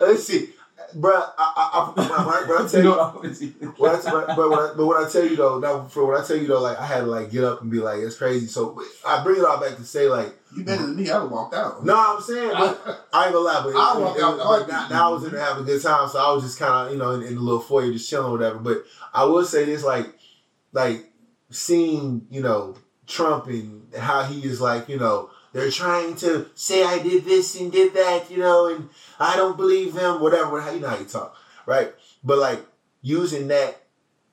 let's 0.00 0.24
see, 0.24 0.50
bruh. 0.96 1.30
I, 1.38 1.52
I, 1.56 1.92
I, 1.96 2.00
when 2.00 2.10
I, 2.12 2.44
when 2.48 2.62
I 2.64 2.68
tell 2.70 2.82
you, 2.82 2.88
know, 2.90 3.72
What 3.76 4.06
I, 4.06 4.10
but, 4.10 4.36
but, 4.36 4.50
when 4.50 4.58
I, 4.58 4.72
but 4.76 4.86
when 4.86 5.04
I 5.04 5.08
tell 5.08 5.24
you 5.24 5.36
though, 5.36 5.58
now 5.58 5.84
for 5.84 6.06
what 6.06 6.20
I 6.22 6.26
tell 6.26 6.36
you 6.36 6.46
though, 6.46 6.60
like 6.62 6.78
I 6.78 6.86
had 6.86 7.00
to 7.00 7.06
like 7.06 7.30
get 7.30 7.44
up 7.44 7.60
and 7.62 7.70
be 7.70 7.78
like, 7.80 7.98
it's 8.00 8.16
crazy. 8.16 8.46
So 8.46 8.80
I 9.06 9.22
bring 9.22 9.38
it 9.38 9.44
all 9.44 9.60
back 9.60 9.76
to 9.76 9.84
say 9.84 10.08
like, 10.08 10.34
You 10.56 10.64
better 10.64 10.82
than 10.82 10.96
me. 10.96 11.10
I 11.10 11.18
would 11.22 11.30
walked 11.30 11.54
out. 11.54 11.84
no, 11.84 11.94
I'm 12.16 12.22
saying, 12.22 12.50
but 12.52 13.06
I 13.12 13.24
ain't 13.26 13.34
gonna 13.34 13.44
lie, 13.44 13.62
but, 13.64 13.74
I 13.76 13.98
walk 13.98 14.16
it- 14.16 14.22
out 14.22 14.34
it- 14.34 14.36
the 14.38 14.38
but 14.38 14.46
heartbeat. 14.46 14.68
now, 14.72 14.88
now 14.88 15.10
I 15.10 15.12
was 15.12 15.24
in 15.24 15.32
there 15.32 15.40
having 15.44 15.62
a 15.64 15.66
good 15.66 15.82
time, 15.82 16.08
so 16.08 16.18
I 16.18 16.32
was 16.32 16.42
just 16.44 16.58
kind 16.58 16.86
of 16.86 16.92
you 16.92 16.98
know 16.98 17.12
in, 17.12 17.22
in 17.22 17.34
the 17.34 17.40
little 17.40 17.60
foyer 17.60 17.92
just 17.92 18.08
chilling 18.08 18.28
or 18.28 18.32
whatever. 18.32 18.58
But 18.58 18.84
I 19.12 19.24
will 19.24 19.44
say 19.44 19.64
this, 19.64 19.84
like, 19.84 20.06
like 20.72 21.10
seeing 21.50 22.26
you 22.30 22.42
know 22.42 22.76
Trump 23.06 23.46
and 23.46 23.92
how 23.94 24.22
he 24.22 24.44
is 24.44 24.60
like 24.60 24.88
you 24.88 24.98
know 24.98 25.30
they're 25.52 25.70
trying 25.70 26.16
to 26.16 26.50
say 26.54 26.84
I 26.84 26.98
did 26.98 27.24
this 27.24 27.58
and 27.58 27.72
did 27.72 27.94
that, 27.94 28.30
you 28.30 28.38
know, 28.38 28.66
and 28.66 28.88
I 29.18 29.36
don't 29.36 29.56
believe 29.56 29.94
them, 29.94 30.20
whatever. 30.20 30.60
How 30.60 30.70
you 30.70 30.80
know 30.80 30.88
how 30.88 30.98
you 30.98 31.04
talk, 31.04 31.36
right? 31.66 31.92
But 32.22 32.38
like 32.38 32.64
using 33.02 33.48
that 33.48 33.82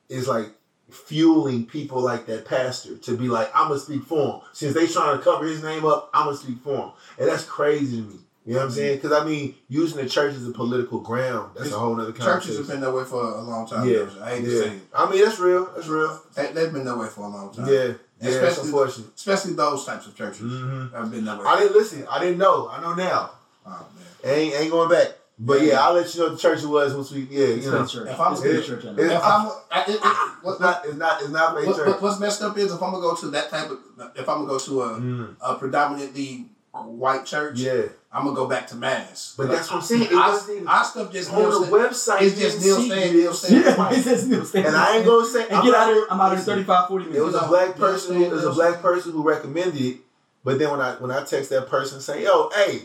is 0.10 0.28
like 0.28 0.52
fueling 0.90 1.66
people 1.66 2.02
like 2.02 2.26
that 2.28 2.46
pastor 2.46 2.98
to 2.98 3.18
be 3.18 3.28
like, 3.28 3.50
I'm 3.56 3.70
gonna 3.70 3.80
speak 3.80 4.04
for 4.04 4.36
him. 4.36 4.42
Since 4.54 4.74
they 4.74 4.88
trying 4.88 5.18
to 5.18 5.24
cover 5.24 5.46
his 5.46 5.64
name 5.64 5.86
up, 5.86 6.10
I'm 6.14 6.26
gonna 6.26 6.38
speak 6.38 6.60
for 6.60 6.76
him. 6.76 6.92
And 7.20 7.28
that's 7.28 7.46
crazy 7.46 7.98
to 7.98 8.04
me. 8.04 8.20
You 8.46 8.54
know 8.54 8.60
what 8.60 8.66
I'm 8.66 8.70
mm-hmm. 8.70 8.78
saying? 8.78 8.98
Because 8.98 9.12
I 9.12 9.26
mean, 9.26 9.56
using 9.70 9.98
the 9.98 10.08
church 10.08 10.36
as 10.36 10.48
a 10.48 10.52
political 10.52 11.00
ground, 11.00 11.54
that's 11.58 11.72
a 11.72 11.80
whole 11.80 12.00
other 12.00 12.12
Churches 12.12 12.58
have 12.58 12.68
been 12.68 12.80
that 12.82 12.94
way 12.94 13.04
for 13.04 13.24
a 13.24 13.42
long 13.42 13.68
time. 13.68 13.90
Yeah, 13.90 14.08
I 14.22 14.36
yeah. 14.36 14.72
I 14.94 15.10
mean, 15.10 15.24
that's 15.24 15.40
real. 15.40 15.66
That's 15.74 15.88
real. 15.88 16.22
They, 16.36 16.52
they've 16.52 16.72
been 16.72 16.86
that 16.86 16.96
way 16.96 17.08
for 17.08 17.22
a 17.22 17.28
long 17.28 17.52
time. 17.52 17.68
Yeah, 17.68 17.94
yeah. 18.22 18.30
That's 18.32 18.36
Especially- 18.36 18.70
unfortunate. 18.70 19.08
Especially 19.16 19.54
those 19.54 19.86
types 19.86 20.08
of 20.08 20.16
churches 20.16 20.40
hmm 20.42 20.88
have 20.96 21.12
been 21.12 21.26
that 21.26 21.40
way. 21.40 21.46
I 21.46 21.60
didn't 21.60 21.74
listen. 21.76 22.08
I 22.10 22.20
didn't 22.20 22.38
know. 22.38 22.70
I 22.70 22.82
know 22.82 22.94
now. 22.94 23.32
oh, 23.66 23.88
man. 24.24 24.34
Ain't 24.34 24.54
ain't 24.56 24.72
going 24.72 24.90
back. 24.90 25.10
But 25.38 25.62
yeah, 25.64 25.82
I'll 25.82 25.94
let 25.94 26.14
you 26.16 26.22
know 26.22 26.28
what 26.30 26.36
the 26.38 26.42
church 26.42 26.64
it 26.64 26.68
was 26.68 26.94
once 26.96 27.12
we. 27.12 27.22
Yeah, 27.30 27.48
It's 27.48 27.66
you 27.66 27.72
been 27.72 27.82
know, 27.82 27.88
church. 27.88 28.08
If 28.10 28.20
I'm- 28.20 28.32
It's 28.34 28.42
been 28.42 28.64
church. 28.64 28.86
I 28.86 28.92
know. 28.94 29.04
If 29.04 29.12
I'm, 29.12 29.52
I, 29.70 29.82
it, 29.82 29.90
it, 29.96 30.00
what, 30.44 30.52
it's 30.54 30.60
not. 30.62 30.86
It's 30.86 30.96
not. 30.96 31.22
It's 31.22 31.30
not 31.32 31.52
a 31.62 31.66
what, 31.66 31.76
church. 31.76 31.88
what- 31.88 32.02
what's 32.02 32.20
messed 32.22 32.42
up 32.42 32.58
is 32.58 32.72
if 32.74 32.82
I'm 32.82 32.92
gonna 32.94 33.02
go 33.02 33.16
to 33.16 33.28
that 33.32 33.50
type 33.50 33.70
of, 33.70 33.80
if 34.16 34.30
I'm 34.30 34.38
gonna 34.38 34.48
go 34.48 34.60
to 34.60 34.82
a, 34.84 34.90
Mm, 35.00 35.36
a 35.42 35.56
predominantly 35.56 36.46
white 36.84 37.26
church, 37.26 37.60
yeah, 37.60 37.84
I'm 38.12 38.24
gonna 38.24 38.36
go 38.36 38.48
back 38.48 38.68
to 38.68 38.76
mass. 38.76 39.34
but 39.38 39.48
that's 39.48 39.70
what 39.70 39.78
I'm 39.78 39.82
saying. 39.84 40.14
Our, 40.14 40.32
wasn't 40.32 40.56
even 40.58 40.68
our 40.68 40.84
stuff 40.84 41.12
just 41.12 41.32
on 41.32 41.44
the 41.44 41.68
website. 41.68 42.22
It's 42.22 42.40
just 42.40 42.62
Neil 42.62 42.82
you. 42.82 43.14
Neil 43.14 43.34
Stan. 43.34 43.62
Yeah, 43.62 43.92
it 43.92 44.04
says 44.04 44.28
Neil 44.28 44.46
Stanley. 44.46 44.68
And 44.68 44.78
I 44.78 44.98
ain't 44.98 45.06
gonna 45.06 45.26
say. 45.26 45.48
And 45.48 45.64
get 45.64 45.74
out 45.74 45.90
of 45.90 45.96
here. 45.96 46.08
I'm 46.10 46.22
out 46.22 46.32
of 46.34 46.40
listen, 46.40 46.54
35, 46.54 46.88
40 46.88 47.06
minutes. 47.06 47.20
It 47.20 47.26
was 47.26 47.36
a 47.36 47.48
black 47.48 47.76
person. 47.76 48.22
It 48.22 48.32
was 48.32 48.46
a 48.46 48.52
black 48.52 48.82
person 48.82 49.12
who 49.12 49.24
recommended 49.24 49.80
it. 49.82 49.98
But 50.44 50.60
then 50.60 50.72
when 50.72 50.82
I 50.82 50.94
when 50.96 51.12
I 51.12 51.24
text 51.24 51.50
that 51.50 51.68
person 51.68 52.00
say, 52.00 52.24
"Yo, 52.24 52.50
hey, 52.56 52.84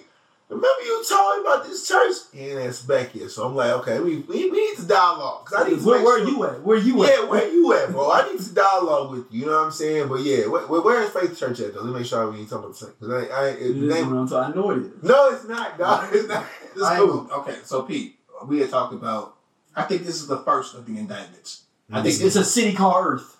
remember 0.51 0.83
you 0.85 1.05
told 1.09 1.37
me 1.37 1.41
about 1.51 1.65
this 1.65 1.87
church?" 1.89 2.15
He 2.35 2.41
ain't 2.51 2.59
answer 2.59 2.87
back 2.87 3.15
yet. 3.15 3.31
So 3.31 3.47
I'm 3.47 3.55
like, 3.57 3.71
okay, 3.81 3.99
we 4.01 4.17
we, 4.19 4.51
we 4.51 4.61
need 4.69 4.77
to 4.77 4.87
dialogue 4.87 5.47
because 5.47 5.65
I 5.67 5.69
need 5.71 5.79
to 5.81 5.85
Where, 5.87 5.99
make 5.99 6.07
where 6.07 6.19
sure- 6.19 6.29
you 6.29 6.45
at? 6.45 6.63
Where 6.63 6.79
you 6.79 7.05
at? 7.05 7.09
Yeah, 7.11 7.25
where 7.25 7.49
you 7.53 7.73
at, 7.75 7.91
bro? 7.93 8.11
I 8.11 8.31
need 8.33 8.41
to 8.41 8.55
dialogue 8.55 9.11
with 9.13 9.27
you. 9.33 9.41
You 9.41 9.47
know 9.47 9.53
what 9.53 9.65
I'm 9.67 9.71
saying? 9.73 10.09
But 10.09 10.21
yeah, 10.21 10.47
where, 10.47 10.67
where, 10.67 10.81
where 10.83 11.03
is 11.03 11.11
Faith 11.11 11.39
Church 11.39 11.61
at 11.61 11.73
though? 11.75 11.81
Let 11.83 11.93
me 11.93 11.99
make 12.01 12.07
sure 12.07 12.31
we 12.31 12.41
ain't 12.41 12.49
talking 12.51 12.65
about 12.67 12.79
the 12.79 12.87
same. 12.87 12.95
Cause 13.01 13.11
I, 13.11 13.27
I, 13.35 13.47
it, 13.49 13.61
It 13.63 13.77
is 13.77 13.95
name, 13.95 14.11
what 14.11 14.19
I'm 14.21 14.29
talking- 14.29 14.53
I 14.53 14.57
know 14.63 14.71
it 14.73 14.79
is. 14.79 15.03
no, 15.03 15.31
it's 15.31 15.45
not. 15.49 15.79
dog. 15.79 16.09
it's 16.13 16.29
not. 16.29 16.47
It's 16.77 16.89
cool. 16.97 17.29
okay, 17.33 17.57
so 17.65 17.83
Pete, 17.83 18.19
we 18.47 18.61
had 18.61 18.71
talked 18.71 18.93
about. 18.95 19.37
I 19.75 19.83
think 19.85 20.05
this 20.05 20.17
is 20.21 20.27
the 20.27 20.39
first 20.39 20.75
of 20.75 20.85
the 20.87 20.99
indictments. 20.99 21.63
I 21.93 22.03
think 22.03 22.21
it's 22.21 22.37
a 22.37 22.45
city 22.45 22.73
called 22.75 23.05
Earth. 23.07 23.37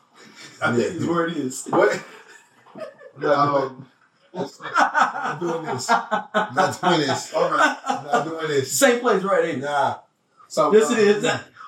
I 0.63 0.75
think 0.75 0.95
Is 0.97 1.07
where 1.07 1.27
it 1.27 1.37
is. 1.37 1.67
What? 1.67 2.03
I'm 3.23 3.87
not 4.35 4.51
doing, 4.61 4.73
I'm 4.75 5.39
doing 5.41 5.65
this. 5.65 5.91
I'm 5.91 6.55
not 6.55 6.81
doing 6.81 7.01
this. 7.01 7.35
all 7.35 7.51
right. 7.51 7.77
I'm 7.87 8.05
not 8.05 8.25
doing 8.25 8.49
this. 8.49 8.73
Same 8.79 9.01
place, 9.01 9.23
right? 9.23 9.45
Ain't? 9.47 9.61
Nah. 9.61 9.99
So 10.49 10.73
Yes, 10.73 10.91
uh, 10.91 10.95
it 10.95 10.99
is. 10.99 11.25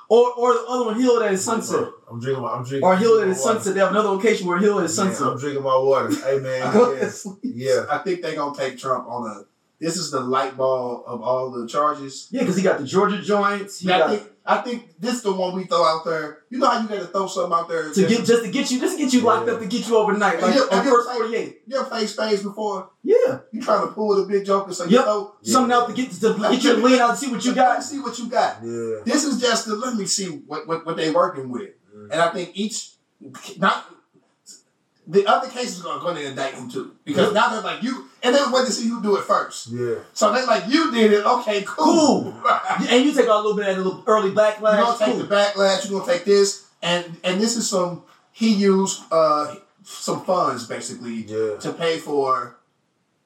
Or 0.09 0.31
or 0.35 0.53
the 0.53 0.64
other 0.68 0.85
one, 0.87 1.01
Hill 1.01 1.22
at 1.22 1.38
Sunset. 1.38 1.88
I'm 2.11 2.20
drinking. 2.20 2.42
My, 2.42 2.51
I'm 2.53 2.64
drinking. 2.64 2.85
Or 2.85 2.96
Hill 2.96 3.20
at. 3.20 3.37
Sunset. 3.37 3.75
They 3.75 3.81
have 3.81 3.92
another 3.92 4.11
location 4.11 4.46
where 4.46 4.59
Hill 4.59 4.79
at 4.79 4.83
Man, 4.83 4.88
Sunset. 4.90 5.27
I'm 5.27 5.38
drinking 5.38 5.62
my 5.62 5.77
water. 5.77 6.11
Hey 6.25 6.38
man. 6.38 6.72
Go 6.72 6.92
yeah. 6.92 7.01
to 7.01 7.11
sleep. 7.11 7.38
yeah. 7.42 7.87
I 7.90 7.98
think 7.98 8.20
they're 8.20 8.35
gonna 8.35 8.57
take 8.57 8.79
Trump 8.79 9.09
on 9.09 9.31
a. 9.31 9.44
This 9.81 9.96
is 9.96 10.11
the 10.11 10.20
light 10.20 10.57
ball 10.57 11.03
of 11.07 11.22
all 11.22 11.51
the 11.51 11.66
charges. 11.66 12.29
Yeah, 12.31 12.40
because 12.40 12.57
he 12.57 12.62
got 12.62 12.79
the 12.79 12.87
Georgia 12.87 13.20
joints. 13.22 13.81
He 13.81 13.90
I 13.90 13.98
got 13.98 14.11
think 14.11 14.32
I 14.45 14.59
think 14.59 14.95
this 14.99 15.15
is 15.15 15.23
the 15.23 15.33
one 15.33 15.55
we 15.55 15.65
throw 15.65 15.85
out 15.85 16.05
there. 16.05 16.41
You 16.51 16.59
know 16.59 16.69
how 16.69 16.81
you 16.83 16.89
got 16.89 16.99
to 16.99 17.07
throw 17.07 17.27
something 17.29 17.53
out 17.57 17.69
there 17.69 17.93
to 17.93 18.09
get 18.09 18.25
just 18.25 18.45
to 18.45 18.51
get 18.51 18.71
you, 18.73 18.81
just 18.81 18.97
to 18.99 19.03
get 19.05 19.13
you 19.13 19.21
locked 19.21 19.47
Yeah. 19.47 19.55
up 19.55 19.61
to 19.61 19.67
get 19.67 19.87
you 19.89 19.97
overnight, 19.97 20.41
like 20.43 20.55
Yeah, 20.55 20.63
on 20.63 20.85
yeah, 20.85 20.91
first 20.91 21.11
forty 21.11 21.37
eight. 21.37 21.63
You 21.67 21.79
ever 21.79 21.89
played 21.89 22.09
spades 22.09 22.43
before? 22.43 22.91
Yeah, 23.05 23.39
You 23.53 23.63
trying 23.63 23.87
to 23.87 23.93
pull 23.95 24.17
the 24.17 24.25
big 24.27 24.45
joker, 24.45 24.73
so 24.75 24.85
you 24.85 24.97
Yep. 24.97 25.05
know. 25.07 25.35
something 25.43 25.73
out 25.73 25.87
to 25.89 25.95
get 25.95 26.11
to 26.11 26.35
get 26.39 26.65
you 26.65 26.75
to 26.77 26.83
lean 26.83 27.01
out 27.01 27.11
and 27.11 27.19
see 27.19 27.31
what 27.31 27.45
you 27.45 27.55
got. 27.55 27.83
see 27.85 28.01
what 28.01 28.19
you 28.19 28.27
got. 28.29 28.57
Yeah. 28.65 28.97
This 29.05 29.25
is 29.25 29.41
just 29.41 29.67
to 29.67 29.75
let 29.77 29.95
me 29.95 30.07
see 30.07 30.27
what 30.27 30.67
what, 30.67 30.85
what 30.87 30.97
they 30.97 31.11
working 31.13 31.49
with, 31.49 31.71
and 32.11 32.21
I 32.21 32.31
think 32.33 32.51
each 32.55 32.95
not 33.59 33.87
the 35.07 35.27
other 35.27 35.49
cases 35.49 35.85
are 35.85 35.99
going 35.99 36.15
to 36.17 36.25
indict 36.27 36.55
him 36.55 36.71
too 36.71 36.95
because 37.05 37.33
now 37.35 37.49
they're 37.51 37.61
like 37.62 37.83
you, 37.83 38.09
and 38.23 38.35
they're 38.35 38.47
waiting 38.53 38.67
to 38.67 38.73
see 38.73 38.88
who 38.88 39.03
do 39.03 39.17
it 39.17 39.25
first. 39.25 39.69
Yeah. 39.69 39.97
So 40.15 40.33
they're 40.33 40.47
like 40.47 40.69
you 40.69 40.93
did 40.93 41.12
it, 41.12 41.25
okay, 41.27 41.62
cool. 41.67 42.33
Cool. 42.33 42.43
And 42.88 43.05
you 43.05 43.12
take 43.12 43.27
a 43.27 43.35
little 43.35 43.55
bit 43.57 43.69
of 43.69 43.77
that 43.77 43.83
little 43.83 44.05
early 44.07 44.31
backlash. 44.31 44.77
You're 44.77 44.85
gonna 44.85 44.99
take 44.99 45.15
Cool. 45.15 45.23
the 45.25 45.35
backlash. 45.35 45.88
You're 45.91 46.01
gonna 46.01 46.12
take 46.12 46.25
this, 46.25 46.67
and 46.83 47.05
and 47.25 47.41
this 47.41 47.57
is 47.57 47.69
some 47.69 48.03
he 48.33 48.53
used 48.55 49.03
uh 49.11 49.57
some 49.85 50.25
funds 50.25 50.67
basically 50.67 51.25
Yeah. 51.27 51.57
to 51.59 51.73
pay 51.73 51.99
for 51.99 52.57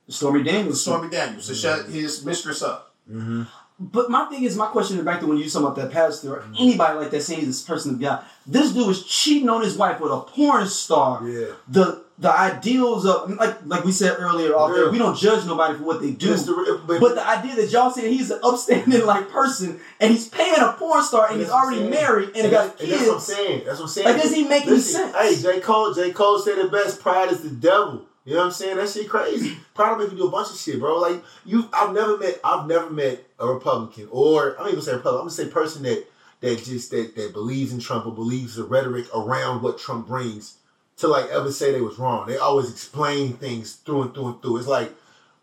Stormy 0.09 0.43
Daniels. 0.43 0.81
Stormy 0.81 1.11
Daniels 1.11 1.47
to 1.49 1.55
shut 1.55 1.87
his 1.87 2.25
mistress 2.25 2.62
up. 2.62 2.95
Mm-hmm. 3.11 3.43
But 3.79 4.11
my 4.11 4.25
thing 4.27 4.45
is, 4.45 4.57
my 4.57 4.69
question 4.69 4.99
is 4.99 5.05
back 5.05 5.21
to 5.21 5.27
when 5.27 5.37
you 5.37 5.51
talking 5.51 5.67
about 5.67 5.77
that 5.77 5.93
pastor 5.93 6.37
or 6.37 6.45
anybody 6.59 6.99
like 6.99 7.11
that 7.11 7.23
saying 7.23 7.45
this 7.45 7.62
person 7.62 7.95
of 7.95 8.01
God. 8.01 8.25
This 8.47 8.73
dude 8.73 8.87
was 8.87 9.05
cheating 9.05 9.51
on 9.51 9.62
his 9.62 9.77
wife 9.77 10.01
with 10.01 10.12
a 10.12 10.21
porn 10.21 10.67
star. 10.67 11.29
Yeah. 11.29 11.49
The 11.69 12.07
the 12.19 12.33
ideals 12.33 13.05
of 13.05 13.31
like 13.37 13.59
like 13.67 13.85
we 13.85 13.93
said 13.93 14.17
earlier 14.19 14.55
off 14.57 14.73
there, 14.73 14.91
we 14.91 14.97
don't 14.97 15.19
judge 15.19 15.45
nobody 15.45 15.77
for 15.77 15.85
what 15.85 16.01
they 16.01 16.12
do. 16.12 16.35
The, 16.35 16.81
but, 16.87 17.01
But 17.01 17.15
the 17.17 17.29
idea 17.29 17.57
that 17.57 17.71
y'all 17.71 17.91
saying 17.91 18.11
he's 18.11 18.31
an 18.31 18.41
upstanding 18.43 19.05
like 19.07 19.29
person 19.29 19.79
and 20.01 20.11
he's 20.11 20.27
paying 20.27 20.59
a 20.59 20.73
porn 20.73 21.05
star 21.05 21.27
and 21.27 21.39
he's 21.39 21.49
That's 21.49 21.55
what 21.55 21.75
I'm 21.75 21.79
already 21.79 21.91
married 21.91 22.29
and, 22.29 22.37
and 22.37 22.51
got 22.51 22.79
that's, 22.79 22.81
and 22.81 22.93
that's 22.93 23.07
what 23.07 23.15
I'm 23.15 23.21
saying. 23.21 23.62
That's 23.67 23.79
what 23.79 23.85
I'm 23.85 23.91
saying. 23.91 24.07
Like, 24.07 24.23
doesn't 24.23 24.37
he 24.37 24.49
make 24.49 24.67
any 24.67 24.79
sense? 24.79 25.15
Hey, 25.15 25.37
J. 25.37 25.61
Cole, 25.61 25.93
J. 25.93 26.12
Cole 26.12 26.39
said 26.39 26.57
it 26.57 26.73
best, 26.73 27.03
pride 27.03 27.31
is 27.31 27.43
the 27.43 27.51
devil. 27.51 28.06
You 28.27 28.35
know 28.35 28.41
what 28.41 28.47
I'm 28.47 28.53
saying? 28.53 28.77
That 28.77 28.89
shit 28.91 29.09
crazy. 29.09 29.57
Will 29.79 29.97
make 29.97 30.11
you 30.11 30.17
do 30.19 30.27
a 30.27 30.31
bunch 30.31 30.51
of 30.51 30.57
shit, 30.59 30.81
bro. 30.81 30.99
Like 30.99 31.23
you 31.45 31.69
I've 31.73 31.95
never 31.95 32.19
met 32.19 32.41
I've 32.45 32.67
never 32.67 32.91
met 32.91 33.25
a 33.39 33.47
Republican 33.47 34.09
or 34.11 34.61
I'm 34.61 34.69
even 34.69 34.83
say 34.83 34.93
Republican, 34.95 35.21
I'm 35.21 35.29
gonna 35.29 35.31
say 35.31 35.47
person 35.49 35.85
that 35.85 36.05
that 36.41 36.62
just 36.65 36.91
that 36.91 37.15
that 37.17 37.33
believes 37.33 37.73
in 37.73 37.79
Trump 37.79 38.05
or 38.05 38.12
believes 38.12 38.57
the 38.57 38.65
rhetoric 38.65 39.07
around 39.15 39.62
what 39.62 39.79
Trump 39.79 40.09
brings 40.09 40.57
to 40.99 41.09
like 41.09 41.31
ever 41.31 41.53
say 41.53 41.71
they 41.73 41.81
was 41.81 41.99
wrong. 41.99 42.27
They 42.27 42.37
always 42.37 42.71
explain 42.71 43.35
things 43.35 43.75
through 43.77 44.03
and 44.03 44.15
through 44.15 44.27
and 44.29 44.43
through. 44.43 44.57
It's 44.59 44.67
like, 44.67 44.93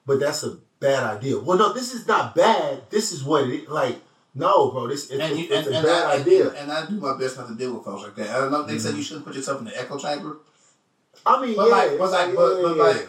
but 0.06 0.20
that's 0.20 0.44
a 0.44 0.58
bad 0.80 1.04
idea. 1.04 1.40
Well, 1.40 1.58
no, 1.58 1.72
this 1.74 1.94
is 1.94 2.06
not 2.08 2.36
bad. 2.36 2.82
This 2.90 3.14
is 3.14 3.24
what 3.24 3.48
it 3.48 3.70
Like, 3.70 3.98
no, 4.36 4.72
bro, 4.72 4.88
this 4.88 5.10
it's, 5.10 5.22
And, 5.22 5.38
you, 5.40 5.46
it's 5.50 5.68
and, 5.68 5.76
a 5.76 5.78
and 5.78 5.88
bad 5.88 6.06
I, 6.06 6.20
idea. 6.20 6.50
And, 6.54 6.72
I 6.72 6.86
do 6.86 6.96
my 7.00 7.18
best 7.18 7.38
not 7.38 7.48
to 7.48 7.56
deal 7.56 7.74
with 7.76 7.86
folks 7.86 8.04
like 8.04 8.16
that. 8.16 8.30
I 8.36 8.40
don't 8.42 8.52
know. 8.52 8.64
They 8.64 8.74
Mm-hmm. 8.74 8.82
said 8.82 8.96
you 8.96 9.04
shouldn't 9.04 9.26
put 9.26 9.36
yourself 9.36 9.60
in 9.60 9.66
the 9.66 9.80
echo 9.80 9.98
chamber. 9.98 10.38
I 11.26 11.42
mean, 11.46 11.56
But 11.56 11.68
yeah, 11.70 11.76
like, 11.76 11.98
but 11.98 12.12
like, 12.12 12.28
yeah, 12.30 12.36
but, 12.36 12.62
but 12.62 12.76
yeah, 12.78 12.84
like, 12.84 13.08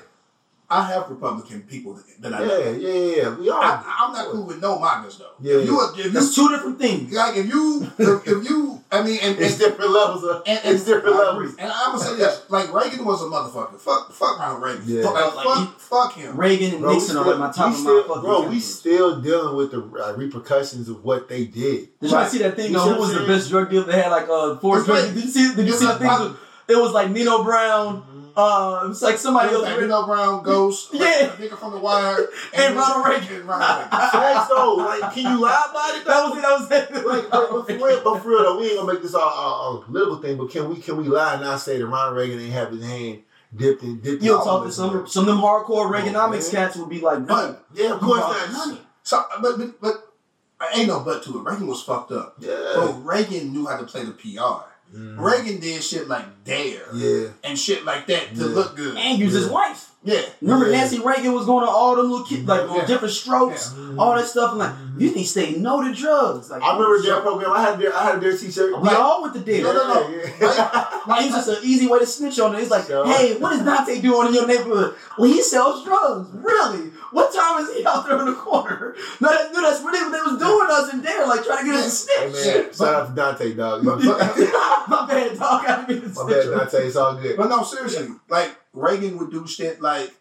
I 0.70 0.87
have 0.92 1.11
Republican 1.11 1.62
people 1.62 1.92
that, 1.94 2.05
that 2.22 2.35
I 2.35 2.38
know. 2.46 2.59
yeah, 2.59 2.70
yeah, 2.70 2.88
yeah, 2.88 3.16
yeah. 3.22 3.35
We 3.37 3.50
are. 3.50 3.62
I, 3.62 3.96
I'm 4.00 4.12
not 4.14 4.29
cool 4.33 4.44
with 4.46 4.61
no 4.62 4.79
MAGAs 4.79 5.18
though. 5.18 5.31
Yeah, 5.40 5.59
if 5.59 5.66
you, 5.66 5.88
if 5.90 5.96
you, 6.07 6.11
That's 6.11 6.35
two 6.35 6.48
different 6.48 6.79
things. 6.79 7.12
like, 7.12 7.37
if 7.37 7.46
you, 7.46 7.87
if, 7.98 8.27
if 8.27 8.48
you, 8.48 8.83
I 8.90 9.03
mean, 9.03 9.18
and, 9.22 9.38
it's 9.38 9.53
and, 9.53 9.61
different 9.61 9.90
levels 9.90 10.24
of. 10.24 10.42
and, 10.46 10.59
and 10.64 10.74
it's 10.74 10.85
different 10.85 11.16
I, 11.16 11.18
levels. 11.18 11.55
And 11.59 11.70
I'm 11.70 11.92
gonna 11.92 11.98
say 12.05 12.16
this: 12.16 12.46
like 12.48 12.72
Reagan 12.72 13.05
was 13.05 13.20
a 13.22 13.27
motherfucker. 13.27 13.79
Fuck, 13.79 14.11
fuck 14.12 14.38
Ronald 14.38 14.62
Reagan. 14.62 14.83
Yeah. 14.87 15.03
Fuck, 15.03 15.14
Like, 15.37 15.44
fuck, 15.44 15.59
he- 15.59 15.74
fuck 15.79 16.12
him. 16.14 16.37
Reagan 16.37 16.70
and 16.72 16.81
Bro, 16.81 16.90
we 16.90 16.96
Nixon 16.96 17.16
are 17.18 17.20
still- 17.24 17.37
like 17.38 17.40
my 17.40 17.53
top 17.53 17.66
we 17.68 17.72
of 17.74 17.79
still- 17.81 17.94
my 18.03 18.09
fucking 18.09 18.22
Bro, 18.22 18.33
we 18.33 18.37
categories. 18.44 18.74
still 18.74 19.20
dealing 19.20 19.57
with 19.57 19.70
the 19.72 19.81
uh, 20.03 20.12
repercussions 20.16 20.88
of 20.88 21.05
what 21.05 21.29
they 21.29 21.44
did. 21.44 21.88
Did 22.00 22.11
you 22.11 22.24
see 22.29 22.38
that 22.38 22.57
thing 22.57 22.68
You 22.72 22.79
though? 22.79 22.85
see 22.87 22.94
Who 22.94 23.00
was 23.00 23.14
I'm 23.14 23.22
the 23.22 23.29
best 23.29 23.50
drug 23.50 23.68
dealer? 23.70 23.85
They 23.85 24.00
had 24.00 24.11
like 24.11 24.29
uh 24.31 24.57
four 24.57 24.79
It's 24.79 24.88
like- 24.88 25.12
Did 25.12 25.24
you 25.24 25.31
see? 25.31 25.55
Did 25.55 25.66
you 25.66 25.74
see 25.74 25.87
the 25.87 25.98
things? 25.98 26.37
It 26.68 26.77
was 26.77 26.92
like 26.92 27.11
Nino 27.11 27.42
Brown. 27.44 28.03
Uh, 28.37 28.81
it 28.85 28.88
was 28.88 29.00
like 29.03 29.16
somebody 29.16 29.48
It 29.50 29.53
was 29.53 29.62
else. 29.62 29.72
like 29.77 29.81
Nino 29.83 30.07
Brown, 30.07 30.42
Ghost, 30.42 30.88
Yeah. 30.92 31.00
like, 31.05 31.37
nigga 31.38 31.57
from 31.57 31.72
the 31.72 31.79
Wire, 31.79 32.27
And 32.53 32.74
Ronald 32.74 33.07
Reagan. 33.07 33.33
and 33.37 33.48
Ronald 33.48 33.70
Reagan. 33.79 33.90
Facts 34.11 34.48
though, 34.48 34.74
like, 34.74 35.12
can 35.14 35.33
you 35.33 35.40
lie 35.40 35.66
about 35.70 35.94
it? 35.96 36.05
That 36.05 36.29
was 36.29 36.38
it. 36.38 36.42
That 36.42 36.90
was 36.90 36.98
it. 36.98 37.07
Like, 37.07 37.31
but, 37.31 37.50
but 37.53 37.66
for 37.66 37.87
real, 37.87 38.00
but 38.03 38.18
for 38.22 38.29
real 38.31 38.42
though, 38.42 38.59
we 38.59 38.66
ain't 38.70 38.81
gonna 38.81 38.92
make 38.92 39.03
this 39.03 39.14
all, 39.14 39.22
all, 39.22 39.55
all 39.61 39.79
a 39.79 39.83
political 39.85 40.16
thing. 40.16 40.37
But 40.37 40.50
can 40.50 40.68
we 40.68 40.77
can 40.81 40.96
we 40.96 41.05
lie 41.05 41.35
and 41.35 41.42
not 41.42 41.61
say 41.61 41.79
that 41.79 41.87
Ronald 41.87 42.16
Reagan 42.16 42.40
ain't 42.40 42.53
have 42.53 42.72
his 42.72 42.85
hand 42.85 43.20
dipped 43.55 43.85
in, 43.85 44.00
dipped 44.00 44.20
You'll 44.20 44.38
all 44.38 44.44
talk 44.44 44.66
to 44.66 44.72
some 44.72 44.94
money. 44.96 45.09
some 45.09 45.29
of 45.29 45.35
them 45.37 45.38
hardcore 45.38 45.88
Reaganomics 45.94 46.53
man. 46.53 46.64
cats 46.66 46.77
will 46.77 46.87
be 46.87 47.00
like, 47.00 47.20
no, 47.20 47.27
But 47.27 47.64
Yeah, 47.72 47.92
of 47.94 48.00
course 48.00 48.18
You 48.18 48.24
brought 48.27 48.50
not. 48.53 48.66
money. 48.66 48.81
so, 49.05 49.24
but 49.40 49.81
but 49.81 50.12
but 50.59 50.68
ain't 50.77 50.88
no 50.88 51.00
but 51.05 51.22
to 51.22 51.38
it. 51.38 51.42
Reagan 51.44 51.68
was 51.68 51.83
fucked 51.85 52.11
up. 52.11 52.35
Yeah. 52.40 52.72
But 52.74 52.94
Reagan 53.05 53.53
knew 53.53 53.64
how 53.66 53.77
to 53.77 53.85
play 53.85 54.03
the 54.05 54.11
PR. 54.11 54.70
Mhm. 54.94 55.18
Reagan 55.18 55.61
did 55.61 55.83
shit 55.83 56.09
like 56.09 56.24
Dare 56.44 56.83
Yeah. 56.94 57.28
and 57.42 57.59
shit 57.59 57.85
like 57.85 58.07
that 58.07 58.35
to 58.37 58.40
Yeah. 58.48 58.54
look 58.54 58.76
good. 58.76 58.96
and 58.96 59.18
use 59.18 59.33
his 59.33 59.48
wife. 59.48 59.90
Yeah. 60.04 60.20
Remember 60.42 60.66
Yeah. 60.70 60.76
Nancy 60.78 60.98
Reagan 61.00 61.33
was 61.33 61.46
going 61.46 61.64
to 61.64 61.70
all 61.70 61.96
them 61.96 62.11
little 62.11 62.26
kids 62.26 62.46
like 62.46 62.68
on 62.70 62.85
Diff'rent 62.87 63.12
Strokes, 63.14 63.72
Yeah. 63.76 63.94
all 63.98 64.14
that 64.16 64.28
stuff. 64.28 64.52
I'm 64.52 64.59
like, 64.59 64.72
you 64.98 65.11
need 65.11 65.22
to 65.22 65.28
say 65.28 65.52
no 65.52 65.83
to 65.83 65.94
drugs. 65.94 66.50
Like 66.50 66.62
I 66.62 66.74
remember 66.76 67.00
their 67.02 67.20
program. 67.22 67.52
I 67.52 67.62
had 67.62 67.78
their 67.80 67.96
I 67.96 68.02
had 68.04 68.20
their 68.20 68.37
t-shirt. 68.37 68.78
We 68.83 68.88
all 68.90 69.22
went 69.22 69.33
to 69.35 69.40
Dare. 69.40 69.62
No, 69.62 69.72
no, 69.72 69.94
no. 69.94 70.09
Yeah. 70.40 70.85
Like, 71.07 71.24
it's 71.26 71.35
just 71.35 71.48
an 71.48 71.57
easy 71.62 71.87
way 71.87 71.98
to 72.00 72.07
snitch 72.07 72.38
on 72.38 72.54
it. 72.54 72.61
It's 72.61 72.70
like, 72.70 72.87
Sure. 72.87 73.07
hey, 73.07 73.37
what 73.38 73.54
is 73.54 73.61
Dante 73.62 74.00
doing 74.02 74.28
in 74.28 74.35
your 74.35 74.46
neighborhood? 74.46 74.94
Well, 75.18 75.30
he 75.30 75.40
sells 75.42 75.83
drugs. 75.85 76.28
Really? 76.35 76.90
What 77.11 77.33
time 77.33 77.64
is 77.64 77.72
he 77.74 77.87
out 77.87 78.04
there 78.07 78.18
in 78.18 78.26
the 78.26 78.33
corner? 78.35 78.94
No, 79.20 79.28
that, 79.30 79.52
no 79.54 79.62
that's 79.62 79.80
really 79.83 80.02
what 80.02 80.12
they 80.12 80.30
was 80.33 80.38
doing 80.38 80.66
to 80.66 80.72
us 80.72 80.92
in 80.92 81.00
there, 81.26 81.37
like 81.37 81.44
trying 81.46 81.64
to 81.66 81.72
get 81.72 81.80
us 81.80 82.04
to 82.06 82.12
Hey 82.12 82.32
man, 82.32 82.74
shout 82.74 82.94
out 82.94 83.08
to 83.08 83.14
Dante, 83.14 83.54
dog. 83.54 83.82
You 83.82 83.88
know 83.90 83.96
what 83.96 84.22
I'm 84.22 84.34
saying? 84.37 84.52
My 84.88 85.06
bad, 85.08 85.38
dog. 85.38 85.64
I 85.66 85.84
didn't 85.87 86.02
mean 86.04 86.14
to 86.14 86.24
My 86.24 86.30
bad, 86.30 86.50
Dante. 86.50 86.87
It's 86.87 86.96
all 86.96 87.16
good. 87.16 87.37
But 87.37 87.48
no, 87.48 87.62
seriously, 87.62 88.08
like 88.28 88.56
Reagan 88.72 89.18
would 89.18 89.30
do 89.30 89.46
shit 89.46 89.80
like 89.80 90.12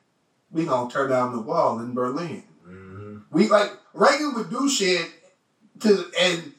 we 0.52 0.66
gonna 0.66 0.90
tear 0.92 1.08
down 1.08 1.34
the 1.34 1.42
wall 1.42 1.80
in 1.80 1.94
Berlin. 1.94 2.44
Mhm. 2.68 3.24
We 3.32 3.50
like 3.50 3.72
Reagan 3.94 4.34
would 4.36 4.50
do 4.50 4.70
shit 4.70 5.10
to 5.82 6.06
and 6.20 6.54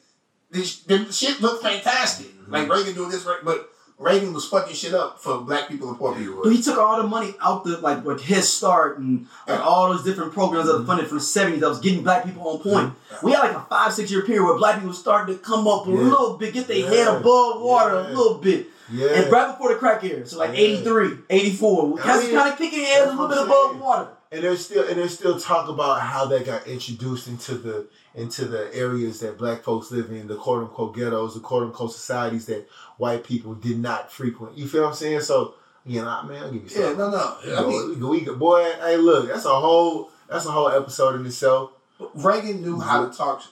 this 0.51 0.79
the 0.81 1.11
shit 1.11 1.41
looked 1.41 1.63
fantastic. 1.63 2.27
Like 2.47 2.69
Reagan 2.69 2.93
doing 2.93 3.09
this, 3.09 3.25
right? 3.25 3.39
But 3.43 3.69
Reagan 3.97 4.33
was 4.33 4.45
fucking 4.45 4.75
shit 4.75 4.93
up 4.93 5.19
for 5.21 5.37
black 5.39 5.69
people 5.69 5.87
and 5.87 5.97
poor 5.97 6.13
people. 6.13 6.41
But 6.43 6.51
he 6.51 6.61
took 6.61 6.77
all 6.77 7.01
the 7.01 7.07
money 7.07 7.33
out 7.41 7.63
the 7.63 7.77
like 7.77 8.03
with 8.03 8.21
Head 8.21 8.43
Start 8.43 8.99
and 8.99 9.27
like 9.47 9.59
all 9.61 9.89
those 9.91 10.03
different 10.03 10.33
programs 10.33 10.67
that 10.67 10.73
were 10.73 10.79
mm-hmm. 10.79 10.87
funded 10.87 11.07
from 11.07 11.19
the 11.19 11.23
seventies 11.23 11.61
that 11.61 11.69
was 11.69 11.79
getting 11.79 12.03
black 12.03 12.25
people 12.25 12.45
on 12.47 12.59
point. 12.59 12.93
We 13.23 13.31
had 13.31 13.39
like 13.39 13.55
a 13.55 13.61
five 13.61 13.93
six 13.93 14.11
year 14.11 14.23
period 14.23 14.43
where 14.43 14.57
black 14.57 14.79
people 14.79 14.93
started 14.93 15.33
to 15.33 15.39
come 15.39 15.65
up 15.67 15.87
a 15.87 15.91
Yeah. 15.91 15.97
little 15.97 16.37
bit, 16.37 16.53
get 16.53 16.67
their 16.67 16.77
Yeah. 16.77 16.89
head 16.89 17.07
above 17.07 17.61
water 17.61 17.95
Yeah. 17.95 18.07
a 18.07 18.09
little 18.09 18.33
bit. 18.39 18.67
Yeah. 18.91 19.07
And 19.07 19.31
right 19.31 19.51
before 19.51 19.69
the 19.73 19.79
crack 19.79 20.03
era, 20.03 20.27
so 20.27 20.39
like 20.39 20.51
Yeah. 20.51 20.59
83, 20.65 21.17
84, 21.29 21.99
I 22.03 22.19
mean, 22.19 22.35
kind 22.35 22.51
of 22.51 22.57
kicking 22.57 22.81
their 22.81 22.93
heads 22.93 23.11
a 23.11 23.13
little 23.13 23.27
bit 23.29 23.37
I'm 23.37 23.45
above 23.45 23.79
water. 23.79 24.07
and 24.31 24.43
there's 24.43 24.65
still 24.65 24.85
and 24.85 24.97
there's 24.97 25.13
still 25.13 25.39
talk 25.39 25.69
about 25.69 26.01
how 26.01 26.25
that 26.25 26.45
got 26.45 26.67
introduced 26.67 27.27
into 27.29 27.55
the 27.55 27.85
into 28.15 28.45
the 28.45 28.73
areas 28.73 29.19
that 29.19 29.37
black 29.37 29.61
folks 29.63 29.91
live 29.91 30.09
in, 30.09 30.27
the 30.27 30.35
quote 30.35 30.63
unquote 30.63 30.95
ghettos, 30.95 31.33
the 31.33 31.39
quote 31.41 31.63
unquote 31.63 31.91
societies 31.91 32.45
that 32.47 32.67
white 32.97 33.23
people 33.23 33.53
did 33.53 33.77
not 33.79 34.11
frequent. 34.11 34.57
You 34.57 34.67
feel 34.67 34.83
what 34.83 34.89
I'm 34.89 34.95
saying? 34.95 35.21
So 35.21 35.55
you 35.85 36.01
know, 36.01 36.23
man, 36.23 36.43
I'll 36.43 36.51
give 36.51 36.63
you 36.63 36.69
Yeah, 36.81 36.87
something. 36.87 36.97
no, 36.97 37.09
no. 37.11 37.37
We 37.43 37.53
I 37.53 37.61
mean, 37.95 38.07
we 38.07 38.21
boy, 38.35 38.63
hey, 38.81 38.97
look, 38.97 39.27
that's 39.27 39.45
a 39.45 39.49
whole 39.49 40.09
that's 40.29 40.45
a 40.45 40.51
whole 40.51 40.69
episode 40.69 41.19
in 41.19 41.25
itself. 41.25 41.71
Reagan 42.15 42.61
knew 42.61 42.79
how 42.79 43.05
to 43.07 43.15
talk 43.15 43.43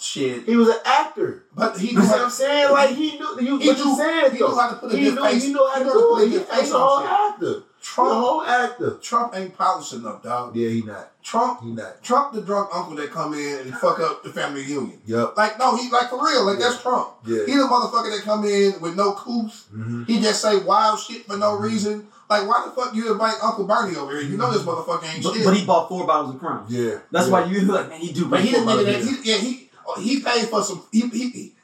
shit, 0.00 0.44
He 0.44 0.54
was 0.56 0.68
an 0.68 0.76
actor. 0.84 1.44
but 1.54 1.76
he 1.78 1.88
You 1.88 1.92
knew 1.94 2.02
know 2.04 2.08
what 2.08 2.20
I'm 2.22 2.30
saying? 2.30 2.70
Like 2.70 2.90
he 2.94 3.18
knew 3.18 3.40
you 3.40 3.58
He 3.58 3.68
what 3.68 3.78
you 3.78 3.84
knew- 3.86 3.96
saying 3.96 4.32
he 4.32 4.38
knew 4.38 4.54
how 4.54 4.70
to 4.70 4.76
put 4.76 4.92
a 4.92 4.96
he 4.96 5.04
good 5.04 5.14
knew, 5.14 5.22
face- 5.22 5.42
He 5.44 5.52
knew 5.52 5.66
how 5.68 5.74
he 5.74 5.78
to 5.80 5.84
knew 5.84 5.92
how 5.94 6.00
to 6.00 6.14
put 6.14 6.22
a 6.24 6.28
good 6.30 6.46
face 6.46 6.72
on 6.72 6.80
whole 6.80 7.00
shit. 7.00 7.10
actor. 7.10 7.62
Trump. 7.94 8.10
whole 8.12 8.42
actor. 8.42 8.98
Trump 9.02 9.34
ain't 9.36 9.56
polished 9.56 9.92
enough, 9.92 10.22
dog. 10.22 10.54
Yeah, 10.56 10.68
he 10.70 10.82
not. 10.82 11.10
Trump, 11.22 11.60
He 11.62 11.70
not. 11.72 12.02
Trump, 12.02 12.32
the 12.32 12.40
drunk 12.40 12.70
uncle 12.74 12.96
that 12.96 13.10
come 13.10 13.34
in 13.34 13.58
and 13.60 13.74
fuck 13.74 13.98
up 14.00 14.22
the 14.22 14.30
family 14.30 14.62
union. 14.62 15.00
Yep. 15.06 15.36
Like, 15.36 15.58
no, 15.58 15.76
he 15.76 15.90
like 15.90 16.08
for 16.10 16.24
real. 16.24 16.44
Like 16.46 16.58
that's 16.58 16.80
Trump. 16.80 17.08
Yeah. 17.26 17.44
He 17.46 17.52
the 17.52 17.64
motherfucker 17.64 18.14
that 18.16 18.22
come 18.24 18.44
in 18.44 18.80
with 18.80 18.94
no 18.96 19.12
couth. 19.12 19.66
hmm 19.70 20.04
He 20.04 20.20
just 20.20 20.40
say 20.42 20.56
wild 20.58 20.98
shit 21.00 21.24
for 21.26 21.36
no 21.36 21.56
reason. 21.58 22.06
Like, 22.30 22.46
why 22.46 22.62
the 22.66 22.72
fuck 22.72 22.94
you 22.94 23.10
invite 23.10 23.34
Uncle 23.42 23.64
Bernie 23.66 23.96
over 23.96 24.12
here? 24.12 24.22
You 24.30 24.36
know 24.36 24.52
this 24.52 24.62
motherfucker 24.62 25.04
ain't 25.14 25.22
But, 25.24 25.34
shit. 25.34 25.44
but 25.44 25.56
he 25.56 25.64
bought 25.64 25.88
four 25.88 26.06
bottles 26.06 26.34
of 26.34 26.40
Crown. 26.40 26.66
Yeah. 26.68 26.98
That's 27.10 27.26
yeah. 27.28 27.32
why 27.32 27.44
you 27.46 27.60
like, 27.62 27.88
man, 27.88 28.00
he 28.00 28.12
do. 28.12 28.26
But 28.26 28.40
he 28.40 28.50
didn't 28.50 28.68
nigga 28.68 28.84
that 28.84 29.02
he 29.02 29.30
yeah 29.30 29.36
he 29.38 29.70
he 29.98 30.20
paid 30.20 30.46
for 30.48 30.62
some 30.62 30.84
he 30.92 31.08
he 31.08 31.30
he, 31.30 31.54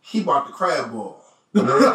he 0.00 0.22
bought 0.22 0.46
the 0.46 0.52
crab 0.52 0.92
boil. 1.54 1.92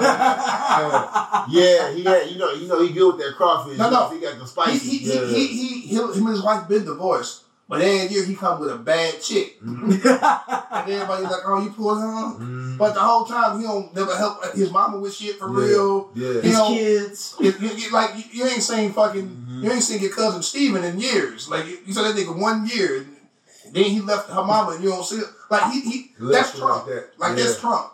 yeah, 1.49 1.91
he 1.93 2.03
had, 2.03 2.29
you 2.29 2.37
know, 2.37 2.51
you 2.51 2.67
know, 2.67 2.81
he 2.81 2.93
good 2.93 3.15
with 3.15 3.25
that 3.25 3.35
crawfish. 3.35 3.77
No, 3.77 3.89
no. 3.89 4.09
he 4.09 4.19
got 4.19 4.35
the 4.37 4.41
He 4.41 4.47
spices. 4.47 4.81
he, 4.83 4.97
yeah. 4.99 5.25
he, 5.27 5.47
he, 5.47 5.67
he, 5.67 5.79
he 5.87 5.95
him 5.95 6.09
and 6.27 6.29
his 6.29 6.43
wife 6.43 6.67
been 6.67 6.85
divorced, 6.85 7.43
but 7.67 7.81
every 7.81 8.13
year 8.15 8.25
he 8.25 8.35
come 8.35 8.59
with 8.59 8.71
a 8.71 8.77
bad 8.77 9.21
chick, 9.21 9.59
Mhm. 9.61 9.91
and 10.71 10.91
everybody's 10.91 11.25
like, 11.29 11.41
"Oh, 11.45 11.61
you 11.63 11.69
pulled 11.71 11.97
on." 11.97 12.39
Mhm. 12.39 12.77
But 12.77 12.93
the 12.93 12.99
whole 12.99 13.25
time 13.25 13.59
he 13.59 13.65
don't 13.65 13.93
never 13.95 14.15
help 14.15 14.45
his 14.53 14.71
mama 14.71 14.99
with 14.99 15.13
shit 15.15 15.37
for 15.39 15.49
Yeah. 15.49 15.67
real. 15.67 16.11
Yeah. 16.15 16.41
He 16.41 16.47
His 16.49 16.57
don't- 16.57 16.73
kids. 16.73 17.35
You, 17.39 17.53
you, 17.59 17.69
you- 17.69 17.91
like 17.91 18.11
you, 18.15 18.23
you 18.31 18.45
ain't 18.45 18.61
seen 18.63 18.93
fucking 18.93 19.27
Mhm. 19.49 19.63
you 19.63 19.71
ain't 19.71 19.83
seen 19.83 20.01
your 20.01 20.11
cousin 20.11 20.43
Steven 20.43 20.83
in 20.83 20.99
years. 20.99 21.49
Like 21.49 21.65
you, 21.65 21.79
you 21.85 21.93
saw 21.93 22.03
that 22.03 22.15
nigga 22.15 22.37
one 22.39 22.67
year, 22.67 22.97
and 22.97 23.75
then 23.75 23.83
he 23.85 23.99
left 24.01 24.29
her 24.29 24.43
mama, 24.43 24.71
and 24.75 24.83
you 24.83 24.89
don't 24.91 25.03
see 25.03 25.17
it. 25.17 25.25
Like 25.49 25.71
he 25.71 25.81
he 25.81 26.11
Left 26.19 26.47
that's 26.53 26.59
Trump. 26.59 26.85
like 26.87 26.95
that. 26.95 27.09
Like 27.17 27.37
Yeah. 27.37 27.43
that's 27.45 27.59
Trump. 27.59 27.91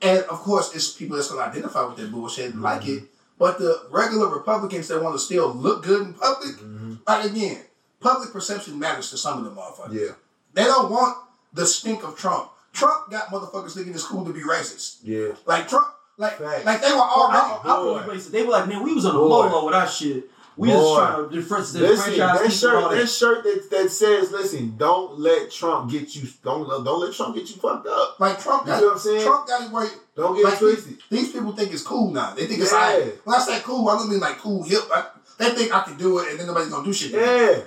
Mm-hmm. 0.00 0.08
And 0.16 0.24
of 0.30 0.38
course, 0.40 0.74
it's 0.74 0.92
people 0.92 1.16
that's 1.16 1.30
gonna 1.30 1.42
identify 1.42 1.84
with 1.86 1.96
that 1.98 2.10
bullshit 2.12 2.52
and 2.54 2.62
like 2.62 2.82
Mm-hmm. 2.82 2.98
it. 2.98 3.02
But 3.38 3.58
the 3.58 3.82
regular 3.90 4.26
Republicans 4.28 4.88
that 4.88 5.00
want 5.02 5.14
to 5.14 5.18
still 5.20 5.52
look 5.54 5.84
good 5.84 6.02
in 6.02 6.14
public, 6.14 6.56
Mhm. 6.56 6.98
like 7.06 7.24
again, 7.26 7.62
public 8.00 8.32
perception 8.32 8.78
matters 8.78 9.10
to 9.10 9.16
some 9.16 9.38
of 9.38 9.44
them 9.44 9.54
motherfuckers. 9.54 9.92
Yeah. 9.94 10.12
They 10.54 10.64
don't 10.64 10.90
want 10.90 11.16
the 11.52 11.64
stink 11.64 12.02
of 12.02 12.16
Trump. 12.16 12.50
Trump 12.72 13.10
got 13.10 13.28
motherfuckers 13.28 13.74
thinking 13.74 13.94
it's 13.94 14.02
cool 14.04 14.24
to 14.24 14.32
be 14.32 14.40
racist. 14.42 14.96
Yeah. 15.04 15.34
Like 15.46 15.68
Trump, 15.68 15.86
like 16.16 16.38
Facts. 16.38 16.64
like 16.64 16.80
they 16.80 16.90
were 16.90 16.98
I, 16.98 17.14
already. 17.16 17.38
I, 17.38 17.60
I 17.62 17.76
Boy. 17.76 17.84
really 18.06 18.18
racist. 18.18 18.30
They 18.32 18.42
were 18.42 18.50
like, 18.50 18.66
man, 18.68 18.82
we 18.82 18.92
was 18.94 19.04
on 19.06 19.14
the 19.14 19.20
Boy. 19.20 19.26
low 19.28 19.48
low 19.48 19.64
with 19.66 19.74
our 19.74 19.86
shit. 19.88 20.28
We 20.58 20.68
Boy. 20.68 20.74
just 20.74 20.96
trying 20.96 21.28
to 21.28 21.34
difference 21.36 21.72
the 21.72 21.78
Listen, 21.78 22.14
franchise. 22.14 22.18
that 22.18 22.50
people 22.50 22.68
and 22.68 22.84
all 22.84 22.90
shirt, 22.90 22.98
that 22.98 23.08
shirt 23.08 23.44
that, 23.44 23.70
that 23.70 23.90
says, 23.90 24.32
"Listen, 24.32 24.76
don't 24.76 25.20
let 25.20 25.52
Trump 25.52 25.90
get 25.90 26.16
you. 26.16 26.28
Don't 26.42 26.68
don't 26.84 27.00
let 27.00 27.14
Trump 27.14 27.36
get 27.36 27.48
you 27.48 27.56
fucked 27.56 27.86
up. 27.86 28.18
Like 28.18 28.40
Trump 28.40 28.66
You 28.66 28.72
got 28.72 28.80
see 28.80 28.84
what 28.86 28.92
I'm 28.94 28.98
saying? 28.98 29.22
Trump 29.24 29.46
got 29.46 29.62
it 29.62 29.70
where 29.70 29.88
Don't 30.16 30.34
get 30.34 30.44
like 30.44 30.54
it 30.54 30.58
twisted." 30.58 30.98
these 31.10 31.32
people 31.32 31.52
think 31.52 31.72
it's 31.72 31.82
cool 31.82 32.10
now. 32.10 32.34
They 32.34 32.46
think 32.46 32.60
it's 32.60 32.72
like. 32.72 33.24
When 33.24 33.36
I 33.36 33.38
say 33.38 33.60
cool, 33.62 33.88
I 33.88 33.98
don't 33.98 34.10
mean 34.10 34.18
like 34.18 34.38
cool 34.38 34.64
hip. 34.64 34.82
I, 34.92 35.06
they 35.38 35.50
think 35.50 35.72
I 35.72 35.84
can 35.84 35.96
do 35.96 36.18
it 36.18 36.30
and 36.30 36.40
then 36.40 36.48
nobody's 36.48 36.70
gonna 36.70 36.84
do 36.84 36.92
shit. 36.92 37.12
Yeah. 37.12 37.62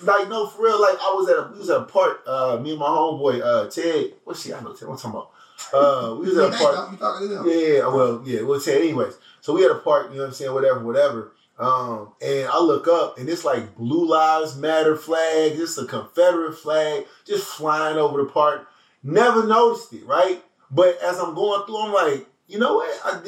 Like 0.00 0.28
no, 0.28 0.46
for 0.46 0.62
real. 0.62 0.80
Like 0.80 0.94
I 0.94 1.12
was 1.16 1.28
at 1.28 1.38
a 1.38 1.50
we 1.52 1.58
was 1.58 1.70
at 1.70 1.80
a 1.80 1.84
park. 1.84 2.22
Uh, 2.24 2.58
me 2.62 2.70
and 2.70 2.78
my 2.78 2.86
homeboy 2.86 3.42
uh 3.42 3.68
Ted. 3.68 4.12
What 4.22 4.36
shit? 4.36 4.54
I 4.54 4.60
know 4.60 4.72
Ted. 4.74 4.86
What 4.88 5.04
I'm 5.04 5.12
talking 5.12 5.20
about? 5.20 5.30
Uh, 5.74 6.14
we 6.14 6.28
was 6.28 6.38
at 6.38 6.54
a 6.54 6.56
park. 6.56 6.92
you 6.92 6.96
talking 6.98 7.28
to 7.28 7.34
them? 7.34 7.44
Yeah, 7.48 7.88
well, 7.88 8.22
yeah, 8.24 8.42
well, 8.42 8.60
Ted. 8.60 8.80
Anyways, 8.80 9.14
so 9.40 9.54
we 9.54 9.64
at 9.64 9.72
a 9.72 9.74
park. 9.76 10.10
You 10.10 10.18
know 10.18 10.22
what 10.22 10.28
I'm 10.28 10.34
saying? 10.34 10.54
Whatever, 10.54 10.84
whatever. 10.84 11.32
Um, 11.58 12.12
and 12.22 12.46
I 12.48 12.60
look 12.60 12.86
up, 12.86 13.18
and 13.18 13.28
it's 13.28 13.44
like 13.44 13.76
Blue 13.76 14.06
Lives 14.06 14.56
Matter 14.56 14.96
flag. 14.96 15.52
It's 15.56 15.76
a 15.76 15.86
Confederate 15.86 16.54
flag 16.54 17.06
just 17.26 17.46
flying 17.46 17.98
over 17.98 18.22
the 18.22 18.30
park. 18.30 18.68
Never 19.02 19.46
noticed 19.46 19.92
it, 19.92 20.06
right? 20.06 20.42
But 20.70 20.98
as 21.02 21.18
I'm 21.18 21.34
going 21.34 21.66
through, 21.66 21.78
I'm 21.78 21.92
like, 21.92 22.26
you 22.46 22.58
know 22.58 22.74
what? 22.74 23.00
I, 23.04 23.20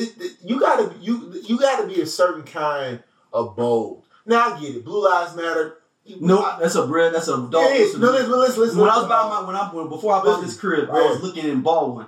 you 0.44 0.60
gotta 0.60 0.94
you 1.00 1.42
you 1.44 1.58
gotta 1.58 1.86
be 1.86 2.00
a 2.00 2.06
certain 2.06 2.44
kind 2.44 3.02
of 3.32 3.56
bold. 3.56 4.04
Now 4.26 4.54
I 4.54 4.60
get 4.60 4.76
it. 4.76 4.84
Blue 4.84 5.04
Lives 5.04 5.34
Matter. 5.34 5.78
Nope, 6.20 6.46
that's 6.60 6.74
a 6.76 6.86
bread. 6.86 7.14
That's 7.14 7.28
a 7.28 7.36
dog. 7.36 7.54
It 7.54 7.80
is. 7.80 7.98
No, 7.98 8.10
listen, 8.10 8.30
listen, 8.30 8.62
listen. 8.62 8.80
when 8.80 8.90
I 8.90 8.98
was 8.98 9.08
buying 9.08 9.28
my 9.28 9.42
when 9.42 9.56
I 9.56 9.68
when, 9.74 9.88
before 9.88 10.14
I 10.14 10.18
bought 10.18 10.26
Listen, 10.40 10.46
this 10.46 10.56
crib, 10.56 10.88
I 10.90 10.94
was 10.94 11.22
looking 11.22 11.46
in 11.46 11.62
Ballwin 11.62 12.06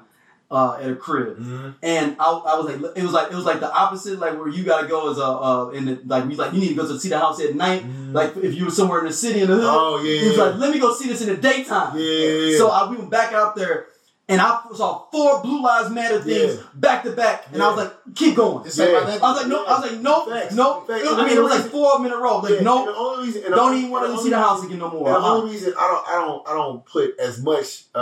uh, 0.53 0.77
at 0.83 0.91
a 0.91 0.95
crib, 0.95 1.39
Mhm. 1.39 1.75
and 1.83 2.17
I, 2.21 2.25
I 2.31 2.55
was 2.59 2.67
like, 2.67 2.77
it 2.97 3.03
was 3.03 3.13
like 3.13 3.33
it 3.33 3.35
was 3.35 3.45
like 3.47 3.61
the 3.61 3.73
opposite, 3.73 4.19
like 4.19 4.39
where 4.39 4.49
you 4.49 4.63
gotta 4.65 4.87
go 4.87 5.11
as 5.11 5.19
a 5.19 5.25
uh, 5.25 5.69
in 5.71 5.87
the, 5.87 5.99
like 6.07 6.29
you 6.31 6.37
like 6.37 6.53
you 6.53 6.61
need 6.61 6.69
to 6.69 6.75
go 6.75 6.87
to 6.87 7.01
see 7.01 7.09
the 7.09 7.19
house 7.19 7.41
at 7.41 7.55
night, 7.57 7.83
Mhm. 7.85 8.13
like 8.13 8.37
if 8.37 8.55
you 8.55 8.67
were 8.67 8.71
somewhere 8.71 9.01
in 9.01 9.07
the 9.07 9.13
city 9.13 9.41
in 9.41 9.49
the 9.49 9.57
hood. 9.57 9.65
Oh 9.67 10.01
yeah. 10.03 10.21
He 10.23 10.29
was 10.29 10.37
like, 10.39 10.57
let 10.59 10.71
me 10.71 10.79
go 10.79 10.93
see 10.95 11.09
this 11.09 11.23
in 11.23 11.29
the 11.29 11.37
daytime. 11.37 11.97
Yeah. 11.97 12.59
So 12.59 12.69
I 12.69 12.89
we 12.91 12.97
went 12.97 13.11
back 13.11 13.33
out 13.33 13.57
there, 13.57 13.87
and 14.29 14.41
I 14.41 14.61
saw 14.75 15.05
four 15.11 15.43
Blue 15.43 15.63
Lives 15.63 15.91
Matter 15.91 16.21
things 16.23 16.57
Yeah. 16.57 16.63
back 16.75 17.03
to 17.05 17.11
back, 17.11 17.47
and 17.53 17.63
I 17.63 17.69
was 17.69 17.77
like, 17.77 17.93
keep 18.15 18.37
going. 18.37 18.65
Yeah. 18.75 18.85
I 18.85 19.05
was 19.05 19.21
like, 19.21 19.47
no, 19.49 19.65
I 19.65 19.81
was 19.81 19.91
like, 19.91 20.01
no, 20.01 20.27
Facts. 20.27 20.55
no. 20.55 20.81
Facts. 20.83 21.05
I 21.07 21.27
mean, 21.27 21.37
it 21.37 21.43
was 21.43 21.51
like 21.61 21.71
four 21.71 21.93
of 21.93 21.99
them 22.03 22.07
in 22.07 22.13
a 22.13 22.21
row. 22.23 22.39
Like, 22.39 22.51
Yeah, 22.53 22.57
and 22.59 22.65
no, 22.65 22.87
the 22.87 22.97
only 22.97 23.27
reason, 23.27 23.43
don't 23.51 23.59
only- 23.59 23.79
even 23.81 23.91
want 23.91 24.07
to 24.17 24.23
see 24.23 24.31
the 24.31 24.39
house 24.39 24.63
reason- 24.63 24.69
again 24.71 24.79
no 24.79 24.91
more. 24.91 25.11
the 25.11 25.19
only 25.19 25.51
reason 25.53 25.75
I 25.77 25.89
don't, 25.89 26.09
I 26.09 26.25
don't, 26.25 26.49
I 26.49 26.53
don't 26.55 26.87
put 26.87 27.19
as 27.19 27.43
much 27.43 27.85
uh, 27.95 27.99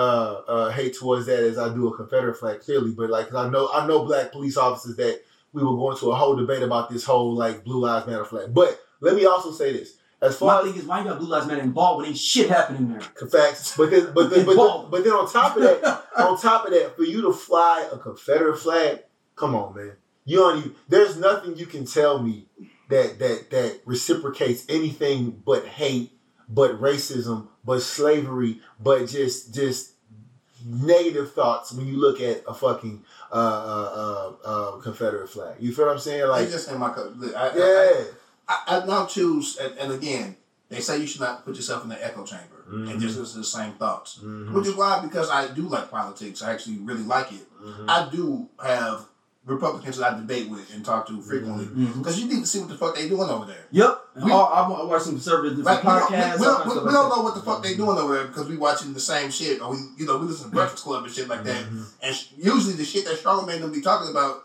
uh, 0.47 0.71
hate 0.71 0.95
towards 0.97 1.27
that 1.27 1.43
as 1.43 1.59
I 1.59 1.73
do 1.75 1.89
a 1.89 1.97
Confederate 1.97 2.37
flag, 2.37 2.61
clearly. 2.61 2.93
But 2.93 3.11
like, 3.11 3.33
I 3.35 3.49
know, 3.49 3.69
I 3.73 3.87
know 3.87 4.05
black 4.05 4.31
police 4.33 4.57
officers 4.57 4.97
that 4.97 5.23
we 5.53 5.63
were 5.65 5.75
going 5.75 5.97
to 5.99 6.13
a 6.13 6.15
whole 6.15 6.37
debate 6.37 6.63
about 6.63 6.91
this 6.91 7.05
whole 7.05 7.35
like 7.35 7.65
Blue 7.65 7.81
Lives 7.81 8.07
Matter 8.07 8.25
flag. 8.25 8.55
But 8.55 8.79
let 9.01 9.17
me 9.17 9.25
also 9.25 9.51
say 9.53 9.73
this: 9.73 9.95
as 10.23 10.37
far 10.37 10.61
as 10.61 10.67
thing 10.67 10.81
is, 10.81 10.87
why 10.87 10.99
you 10.99 11.05
got 11.07 11.19
Blue 11.19 11.29
Lives 11.29 11.47
Matter 11.47 11.63
involved 11.63 11.99
when 11.99 12.09
ain't 12.09 12.19
shit 12.19 12.51
happening 12.51 12.91
there? 12.91 13.01
facts, 13.29 13.75
but 13.77 13.91
then, 13.91 14.13
but 14.15 14.31
then, 14.31 14.45
but 14.45 14.57
then, 14.57 14.91
but 14.91 15.05
then 15.05 15.13
on 15.15 15.31
top 15.31 15.57
of 15.57 15.63
that, 15.63 16.05
on 16.19 16.39
top 16.39 16.67
of 16.67 16.73
that, 16.73 16.95
for 16.97 17.05
you 17.05 17.23
to 17.23 17.33
fly 17.33 17.89
a 17.91 17.97
Confederate 17.97 18.59
flag, 18.59 19.01
come 19.35 19.55
on, 19.55 19.75
man. 19.75 19.93
You 20.27 20.37
don't 20.37 20.59
even, 20.59 20.75
there's 20.89 21.17
nothing 21.17 21.57
you 21.57 21.67
can 21.67 21.87
tell 21.87 22.23
me 22.23 22.47
that 22.91 23.19
that 23.19 23.51
that 23.51 23.81
reciprocates 23.87 24.67
anything 24.69 25.43
but 25.45 25.65
hate, 25.67 26.13
but 26.49 26.79
racism, 26.81 27.49
but 27.65 27.81
slavery, 27.81 28.61
but 28.79 29.09
just 29.09 29.55
just 29.55 29.93
negative 30.67 31.33
thoughts 31.33 31.73
when 31.73 31.87
you 31.87 31.97
look 31.97 32.21
at 32.21 32.43
a 32.47 32.53
fucking 32.53 33.03
uh, 33.33 33.35
uh, 33.35 33.91
uh, 34.45 34.49
uh, 34.49 34.81
Confederate 34.81 35.29
flag. 35.31 35.57
You 35.59 35.75
feel 35.75 35.87
what 35.87 35.93
I'm 35.93 35.99
saying? 35.99 36.29
Like, 36.29 36.43
Like, 36.43 36.51
just 36.51 36.71
in 36.71 36.79
my 36.79 36.91
cup. 36.93 37.13
I, 37.35 37.49
I, 37.49 37.57
yeah, 37.57 38.05
I, 38.51 38.83
I 38.83 38.87
now 38.87 39.07
choose, 39.07 39.57
and, 39.59 39.79
and 39.79 39.93
again, 39.93 40.37
they 40.69 40.81
say 40.81 40.99
you 40.99 41.07
should 41.07 41.21
not 41.21 41.45
put 41.45 41.57
yourself 41.57 41.83
in 41.85 41.89
the 41.89 42.05
echo 42.05 42.25
chamber 42.25 42.47
and 42.71 43.01
just 43.01 43.19
listen 43.19 43.35
to 43.35 43.39
the 43.41 43.45
same 43.45 43.73
thoughts. 43.75 44.21
Mhm. 44.23 44.53
Which 44.53 44.67
is 44.69 44.75
why, 44.77 45.01
because 45.03 45.29
I 45.31 45.49
do 45.49 45.63
like 45.63 45.91
politics, 45.91 46.43
I 46.43 46.53
actually 46.53 46.79
really 46.79 47.03
like 47.03 47.33
it. 47.33 47.47
I 47.89 48.09
do 48.13 48.49
have 48.63 49.07
Republicans 49.45 49.97
that 49.99 50.13
I 50.13 50.17
debate 50.17 50.49
with 50.51 50.73
and 50.73 50.85
talk 50.85 51.09
to 51.09 51.21
frequently 51.23 51.65
Mhm. 51.65 51.99
because 51.99 52.21
you 52.21 52.29
need 52.29 52.41
to 52.41 52.47
see 52.47 52.61
what 52.61 52.69
the 52.69 52.77
fuck 52.77 52.95
they 52.95 53.09
doing 53.09 53.29
over 53.29 53.47
there. 53.47 53.67
Yep. 53.73 54.07
We- 54.23 54.31
Oh, 54.33 54.43
I, 54.43 54.61
I 54.63 54.85
watch 54.85 55.03
some 55.03 55.13
conservative 55.15 55.59
Like 55.59 55.83
we 55.83 55.89
don't, 55.89 56.03
podcasts. 56.03 56.35
we, 56.35 56.39
we 56.41 56.45
don't, 56.47 56.67
we, 56.67 56.75
we 56.75 56.93
don't 56.93 57.09
like 57.09 57.17
know 57.17 57.23
what 57.25 57.35
the 57.35 57.43
fuck 57.43 57.63
they 57.63 57.75
doing 57.75 57.99
over 57.99 58.15
there 58.15 58.27
because 58.29 58.47
we 58.49 58.57
watching 58.57 58.93
the 58.95 59.01
same 59.01 59.31
shit 59.31 59.61
or 59.63 59.71
we 59.73 59.79
you 59.97 60.07
know 60.07 60.19
we 60.19 60.27
listen 60.27 60.51
to 60.51 60.55
Breakfast 60.55 60.85
Club 60.85 61.05
and 61.05 61.13
shit 61.13 61.27
like 61.27 61.43
that. 61.45 61.65
And 62.03 62.15
sh- 62.15 62.29
usually 62.39 62.75
the 62.75 62.85
shit 62.85 63.05
that 63.07 63.19
Charlamagne 63.19 63.61
will 63.63 63.71
be 63.71 63.81
talking 63.81 64.11
about, 64.11 64.45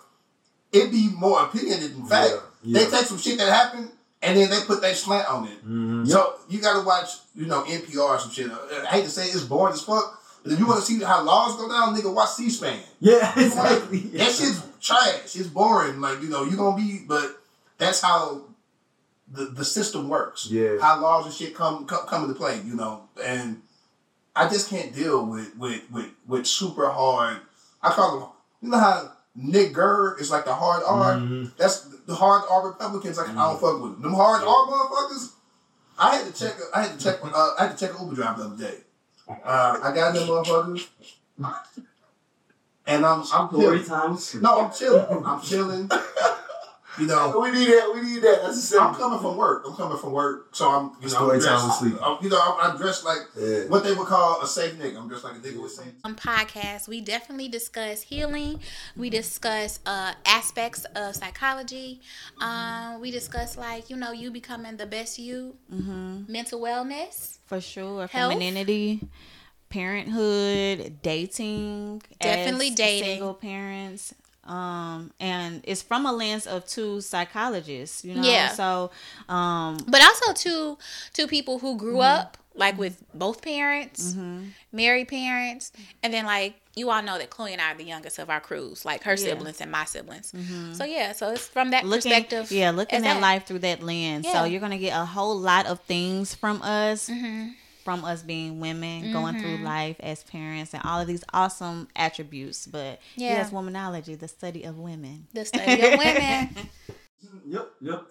it 0.71 0.89
be 0.91 1.09
more 1.09 1.43
opinionated 1.43 1.95
than 1.95 2.05
fact. 2.07 2.33
Yeah, 2.63 2.79
They 2.79 2.89
take 2.89 3.05
some 3.05 3.19
shit 3.19 3.37
that 3.37 3.49
happened 3.51 3.91
and 4.25 4.37
then 4.37 4.49
they 4.49 4.59
put 4.65 4.81
that 4.81 4.95
slant 4.97 5.29
on 5.29 5.47
it. 5.47 5.67
Mhm. 5.67 6.07
So 6.09 6.35
you 6.49 6.59
gotta 6.59 6.83
watch, 6.85 7.09
you 7.35 7.45
know, 7.45 7.63
NPR 7.63 8.01
or 8.01 8.19
some 8.19 8.31
shit. 8.31 8.49
I 8.51 8.85
hate 8.87 9.03
to 9.05 9.09
say 9.09 9.27
it, 9.27 9.35
it's 9.35 9.43
boring 9.43 9.73
as 9.73 9.81
fuck. 9.81 10.19
But 10.43 10.53
if 10.53 10.59
you 10.59 10.67
want 10.67 10.79
to 10.79 10.85
see 10.85 11.01
how 11.03 11.23
laws 11.23 11.55
go 11.55 11.67
down, 11.67 11.95
nigga, 11.95 12.13
watch 12.13 12.29
C-SPAN. 12.29 12.79
Yeah, 12.99 13.33
exactly. 13.39 13.99
That 13.99 14.31
shit's 14.31 14.61
trash. 14.79 15.35
It's 15.35 15.47
boring. 15.47 15.99
Like 16.01 16.21
you 16.21 16.29
know, 16.29 16.43
you 16.43 16.55
gonna 16.55 16.77
be, 16.77 17.03
but 17.07 17.41
that's 17.77 18.01
how 18.01 18.41
the 19.31 19.45
the 19.45 19.65
system 19.65 20.07
works. 20.07 20.47
Yeah. 20.47 20.77
How 20.79 20.99
laws 21.01 21.25
and 21.25 21.33
shit 21.33 21.55
come 21.55 21.85
come, 21.85 22.05
come 22.07 22.23
into 22.23 22.35
play. 22.35 22.61
You 22.63 22.75
know, 22.75 23.03
and 23.23 23.61
I 24.35 24.47
just 24.47 24.69
can't 24.69 24.93
deal 24.93 25.25
with 25.25 25.55
with 25.57 25.81
with 25.91 26.11
with 26.27 26.45
super 26.45 26.89
hard. 26.91 27.37
I 27.81 27.89
call 27.89 28.19
them. 28.19 28.29
You 28.61 28.69
know 28.69 28.79
how 28.79 29.11
Nick 29.35 29.73
Gurr 29.73 30.17
is 30.19 30.29
like 30.29 30.45
the 30.45 30.53
hard 30.53 30.83
R. 30.85 31.13
Mhm. 31.15 31.51
That's 31.57 31.87
the 32.05 32.15
hard 32.15 32.43
R 32.49 32.67
Republicans. 32.67 33.17
Like 33.17 33.29
I 33.29 33.33
don't 33.33 33.59
fuck 33.59 33.81
with 33.81 33.93
them. 33.93 34.01
Them 34.01 34.13
hard 34.13 34.43
R 34.43 34.67
motherfuckers. 34.67 35.31
I 35.97 36.15
had 36.17 36.33
to 36.33 36.39
check. 36.39 36.55
I 36.73 36.81
had 36.83 36.99
to 36.99 37.03
check. 37.03 37.19
Uh, 37.23 37.53
I 37.59 37.67
had 37.67 37.77
to 37.77 37.87
check 37.87 37.97
an 37.97 38.03
Uber 38.05 38.15
driver 38.15 38.43
the 38.43 38.47
other 38.49 38.57
day. 38.71 38.77
Uh, 39.29 39.79
I 39.81 39.91
got 39.95 40.13
them 40.13 40.27
motherfuckers, 40.27 40.87
and 42.85 43.05
I'm 43.05 43.19
I'm 43.21 43.25
Story 43.49 43.49
chilling. 43.79 43.85
times. 43.85 44.35
No, 44.35 44.61
I'm 44.61 44.71
chilling. 44.73 45.25
I'm 45.25 45.41
chilling. 45.41 45.89
You 46.99 47.07
know, 47.07 47.39
We 47.39 47.51
need 47.51 47.67
that. 47.67 47.91
We 47.93 48.01
need 48.01 48.21
that. 48.23 48.41
That's 48.43 48.71
a 48.73 48.79
I'm 48.79 48.95
coming 48.95 49.19
from 49.19 49.35
work. 49.37 49.63
I'm 49.67 49.75
coming 49.75 49.97
from 49.97 50.11
work, 50.13 50.55
so 50.55 50.69
I'm 50.69 50.91
you 51.01 51.03
know 51.03 51.07
Story 51.09 51.37
I'm 51.37 51.41
time 51.43 51.49
dressed. 51.59 51.65
with 51.81 51.91
sleep. 51.91 52.01
I'm, 52.01 52.17
you 52.23 52.29
know, 52.29 52.39
I'm, 52.41 52.71
I'm 52.71 52.77
dressed 52.77 53.03
like 53.03 53.19
Yeah. 53.37 53.65
what 53.67 53.83
they 53.83 53.93
would 53.93 54.07
call 54.07 54.41
a 54.41 54.47
safe 54.47 54.73
nigga. 54.75 54.97
I'm 54.97 55.07
dressed 55.09 55.23
like 55.25 55.35
a 55.35 55.39
nigga 55.39 55.61
with 55.61 55.71
safe. 55.73 55.93
um, 56.03 56.15
podcast, 56.15 56.87
we 56.87 57.01
definitely 57.01 57.49
discuss 57.49 58.01
healing. 58.01 58.59
We 58.95 59.09
discuss 59.09 59.79
uh, 59.85 60.13
aspects 60.25 60.85
of 60.95 61.15
psychology. 61.15 62.01
Um, 62.39 63.01
we 63.01 63.11
discuss 63.11 63.57
like 63.57 63.89
you 63.89 63.95
know 63.97 64.11
you 64.11 64.31
becoming 64.31 64.77
the 64.77 64.85
best 64.85 65.19
you, 65.19 65.55
mental 65.69 66.59
wellness. 66.61 67.39
For 67.45 67.59
sure. 67.61 68.07
Health. 68.07 68.31
Femininity, 68.33 69.01
parenthood, 69.69 70.97
dating. 71.01 72.01
Definitely 72.19 72.69
as 72.69 72.75
dating. 72.75 73.09
Single 73.17 73.33
parents. 73.35 74.13
Um, 74.45 75.11
and 75.19 75.61
it's 75.63 75.81
from 75.81 76.05
a 76.05 76.11
lens 76.13 76.45
of 76.47 76.65
two 76.67 77.01
psychologists, 77.01 78.05
you 78.05 78.15
know. 78.15 78.23
Yeah. 78.23 78.49
So, 78.49 78.91
um, 79.27 79.77
But 79.87 80.01
also 80.03 80.33
to 80.33 80.77
to 81.13 81.27
people 81.27 81.59
who 81.59 81.77
grew 81.77 81.99
up 81.99 82.37
like 82.57 82.77
with 82.77 83.03
both 83.13 83.41
parents, 83.41 84.15
married 84.71 85.07
parents, 85.09 85.71
and 86.03 86.13
then 86.13 86.25
like 86.25 86.55
you 86.75 86.89
all 86.89 87.01
know 87.01 87.17
that 87.17 87.29
Chloe 87.29 87.53
and 87.53 87.61
I 87.61 87.71
are 87.71 87.75
the 87.75 87.83
youngest 87.85 88.19
of 88.19 88.29
our 88.29 88.39
crews, 88.39 88.85
like 88.85 89.03
her 89.03 89.17
siblings 89.17 89.61
and 89.61 89.71
my 89.71 89.85
siblings. 89.85 90.31
So 90.77 90.83
yeah, 90.85 91.11
so 91.13 91.31
it's 91.31 91.47
from 91.47 91.71
that 91.71 91.83
looking, 91.85 92.11
perspective. 92.11 92.51
yeah, 92.51 92.71
looking 92.71 92.99
at 92.99 93.03
that. 93.03 93.21
life 93.21 93.45
through 93.47 93.59
that 93.59 93.81
lens. 93.81 94.25
Yeah. 94.25 94.33
So 94.33 94.43
you're 94.45 94.61
gonna 94.61 94.77
get 94.77 94.95
a 94.95 95.05
whole 95.05 95.37
lot 95.39 95.65
of 95.65 95.79
things 95.81 96.35
from 96.35 96.61
us, 96.61 97.09
Mm-hmm. 97.09 97.49
From 97.85 98.03
us 98.03 98.23
being 98.23 98.59
women, 98.59 99.13
going 99.13 99.39
through 99.39 99.57
life 99.63 99.95
as 100.01 100.23
parents, 100.23 100.73
and 100.73 100.81
all 100.83 100.99
of 100.99 101.07
these 101.07 101.23
awesome 101.31 101.87
attributes. 101.95 102.65
But 102.65 102.99
Yeah. 103.15 103.37
yes, 103.37 103.51
womanology, 103.51 104.19
the 104.19 104.27
study 104.27 104.63
of 104.63 104.77
women. 104.79 105.27
The 105.33 105.45
study 105.45 105.81
of 105.81 105.97
women. 105.97 106.49
Yep, 107.47 107.71
yep. 107.81 108.03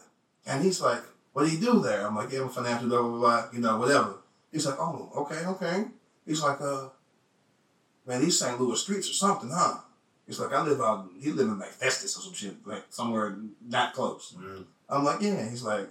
And 0.46 0.62
he's 0.64 0.80
like, 0.80 1.02
"What 1.32 1.44
do 1.46 1.50
you 1.52 1.58
do 1.58 1.80
there?" 1.80 2.06
I'm 2.06 2.14
like, 2.16 2.30
"Yeah, 2.30 2.40
I'm 2.42 2.46
a 2.46 2.50
financial 2.50 2.88
blah 2.88 3.02
blah 3.02 3.18
blah, 3.18 3.44
you 3.52 3.58
know, 3.60 3.76
whatever." 3.78 4.14
He's 4.52 4.66
like, 4.66 4.78
"Oh, 4.78 5.10
okay, 5.16 5.44
okay." 5.46 5.86
He's 6.26 6.42
like, 6.42 6.60
"Uh, 6.60 6.88
man, 8.06 8.20
these 8.20 8.38
St. 8.38 8.60
Louis 8.60 8.80
streets 8.80 9.08
or 9.10 9.14
something, 9.14 9.50
huh?" 9.52 9.78
He's 10.26 10.38
like, 10.38 10.52
"I 10.52 10.62
live 10.62 10.80
out. 10.80 11.08
He 11.20 11.30
live 11.32 11.48
in 11.48 11.58
like 11.58 11.70
Festus 11.70 12.16
or 12.16 12.22
some 12.22 12.32
shit, 12.34 12.66
like 12.66 12.84
somewhere 12.90 13.36
not 13.66 13.92
close." 13.94 14.34
I'm 14.88 15.04
like, 15.04 15.20
"Yeah." 15.20 15.48
He's 15.48 15.62
like, 15.64 15.88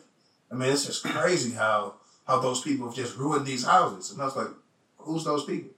"I 0.52 0.56
mean, 0.56 0.72
it's 0.72 0.86
just 0.86 1.04
crazy 1.04 1.52
how 1.52 1.96
how 2.28 2.40
those 2.40 2.62
people 2.62 2.88
have 2.88 2.96
just 2.96 3.18
ruined 3.18 3.46
these 3.46 3.66
houses." 3.66 4.12
And 4.12 4.22
I 4.22 4.26
was 4.26 4.36
like, 4.36 4.48
"Who's 4.98 5.24
those 5.24 5.46
people? 5.46 5.72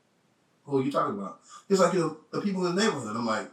Who 0.65 0.79
are 0.79 0.83
you 0.83 0.91
talking 0.91 1.17
about?" 1.19 1.39
He's 1.67 1.79
like, 1.79 1.93
"You 1.93 1.99
know, 1.99 2.17
the 2.31 2.41
people 2.41 2.65
in 2.65 2.75
the 2.75 2.81
neighborhood." 2.83 3.15
I'm 3.15 3.25
like, 3.25 3.49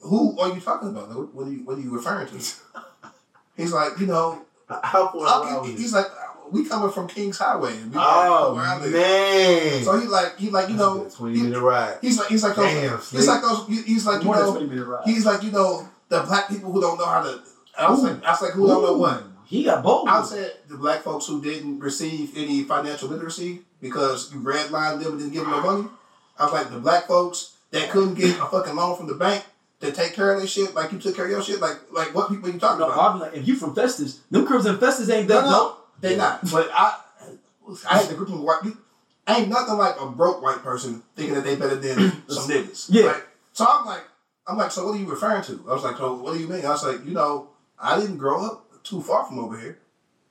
"Who 0.00 0.38
are 0.38 0.48
you 0.54 0.60
talking 0.60 0.88
about? 0.90 1.08
What 1.34 1.46
are 1.46 1.50
you 1.50 1.64
What 1.64 1.78
are 1.78 1.80
you 1.80 1.90
referring 1.94 2.28
to?" 2.28 2.34
He's 3.56 3.72
like, 3.72 3.98
"You 3.98 4.06
know." 4.06 4.42
How 4.68 5.08
far 5.12 5.62
he- 5.66 5.72
he's 5.72 5.92
like, 5.92 6.06
we 6.50 6.64
coming 6.64 6.90
from 6.90 7.06
Kings 7.06 7.36
Highway. 7.38 7.76
And 7.76 7.92
we 7.92 7.98
Oh 8.00 8.54
where 8.54 8.64
I 8.64 8.78
man. 8.78 9.84
So 9.84 9.98
he 10.00 10.06
like, 10.06 10.38
he 10.38 10.48
like, 10.48 10.70
you 10.70 10.76
know, 10.76 11.04
twenty 11.14 11.42
minute 11.42 11.60
ride. 11.60 11.98
he's 12.00 12.18
like, 12.18 12.28
he's 12.28 12.42
like 12.42 12.56
those, 12.56 12.72
Damn, 12.72 12.96
he's 12.96 13.06
Slick. 13.08 13.26
like 13.28 13.42
those, 13.42 13.66
he's 13.84 14.06
like, 14.06 14.20
you 14.20 14.24
More 14.26 14.36
know, 14.36 14.52
20 14.52 14.66
minute 14.68 14.86
ride. 14.86 15.02
he's 15.04 15.26
like, 15.26 15.42
you 15.42 15.50
know, 15.52 15.86
the 16.08 16.20
black 16.20 16.48
people 16.48 16.72
who 16.72 16.80
don't 16.80 16.96
know 16.98 17.04
how 17.04 17.22
to. 17.22 17.40
I 17.78 17.90
was 17.90 18.02
Ooh. 18.02 18.08
like, 18.08 18.24
I 18.24 18.30
was 18.30 18.40
like, 18.42 18.52
who 18.52 18.66
don't 18.66 18.82
know 18.82 18.96
what? 18.96 19.22
He 19.46 19.64
got 19.64 19.82
bold. 19.82 20.08
I 20.08 20.22
said 20.22 20.52
the 20.68 20.76
black 20.76 21.02
folks 21.02 21.26
who 21.26 21.42
didn't 21.42 21.80
receive 21.80 22.36
any 22.36 22.62
financial 22.64 23.08
literacy 23.08 23.60
because 23.80 24.32
you 24.32 24.40
redlined 24.40 25.02
them 25.02 25.12
and 25.12 25.18
didn't 25.18 25.32
give 25.32 25.42
them 25.42 25.50
no 25.50 25.60
money. 25.62 25.88
I 26.38 26.44
was 26.44 26.52
like 26.52 26.70
the 26.70 26.78
black 26.78 27.06
folks 27.06 27.56
that 27.70 27.90
couldn't 27.90 28.14
get 28.14 28.38
a 28.38 28.46
fucking 28.46 28.74
loan 28.74 28.96
from 28.96 29.06
the 29.06 29.14
bank 29.14 29.44
to 29.80 29.92
take 29.92 30.14
care 30.14 30.32
of 30.32 30.38
their 30.38 30.46
shit 30.46 30.74
like 30.74 30.92
you 30.92 30.98
took 30.98 31.14
care 31.14 31.26
of 31.26 31.30
your 31.30 31.42
shit. 31.42 31.60
Like, 31.60 31.78
like 31.92 32.14
what 32.14 32.28
people 32.28 32.48
you 32.48 32.58
talking 32.58 32.80
no, 32.80 32.90
about? 32.90 33.14
Be 33.14 33.20
like, 33.20 33.34
if 33.34 33.46
you 33.46 33.56
from 33.56 33.74
Festus, 33.74 34.20
them 34.30 34.46
cribs 34.46 34.66
in 34.66 34.78
Festus 34.78 35.10
ain't 35.10 35.28
No, 35.28 35.34
that 35.34 35.44
no, 35.44 35.50
dope. 35.50 35.90
they 36.00 36.16
not. 36.16 36.50
But 36.50 36.70
I, 36.72 36.98
I 37.88 37.98
had 37.98 38.08
the 38.08 38.14
group 38.14 38.30
of 38.30 38.40
white. 38.40 38.62
Ain't 39.26 39.48
nothing 39.48 39.76
like 39.76 39.98
a 40.00 40.06
broke 40.06 40.42
white 40.42 40.62
person 40.62 41.02
thinking 41.16 41.34
that 41.34 41.44
they 41.44 41.56
better 41.56 41.76
than 41.76 41.96
some 42.28 42.48
niggas. 42.48 42.86
Yeah. 42.90 43.06
Right? 43.06 43.22
So 43.52 43.66
I'm 43.68 43.86
like, 43.86 44.02
I'm 44.46 44.56
like, 44.58 44.70
so 44.70 44.86
what 44.86 44.96
are 44.96 45.00
you 45.00 45.08
referring 45.08 45.42
to? 45.44 45.64
I 45.68 45.72
was 45.72 45.84
like, 45.84 45.96
so 45.96 46.14
what 46.14 46.34
do 46.34 46.40
you 46.40 46.48
mean? 46.48 46.64
I 46.64 46.70
was 46.70 46.84
like, 46.84 47.04
you 47.04 47.12
know, 47.12 47.48
I 47.78 47.98
didn't 47.98 48.18
grow 48.18 48.44
up 48.44 48.64
too 48.84 49.00
far 49.02 49.24
from 49.26 49.38
over 49.40 49.58
here, 49.58 49.78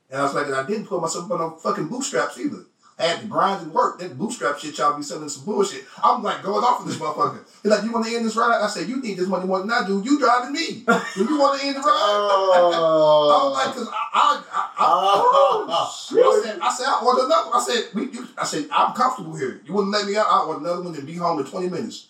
and 0.10 0.22
I 0.22 0.24
was 0.24 0.34
like, 0.34 0.46
and 0.46 0.56
I 0.56 0.66
didn't 0.66 0.86
put 0.88 1.02
myself 1.02 1.30
on 1.32 1.40
no 1.40 1.52
fucking 1.52 1.88
bootstraps 1.88 2.40
either. 2.40 2.66
I 3.00 3.04
had 3.06 3.22
to 3.22 3.26
grind 3.26 3.64
and 3.64 3.74
work. 3.74 3.98
That 4.00 4.16
bootstrap 4.20 4.60
shit, 4.60 4.78
y'all 4.78 4.96
be 4.96 5.02
selling 5.02 5.28
some 5.28 5.46
bullshit. 5.46 5.84
I'm 6.04 6.22
like 6.22 6.44
going 6.44 6.64
off 6.64 6.82
of 6.82 6.86
this 6.86 6.98
motherfucker. 6.98 7.40
He's 7.64 7.72
like, 7.72 7.84
you 7.84 7.92
want 7.92 8.06
to 8.06 8.16
end 8.16 8.24
this 8.24 8.36
ride? 8.36 8.62
I 8.62 8.68
said, 8.68 8.88
you 8.88 9.02
need 9.02 9.18
this 9.18 9.28
money 9.28 9.48
more 9.48 9.60
than 9.60 9.72
I 9.72 9.84
do. 9.88 10.00
You 10.06 10.20
driving 10.20 10.54
me. 10.54 10.86
Do 11.16 11.24
you 11.26 11.40
want 11.40 11.60
to 11.60 11.66
end 11.66 11.76
the 11.76 11.80
ride? 11.80 11.88
Oh. 11.90 12.54
I 13.34 13.42
Oh. 13.42 13.50
was 13.50 13.66
like, 13.66 13.76
cause 13.76 13.88
I, 13.92 14.10
I, 14.14 14.44
I, 14.54 14.70
I, 14.78 14.86
Oh, 14.86 15.66
oh 15.68 16.42
I 16.44 16.44
said, 16.44 16.60
I 16.62 16.72
said, 16.72 16.86
I 16.88 17.02
ordered 17.04 17.26
another. 17.26 17.50
one. 17.50 17.60
I 17.60 17.64
said, 17.66 17.84
we, 17.96 18.12
you, 18.12 18.28
I 18.38 18.46
said, 18.46 18.68
I'm 18.72 18.94
comfortable 18.94 19.36
here. 19.36 19.60
You 19.66 19.74
wouldn't 19.74 19.92
let 19.92 20.06
me 20.06 20.16
out. 20.16 20.28
I 20.30 20.44
order 20.46 20.60
another 20.60 20.84
one 20.84 20.94
and 20.96 21.08
be 21.08 21.16
home 21.16 21.40
in 21.40 21.46
20 21.46 21.70
minutes. 21.70 22.10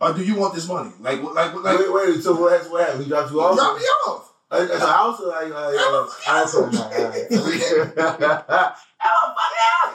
Or 0.00 0.14
do 0.14 0.24
you 0.24 0.36
want 0.36 0.54
this 0.54 0.66
money? 0.66 0.90
Like, 1.00 1.22
what- 1.22 1.34
like, 1.34 1.52
what- 1.52 1.64
like, 1.64 1.78
wait, 1.78 1.92
wait. 1.92 2.22
So 2.22 2.34
what 2.34 2.50
happened? 2.52 2.72
What 2.72 2.80
happened? 2.86 3.02
He 3.04 3.10
dropped 3.10 3.30
you 3.30 3.42
off? 3.42 3.56
drop 3.56 3.76
me 3.76 3.82
off. 4.08 4.32
At 4.54 4.68
the 4.68 4.78
house 4.86 5.20
or 5.20 5.28
like? 5.28 5.48
like 5.48 5.54
uh, 5.54 6.06
I 6.26 6.46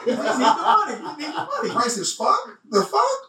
He 0.04 0.10
needs 0.10 0.20
the 0.38 0.44
money. 0.44 0.94
He 0.94 1.22
needs 1.22 1.34
the 1.34 1.48
money. 1.50 1.70
Price 1.70 1.96
is 1.96 2.14
fuck. 2.14 2.58
The 2.68 2.82
fuck? 2.82 3.20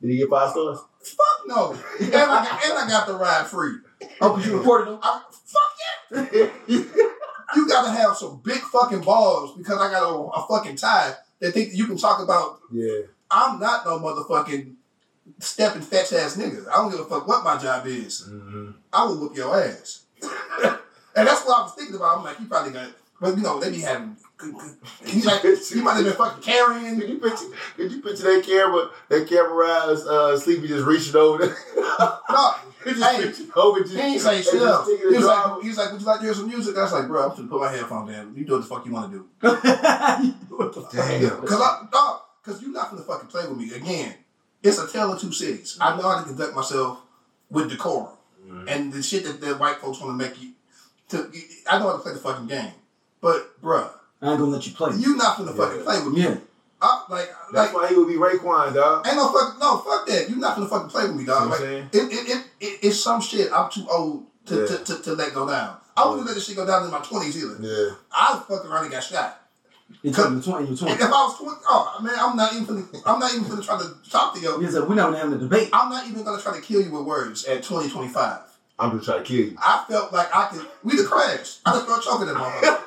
Did 0.00 0.10
he 0.10 0.18
get 0.18 0.30
five 0.30 0.50
stars? 0.50 0.78
Fuck 1.02 1.46
no. 1.46 1.72
And 2.00 2.14
I, 2.14 2.44
got, 2.44 2.64
and 2.64 2.78
I 2.78 2.88
got 2.88 3.06
the 3.06 3.14
ride 3.14 3.46
free. 3.46 3.76
Oh, 4.20 4.36
because 4.36 4.50
you 4.50 4.58
reported 4.58 4.92
him? 4.92 4.98
I, 5.02 5.22
fuck 5.30 5.70
yeah. 6.10 6.46
You 6.68 7.68
gotta 7.68 7.90
have 7.90 8.16
some 8.16 8.40
big 8.44 8.60
fucking 8.60 9.00
balls 9.00 9.56
because 9.56 9.78
I 9.78 9.90
got 9.90 10.02
a, 10.02 10.14
a 10.14 10.46
fucking 10.46 10.76
tie 10.76 11.14
that 11.40 11.52
think 11.52 11.70
that 11.70 11.76
you 11.76 11.86
can 11.86 11.96
talk 11.96 12.22
about 12.22 12.60
yeah. 12.72 13.00
I'm 13.30 13.58
not 13.58 13.84
no 13.84 13.98
motherfucking 13.98 14.74
stepping 15.38 15.82
fetch 15.82 16.12
ass 16.12 16.36
nigga. 16.36 16.68
I 16.68 16.76
don't 16.76 16.90
give 16.90 17.00
a 17.00 17.04
fuck 17.04 17.26
what 17.26 17.44
my 17.44 17.56
job 17.58 17.86
is. 17.86 18.28
Mm-hmm. 18.28 18.70
I 18.92 19.04
will 19.04 19.18
whoop 19.18 19.36
your 19.36 19.60
ass. 19.60 20.04
And 20.22 21.26
that's 21.26 21.44
what 21.44 21.58
I 21.58 21.62
was 21.62 21.74
thinking 21.74 21.96
about. 21.96 22.18
I'm 22.18 22.24
like, 22.24 22.38
he 22.38 22.44
probably 22.44 22.72
got, 22.72 22.90
but 23.20 23.36
you 23.36 23.42
know, 23.42 23.60
they 23.60 23.70
be 23.70 23.80
having. 23.80 24.16
He 25.04 25.20
like, 25.20 25.42
he 25.42 25.82
might 25.82 25.96
have 25.96 26.04
been 26.04 26.14
fucking 26.14 26.42
carrying. 26.42 26.98
Could 26.98 27.10
you 27.10 27.18
picture? 27.18 27.44
Could 27.76 27.92
you 27.92 28.00
picture 28.00 28.22
that 28.22 28.42
camera? 28.44 28.88
That 29.10 29.28
camera 29.28 29.92
is 29.92 30.06
uh, 30.06 30.38
sleepy 30.38 30.68
just 30.68 30.86
reaching 30.86 31.16
over. 31.16 31.46
there? 31.46 31.56
No, 32.30 32.54
just 32.84 33.02
hey, 33.02 33.26
reaching 33.26 33.50
over. 33.54 33.80
Just, 33.80 33.94
he 33.94 34.00
ain't 34.00 34.20
say 34.20 34.40
shit 34.40 34.54
just. 34.54 34.90
He 34.90 35.06
was 35.06 35.24
like, 35.24 35.62
he 35.62 35.68
was 35.68 35.76
like, 35.76 35.92
would 35.92 36.00
you 36.00 36.06
like 36.06 36.20
to 36.20 36.24
hear 36.24 36.34
some 36.34 36.48
music? 36.48 36.76
I 36.76 36.82
was 36.82 36.92
like, 36.92 37.06
bro, 37.08 37.28
I'm 37.28 37.36
gonna 37.36 37.48
put 37.48 37.60
my 37.60 37.70
headphones 37.70 38.10
in. 38.10 38.34
You 38.34 38.44
do 38.46 38.52
what 38.52 38.62
the 38.62 38.66
fuck 38.66 38.86
you 38.86 38.92
want 38.92 39.12
to 39.12 39.18
do. 39.18 39.28
what 40.56 40.72
the 40.72 40.80
fuck? 40.80 40.92
Damn. 40.92 41.46
Cause 41.46 41.60
I, 41.60 41.86
no, 41.92 42.20
cause 42.42 42.62
you're 42.62 42.72
not 42.72 42.90
gonna 42.90 43.02
fucking 43.02 43.28
play 43.28 43.46
with 43.46 43.58
me 43.58 43.74
again. 43.74 44.14
it's 44.62 44.78
a 44.78 44.90
tale 44.90 45.12
of 45.12 45.20
two 45.20 45.32
cities. 45.32 45.76
I 45.80 45.96
know 45.96 46.02
how 46.08 46.20
to 46.20 46.24
conduct 46.24 46.54
myself 46.54 47.00
with 47.50 47.68
decorum, 47.68 48.16
Mm-hmm. 48.46 48.68
and 48.68 48.92
the 48.92 49.02
shit 49.02 49.24
that 49.24 49.40
the 49.40 49.54
white 49.56 49.76
folks 49.78 50.00
want 50.00 50.18
to 50.18 50.26
make 50.28 50.40
you. 50.40 50.50
To, 51.10 51.30
I 51.68 51.78
know 51.78 51.86
how 51.90 51.92
to 51.96 51.98
play 51.98 52.12
the 52.12 52.18
fucking 52.20 52.46
game, 52.46 52.72
but 53.20 53.60
bruh, 53.60 53.90
I 54.22 54.30
ain't 54.30 54.38
gonna 54.38 54.52
let 54.52 54.66
you 54.66 54.72
play. 54.72 54.94
you 54.96 55.16
not 55.16 55.36
finna 55.36 55.56
fucking 55.56 55.82
play 55.82 55.98
with 56.04 56.14
me. 56.14 56.22
Yeah. 56.22 56.36
I, 56.82 57.04
like, 57.10 57.28
That's 57.52 57.72
like, 57.72 57.82
why 57.82 57.88
he 57.88 57.94
would 57.96 58.08
be 58.08 58.14
Raekwon, 58.14 58.72
dog. 58.74 59.06
ain't 59.06 59.16
no 59.16 59.30
fucking 59.30 59.58
no, 59.60 59.78
fuck 59.78 60.06
that. 60.06 60.30
You 60.30 60.36
not 60.36 60.56
gonna 60.56 60.68
fucking 60.68 60.88
play 60.88 61.06
with 61.08 61.16
me, 61.16 61.24
dog. 61.26 61.44
See 61.44 61.50
Like, 61.50 61.60
it, 61.60 61.64
I'm 61.84 61.90
saying? 61.92 62.10
it, 62.10 62.28
it, 62.28 62.44
it, 62.60 62.78
it's 62.82 63.00
some 63.00 63.20
shit 63.20 63.52
I'm 63.52 63.68
too 63.70 63.86
old 63.90 64.24
to, 64.46 64.60
Yeah. 64.60 64.66
to, 64.66 64.84
to, 64.84 65.02
to 65.02 65.12
let 65.14 65.34
go 65.34 65.46
down. 65.48 65.76
I 65.96 66.08
wouldn't 66.08 66.26
let 66.26 66.34
this 66.34 66.46
shit 66.46 66.56
go 66.56 66.66
down 66.66 66.84
in 66.84 66.90
my 66.90 67.00
twenties 67.00 67.36
either. 67.42 67.56
Yeah. 67.60 67.94
I 68.16 68.42
fucking 68.48 68.70
around 68.70 68.84
and 68.84 68.92
got 68.92 69.02
shot. 69.04 69.39
In 70.02 70.14
20, 70.14 70.40
20, 70.40 70.64
you're 70.66 70.88
If 70.88 71.02
I 71.02 71.08
was 71.10 71.36
twenty, 71.36 71.60
oh 71.68 72.00
man, 72.02 72.14
I'm 72.18 72.36
not 72.36 72.54
even 72.54 72.66
finna, 72.66 73.02
I'm 73.04 73.18
not 73.18 73.34
even 73.34 73.46
gonna 73.48 73.62
try 73.62 73.78
to 73.78 73.94
talk 74.08 74.34
to 74.34 74.40
you. 74.40 74.58
He 74.60 74.66
said, 74.70 74.88
we're 74.88 74.94
not 74.94 75.14
having 75.14 75.34
a 75.34 75.38
debate. 75.38 75.68
I'm 75.72 75.90
not 75.90 76.08
even 76.08 76.24
gonna 76.24 76.40
try 76.40 76.54
to 76.56 76.62
kill 76.62 76.80
you 76.80 76.90
with 76.90 77.04
words 77.04 77.44
at 77.44 77.62
2025. 77.62 78.40
I'm 78.78 78.92
just 78.92 79.04
trying 79.04 79.22
to 79.22 79.28
kill 79.28 79.36
you. 79.36 79.56
I 79.58 79.84
felt 79.86 80.10
like 80.12 80.34
I 80.34 80.48
could. 80.48 80.66
We 80.82 80.96
the 80.96 81.04
crash. 81.04 81.58
I 81.66 81.72
just 81.72 81.84
start 81.84 82.02
choking 82.02 82.28
that 82.28 82.36
motherfucker. 82.36 82.80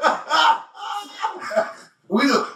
we 2.07 2.25
the. 2.25 2.47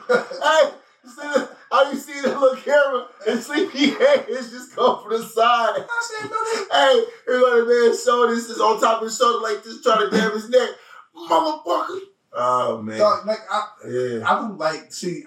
hey, 0.41 0.71
see 1.05 1.21
the, 1.21 1.49
how 1.71 1.91
you 1.91 1.97
see 1.97 2.21
the 2.21 2.29
little 2.29 2.55
camera 2.55 3.07
and 3.27 3.39
sleepy 3.39 3.91
hands 3.91 4.49
just 4.49 4.75
go 4.75 4.97
from 4.97 5.11
the 5.11 5.21
side. 5.21 5.85
I 5.85 6.01
said 6.01 6.31
no. 6.31 6.37
Hey, 6.71 7.05
here 7.27 7.39
go 7.39 7.63
the 7.63 7.87
man's 7.87 8.03
shoulders 8.03 8.49
is 8.49 8.59
on 8.59 8.81
top 8.81 9.01
of 9.01 9.07
his 9.07 9.17
shoulder 9.17 9.43
like 9.43 9.63
this, 9.63 9.83
trying 9.83 9.99
to 9.99 10.09
grab 10.09 10.33
his 10.33 10.49
neck. 10.49 10.69
Motherfucker. 11.15 11.99
Oh 12.39 12.81
man. 12.81 12.97
Dog, 12.99 13.25
like 13.25 13.39
I, 13.51 13.67
Yeah. 13.87 14.29
I 14.31 14.35
don't 14.35 14.57
like. 14.57 14.93
See, 14.93 15.23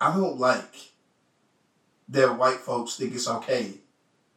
I 0.00 0.12
don't 0.14 0.38
like 0.38 0.92
that 2.08 2.36
white 2.36 2.58
folks 2.58 2.96
think 2.96 3.14
it's 3.14 3.28
okay 3.28 3.74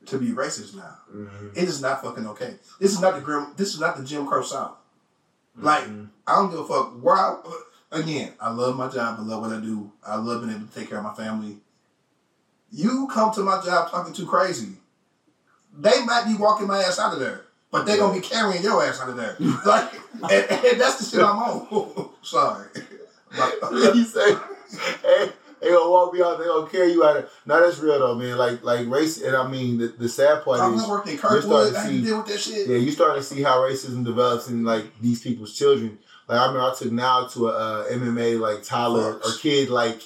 to 0.05 0.17
be 0.17 0.27
racist 0.27 0.75
now. 0.75 0.99
Mhm. 1.13 1.51
It 1.57 1.63
is 1.67 1.81
not 1.81 2.01
fucking 2.03 2.27
okay. 2.27 2.55
This 2.79 2.93
is 2.93 3.01
not 3.01 3.15
the 3.15 3.21
grim. 3.21 3.53
This 3.57 3.73
is 3.73 3.79
not 3.79 3.97
the 3.97 4.03
Jim 4.03 4.25
Crow 4.27 4.43
South. 4.43 4.77
Like 5.55 5.85
Mhm. 5.85 6.09
I 6.27 6.35
don't 6.35 6.51
give 6.51 6.59
a 6.59 6.65
fuck 6.67 6.93
where 7.01 7.15
I. 7.15 7.35
Again, 7.89 8.33
I 8.39 8.51
love 8.51 8.75
my 8.75 8.89
job. 8.89 9.17
I 9.19 9.23
love 9.23 9.41
what 9.41 9.51
I 9.53 9.59
do. 9.61 9.91
I 10.05 10.17
love 10.17 10.41
being 10.43 10.55
able 10.55 10.67
to 10.67 10.73
take 10.73 10.89
care 10.89 10.97
of 10.99 11.03
my 11.05 11.13
family. 11.13 11.61
You 12.69 13.07
come 13.11 13.33
to 13.33 13.41
my 13.41 13.61
job 13.63 13.89
talking 13.89 14.13
too 14.13 14.25
crazy. 14.27 14.77
They 15.73 16.03
might 16.05 16.25
be 16.25 16.35
walking 16.35 16.67
my 16.67 16.79
ass 16.79 16.99
out 16.99 17.13
of 17.13 17.19
there, 17.19 17.45
but 17.71 17.85
they 17.85 17.97
gonna 17.97 18.13
be 18.13 18.25
carrying 18.25 18.63
your 18.63 18.83
ass 18.83 19.01
out 19.01 19.09
of 19.09 19.17
there. 19.17 19.35
Like, 19.65 19.93
and, 20.13 20.65
and 20.65 20.81
that's 20.81 20.97
the 20.97 21.05
shit 21.05 21.23
I'm 21.23 21.37
on. 21.37 22.09
Sorry. 22.21 22.67
Like, 23.37 23.93
he 23.93 24.03
say, 24.03 24.33
hey, 25.03 25.29
they 25.61 25.69
gonna 25.69 25.89
walk 25.89 26.13
me 26.13 26.21
out, 26.21 26.37
they 26.39 26.45
gonna 26.45 26.69
carry 26.69 26.91
you 26.91 27.03
out 27.03 27.17
of 27.17 27.29
No, 27.45 27.59
that's 27.61 27.79
real 27.79 27.99
though, 27.99 28.15
man. 28.15 28.37
Like 28.37 28.63
like 28.63 28.87
race 28.87 29.21
and 29.21 29.35
I 29.35 29.47
mean 29.47 29.77
the, 29.77 29.87
the 29.87 30.09
sad 30.09 30.43
part 30.43 30.59
I'm 30.59 30.73
is 30.73 30.81
not 30.81 30.89
working 30.89 31.13
in 31.13 31.19
you're 31.21 31.41
starting 31.41 31.73
to 31.73 31.81
see 31.81 32.01
deal 32.03 32.17
with 32.17 32.27
that 32.27 32.39
shit. 32.39 32.67
Yeah, 32.67 32.77
you 32.77 32.91
starting 32.91 33.21
to 33.21 33.23
see 33.23 33.41
how 33.41 33.59
racism 33.59 34.05
develops 34.05 34.47
in 34.49 34.63
like 34.63 34.85
these 35.01 35.21
people's 35.21 35.57
children. 35.57 35.97
Like 36.27 36.39
I 36.39 36.47
remember 36.47 36.69
I 36.69 36.73
took 36.75 36.91
now 36.91 37.27
to 37.27 37.47
a 37.49 37.51
uh, 37.51 37.89
MMA 37.89 38.39
like 38.39 38.63
Tyler 38.63 39.15
or 39.15 39.31
kid 39.39 39.69
like 39.69 40.01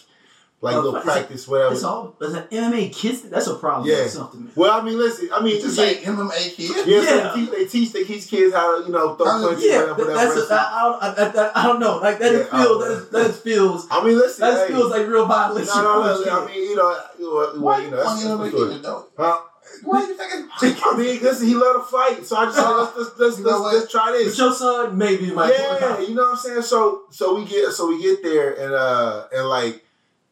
like 0.62 0.76
Oh, 0.76 0.80
little 0.82 0.96
it's 0.98 1.06
a- 1.06 1.12
practice 1.12 1.48
whatever. 1.48 1.74
It's 1.74 1.84
all, 1.84 2.16
it's 2.22 2.34
an 2.36 2.44
MMA 2.52 2.94
kids, 2.94 3.22
that's 3.24 3.48
a 3.48 3.56
problem. 3.56 3.90
Yeah. 3.90 4.06
something. 4.08 4.52
Well, 4.56 4.72
I 4.80 4.84
mean, 4.84 4.98
listen, 4.98 5.30
I 5.34 5.42
mean, 5.42 5.56
You 5.56 5.62
just 5.64 5.76
say 5.76 5.96
like 5.96 6.04
MMA 6.06 6.56
kid? 6.56 6.88
yeah, 6.88 7.02
Yeah. 7.02 7.34
So 7.34 7.36
they, 7.36 7.46
teach, 7.46 7.52
they 7.52 7.66
teach 7.66 7.92
they 7.94 8.04
teach 8.04 8.28
kids 8.30 8.54
how 8.54 8.80
to 8.80 8.86
you 8.86 8.92
know 8.94 9.16
throw 9.16 9.26
punches, 9.26 9.64
Yeah, 9.66 9.80
whatever, 9.82 10.04
that- 10.06 10.14
whatever. 10.16 10.36
that's 10.36 10.52
a, 10.52 10.54
I, 10.54 10.78
I, 11.02 11.16
don't, 11.16 11.38
I, 11.38 11.42
I, 11.44 11.64
I 11.64 11.68
don't 11.68 11.80
know. 11.80 11.98
Like 11.98 12.20
that 12.20 12.32
Yeah, 12.32 12.44
feels 12.44 12.84
I- 12.84 12.88
that 12.88 12.92
is, 12.98 13.10
that 13.10 13.26
is 13.32 13.38
feels 13.42 13.88
I 13.90 14.04
mean, 14.06 14.18
listen, 14.18 14.42
that 14.42 14.68
hey, 14.68 14.74
feels 14.74 14.92
like 14.92 15.08
real 15.08 15.26
violence. 15.26 15.68
no, 15.76 15.82
no, 15.82 16.24
no, 16.26 16.44
I 16.44 16.46
mean, 16.48 16.64
you 16.70 16.76
know, 16.76 17.00
well, 17.20 17.60
Why 17.60 17.78
well, 17.80 17.82
you 17.82 17.92
know, 17.92 17.98
that's, 18.04 18.24
you 18.24 18.28
that's 18.30 18.40
want 18.40 18.52
the 18.52 18.52
to 18.52 18.58
story. 18.58 18.74
kid 18.76 18.84
though? 18.84 19.08
Huh? 19.18 19.40
Why 19.84 20.02
you 20.02 20.16
thinking? 20.18 20.48
I 20.86 20.98
mean, 20.98 21.22
listen, 21.24 21.48
he 21.48 21.56
love 21.56 21.76
to 21.78 21.82
fight, 21.92 22.26
so 22.26 22.36
I 22.36 22.46
just 22.46 22.58
said, 22.58 22.70
let's 22.70 22.96
let's 22.98 23.20
let's, 23.20 23.38
You 23.40 23.46
know 23.46 23.62
let's, 23.62 23.78
let's 23.80 23.92
try 23.92 24.12
this. 24.12 24.36
But 24.38 24.44
your 24.44 24.54
son 24.54 24.98
maybe 24.98 25.32
might. 25.32 25.54
yeah, 25.58 26.00
you 26.02 26.14
know 26.14 26.24
what 26.24 26.32
I'm 26.32 26.38
saying. 26.38 26.62
So 26.64 27.04
so 27.10 27.36
we 27.36 27.46
get 27.46 27.72
so 27.72 27.88
we 27.88 28.02
get 28.02 28.22
there 28.22 28.52
and 28.54 28.74
uh 28.76 29.28
and 29.34 29.48
like 29.48 29.84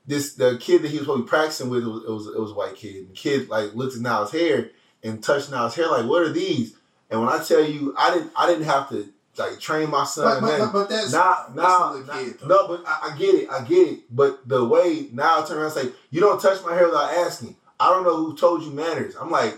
this 0.10 0.34
the 0.34 0.58
kid 0.60 0.82
that 0.82 0.90
he 0.92 0.98
was 0.98 1.06
probably 1.06 1.26
practicing 1.28 1.70
with 1.70 1.84
it 1.84 1.88
was 1.88 2.04
it 2.04 2.10
was, 2.10 2.28
it 2.28 2.40
was 2.40 2.52
a 2.52 2.56
white 2.56 2.76
kid. 2.76 3.10
The 3.10 3.14
kid 3.14 3.48
like 3.48 3.76
looked 3.76 3.96
at 3.96 4.02
Niles' 4.02 4.32
hair 4.32 4.72
and 5.04 5.24
touched 5.24 5.52
Niles' 5.52 5.76
hair 5.76 5.88
like, 5.88 6.06
what 6.06 6.24
are 6.24 6.34
these? 6.34 6.76
And 7.12 7.22
when 7.22 7.30
I 7.30 7.44
tell 7.44 7.64
you, 7.64 7.94
I 7.98 8.14
didn't 8.14 8.32
I 8.36 8.48
didn't 8.48 8.66
have 8.66 8.90
to 8.90 9.08
like 9.38 9.60
train 9.60 9.90
my 9.90 10.04
son. 10.04 10.42
But, 10.42 10.58
but, 10.60 10.74
but, 10.74 10.90
that's 10.90 11.14
Nah, 11.14 11.46
nah, 11.54 11.94
nah, 12.00 12.22
no, 12.46 12.68
but 12.68 12.84
I, 12.88 13.12
I 13.12 13.18
get 13.18 13.36
it, 13.36 13.50
I 13.50 13.64
get 13.64 13.88
it. 13.88 14.00
But 14.10 14.48
the 14.48 14.66
way 14.66 15.08
now 15.14 15.42
I 15.42 15.46
turn 15.48 15.58
around 15.58 15.78
and 15.78 15.88
say, 15.88 15.96
you 16.10 16.20
don't 16.20 16.42
touch 16.42 16.64
my 16.66 16.74
hair 16.74 16.88
without 16.88 17.14
asking. 17.14 17.56
I 17.80 17.92
don't 17.92 18.04
know 18.04 18.18
who 18.18 18.36
told 18.36 18.64
you 18.64 18.72
manners. 18.72 19.16
I'm 19.16 19.30
like, 19.32 19.58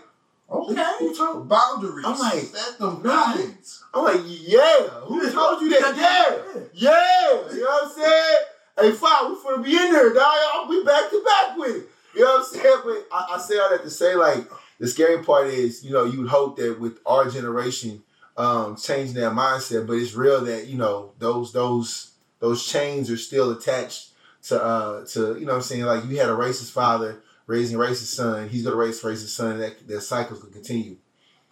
Okay. 0.52 0.86
who 1.00 1.16
told? 1.16 1.48
Boundaries. 1.48 2.06
I'm 2.06 2.20
like, 2.20 2.44
Set 2.44 2.78
them 2.78 3.02
nah. 3.02 3.34
lines. 3.34 3.84
I'm 3.94 4.04
like, 4.04 4.22
yeah. 4.26 4.90
Who 5.06 5.32
told 5.32 5.62
you 5.62 5.70
that? 5.70 5.96
Yeah. 6.74 6.92
Yeah, 6.92 7.54
you 7.54 7.62
know 7.62 7.66
what 7.68 7.84
I'm 7.86 7.92
saying? 7.92 8.38
Hey, 8.80 8.92
fine, 8.92 9.30
we 9.30 9.36
finna 9.36 9.64
be 9.64 9.76
in 9.76 9.92
there, 9.92 10.14
dog. 10.14 10.70
We 10.70 10.84
back 10.84 11.10
to 11.10 11.24
back 11.24 11.58
with 11.58 11.76
it. 11.76 11.90
You 12.16 12.22
know 12.22 12.38
what 12.38 12.48
I'm 12.48 12.62
saying? 12.62 12.82
But 12.84 13.08
I, 13.12 13.36
I 13.36 13.40
say 13.40 13.58
all 13.60 13.70
that 13.70 13.84
to 13.84 13.90
say, 13.90 14.16
like, 14.16 14.50
the 14.80 14.88
scary 14.88 15.24
part 15.24 15.48
is, 15.48 15.84
you 15.84 15.92
know, 15.92 16.04
you 16.06 16.22
would 16.22 16.30
hope 16.30 16.58
that 16.58 16.80
with 16.80 17.00
our 17.06 17.30
generation 17.30 18.04
um, 18.38 18.76
changing 18.76 19.16
that 19.16 19.34
mindset, 19.34 19.88
but 19.88 19.94
it's 19.94 20.14
real 20.14 20.42
that 20.42 20.68
you 20.68 20.78
know 20.78 21.12
those 21.20 21.52
those 21.52 22.12
those 22.40 22.66
chains 22.66 23.12
are 23.12 23.18
still 23.18 23.52
attached 23.52 24.10
to 24.44 24.62
uh 24.62 25.06
to 25.06 25.38
you 25.40 25.46
know 25.46 25.54
what 25.54 25.58
I'm 25.58 25.62
saying 25.62 25.84
like 25.84 26.06
you 26.06 26.18
had 26.18 26.30
a 26.30 26.34
racist 26.34 26.72
father 26.72 27.22
raising 27.46 27.76
a 27.76 27.80
racist 27.80 28.16
son, 28.16 28.50
he's 28.50 28.64
gonna 28.64 28.76
raise 28.76 29.02
racist 29.02 29.36
son, 29.36 29.60
that 29.60 29.88
that 29.88 30.02
cycle's 30.02 30.40
gonna 30.40 30.54
continue. 30.54 30.96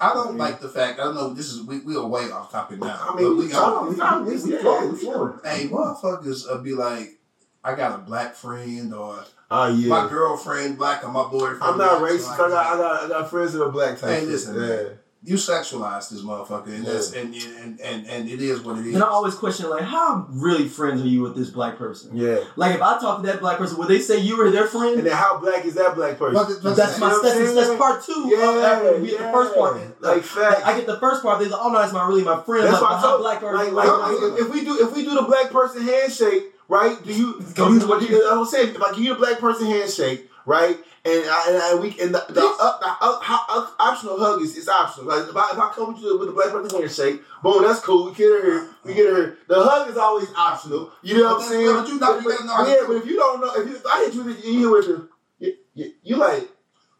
I 0.01 0.13
don't 0.13 0.37
like 0.37 0.61
the 0.61 0.69
fact. 0.69 0.99
I 0.99 1.03
don't 1.05 1.15
know. 1.15 1.33
This 1.33 1.47
is 1.51 1.63
we 1.63 1.79
we 1.79 1.95
are 1.97 2.05
way 2.07 2.31
off 2.31 2.51
topic 2.51 2.79
now. 2.79 2.97
I 3.09 3.15
mean, 3.15 3.25
but 3.35 3.43
we 3.43 3.49
talk- 3.51 3.89
we 3.89 3.95
talk- 3.95 4.25
we- 4.25 4.33
we 4.37 4.57
flowing, 4.57 4.91
we 4.93 4.97
flowing. 4.97 5.33
Hey, 5.43 5.67
motherfuckers, 5.67 6.49
uh, 6.49 6.57
be 6.59 6.73
like, 6.73 7.19
I 7.63 7.75
got 7.75 7.95
a 7.95 7.97
black 8.03 8.35
friend 8.35 8.93
or 8.93 9.23
Oh 9.51 9.67
yeah. 9.67 9.87
my 9.89 10.07
girlfriend 10.07 10.77
black 10.77 11.03
or 11.03 11.09
my 11.09 11.27
boyfriend. 11.27 11.61
I'm 11.63 11.77
not 11.77 11.99
black, 11.99 12.11
racist. 12.13 12.37
so 12.37 12.45
I 12.45 12.49
got, 12.49 12.65
I 12.73 12.77
got, 12.77 13.03
I 13.03 13.07
got 13.09 13.29
friends 13.29 13.53
that 13.53 13.63
are 13.63 13.71
black. 13.71 13.99
Hey, 13.99 14.21
listen, 14.25 14.53
yeah. 14.55 14.59
man. 14.67 14.99
You 15.21 15.35
sexualize 15.35 16.09
this 16.09 16.21
motherfucker, 16.21 16.67
and 16.67 16.85
Yeah. 16.85 16.93
that's 16.93 17.11
and, 17.11 17.35
and 17.35 17.81
and 17.81 18.07
and 18.07 18.29
it 18.29 18.41
is 18.41 18.61
what 18.61 18.77
it 18.77 18.87
is. 18.87 18.95
And 18.95 19.03
I 19.03 19.07
always 19.07 19.35
question 19.35 19.69
like, 19.69 19.83
how 19.83 20.25
really 20.29 20.69
friends 20.69 21.01
are 21.01 21.07
you 21.07 21.21
with 21.23 21.35
this 21.35 21.49
black 21.49 21.77
person? 21.77 22.15
yeah. 22.15 22.39
Like 22.55 22.75
if 22.75 22.81
I 22.81 22.97
talk 23.01 23.19
to 23.19 23.27
that 23.27 23.41
black 23.41 23.57
person, 23.57 23.77
would 23.79 23.89
they 23.89 23.99
say 23.99 24.19
you 24.19 24.37
were 24.37 24.49
their 24.49 24.65
friend? 24.65 24.97
And 24.97 25.05
then 25.05 25.17
how 25.17 25.37
black 25.37 25.65
is 25.65 25.73
that 25.75 25.93
black 25.95 26.17
person? 26.17 26.35
But- 26.35 26.63
but 26.63 26.77
That's 26.77 26.97
my 26.99 27.11
You 27.11 27.21
that's, 27.21 27.53
that's, 27.53 27.77
part 27.77 28.01
two. 28.01 28.29
Yeah, 28.29 28.49
of 28.49 28.63
after 28.63 28.97
we 29.01 29.09
get 29.09 29.19
yeah. 29.19 29.25
the 29.27 29.33
first 29.33 29.55
part. 29.55 30.01
Like, 30.01 30.23
facts. 30.23 30.61
I 30.63 30.77
get 30.77 30.87
the 30.87 30.99
first 30.99 31.21
part. 31.21 31.39
They 31.39 31.49
like, 31.49 31.59
oh 31.61 31.69
no, 31.69 31.79
that's 31.79 31.91
not 31.91 32.07
really 32.07 32.23
my 32.23 32.41
friend. 32.41 32.63
That's 32.65 32.81
Like, 32.81 32.89
why 32.89 32.95
I 32.95 32.99
how 33.01 33.09
told 33.09 33.21
black 33.21 33.43
are 33.43 33.53
like, 33.55 33.73
like, 33.73 33.87
Like, 33.87 34.21
like, 34.21 34.39
if 34.39 34.49
we 34.53 34.63
do 34.63 34.87
if 34.87 34.95
we 34.95 35.03
do 35.03 35.15
the 35.15 35.23
black 35.23 35.51
person 35.51 35.81
handshake, 35.81 36.43
right? 36.69 36.95
Do 37.03 37.11
you? 37.13 37.43
Go 37.55 37.67
do 37.67 37.73
you, 37.73 37.79
to 37.81 37.87
what 37.87 37.99
do 37.99 38.05
you- 38.05 38.23
you 38.23 38.29
I 38.31 38.37
was 38.37 38.49
saying 38.51 38.69
if 38.73 38.81
I 38.81 38.91
give 38.91 38.99
you 38.99 39.09
the 39.15 39.19
black 39.19 39.39
person 39.39 39.65
handshake, 39.67 40.29
right? 40.45 40.77
And 41.05 41.23
I, 41.29 41.43
and, 41.47 41.57
I, 41.57 41.75
we 41.81 41.89
and 42.01 42.13
the, 42.13 42.25
the, 42.29 42.41
uh, 42.41 42.79
the 42.79 42.87
uh, 42.87 43.19
ho- 43.21 43.45
uh, 43.49 43.67
optional 43.79 44.19
hug 44.19 44.41
is 44.41 44.57
it's 44.57 44.67
optional. 44.67 45.07
Like 45.07 45.29
if 45.29 45.35
I, 45.35 45.51
if 45.51 45.57
I 45.57 45.71
come 45.73 45.95
to 45.95 46.01
you 46.01 46.19
with 46.19 46.27
the 46.27 46.33
black 46.33 46.49
person 46.49 46.77
handshake, 46.79 47.21
boom, 47.41 47.63
that's 47.63 47.79
cool. 47.79 48.05
We 48.07 48.13
get 48.15 48.27
her 48.29 48.41
here. 48.43 48.69
We 48.83 48.93
get 48.93 49.05
her 49.07 49.15
here. 49.15 49.37
The 49.47 49.63
hug 49.63 49.89
is 49.89 49.97
always 49.97 50.27
optional. 50.35 50.91
You 51.01 51.19
know 51.19 51.35
what 51.35 51.43
I'm 51.43 51.49
saying? 51.49 51.65
but 51.65 51.87
you 51.87 51.99
know- 51.99 52.19
you 52.19 52.27
gotta 52.27 52.45
know 52.45 52.67
yeah, 52.67 52.83
but 52.85 52.95
if 52.97 53.05
you 53.05 53.15
don't 53.15 53.39
know, 53.39 53.53
if, 53.55 53.69
you, 53.69 53.75
if 53.77 53.85
I 53.85 54.03
hit 54.05 54.13
you 54.13 54.23
with 54.23 54.41
the, 54.43 54.47
you 54.51 54.71
with 54.71 54.85
the, 54.87 55.09
you, 55.39 55.53
you, 55.73 55.91
you 56.03 56.15
like, 56.17 56.49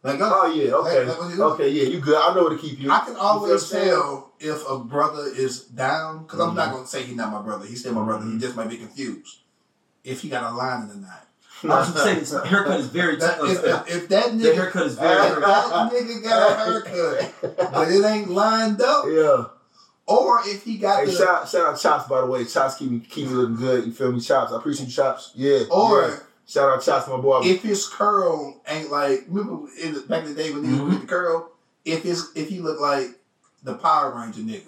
like, 0.02 0.18
oh 0.22 0.46
yeah, 0.50 0.72
okay, 0.72 1.04
Like, 1.04 1.18
like, 1.20 1.38
okay, 1.38 1.68
yeah, 1.68 1.82
you 1.82 2.00
good. 2.00 2.16
I 2.16 2.34
know 2.34 2.44
where 2.44 2.56
to 2.56 2.58
keep 2.58 2.78
you. 2.80 2.90
I 2.90 3.00
can 3.00 3.16
always 3.16 3.68
tell 3.68 4.32
if 4.40 4.66
a 4.66 4.78
brother 4.78 5.26
is 5.36 5.64
down 5.64 6.22
because 6.22 6.40
I'm 6.40 6.52
Mhm. 6.52 6.56
not 6.56 6.72
gonna 6.72 6.86
say 6.86 7.02
he's 7.02 7.16
not 7.16 7.30
my 7.30 7.42
brother. 7.42 7.66
He's 7.66 7.80
still 7.80 7.92
my 7.92 8.04
brother. 8.04 8.24
He 8.24 8.38
just 8.38 8.56
might 8.56 8.70
be 8.70 8.78
confused 8.78 9.40
if 10.02 10.22
he 10.22 10.30
got 10.30 10.50
a 10.50 10.56
line 10.56 10.84
in 10.84 10.88
the 10.88 10.94
night. 10.94 11.26
I 11.64 11.66
was 11.80 11.90
gonna 11.90 12.00
say 12.00 12.14
this 12.14 12.32
haircut 12.44 12.80
is 12.80 12.86
very. 12.86 13.16
That, 13.16 13.40
uh, 13.40 13.44
if, 13.46 13.64
if, 13.64 13.96
if 13.96 14.08
that 14.08 14.30
the 14.38 14.44
nigga, 14.44 14.54
haircut 14.54 14.86
is 14.86 14.94
very. 14.96 15.28
very 15.30 15.40
that 15.40 15.90
nigga 15.92 16.22
got 16.22 16.52
a 16.52 16.64
haircut, 16.90 17.72
but 17.72 17.88
it 17.90 18.04
ain't 18.04 18.30
lined 18.30 18.80
up, 18.80 19.04
Yeah. 19.08 19.44
or 20.06 20.40
if 20.46 20.64
he 20.64 20.78
got 20.78 21.00
Hey, 21.00 21.06
the, 21.06 21.12
shout, 21.12 21.48
shout 21.48 21.66
out 21.68 21.78
Chops, 21.80 22.08
by 22.08 22.20
the 22.22 22.26
way. 22.26 22.44
Chops 22.44 22.76
keep 22.76 22.90
me, 22.90 23.00
keep 23.00 23.26
me 23.28 23.34
looking 23.34 23.56
good. 23.56 23.84
You 23.86 23.92
feel 23.92 24.10
me, 24.12 24.20
Chops? 24.20 24.52
I 24.52 24.56
appreciate 24.56 24.86
you, 24.86 24.92
Chops. 24.92 25.32
Yeah. 25.34 25.60
or 25.70 26.08
yeah. 26.08 26.16
Shout 26.46 26.68
out 26.68 26.82
Chops, 26.82 27.08
my 27.08 27.16
boy. 27.18 27.42
if 27.44 27.62
his 27.62 27.86
curl 27.86 28.60
ain't 28.66 28.90
like 28.90 29.24
remember 29.28 29.68
in 29.82 29.94
the, 29.94 30.00
back 30.00 30.24
in 30.24 30.34
the 30.34 30.42
day 30.42 30.52
when 30.52 30.62
niggas 30.64 30.78
Mhm. 30.80 30.88
with 30.88 31.00
the 31.02 31.06
curl, 31.06 31.52
if 31.84 32.02
his 32.02 32.30
if 32.34 32.48
he 32.48 32.60
look 32.60 32.80
like 32.80 33.06
the 33.62 33.74
Power 33.74 34.14
Ranger 34.18 34.40
nigga, 34.40 34.62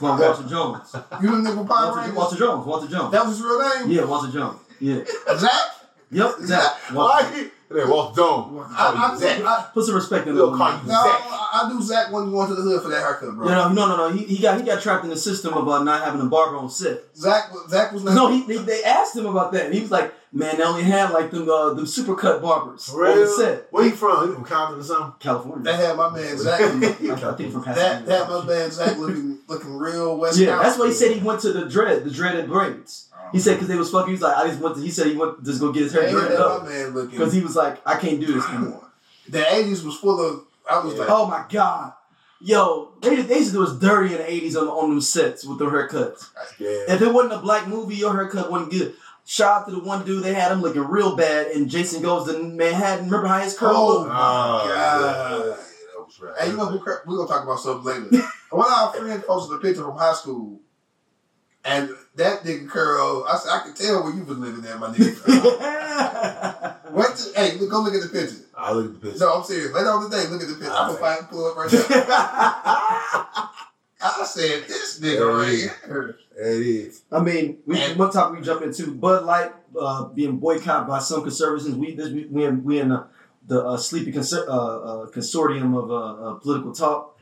Well, 0.00 0.18
Walter 0.18 0.48
Jones. 0.48 0.94
you 1.22 1.30
know 1.30 1.38
nigga 1.50 1.66
Power 1.66 1.86
Walter, 1.86 2.00
Ranger. 2.00 2.14
Walter 2.14 2.36
Jones. 2.36 2.66
Walter 2.66 2.86
Jones. 2.88 3.12
That 3.12 3.26
was 3.26 3.36
his 3.38 3.44
real 3.46 3.60
name. 3.68 3.90
Yeah, 3.90 4.04
Walter 4.04 4.30
Jones. 4.30 4.60
Yeah. 4.78 4.98
Zach. 5.38 5.50
Yep, 6.10 6.34
Zach. 6.44 6.74
Why? 6.92 7.30
he- 7.34 7.48
They 7.68 7.84
walk 7.84 8.14
dome. 8.14 8.64
I, 8.70 9.10
I, 9.12 9.16
Zach. 9.18 9.42
I, 9.44 9.66
Put 9.74 9.84
some 9.86 9.96
respect 9.96 10.28
in 10.28 10.36
We'll 10.36 10.52
the 10.52 10.56
call 10.56 10.70
name. 10.70 10.82
you 10.82 10.92
no, 10.92 10.94
I, 11.02 11.62
I 11.64 11.68
knew 11.72 11.82
Zach 11.82 12.12
wasn't 12.12 12.30
going 12.32 12.48
to 12.48 12.54
the 12.54 12.62
hood 12.62 12.80
for 12.82 12.88
that 12.90 13.00
haircut, 13.00 13.34
bro. 13.34 13.44
You 13.48 13.54
know, 13.56 13.68
no, 13.72 13.88
no, 13.88 13.96
no. 13.96 14.16
He, 14.16 14.22
he 14.24 14.40
got 14.40 14.56
he 14.60 14.64
got 14.64 14.80
trapped 14.80 15.02
in 15.02 15.10
the 15.10 15.16
system 15.16 15.52
about 15.54 15.84
not 15.84 16.04
having 16.04 16.20
a 16.20 16.26
barber 16.26 16.56
on 16.58 16.70
set. 16.70 17.00
Zach, 17.16 17.50
Zach 17.68 17.90
was 17.92 18.04
not. 18.04 18.14
No, 18.14 18.28
he 18.30 18.42
they, 18.46 18.58
they 18.62 18.84
asked 18.84 19.16
him 19.16 19.26
about 19.26 19.50
that, 19.50 19.64
and 19.64 19.74
he 19.74 19.80
was 19.80 19.90
like, 19.90 20.14
"Man, 20.32 20.56
they 20.56 20.62
only 20.62 20.84
had 20.84 21.10
like 21.10 21.32
them 21.32 21.48
uh, 21.50 21.74
them 21.74 21.86
supercut 21.86 22.40
barbers 22.40 22.84
For 22.88 23.04
on 23.04 23.16
the 23.16 23.22
real? 23.24 23.36
set, 23.36 23.66
Where 23.72 23.84
you 23.86 23.90
from? 23.96 24.28
You 24.28 24.34
from 24.34 24.44
Compton 24.44 24.78
or 24.78 24.82
something? 24.84 25.14
California." 25.18 25.64
That 25.64 25.80
had 25.80 25.96
my 25.96 26.08
man 26.14 26.38
Zach. 26.38 26.60
I 26.60 26.68
think 26.70 27.52
from 27.52 27.62
that 27.64 27.74
Pasadena. 27.74 28.06
that 28.06 28.28
my 28.28 28.44
man 28.44 28.70
Zach 28.70 28.96
looking 28.96 29.38
looking 29.48 29.76
real 29.76 30.16
West. 30.18 30.38
Yeah, 30.38 30.52
Coast. 30.52 30.62
that's 30.62 30.78
why 30.78 30.86
he 30.86 30.92
said 30.92 31.10
he 31.16 31.20
went 31.20 31.40
to 31.40 31.52
the 31.52 31.68
dread, 31.68 32.04
the 32.04 32.10
dreaded 32.12 32.48
braids. 32.48 33.05
He 33.32 33.38
said 33.40 33.54
because 33.54 33.68
they 33.68 33.76
was 33.76 33.90
fucking. 33.90 34.06
He 34.08 34.12
was 34.12 34.22
like, 34.22 34.36
I 34.36 34.46
just 34.48 34.60
went. 34.60 34.76
To, 34.76 34.80
he 34.82 34.90
said 34.90 35.06
he 35.08 35.16
went 35.16 35.38
to 35.38 35.44
just 35.44 35.60
go 35.60 35.72
get 35.72 35.82
his 35.84 35.92
hair 35.92 36.04
Yeah, 36.04 36.10
dreaded 36.12 36.38
up 36.40 36.62
my 36.62 36.68
man 36.68 36.90
looking. 36.94 37.10
because 37.18 37.32
he 37.32 37.40
was 37.40 37.56
like, 37.56 37.80
I 37.86 37.96
can't 37.98 38.20
do 38.20 38.26
this 38.34 38.46
anymore. 38.48 38.84
the 39.28 39.54
eighties 39.54 39.82
was 39.84 39.96
full 39.96 40.20
of. 40.20 40.42
I 40.70 40.84
was 40.84 40.94
like, 40.94 41.08
Oh 41.10 41.26
my 41.26 41.44
god, 41.48 41.92
yo, 42.40 42.92
they 43.00 43.22
they 43.22 43.38
used 43.38 43.50
to 43.52 43.56
do 43.58 43.62
us 43.64 43.78
dirty 43.78 44.14
in 44.14 44.18
the 44.20 44.30
eighties 44.30 44.56
on 44.56 44.66
on 44.68 44.90
them 44.90 45.00
sets 45.00 45.44
with 45.44 45.58
their 45.58 45.68
haircuts. 45.70 46.30
Yeah. 46.58 46.94
If 46.94 47.02
it 47.02 47.12
wasn't 47.12 47.34
a 47.34 47.38
black 47.38 47.66
movie, 47.68 47.96
your 47.96 48.12
haircut 48.14 48.50
wasn't 48.50 48.72
good. 48.72 48.94
Shout 49.28 49.62
out 49.62 49.66
to 49.68 49.72
the 49.72 49.80
one 49.80 50.04
dude 50.04 50.22
they 50.22 50.34
had 50.34 50.52
him 50.52 50.62
looking 50.62 50.82
real 50.82 51.16
bad, 51.16 51.48
and 51.48 51.68
Jason 51.68 52.00
goes 52.02 52.26
to 52.32 52.40
Manhattan. 52.42 53.06
Remember 53.06 53.26
how 53.26 53.40
his 53.40 53.58
curl? 53.58 53.74
Oh, 53.76 53.86
looked? 53.88 54.06
Oh, 54.06 54.12
God. 54.12 54.68
yeah, 54.68 55.38
that 55.56 56.04
was 56.06 56.20
right. 56.20 56.34
Hey, 56.38 56.50
you 56.50 56.56
know, 56.56 56.70
we're 56.70 57.16
gonna 57.16 57.28
talk 57.28 57.42
about 57.42 57.58
something 57.58 58.04
later. 58.10 58.24
One 58.50 58.66
of 58.66 58.72
our 58.72 58.92
friends 58.94 59.24
posted 59.26 59.56
a 59.56 59.60
picture 59.60 59.82
from 59.82 59.96
high 59.96 60.12
school, 60.14 60.60
and 61.66 61.90
that 62.14 62.42
nigga 62.44 62.68
curl. 62.68 63.26
I 63.28 63.36
said, 63.36 63.50
I 63.52 63.58
could 63.64 63.76
tell 63.76 64.02
where 64.04 64.14
you 64.14 64.24
was 64.24 64.38
living 64.38 64.64
at, 64.64 64.78
my 64.78 64.88
nigga. 64.88 66.72
What? 66.96 67.14
The, 67.16 67.32
hey, 67.38 67.58
look, 67.58 67.70
go 67.70 67.82
look 67.82 67.94
at 67.94 68.00
the 68.02 68.08
picture. 68.08 68.44
I 68.56 68.72
look 68.72 68.86
at 68.86 69.00
the 69.00 69.06
picture. 69.08 69.24
No, 69.24 69.34
I'm 69.34 69.44
serious. 69.44 69.72
Later 69.72 69.90
on 69.90 70.04
today, 70.10 70.26
look 70.28 70.40
at 70.42 70.48
the 70.48 70.54
picture. 70.54 70.72
I'm 70.72 70.88
gonna 70.88 70.98
find 70.98 71.28
pull 71.28 71.44
up 71.46 71.56
right 71.56 71.72
now. 71.72 71.78
I 74.00 74.24
said, 74.24 74.64
this 74.68 75.00
nigga 75.00 75.26
right 75.38 75.58
here. 75.88 76.16
It 76.38 76.66
is. 76.66 77.02
I 77.10 77.20
mean, 77.20 77.58
we, 77.66 77.80
And- 77.82 77.98
one 77.98 78.10
topic 78.12 78.38
we 78.40 78.44
jump 78.46 78.62
into 78.62 78.92
Bud 78.94 79.24
Light 79.24 79.52
uh, 79.78 80.04
being 80.04 80.36
boycotted 80.38 80.86
by 80.88 81.00
some 81.00 81.22
conservatives. 81.22 81.74
We 81.74 81.94
this 81.94 82.10
we 82.10 82.26
we 82.26 82.44
in, 82.44 82.62
we 82.64 82.78
in 82.78 82.90
the, 82.90 83.06
the 83.46 83.64
uh, 83.64 83.76
sleepy 83.76 84.12
conser- 84.12 84.46
uh, 84.46 84.50
uh, 84.50 85.06
consortium 85.10 85.76
of 85.82 85.90
uh, 85.90 85.96
uh, 86.30 86.34
political 86.34 86.72
talk. 86.72 87.15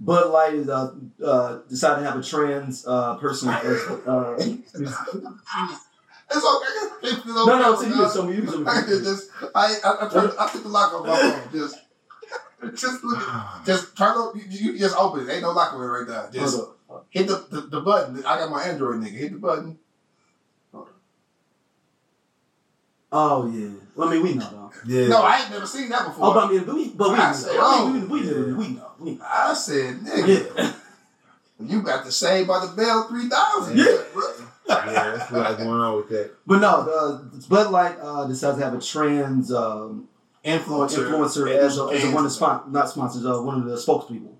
Bud 0.00 0.30
Light 0.30 0.54
is, 0.54 0.68
uh, 0.68 0.94
uh, 1.24 1.58
decided 1.68 2.02
to 2.02 2.10
have 2.10 2.18
a 2.18 2.22
trans 2.22 2.86
uh, 2.86 3.16
person. 3.16 3.50
As, 3.50 3.64
uh, 4.06 4.36
It's 6.32 6.44
okay. 6.44 6.86
It's 7.02 7.18
okay. 7.18 7.28
no, 7.28 7.44
no, 7.44 7.74
so 7.76 7.86
you 7.86 7.94
can 7.94 8.12
show 8.12 8.22
me. 8.22 8.36
You 8.36 8.42
can 8.42 8.52
show 8.52 8.58
me. 8.60 8.66
I 8.66 8.82
just, 8.86 9.30
I, 9.54 9.76
I, 9.84 10.06
I, 10.06 10.08
turned, 10.08 10.32
I 10.38 10.50
took 10.50 10.62
the 10.62 10.68
lock 10.68 10.94
off 10.94 11.06
my 11.06 11.18
phone. 11.18 11.52
Just, 11.52 11.76
just 12.80 13.04
look 13.04 13.18
at, 13.18 13.66
just 13.66 13.96
turn 13.96 14.16
up. 14.16 14.34
You, 14.36 14.72
you 14.72 14.78
just 14.78 14.96
open 14.96 15.28
it. 15.28 15.32
Ain't 15.32 15.42
no 15.42 15.50
lock 15.50 15.74
on 15.74 15.82
it 15.82 15.84
right 15.84 16.08
now. 16.08 16.30
Just 16.32 16.60
hit 17.10 17.26
the, 17.26 17.44
the, 17.50 17.60
the 17.62 17.80
button. 17.80 18.24
I 18.24 18.38
got 18.38 18.50
my 18.50 18.62
Android 18.62 19.00
nigga. 19.00 19.18
Hit 19.18 19.32
the 19.32 19.38
button. 19.38 19.78
Oh 23.12 23.50
yeah. 23.50 23.70
Well, 23.94 24.08
I 24.08 24.12
mean, 24.12 24.22
we 24.22 24.34
know 24.34 24.48
though. 24.50 24.72
Yeah. 24.86 25.08
No, 25.08 25.22
I 25.22 25.40
ain't 25.40 25.50
never 25.50 25.66
seen 25.66 25.88
that 25.90 26.06
before. 26.06 26.28
Oh, 26.28 26.34
but 26.34 26.44
I 26.44 26.50
mean, 26.50 26.64
but 26.64 26.74
we, 26.74 26.88
but 26.90 27.10
we, 27.10 27.14
I 27.16 27.30
know. 27.30 27.36
say, 27.36 27.50
I 27.50 27.58
oh. 27.60 27.92
we, 27.92 28.20
we, 28.20 28.22
do, 28.22 28.56
we 28.56 28.68
know. 28.68 28.90
We 28.98 29.10
know. 29.16 29.24
I 29.26 29.54
said, 29.54 29.96
nigga, 30.00 30.56
Yeah. 30.56 30.72
you 31.66 31.82
got 31.82 32.04
the 32.04 32.12
same 32.12 32.46
by 32.46 32.64
the 32.64 32.72
bell 32.72 33.08
three 33.08 33.28
thousand. 33.28 33.78
Yeah. 33.78 33.84
yeah, 34.68 35.16
that's 35.16 35.30
what's 35.32 35.56
going 35.56 35.68
on 35.68 35.96
with 35.96 36.08
that. 36.10 36.30
But 36.46 36.60
no, 36.60 36.84
the 36.84 37.46
Bud 37.48 37.70
Light 37.70 37.96
uh, 38.00 38.26
decides 38.26 38.58
to 38.58 38.64
have 38.64 38.74
a 38.74 38.80
trans 38.80 39.52
um, 39.52 40.08
Influencer, 40.44 41.10
influencer 41.10 41.54
as 41.54 41.78
a, 41.78 41.84
as 41.84 42.04
a 42.04 42.10
one 42.12 42.24
of 42.24 42.24
the 42.24 42.30
spon- 42.30 42.72
not 42.72 42.88
sponsors, 42.88 43.26
uh, 43.26 43.42
one 43.42 43.58
of 43.60 43.66
the 43.66 43.76
spokespeople 43.76 44.32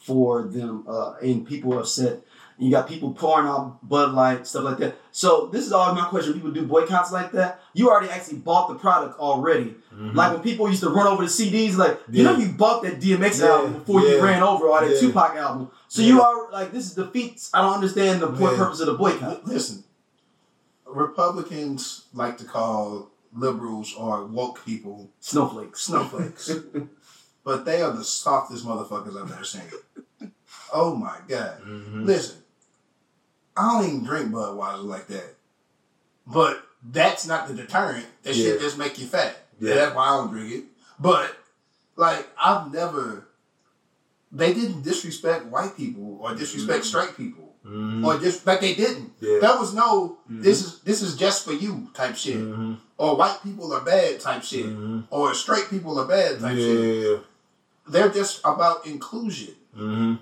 for 0.00 0.42
them, 0.42 0.84
uh, 0.88 1.14
and 1.22 1.46
people 1.46 1.74
are 1.74 1.80
upset. 1.80 2.22
You 2.56 2.70
got 2.70 2.88
people 2.88 3.12
pouring 3.12 3.48
out 3.48 3.78
Bud 3.82 4.12
Light, 4.12 4.46
stuff 4.46 4.62
like 4.64 4.78
that. 4.78 4.96
So 5.10 5.48
this 5.52 5.66
is 5.66 5.72
always 5.72 6.00
my 6.00 6.06
question: 6.08 6.34
People 6.34 6.52
do 6.52 6.62
boycotts 6.66 7.10
like 7.10 7.32
that. 7.32 7.60
You 7.72 7.90
already 7.90 8.10
actually 8.10 8.38
bought 8.38 8.68
the 8.68 8.76
product 8.76 9.18
already. 9.18 9.74
Like 9.92 10.32
when 10.32 10.42
people 10.42 10.68
used 10.68 10.82
to 10.82 10.88
run 10.90 11.06
over 11.06 11.22
the 11.22 11.28
CDs, 11.28 11.76
like 11.76 11.98
you 12.10 12.22
know 12.22 12.32
Mm-hmm. 12.34 12.40
You 12.42 12.48
bought 12.52 12.82
that 12.84 13.00
DMX 13.00 13.40
Yeah, 13.40 13.46
album 13.48 13.72
before 13.74 14.00
you 14.02 14.22
ran 14.22 14.42
over 14.42 14.66
or 14.68 14.80
that 14.80 14.94
yeah. 14.94 15.00
Tupac 15.00 15.34
album. 15.36 15.70
So 15.88 16.02
Yeah. 16.02 16.08
you 16.08 16.22
are 16.22 16.50
like 16.52 16.70
this 16.72 16.86
is 16.86 16.94
defeats. 16.94 17.50
I 17.52 17.60
don't 17.62 17.74
understand 17.74 18.20
the 18.22 18.28
point 18.28 18.52
Yeah. 18.52 18.58
purpose 18.58 18.80
of 18.80 18.86
the 18.86 18.94
boycott. 18.94 19.44
Listen, 19.46 19.82
Republicans 20.86 22.04
like 22.12 22.38
to 22.38 22.44
call 22.44 23.10
liberals 23.32 23.94
or 23.96 24.24
woke 24.26 24.64
people 24.64 25.10
Snowflakes. 25.20 25.80
snowflakes, 25.82 26.52
but 27.44 27.64
they 27.64 27.82
are 27.82 27.92
the 27.92 28.04
softest 28.04 28.64
motherfuckers 28.64 29.20
I've 29.20 29.32
ever 29.32 29.44
seen. 29.44 29.62
Oh 30.72 30.94
my 30.94 31.18
god! 31.28 31.60
Mm-hmm. 31.62 32.04
Listen, 32.04 32.36
I 33.56 33.72
don't 33.80 33.88
even 33.88 34.04
drink 34.04 34.32
Budweiser 34.32 34.84
like 34.84 35.06
that, 35.08 35.34
but 36.26 36.62
that's 36.82 37.26
not 37.26 37.48
the 37.48 37.54
deterrent. 37.54 38.06
That 38.22 38.34
shit 38.34 38.60
just 38.60 38.78
make 38.78 38.98
you 38.98 39.06
fat. 39.06 39.36
Yeah. 39.60 39.74
That's 39.74 39.94
why 39.94 40.06
I 40.08 40.16
don't 40.16 40.30
drink 40.32 40.52
it. 40.52 40.64
But 40.98 41.36
like, 41.96 42.26
I've 42.42 42.72
never. 42.72 43.28
They 44.32 44.52
didn't 44.52 44.82
disrespect 44.82 45.44
white 45.46 45.76
people 45.76 46.18
or 46.20 46.34
disrespect 46.34 46.84
straight 46.84 47.16
people 47.16 47.40
Mm-hmm. 47.64 48.04
or 48.04 48.18
just 48.18 48.46
like 48.46 48.60
they 48.60 48.74
didn't. 48.74 49.10
Yeah. 49.20 49.38
There 49.40 49.58
was 49.58 49.72
no 49.72 50.18
this 50.28 50.62
is 50.62 50.80
this 50.80 51.00
is 51.00 51.16
just 51.16 51.46
for 51.46 51.52
you 51.54 51.88
type 51.94 52.14
shit. 52.14 52.36
Mhm. 52.36 52.76
Or 52.98 53.16
white 53.16 53.38
people 53.42 53.72
are 53.72 53.80
bad 53.80 54.20
type 54.20 54.42
shit. 54.42 54.66
Mhm. 54.66 55.04
Or 55.08 55.32
straight 55.32 55.70
people 55.70 55.98
are 55.98 56.04
bad 56.06 56.40
type 56.40 56.58
shit. 56.58 57.22
They're 57.88 58.10
just 58.10 58.40
about 58.44 58.84
inclusion. 58.86 59.54
hmm 59.74 60.16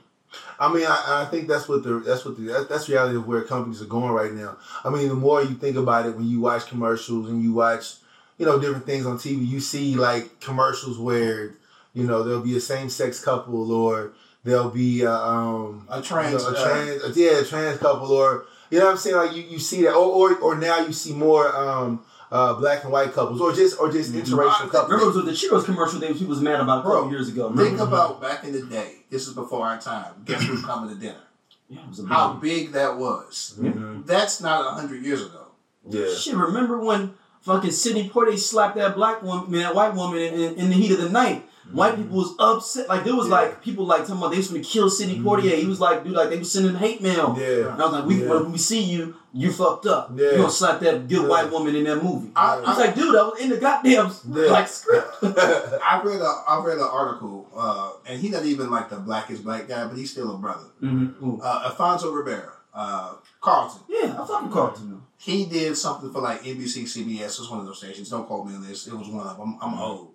I 0.59 0.73
mean, 0.73 0.87
I, 0.87 1.23
I 1.23 1.25
think 1.31 1.49
that's 1.49 1.69
what 1.69 1.83
the 1.83 2.01
that's 2.01 2.25
what 2.25 2.37
the 2.37 2.67
that's 2.69 2.89
reality 2.89 3.17
of 3.17 3.27
where 3.27 3.43
companies 3.43 3.83
are 3.83 3.87
going 3.87 4.13
right 4.13 4.33
now. 4.33 4.57
I 4.85 4.91
mean, 4.91 5.09
the 5.09 5.15
more 5.15 5.43
you 5.43 5.55
think 5.55 5.77
about 5.77 6.07
it, 6.07 6.17
when 6.17 6.29
you 6.29 6.41
watch 6.41 6.67
commercials 6.67 7.29
and 7.29 7.43
you 7.43 7.53
watch, 7.53 7.95
you 8.39 8.47
know, 8.47 8.59
different 8.59 8.87
things 8.87 9.07
on 9.07 9.19
TV, 9.19 9.47
you 9.47 9.61
see 9.61 9.95
like 9.97 10.41
commercials 10.41 10.99
where, 10.99 11.55
you 11.95 12.05
know, 12.05 12.23
there'll 12.23 12.41
be 12.41 12.57
a 12.57 12.61
same 12.61 12.89
sex 12.89 13.23
couple 13.23 13.73
or 13.73 14.13
there'll 14.45 14.71
be 14.71 15.03
a, 15.03 15.13
um, 15.13 15.87
A 15.91 16.03
trans, 16.03 16.33
you 16.33 16.39
know, 16.39 16.57
a 16.57 16.63
trans, 16.63 17.17
yeah, 17.17 17.41
a 17.41 17.45
trans 17.45 17.79
couple 17.79 18.13
or 18.13 18.47
you 18.73 18.79
know 18.79 18.87
what 18.87 18.93
I'm 18.93 18.97
saying? 18.97 19.17
Like 19.17 19.37
you, 19.37 19.43
you 19.43 19.59
see 19.59 19.83
that, 19.83 19.95
or, 19.95 20.33
or 20.33 20.37
or 20.39 20.57
now 20.57 20.79
you 20.79 20.95
see 20.95 21.13
more 21.13 21.55
um, 21.55 22.03
uh, 22.31 22.55
black 22.55 22.83
and 22.85 22.91
white 22.91 23.13
couples, 23.13 23.39
or 23.39 23.53
just 23.53 23.79
or 23.79 23.93
just 23.93 24.15
interracial 24.15 24.71
couples. 24.71 24.91
Remember, 24.91 25.13
with 25.15 25.27
the 25.27 25.33
Cheetos 25.33 25.67
commercial 25.67 26.01
that 26.01 26.17
she 26.17 26.25
was 26.25 26.41
mad 26.41 26.59
about 26.59 26.79
a 26.79 26.83
couple 26.83 27.03
Bro, 27.03 27.11
years 27.11 27.29
ago. 27.29 27.55
Think 27.55 27.79
about 27.79 28.23
back 28.23 28.45
in 28.45 28.53
the 28.55 28.63
day. 28.63 29.02
This 29.13 29.29
is 29.29 29.35
before 29.35 29.67
our 29.67 29.79
time. 29.79 30.15
Guess 30.25 30.45
who's 30.45 30.65
coming 30.65 30.89
to 30.89 30.99
dinner? 30.99 31.21
Yeah, 31.69 31.81
it 31.83 31.89
was 31.91 32.01
How 32.09 32.33
big- 32.33 32.41
big 32.69 32.73
that 32.73 32.97
was. 32.97 33.55
Mhm. 33.61 34.07
That's 34.07 34.41
not 34.41 34.65
a 34.67 34.71
hundred 34.71 35.05
years 35.05 35.21
ago. 35.21 35.49
Yeah. 35.87 36.15
Shit, 36.15 36.35
remember 36.35 36.79
when 36.79 37.13
fucking 37.43 37.73
Sidney 37.73 38.09
Poitier 38.09 38.39
slapped 38.39 38.77
that 38.77 38.95
black 38.95 39.23
woman, 39.23 39.51
man, 39.51 39.61
that 39.65 39.75
white 39.75 39.95
woman 39.95 40.19
in, 40.19 40.33
in, 40.35 40.55
in 40.55 40.69
the 40.71 40.75
heat 40.77 40.93
of 40.93 40.99
the 41.03 41.11
night? 41.11 41.47
White 41.73 41.97
people 41.97 42.17
was 42.19 42.35
upset. 42.39 42.89
Like 42.89 43.05
there 43.05 43.15
was 43.17 43.27
Yeah. 43.29 43.35
like 43.35 43.63
people 43.63 43.85
like 43.87 44.01
talking 44.03 44.17
about 44.19 44.31
they 44.31 44.37
was 44.39 44.49
gonna 44.49 44.63
kill 44.63 44.89
Sidney 44.91 45.19
Poitier. 45.21 45.59
He 45.59 45.67
was 45.67 45.81
like, 45.81 46.05
dude, 46.05 46.13
like 46.15 46.31
they 46.31 46.39
was 46.39 46.51
sending 46.53 46.75
hate 46.75 47.01
mail. 47.03 47.35
Yeah. 47.39 47.73
And 47.73 47.81
I 47.83 47.85
was 47.87 47.93
like, 47.93 48.07
we, 48.07 48.23
Yeah. 48.23 48.29
when 48.31 48.53
we 48.53 48.59
see 48.59 48.83
you, 48.83 49.15
you 49.33 49.51
fucked 49.53 49.87
up. 49.87 50.11
Yeah. 50.15 50.31
You 50.33 50.37
gonna 50.39 50.51
slap 50.51 50.81
that 50.81 51.09
good 51.09 51.23
Yeah. 51.23 51.29
white 51.29 51.51
woman 51.51 51.75
in 51.75 51.85
that 51.85 52.03
movie. 52.03 52.31
I, 52.37 52.57
I 52.57 52.61
was 52.61 52.79
like, 52.79 52.95
dude, 52.95 53.17
I 53.17 53.23
was 53.23 53.41
in 53.41 53.51
the 53.51 53.57
goddamn 53.57 54.11
Yeah. 54.31 54.51
like 54.53 54.69
script. 54.69 55.09
I 55.23 56.01
read 56.05 56.21
a 56.21 56.43
I 56.49 56.63
read 56.65 56.79
an 56.79 56.89
article, 56.91 57.49
uh, 57.57 57.93
and 58.07 58.21
he's 58.21 58.31
not 58.33 58.45
even 58.45 58.71
like 58.71 58.91
the 58.91 58.97
blackest 58.97 59.45
black 59.45 59.67
guy, 59.69 59.87
but 59.87 59.97
he's 59.97 60.11
still 60.11 60.35
a 60.35 60.39
brother. 60.39 60.67
mm-hmm. 60.83 61.41
Uh, 61.43 61.63
Alfonso 61.67 62.13
Ribeiro, 62.13 62.53
uh, 62.75 63.15
Carlton. 63.41 63.81
Yeah, 63.89 64.17
I 64.21 64.27
fucking 64.27 64.51
Carlton. 64.51 64.91
though. 64.91 65.03
He 65.17 65.47
did 65.47 65.77
something 65.77 66.13
for 66.13 66.21
like 66.21 66.43
NBC, 66.43 66.83
CBS. 66.83 67.35
It 67.35 67.39
was 67.41 67.51
one 67.51 67.61
of 67.61 67.67
those 67.67 67.79
stations. 67.79 68.11
Don't 68.11 68.27
quote 68.27 68.45
me 68.47 68.55
on 68.57 68.67
this. 68.67 68.89
It 68.89 68.95
was 68.95 69.09
one 69.09 69.25
of 69.27 69.37
them. 69.39 69.57
I'm, 69.63 69.73
I'm 69.75 69.79
old. 69.79 70.12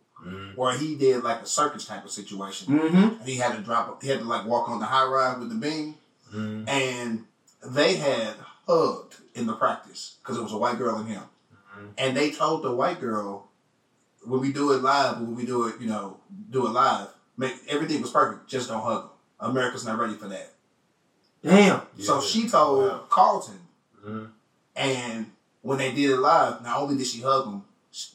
Where 0.56 0.78
he 0.78 0.96
did 0.96 1.24
like 1.24 1.42
a 1.42 1.46
circus 1.46 1.86
type 1.86 2.04
of 2.04 2.12
situation, 2.12 2.68
Mm-hmm. 2.80 2.96
and 3.20 3.28
he 3.30 3.36
had 3.38 3.56
to 3.56 3.62
drop. 3.62 4.02
He 4.02 4.10
had 4.10 4.20
to 4.20 4.26
like 4.26 4.46
walk 4.46 4.68
on 4.70 4.80
the 4.80 4.86
high 4.86 5.06
rise 5.06 5.38
with 5.40 5.50
the 5.50 5.56
beam, 5.56 5.96
Mhm. 6.34 6.68
and 6.68 7.26
they 7.64 7.96
had 7.96 8.34
hugged 8.68 9.16
in 9.36 9.46
the 9.48 9.54
practice 9.54 10.16
because 10.22 10.38
it 10.38 10.42
was 10.44 10.52
a 10.52 10.58
white 10.58 10.78
girl 10.78 10.96
and 10.98 11.08
him, 11.08 11.24
and 11.98 12.18
they 12.18 12.32
told 12.32 12.64
the 12.64 12.72
white 12.74 13.00
girl, 13.00 13.48
when 14.26 14.42
we 14.42 14.52
do 14.52 14.72
it 14.74 14.82
live, 14.82 15.22
when 15.22 15.36
we 15.36 15.46
do 15.46 15.68
it, 15.68 15.76
you 15.80 15.88
know, 15.88 16.18
do 16.50 16.66
it 16.68 16.72
live, 16.72 17.08
make 17.38 17.56
everything 17.70 18.02
was 18.02 18.12
perfect. 18.12 18.48
Just 18.48 18.68
don't 18.70 18.82
hug 18.84 19.04
them. 19.04 19.12
America's 19.52 19.86
not 19.86 19.98
ready 20.00 20.16
for 20.16 20.28
that. 20.28 20.54
Damn. 21.44 21.82
So 22.00 22.20
she 22.20 22.50
told 22.50 22.88
Wow. 22.90 23.06
Carlton, 23.10 23.60
Mhm. 24.06 24.32
and 24.76 25.32
when 25.62 25.78
they 25.78 25.92
did 25.94 26.10
it 26.10 26.18
live, 26.18 26.62
not 26.64 26.78
only 26.82 26.98
did 26.98 27.06
she 27.08 27.22
hug 27.22 27.46
him, 27.46 27.62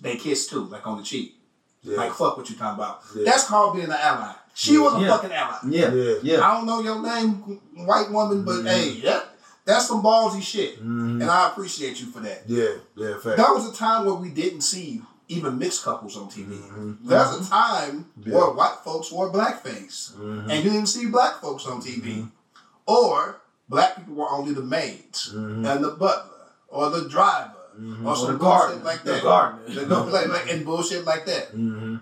they 0.01 0.17
kissed 0.17 0.51
too, 0.51 0.65
like 0.65 0.87
on 0.87 0.99
the 0.99 1.05
cheek. 1.05 1.39
Yeah. 1.83 1.97
Like 1.97 2.13
fuck 2.13 2.37
what 2.37 2.49
you 2.49 2.57
talking 2.57 2.83
about. 2.83 3.01
Yeah. 3.15 3.25
That's 3.25 3.45
called 3.45 3.75
being 3.75 3.87
an 3.87 3.93
ally. 3.93 4.33
She 4.55 4.75
Yeah. 4.75 4.81
was 4.81 4.95
a 4.95 5.01
Yeah. 5.01 5.09
fucking 5.17 5.33
ally. 5.33 5.59
Yeah. 5.69 5.93
Yeah. 5.93 6.15
Yeah. 6.23 6.47
I 6.49 6.55
don't 6.55 6.67
know 6.67 6.81
your 6.81 7.01
name, 7.03 7.61
white 7.75 8.11
woman, 8.11 8.45
but 8.45 8.57
Mhm. 8.63 8.67
hey, 8.69 8.89
yep. 8.91 9.29
That's 9.65 9.87
some 9.87 10.03
ballsy 10.03 10.43
shit, 10.43 10.81
Mhm. 10.85 11.23
and 11.23 11.31
I 11.31 11.49
appreciate 11.49 12.01
you 12.01 12.07
for 12.07 12.19
that. 12.21 12.43
Yeah, 12.49 12.71
yeah, 12.97 13.15
fact. 13.19 13.37
That 13.37 13.55
was 13.55 13.69
a 13.69 13.73
time 13.73 14.05
where 14.05 14.15
we 14.15 14.29
didn't 14.29 14.63
see 14.63 15.03
even 15.29 15.57
mixed 15.57 15.85
couples 15.85 16.17
on 16.17 16.29
TV. 16.29 16.57
Mhm. 16.57 16.99
There's 17.05 17.47
a 17.47 17.49
time 17.49 18.07
Yeah. 18.25 18.35
where 18.35 18.51
white 18.51 18.79
folks 18.85 19.11
wore 19.13 19.31
blackface, 19.33 20.13
Mhm. 20.15 20.51
and 20.51 20.65
you 20.65 20.71
didn't 20.71 20.89
see 20.89 21.07
black 21.07 21.41
folks 21.41 21.65
on 21.67 21.81
TV, 21.81 22.27
or 22.87 23.37
black 23.69 23.97
people 23.97 24.17
were 24.17 24.29
only 24.31 24.53
the 24.53 24.63
maids 24.63 25.31
and 25.33 25.65
the 25.65 25.91
butler 25.93 26.49
or 26.69 26.91
the 26.91 27.09
driver 27.09 27.52
Mhm. 27.79 28.05
or 28.07 28.17
some 28.17 28.33
the 28.33 28.39
bullshit 28.39 28.85
like 28.85 29.03
The 29.05 29.13
that. 29.13 29.23
gardener. 29.23 29.85
The 29.85 29.97
like, 30.05 30.29
like, 30.29 30.51
and 30.53 30.65
bullshit 30.65 31.05
like 31.05 31.27
that. 31.27 31.55
Mhm. 31.57 32.01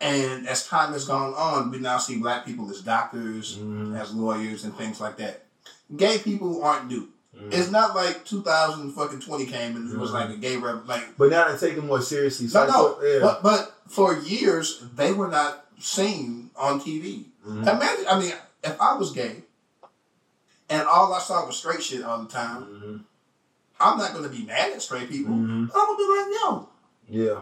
And 0.00 0.48
as 0.48 0.66
time 0.66 0.92
has 0.92 1.04
gone 1.04 1.32
on, 1.34 1.70
we 1.70 1.78
now 1.78 1.98
see 1.98 2.16
black 2.18 2.44
people 2.44 2.68
as 2.70 2.80
doctors, 2.80 3.56
Mhm. 3.58 3.98
as 3.98 4.12
lawyers, 4.12 4.64
and 4.64 4.76
things 4.76 5.00
like 5.00 5.16
that. 5.18 5.44
Gay 5.96 6.18
people 6.18 6.62
aren't 6.64 6.88
new. 6.88 7.08
Mhm. 7.36 7.52
It's 7.52 7.70
not 7.70 7.94
like 7.94 8.24
2000 8.24 8.92
fucking 8.92 9.20
20 9.20 9.46
came 9.46 9.76
and 9.76 9.90
it 9.90 9.96
was 9.98 10.10
like 10.12 10.28
a 10.30 10.36
gay 10.36 10.56
rev- 10.56 10.86
like 10.86 11.16
But 11.16 11.30
now 11.30 11.50
they 11.50 11.56
take 11.56 11.78
it 11.78 11.84
more 11.84 12.00
seriously. 12.02 12.46
no 12.46 12.50
So 12.52 12.66
no. 12.66 13.02
yeah. 13.06 13.20
But 13.20 13.42
but 13.42 13.74
for 13.88 14.14
years 14.18 14.82
they 14.94 15.12
were 15.12 15.28
not 15.28 15.64
seen 15.78 16.50
on 16.56 16.80
TV. 16.80 17.26
Mhm. 17.46 17.60
Imagine, 17.66 18.06
I 18.08 18.18
mean, 18.18 18.34
if 18.62 18.80
I 18.80 18.94
was 18.94 19.12
gay 19.12 19.44
and 20.68 20.86
all 20.86 21.12
I 21.14 21.20
saw 21.20 21.46
was 21.46 21.56
straight 21.56 21.82
shit 21.82 22.02
all 22.04 22.22
the 22.22 22.28
time, 22.28 22.64
Mhm. 22.64 23.04
I'm 23.82 23.98
not 23.98 24.12
gonna 24.14 24.28
be 24.28 24.44
mad 24.44 24.72
at 24.72 24.82
straight 24.82 25.08
people. 25.10 25.34
Mhm. 25.34 25.70
I'm 25.74 25.86
gonna 25.86 25.96
be 25.98 26.06
like, 26.16 26.26
yo, 26.40 26.68
Yeah. 27.08 27.40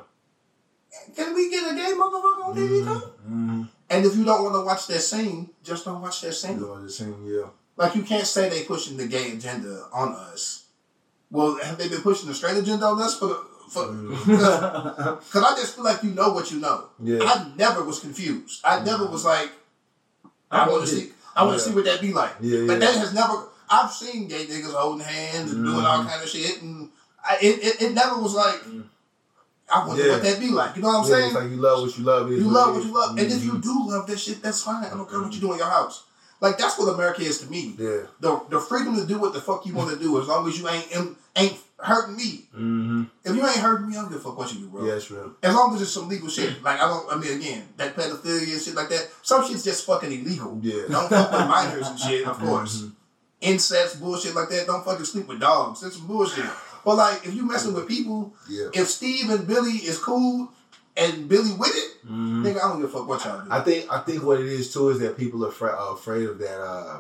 can 1.17 1.35
we 1.35 1.51
get 1.51 1.71
a 1.71 1.75
gay 1.75 1.93
motherfucker 1.95 2.45
on 2.49 2.57
TV 2.57 2.85
too? 2.85 3.01
Mm-hmm. 3.29 3.63
And 3.91 4.07
if 4.07 4.17
you 4.17 4.25
don't 4.25 4.43
want 4.45 4.55
to 4.55 4.61
watch 4.63 4.87
that 4.87 5.01
scene, 5.01 5.51
just 5.65 5.85
don't 5.85 6.01
watch 6.01 6.21
that 6.23 6.33
scene. 6.35 6.61
Know, 6.61 6.81
the 6.81 6.91
same, 6.91 7.25
yeah. 7.27 7.47
Like 7.77 7.95
you 7.95 8.03
can't 8.03 8.27
say 8.27 8.49
they 8.49 8.65
pushing 8.65 8.97
the 8.97 9.07
gay 9.07 9.33
agenda 9.33 9.87
on 9.93 10.13
us. 10.15 10.65
Well, 11.31 11.57
have 11.63 11.79
they 11.79 11.89
been 11.89 12.03
pushing 12.03 12.29
the 12.29 12.35
straight 12.35 12.57
agenda 12.57 12.87
on 12.87 13.01
us 13.03 13.19
for 13.19 13.27
the 13.27 13.39
for? 13.71 13.87
Because 15.21 15.45
I 15.45 15.55
just 15.57 15.75
feel 15.77 15.85
like 15.85 16.03
you 16.03 16.11
know 16.11 16.33
what 16.33 16.51
you 16.51 16.59
know. 16.61 16.85
Yeah. 17.03 17.21
I 17.23 17.51
never 17.57 17.85
was 17.85 18.01
confused. 18.01 18.61
I 18.65 18.83
never 18.85 19.07
was 19.07 19.25
like, 19.25 19.51
I 20.51 20.69
want 20.69 20.83
to 20.83 20.89
see. 20.89 21.13
I 21.37 21.45
want 21.45 21.59
to 21.59 21.63
Yeah. 21.65 21.69
see 21.71 21.75
what 21.77 21.85
that 21.85 22.01
be 22.01 22.13
like. 22.13 22.35
Yeah, 22.41 22.67
But 22.67 22.75
yeah. 22.75 22.79
that 22.81 22.95
has 22.97 23.15
never. 23.15 23.47
I've 23.71 23.93
seen 23.93 24.27
gay 24.29 24.47
niggas 24.47 24.75
holding 24.75 25.05
hands 25.07 25.53
and 25.53 25.65
doing 25.65 25.85
all 25.87 26.03
Mhm. 26.05 26.09
kind 26.09 26.23
of 26.23 26.29
shit, 26.29 26.61
and 26.63 26.91
I, 27.25 27.37
it, 27.41 27.65
it 27.65 27.83
it 27.83 27.93
never 27.95 28.19
was 28.19 28.35
like. 28.35 28.61
I 29.73 29.87
wonder 29.87 30.05
Yeah. 30.05 30.13
what 30.15 30.23
that 30.25 30.41
be 30.41 30.49
like. 30.49 30.75
You 30.75 30.83
know 30.83 30.89
what 30.89 31.05
I'm 31.05 31.11
yeah, 31.11 31.15
saying? 31.15 31.27
It's 31.27 31.35
like 31.37 31.51
you 31.51 31.57
love 31.59 31.83
what 31.83 31.97
you 31.97 32.03
love. 32.05 32.29
You 32.29 32.41
love 32.41 32.75
what 32.75 32.85
you 32.85 32.93
love. 32.93 33.11
And 33.17 33.31
if 33.31 33.45
you 33.45 33.53
Mhm. 33.53 33.63
do 33.63 33.85
love 33.87 34.05
that 34.09 34.19
shit, 34.19 34.43
that's 34.43 34.63
fine. 34.63 34.83
I 34.85 34.91
don't 34.91 35.09
care 35.09 35.21
what 35.23 35.33
you 35.33 35.41
do 35.41 35.53
in 35.53 35.59
your 35.59 35.69
house. 35.71 36.03
Like 36.41 36.59
that's 36.59 36.77
what 36.77 36.93
America 36.93 37.23
is 37.23 37.39
to 37.43 37.47
me. 37.47 37.77
Yeah. 37.79 38.01
The 38.19 38.41
the 38.51 38.59
freedom 38.59 38.97
to 38.97 39.07
do 39.07 39.19
what 39.21 39.33
the 39.33 39.41
fuck 39.41 39.65
you 39.67 39.75
want 39.75 39.91
to 39.91 39.97
do 39.97 40.21
as 40.21 40.27
long 40.27 40.49
as 40.49 40.59
you 40.59 40.67
ain't 40.69 40.89
ain't, 41.37 41.57
hurting 41.79 42.17
me. 42.17 42.47
Mm-hmm. 42.55 43.05
If 43.25 43.37
you 43.37 43.47
ain't 43.47 43.57
hurting 43.59 43.89
me, 43.89 43.97
I 43.97 44.01
don't 44.03 44.11
give 44.11 44.19
a 44.21 44.23
fuck 44.25 44.37
what 44.37 44.53
you 44.53 44.59
do, 44.61 44.67
bro. 44.67 44.85
Yeah, 44.85 44.99
real. 45.09 45.33
As 45.43 45.55
long 45.55 45.75
as 45.75 45.81
it's 45.83 45.93
some 45.93 46.09
legal 46.09 46.29
shit. 46.29 46.63
Like 46.65 46.81
I 46.81 46.89
don't 46.89 47.07
I 47.13 47.17
mean 47.17 47.39
again, 47.39 47.69
that 47.77 47.95
pedophilia 47.95 48.53
and 48.53 48.61
shit 48.61 48.75
like 48.75 48.89
that, 48.89 49.09
some 49.23 49.47
shit's 49.47 49.63
just 49.63 49.87
fucking 49.87 50.11
illegal. 50.11 50.59
Yeah. 50.61 50.83
Don't 50.91 51.09
fuck 51.09 51.31
with 51.31 51.47
minors 51.49 51.87
and 51.87 51.99
shit, 51.99 52.27
of 52.27 52.39
course. 52.45 52.79
Mhm. 52.79 52.93
Incest, 53.41 54.01
bullshit 54.01 54.35
like 54.35 54.49
that, 54.51 54.67
don't 54.67 54.85
fucking 54.85 55.05
sleep 55.05 55.27
with 55.29 55.41
dogs. 55.41 55.81
That's 55.81 55.97
some 55.97 56.07
bullshit. 56.07 56.45
But 56.85 56.97
like 56.97 57.27
if 57.27 57.35
you 57.35 57.47
messing 57.47 57.73
with 57.75 57.89
people, 57.89 58.33
Yeah. 58.49 58.69
if 58.73 58.89
Steve 58.89 59.31
and 59.31 59.47
Billy 59.47 59.73
is 59.73 59.99
cool 59.99 60.51
and 60.97 61.29
Billy 61.29 61.53
with 61.53 61.75
it, 61.75 62.07
Mhm. 62.07 62.43
nigga, 62.43 62.57
I 62.63 62.69
don't 62.69 62.81
give 62.81 62.95
a 62.95 62.99
fuck 62.99 63.09
what 63.09 63.25
y'all 63.25 63.41
do. 63.43 63.51
I 63.51 63.61
think 63.61 63.87
I 63.91 63.99
think 64.01 64.23
what 64.23 64.41
it 64.41 64.47
is 64.47 64.73
too 64.73 64.91
is 64.91 64.99
that 65.01 65.17
people 65.17 65.45
are, 65.47 65.51
fra- 65.51 65.77
are 65.77 65.95
afraid 65.95 66.29
of 66.29 66.39
that. 66.39 66.61
Uh, 66.61 66.99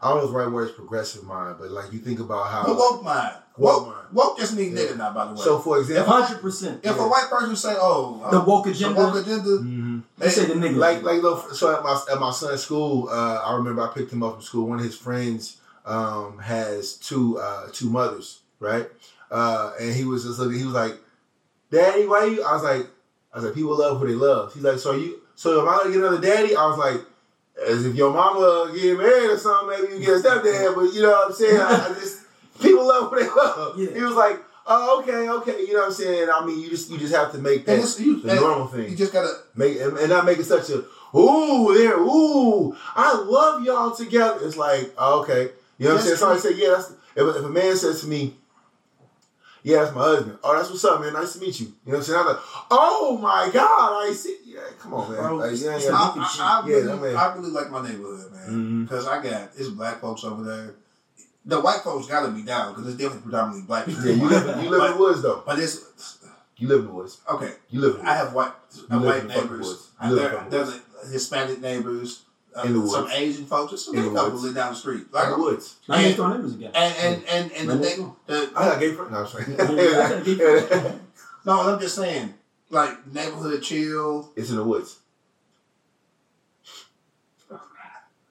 I 0.00 0.08
don't 0.10 0.18
know 0.18 0.24
if 0.26 0.30
the 0.30 0.36
right 0.36 0.50
word 0.50 0.68
is 0.68 0.74
progressive 0.76 1.24
mind, 1.24 1.56
but 1.60 1.70
like 1.72 1.92
you 1.92 1.98
think 1.98 2.20
about 2.20 2.46
how. 2.48 2.64
But 2.64 2.76
woke 2.76 3.02
mind. 3.04 3.34
Woke 3.56 3.86
Woke, 3.86 3.96
woke 4.12 4.38
just 4.38 4.54
mean 4.54 4.76
Yeah. 4.76 4.84
nigga 4.84 4.96
now, 4.98 5.12
by 5.12 5.26
the 5.26 5.32
way. 5.34 5.40
so 5.42 5.58
for 5.58 5.78
example, 5.80 6.12
hundred 6.12 6.40
percent. 6.40 6.78
if 6.84 6.94
yeah. 6.96 7.02
a 7.04 7.08
white 7.08 7.28
person 7.28 7.56
say, 7.56 7.74
"Oh, 7.76 8.24
The 8.30 8.38
woke 8.38 8.66
the 8.66 8.70
agenda. 8.70 9.00
woke 9.04 9.16
agenda," 9.16 9.50
Mhm. 9.58 10.02
They 10.16 10.30
say 10.30 10.44
the 10.46 10.54
nigga. 10.54 10.76
like 10.76 11.02
like 11.02 11.20
look, 11.22 11.52
so 11.52 11.74
at 11.74 11.82
my 11.82 12.00
at 12.12 12.20
my 12.20 12.30
son's 12.30 12.62
school, 12.62 13.08
uh, 13.10 13.42
I 13.44 13.54
remember 13.56 13.82
I 13.82 13.88
picked 13.88 14.12
him 14.12 14.22
up 14.22 14.34
from 14.34 14.42
school. 14.42 14.68
One 14.68 14.78
of 14.78 14.84
his 14.84 14.96
friends 14.96 15.56
um, 15.88 16.38
has 16.38 16.94
two 16.94 17.38
uh, 17.38 17.68
two 17.72 17.88
mothers, 17.90 18.40
right? 18.60 18.86
Uh, 19.30 19.72
and 19.80 19.94
he 19.94 20.04
was 20.04 20.24
just 20.24 20.38
looking. 20.38 20.58
He 20.58 20.64
was 20.64 20.74
like, 20.74 20.94
"Daddy, 21.70 22.06
why 22.06 22.24
you?" 22.26 22.42
I 22.44 22.52
was 22.52 22.62
like, 22.62 22.86
"I 23.32 23.36
was 23.36 23.44
like, 23.44 23.54
people 23.54 23.76
love 23.76 23.98
who 23.98 24.06
they 24.06 24.14
love." 24.14 24.52
He's 24.54 24.62
like, 24.62 24.78
"So 24.78 24.92
you, 24.92 25.20
so 25.34 25.60
am 25.60 25.68
I 25.68 25.78
gonna 25.78 25.90
get 25.90 25.98
another 26.00 26.20
daddy?" 26.20 26.54
I 26.54 26.66
was 26.66 26.78
like, 26.78 27.04
"As 27.66 27.84
if 27.86 27.94
your 27.94 28.12
mama 28.12 28.72
get 28.74 28.96
married 28.98 29.30
or 29.30 29.38
something, 29.38 29.80
maybe 29.80 29.94
you 29.94 30.00
get 30.06 30.16
a 30.16 30.28
stepdad." 30.28 30.74
But 30.74 30.92
you 30.94 31.02
know 31.02 31.10
what 31.10 31.28
I'm 31.28 31.34
saying? 31.34 31.60
I, 31.60 31.86
I 31.90 31.94
just 31.94 32.22
people 32.60 32.86
love 32.86 33.10
who 33.10 33.18
they 33.20 33.28
love. 33.28 33.78
Yeah. 33.78 33.94
He 33.94 34.02
was 34.02 34.14
like, 34.14 34.38
"Oh, 34.66 35.00
okay, 35.00 35.28
okay." 35.28 35.60
You 35.66 35.72
know 35.74 35.80
what 35.80 35.86
I'm 35.86 35.92
saying? 35.92 36.28
I 36.32 36.44
mean, 36.44 36.60
you 36.60 36.68
just 36.70 36.90
you 36.90 36.98
just 36.98 37.14
have 37.14 37.32
to 37.32 37.38
make 37.38 37.64
that 37.66 37.96
you, 37.98 38.20
the 38.20 38.34
normal 38.34 38.66
thing 38.68 38.90
you 38.90 38.96
just 38.96 39.12
gotta. 39.12 39.32
make 39.54 39.80
and 39.80 39.96
and 39.98 40.08
not 40.10 40.24
make 40.24 40.38
it 40.38 40.44
such 40.44 40.68
a 40.70 40.84
ooh 41.16 41.72
there 41.74 41.98
ooh 41.98 42.76
I 42.94 43.14
love 43.14 43.64
y'all 43.64 43.90
together. 43.94 44.38
It's 44.46 44.56
like 44.56 44.92
oh, 44.98 45.22
okay, 45.22 45.50
you 45.78 45.86
know 45.88 45.94
what 45.94 46.00
I'm 46.00 46.06
saying? 46.06 46.16
Somebody 46.18 46.40
say 46.40 46.54
yeah. 46.54 46.70
That's 46.76 46.90
if, 47.16 47.36
if 47.36 47.44
a 47.44 47.48
man 47.48 47.76
says 47.76 48.00
to 48.02 48.06
me, 48.06 48.34
yeah, 49.62 49.82
that's 49.82 49.94
my 49.94 50.02
husband. 50.02 50.38
Oh, 50.44 50.56
that's 50.56 50.70
what's 50.70 50.84
up, 50.84 51.00
man. 51.00 51.12
Nice 51.12 51.32
to 51.34 51.40
meet 51.40 51.58
you. 51.60 51.66
You 51.66 51.72
know 51.92 51.92
what 51.92 51.96
I'm 51.98 52.02
saying? 52.04 52.20
I'm 52.20 52.26
like, 52.26 52.36
oh 52.70 53.18
my 53.20 53.50
god, 53.52 54.08
I 54.08 54.12
see. 54.12 54.36
Yeah, 54.44 54.60
come 54.78 54.94
on, 54.94 55.10
man. 55.12 55.20
Bro, 55.20 55.36
Like, 55.36 55.50
yeah, 55.60 55.78
yeah, 55.78 55.90
I, 55.92 56.12
I, 56.16 56.62
I 56.64 56.68
yeah, 56.68 56.74
really, 56.76 57.00
man. 57.00 57.16
I 57.16 57.34
really 57.34 57.50
like 57.50 57.70
my 57.70 57.82
neighborhood, 57.82 58.32
man, 58.32 58.84
because 58.84 59.06
I 59.06 59.22
got 59.22 59.50
it's 59.56 59.68
black 59.68 60.00
folks 60.00 60.24
over 60.24 60.44
there. 60.44 60.74
The 61.44 61.60
white 61.60 61.80
folks 61.80 62.06
gotta 62.06 62.30
be 62.30 62.42
down 62.42 62.74
because 62.74 62.88
it's 62.88 62.96
definitely 62.98 63.22
predominantly 63.22 63.66
black 63.66 63.86
people. 63.86 64.04
yeah, 64.04 64.12
you 64.12 64.28
live, 64.28 64.62
you 64.64 64.70
live 64.70 64.90
in 64.90 64.92
the 64.92 64.98
woods 64.98 65.22
though. 65.22 65.42
But 65.46 65.58
it's 65.58 66.18
You 66.56 66.68
live 66.68 66.80
in 66.80 66.86
the 66.86 66.92
woods. 66.92 67.20
okay. 67.30 67.52
You 67.70 67.80
live 67.80 67.96
in 67.96 68.04
the 68.04 68.10
I 68.10 68.14
have 68.16 68.34
white, 68.34 68.52
uh, 68.90 68.96
live 68.98 69.02
white 69.02 69.26
neighbors. 69.26 69.66
woods. 69.66 69.88
You 70.04 70.14
there, 70.14 70.46
there's 70.50 70.68
a 71.04 71.06
Hispanic 71.10 71.60
neighbors. 71.60 72.22
Uh, 72.58 72.62
In 72.64 72.80
the 72.80 72.88
some. 72.88 73.08
Asian 73.10 73.46
folks. 73.46 73.70
Just 73.70 73.92
the 73.92 74.02
couple 74.02 74.38
live 74.38 74.54
down 74.54 74.72
the 74.72 74.78
street. 74.78 75.12
Like, 75.12 75.26
in 75.26 75.30
the 75.32 75.38
woods. 75.38 75.76
Now 75.88 76.00
you 76.00 76.12
throw 76.14 76.28
neighbors 76.28 76.54
again. 76.54 76.72
and 76.74 76.94
and 76.96 77.24
and 77.28 77.52
and 77.52 77.68
the, 77.68 77.78
thing, 77.78 78.14
next 78.28 78.52
the 78.52 78.52
I 78.56 78.64
got 78.64 78.80
gay 78.80 78.92
friend. 78.92 79.10
No, 79.12 79.18
I'm 79.18 79.26
sorry. 79.28 79.44
I 79.54 79.56
got 79.56 80.22
a 80.22 80.24
gay 80.24 80.34
friend. 80.36 81.00
no, 81.46 81.60
I'm 81.60 81.80
just 81.80 81.94
saying, 81.94 82.34
like 82.70 83.06
neighborhood 83.06 83.62
chill. 83.62 84.32
it's 84.34 84.50
in 84.50 84.56
the 84.56 84.64
woods. 84.64 84.98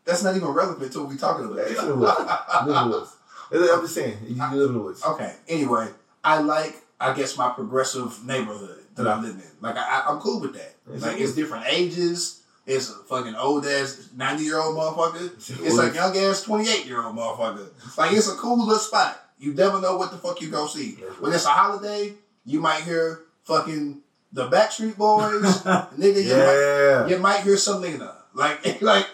That's 0.03 0.23
not 0.23 0.35
even 0.35 0.47
relevant 0.49 0.91
to 0.93 0.99
what 0.99 1.09
we're 1.09 1.17
talking 1.17 1.45
about. 1.45 1.59
It's 1.59 1.81
in 1.81 1.87
the 1.87 1.95
woods. 1.95 2.19
In 2.19 2.67
the 2.67 2.89
woods. 2.89 3.11
I'm 3.51 3.81
just 3.81 3.93
saying, 3.95 4.17
you 4.27 4.35
you 4.35 4.55
live 4.55 4.69
in 4.69 4.75
the 4.77 4.81
woods. 4.81 5.03
Okay. 5.03 5.33
Anyway, 5.47 5.87
I 6.23 6.39
like, 6.39 6.81
I 6.99 7.13
guess, 7.13 7.37
my 7.37 7.49
progressive 7.49 8.25
neighborhood 8.25 8.83
that 8.95 9.07
I 9.07 9.19
live 9.19 9.35
in. 9.35 9.43
Like, 9.61 9.75
I, 9.75 9.81
I, 9.81 10.05
I'm 10.09 10.19
cool 10.19 10.39
with 10.39 10.53
that. 10.53 10.75
It's 10.91 11.03
like, 11.03 11.19
it's 11.19 11.35
different 11.35 11.65
ages. 11.69 12.41
It's 12.67 12.89
a 12.89 12.95
fucking 12.95 13.35
old 13.35 13.65
ass 13.65 14.09
90 14.15 14.43
year 14.43 14.59
old 14.59 14.75
motherfucker. 14.77 15.31
It's 15.65 15.75
like 15.77 15.95
young 15.95 16.15
ass 16.17 16.41
28 16.43 16.85
year 16.85 17.01
old 17.01 17.15
motherfucker. 17.15 17.69
Like, 17.97 18.11
it's 18.11 18.27
a 18.29 18.35
cool 18.35 18.59
little 18.59 18.75
spot. 18.77 19.23
You 19.39 19.53
never 19.53 19.79
know 19.79 19.95
what 19.97 20.11
the 20.11 20.17
fuck 20.17 20.41
you 20.41 20.49
gonna 20.49 20.67
see. 20.67 20.91
When 21.19 21.31
it's 21.33 21.45
a 21.45 21.49
holiday, 21.49 22.13
you 22.45 22.59
might 22.59 22.83
hear 22.83 23.21
fucking 23.45 24.01
the 24.33 24.49
Backstreet 24.49 24.97
Boys. 24.97 25.31
nigga, 25.97 26.23
you, 26.23 26.35
might, 26.35 26.57
Yeah. 26.59 27.07
you 27.07 27.17
might 27.19 27.41
hear 27.43 27.55
some 27.55 27.81
nigga. 27.81 28.13
Like, 28.33 28.81
like, 28.81 29.07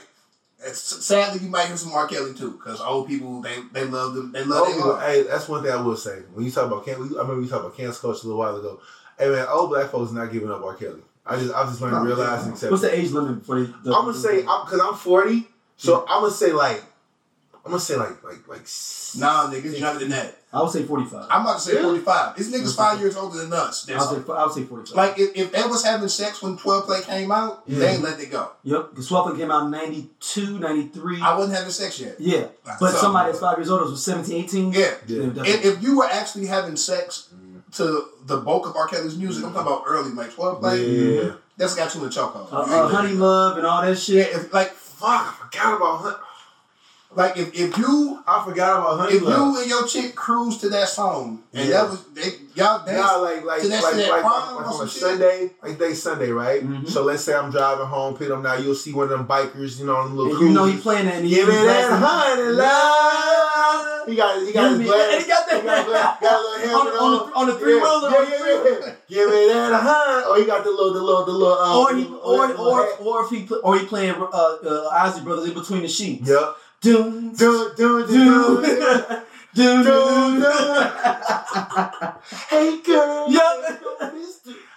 it's, 0.66 1.06
sadly, 1.06 1.42
you 1.42 1.50
might 1.50 1.68
hear 1.68 1.78
some 1.78 1.92
R. 1.92 2.08
Kelly 2.08 2.34
too, 2.34 2.52
because 2.54 2.80
old 2.82 3.08
people 3.08 3.42
they 3.42 3.56
they 3.74 3.84
love 3.84 4.16
them. 4.16 4.32
They 4.32 4.44
love 4.46 4.68
their 4.68 4.76
you 4.78 4.82
know, 4.82 4.94
art. 4.94 5.04
hey, 5.04 5.24
that's 5.24 5.48
one 5.50 5.62
thing 5.62 5.72
I 5.74 5.82
will 5.82 5.98
say. 5.98 6.22
When 6.34 6.46
you 6.46 6.52
talk 6.52 6.68
about 6.68 6.86
can, 6.86 6.96
I 6.96 6.98
remember 7.22 7.42
you 7.42 7.48
talked 7.50 7.66
about 7.66 7.78
cancel 7.78 8.02
culture 8.10 8.26
a 8.26 8.28
little 8.30 8.40
while 8.40 8.56
ago. 8.56 8.80
Hey 9.20 9.30
man, 9.30 9.46
old 9.50 9.70
black 9.70 9.92
folks 9.92 10.12
not 10.12 10.32
giving 10.32 10.50
up 10.50 10.64
R. 10.64 10.74
Kelly. 10.76 11.02
I 11.26 11.38
just, 11.40 11.54
I 11.54 11.64
just 11.66 11.80
learned 11.82 11.96
to 11.96 12.02
realize 12.02 12.44
and 12.44 12.54
accept. 12.54 12.72
What's 12.72 12.84
the 12.84 12.94
age 12.98 13.12
limit 13.12 13.40
before 13.40 13.60
they? 13.62 13.66
The, 13.84 13.94
I'm 13.96 14.06
gonna 14.06 14.14
say, 14.14 14.40
I'm 14.46 14.66
because 14.66 14.82
I'm 14.84 14.96
40, 14.96 15.48
so 15.78 16.06
I'm 16.10 16.22
gonna 16.22 16.32
say 16.34 16.52
like, 16.52 16.84
I'm 17.66 17.72
gonna 17.72 17.80
say 17.80 17.96
like, 17.96 18.22
like, 18.24 18.46
like. 18.48 18.68
Nah, 19.16 19.48
nigga, 19.50 19.66
it's 19.66 19.80
younger 19.80 20.00
than 20.00 20.10
that. 20.10 20.36
I 20.52 20.62
would 20.62 20.72
say 20.72 20.84
forty-five. 20.84 21.28
I'm 21.32 21.42
about 21.42 21.56
to 21.56 21.62
say 21.62 21.74
Really? 21.74 22.00
45. 22.00 22.36
This 22.36 22.52
nigga's 22.52 22.76
five 22.76 23.00
years 23.00 23.16
older 23.16 23.38
than 23.40 23.54
us. 23.54 23.90
I 23.90 23.94
That's 23.94 24.12
would 24.12 24.26
say 24.28 24.34
I 24.34 24.44
would 24.46 24.54
say 24.54 24.64
forty-five. 24.66 24.96
like 24.96 25.18
if, 25.20 25.36
if 25.36 25.52
they 25.52 25.64
was 25.64 25.84
having 25.84 26.10
sex 26.10 26.42
when 26.44 26.58
12 26.58 26.86
play 26.86 27.02
came 27.04 27.32
out, 27.32 27.64
Yeah. 27.66 27.80
they 27.80 27.88
ain't 27.94 28.04
let 28.04 28.20
it 28.20 28.30
go. 28.32 28.52
yep, 28.64 28.90
because 28.90 29.08
Swelling 29.08 29.38
came 29.38 29.50
out 29.50 29.66
in 29.66 29.72
92, 29.72 30.60
93. 30.60 31.22
I 31.22 31.36
wasn't 31.38 31.56
having 31.56 31.72
sex 31.72 32.00
yet. 32.00 32.16
yeah, 32.20 32.48
but 32.66 32.92
So- 32.92 32.98
somebody 32.98 33.30
that's 33.32 33.40
five 33.40 33.58
years 33.58 33.70
older 33.70 33.86
was 33.86 34.04
17, 34.04 34.44
18. 34.44 34.72
Yeah. 34.74 34.80
Yeah. 35.08 35.26
definitely. 35.28 35.50
If, 35.52 35.66
if 35.66 35.84
you 35.84 35.98
were 35.98 36.06
actually 36.06 36.48
having 36.48 36.76
sex 36.76 37.30
to 37.76 38.06
the 38.26 38.38
bulk 38.38 38.68
of 38.68 38.76
R. 38.76 38.88
Kelly's 38.88 39.18
music, 39.18 39.44
I'm 39.46 39.54
talking 39.54 39.68
about 39.72 39.84
early, 39.88 40.12
like 40.12 40.34
12 40.34 40.60
play, 40.60 40.86
Yeah. 40.86 41.32
that's 41.58 41.76
got 41.76 41.94
you 41.96 42.04
in 42.04 42.10
chokehold. 42.10 42.52
uh, 42.54 42.58
uh, 42.62 42.88
Honey 42.90 43.14
Love 43.14 43.58
and 43.58 43.66
all 43.66 43.82
that. 43.82 43.90
Yeah, 43.90 43.94
shit. 43.96 44.28
if, 44.36 44.54
like, 44.54 44.72
Fuck, 44.74 45.10
I 45.10 45.34
forgot 45.42 45.76
about 45.78 45.98
her. 46.04 46.20
Like 47.16 47.38
if, 47.38 47.54
if 47.54 47.78
you 47.78 48.20
I 48.26 48.44
forgot 48.46 48.80
about 48.80 49.00
Honey 49.02 49.16
if 49.18 49.22
Love. 49.24 49.38
you 49.56 49.62
and 49.62 49.70
your 49.70 49.88
chick 49.88 50.16
cruise 50.16 50.58
to 50.60 50.70
that 50.70 50.88
song 50.90 51.44
and 51.54 51.68
Yeah. 51.70 51.82
that 51.84 51.90
was 51.92 52.04
they 52.14 52.30
y'all 52.56 52.86
dance 52.86 52.98
Nah, 53.02 53.18
like 53.18 53.44
like 53.46 53.62
to 53.62 53.68
that 53.68 53.84
like, 53.84 53.96
shit 53.96 54.10
like, 54.10 54.22
prom 54.22 54.56
like 54.56 54.66
or 54.66 54.68
on 54.68 54.74
some 54.78 54.88
a 54.88 54.90
shit? 54.90 55.02
Sunday, 55.02 55.52
like 55.62 55.78
they 55.78 55.94
Sunday, 55.94 56.32
right? 56.32 56.62
Mhm. 56.68 56.90
So 56.90 57.04
let's 57.04 57.24
say 57.24 57.34
I'm 57.36 57.52
driving 57.52 57.86
home, 57.86 58.16
pick 58.18 58.30
them 58.30 58.42
now. 58.42 58.56
You'll 58.56 58.76
see 58.76 58.94
one 58.94 59.04
of 59.06 59.10
them 59.12 59.28
bikers, 59.28 59.80
you 59.80 59.86
know, 59.86 59.96
on 59.98 60.10
the 60.10 60.16
little. 60.16 60.38
And 60.38 60.48
you 60.48 60.54
know 60.54 60.66
he 60.66 60.78
playing 60.78 61.06
that 61.06 61.22
Give 61.24 61.48
me 61.48 61.54
that 61.54 61.92
honey 61.92 62.44
love. 63.04 64.08
He 64.08 64.16
got 64.16 64.46
he 64.46 64.52
got 64.52 64.72
his 64.72 64.88
glass. 64.88 65.14
and 65.14 65.22
he 65.24 65.28
got 65.30 65.48
that- 65.48 65.62
He 65.62 65.66
got, 65.68 65.86
glass- 65.88 66.20
got 66.22 66.34
a 66.34 66.44
little 66.44 66.76
On 66.80 66.88
helmet 66.88 66.94
the- 66.94 67.00
on 67.00 67.12
the- 67.12 67.36
on 67.36 67.46
the 67.48 67.54
Yeah, 67.54 67.60
three-wheeler, 67.60 68.10
Yeah, 68.10 68.26
yeah, 68.30 68.80
yeah. 68.88 68.94
Give 69.08 69.30
me 69.30 69.48
that 69.48 69.82
honey. 69.82 70.26
Or 70.30 70.38
he 70.40 70.46
got 70.46 70.64
the 70.64 70.72
little 70.72 70.94
the 70.94 71.02
little 71.02 71.26
the 71.26 71.32
little. 71.32 71.54
Uh, 71.58 71.80
Or 71.80 71.96
he, 71.96 72.06
or, 72.06 72.52
or, 72.58 72.90
or 73.00 73.24
if 73.26 73.30
he, 73.30 73.48
or 73.64 73.78
he 73.80 73.86
playing 73.86 74.16
uh, 74.16 74.26
uh, 74.36 74.90
Isley 74.92 75.22
Brothers 75.24 75.48
in 75.48 75.54
between 75.54 75.82
the 75.84 75.88
sheets. 75.88 76.28
Yep. 76.28 76.56
Do 76.84 77.32
do 77.34 77.72
do 77.78 78.08
do. 78.08 78.62
dun, 79.56 79.84
Do, 79.84 79.84
do. 79.84 80.52
Hey 82.50 82.82
girl. 82.82 83.32
Yup. 83.32 83.80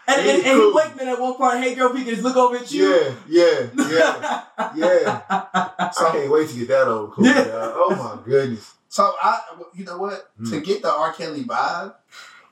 And, 0.09 0.21
and, 0.21 0.47
and 0.47 0.61
he 0.61 0.73
wait 0.73 0.97
man 0.97 1.09
at 1.09 1.21
one 1.21 1.35
part, 1.35 1.59
hey 1.59 1.75
girl, 1.75 1.93
he 1.93 2.05
can 2.05 2.15
just 2.15 2.23
look 2.23 2.37
over 2.37 2.59
at 2.59 2.71
you. 2.71 2.89
Yeah, 2.89 3.13
yeah, 3.29 3.67
yeah, 3.77 4.41
yeah. 4.77 5.23
I 5.31 6.11
can't 6.13 6.31
wait 6.31 6.49
to 6.49 6.55
get 6.59 6.69
that 6.69 6.85
cool. 6.87 7.13
Yeah. 7.25 7.73
Oh 7.75 7.97
my 7.99 8.23
goodness. 8.25 8.75
So 8.89 9.13
I, 9.21 9.41
you 9.75 9.85
know 9.85 9.99
what? 9.99 10.31
Mm. 10.41 10.51
To 10.51 10.61
get 10.61 10.83
the 10.83 10.93
R. 10.93 11.13
Kelly 11.13 11.43
vibe, 11.43 11.95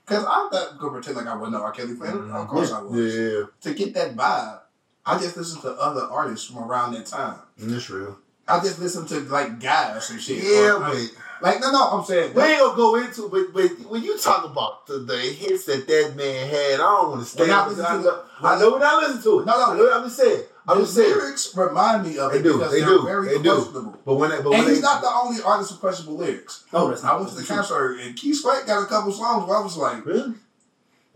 because 0.05 0.25
I'm 0.25 0.51
not 0.51 0.79
gonna 0.81 0.93
pretend 0.93 1.17
like 1.17 1.29
I 1.29 1.37
wasn't 1.37 1.57
an 1.57 1.63
R. 1.63 1.71
Kelly 1.71 1.95
fan. 1.95 2.29
Of 2.33 2.49
course 2.49 2.73
I 2.73 2.83
was. 2.83 2.93
Mm-hmm. 2.93 3.41
Yeah, 3.41 3.47
To 3.61 3.75
get 3.79 3.95
that 3.95 4.17
vibe, 4.17 4.61
I 5.07 5.19
just 5.19 5.37
listened 5.37 5.63
to 5.63 5.71
other 5.75 6.03
artists 6.11 6.47
from 6.49 6.59
around 6.65 6.95
that 6.95 7.07
time. 7.07 7.39
that's 7.57 7.89
real. 7.89 8.19
I 8.47 8.61
just 8.61 8.79
listen 8.79 9.07
to 9.07 9.21
like 9.21 9.61
guys 9.61 10.11
and 10.11 10.21
shit. 10.21 10.43
Yeah, 10.45 10.77
Or, 10.77 10.81
but 10.81 10.97
like 11.43 11.61
no, 11.61 11.71
no, 11.73 11.91
I'm 11.91 12.05
saying 12.05 12.35
we 12.35 12.43
ain't 12.43 12.59
gonna 12.61 12.77
go 12.77 12.97
into. 12.97 13.29
But 13.29 13.53
but 13.55 13.71
when 13.91 14.03
you 14.03 14.19
talk 14.19 14.45
about 14.45 14.87
the, 14.87 14.99
the 14.99 15.17
hits 15.19 15.65
that 15.67 15.87
that 15.87 16.13
man 16.17 16.49
had, 16.49 16.75
I 16.75 16.79
don't 16.79 17.11
want 17.11 17.21
to 17.23 17.27
stay. 17.27 17.51
I 17.51 17.67
listen. 17.67 17.85
I 17.85 17.89
to 17.91 17.97
know, 17.99 18.03
the- 18.03 18.25
I 18.49 18.59
know 18.59 18.73
when 18.73 18.83
I 18.83 18.97
listen 18.99 19.23
to 19.23 19.41
it. 19.41 19.47
No, 19.47 19.53
no. 19.53 19.73
I 19.73 19.77
know, 19.77 19.85
what 19.85 19.97
I'm 19.97 20.05
just 20.05 20.17
saying. 20.17 20.43
I'm 20.67 20.79
the 20.79 20.85
just 20.85 20.95
saying. 20.97 21.11
lyrics 21.15 21.57
remind 21.57 22.07
me 22.07 22.19
of 22.19 22.33
They 22.33 22.39
it 22.39 22.43
do, 22.43 22.53
because 22.57 22.73
they 22.73 22.81
they're 22.81 22.89
do, 22.89 23.03
very 23.05 23.29
they 23.37 23.43
do. 23.43 23.99
But 24.05 24.15
when, 24.15 24.31
they, 24.31 24.37
but 24.37 24.51
when 24.51 24.61
And 24.61 24.69
he's 24.69 24.79
they, 24.79 24.83
not 24.83 25.03
the 25.03 25.09
only 25.09 25.43
artist 25.43 25.73
with 25.73 25.81
questionable 25.81 26.19
lyrics. 26.19 26.65
Oh, 26.73 26.89
that's 26.89 27.05
I 27.05 27.09
not 27.09 27.21
went 27.21 27.31
to 27.33 27.37
the 27.37 27.45
concert 27.47 27.99
and 28.01 28.17
Keith 28.17 28.41
Sweat 28.41 28.67
got 28.67 28.83
a 28.83 28.87
couple 28.87 29.13
songs 29.13 29.47
where 29.49 29.59
I 29.59 29.61
was 29.63 29.77
like, 29.77 30.05
really. 30.07 30.35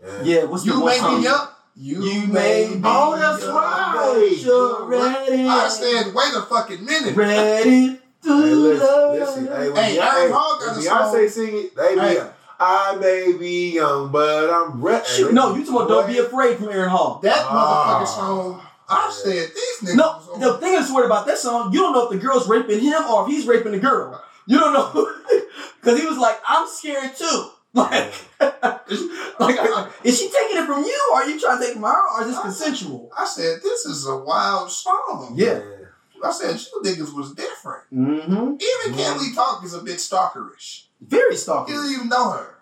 Yeah. 0.03 0.21
Yeah, 0.23 0.43
what's 0.45 0.63
the 0.63 0.71
"You 0.71 0.79
one 0.81 0.85
make 0.85 0.99
song? 0.99 1.21
me 1.21 1.27
up, 1.27 1.58
you, 1.79 2.03
You 2.03 2.27
me 2.27 2.75
me 2.75 2.81
Oh, 2.83 3.17
that's 3.17 3.43
up." 3.45 3.55
right. 3.55 4.37
You're 4.37 4.85
ready. 4.85 5.47
I 5.47 5.69
said, 5.69 6.13
"Wait 6.13 6.33
a 6.35 6.41
fucking 6.43 6.83
minute." 6.85 7.15
Ready 7.15 7.99
to 8.23 8.41
Hey, 8.41 8.53
listen, 8.53 8.85
love. 8.85 9.15
listen. 9.15 9.45
Hey, 9.47 9.69
when 9.69 9.75
Hey, 9.83 9.97
Beyonce, 9.97 10.13
Aaron 10.13 10.31
Hall 10.33 10.59
got 10.59 10.75
when 10.75 10.85
a 10.85 10.89
Beyonce 10.89 11.29
sing 11.29 11.57
it, 11.57 11.75
they 11.75 11.95
be, 11.95 12.01
Hey. 12.01 12.23
I 12.59 12.95
may 12.99 13.31
be 13.39 13.71
young, 13.75 14.11
but 14.11 14.49
I'm 14.49 14.81
ready. 14.81 15.05
Shoot, 15.07 15.33
no, 15.33 15.55
you 15.55 15.63
talking 15.63 15.75
about 15.77 15.87
Don't 15.87 16.07
Be 16.07 16.17
Afraid 16.17 16.57
from 16.57 16.67
Aaron 16.69 16.89
Hall. 16.89 17.19
That 17.23 17.45
Ah. 17.49 18.03
motherfucking 18.03 18.15
song. 18.15 18.61
I 18.89 19.09
said 19.23 19.51
these 19.55 19.89
niggas. 19.89 19.95
No, 19.95 20.19
the 20.37 20.57
thing 20.57 20.73
is 20.73 20.91
weird 20.91 21.05
about 21.05 21.25
that 21.27 21.37
song, 21.37 21.71
you 21.71 21.79
don't 21.79 21.93
know 21.93 22.03
if 22.05 22.09
the 22.09 22.17
girl's 22.17 22.49
raping 22.49 22.81
him 22.81 23.01
or 23.09 23.23
if 23.23 23.29
he's 23.29 23.47
raping 23.47 23.71
the 23.71 23.79
girl. 23.79 24.21
You 24.45 24.59
don't 24.59 24.73
know. 24.73 25.13
Because 25.81 25.97
he 25.97 26.05
was 26.05 26.17
like, 26.17 26.37
I'm 26.45 26.67
scared 26.67 27.15
too. 27.15 27.51
Like, 27.73 28.13
like 28.39 29.59
uh, 29.59 29.89
is 30.03 30.19
she 30.19 30.29
taking 30.29 30.57
it 30.57 30.65
from 30.65 30.83
you 30.83 31.11
or 31.13 31.17
are 31.17 31.29
you 31.29 31.39
trying 31.39 31.59
to 31.59 31.63
take 31.65 31.71
it 31.75 31.79
from 31.79 31.83
her 31.83 32.15
or 32.17 32.21
is 32.21 32.27
this 32.29 32.39
consensual? 32.39 33.11
I 33.17 33.25
said 33.25 33.59
this 33.61 33.85
is 33.85 34.07
a 34.07 34.17
wild 34.17 34.71
song. 34.71 35.33
Yeah. 35.35 35.61
I 36.23 36.31
said 36.31 36.59
you 36.59 36.81
niggas 36.83 37.15
was 37.15 37.33
different. 37.33 37.83
Mm-hmm. 37.93 38.55
Even 38.59 38.97
Can 38.97 39.19
We 39.19 39.33
Talk 39.33 39.63
is 39.63 39.73
a 39.73 39.81
bit 39.81 39.97
stalkerish. 39.97 40.85
Very 40.99 41.35
stalkerish. 41.35 41.69
You 41.69 41.75
don't 41.75 41.91
even 41.91 42.09
know 42.09 42.31
her. 42.31 42.55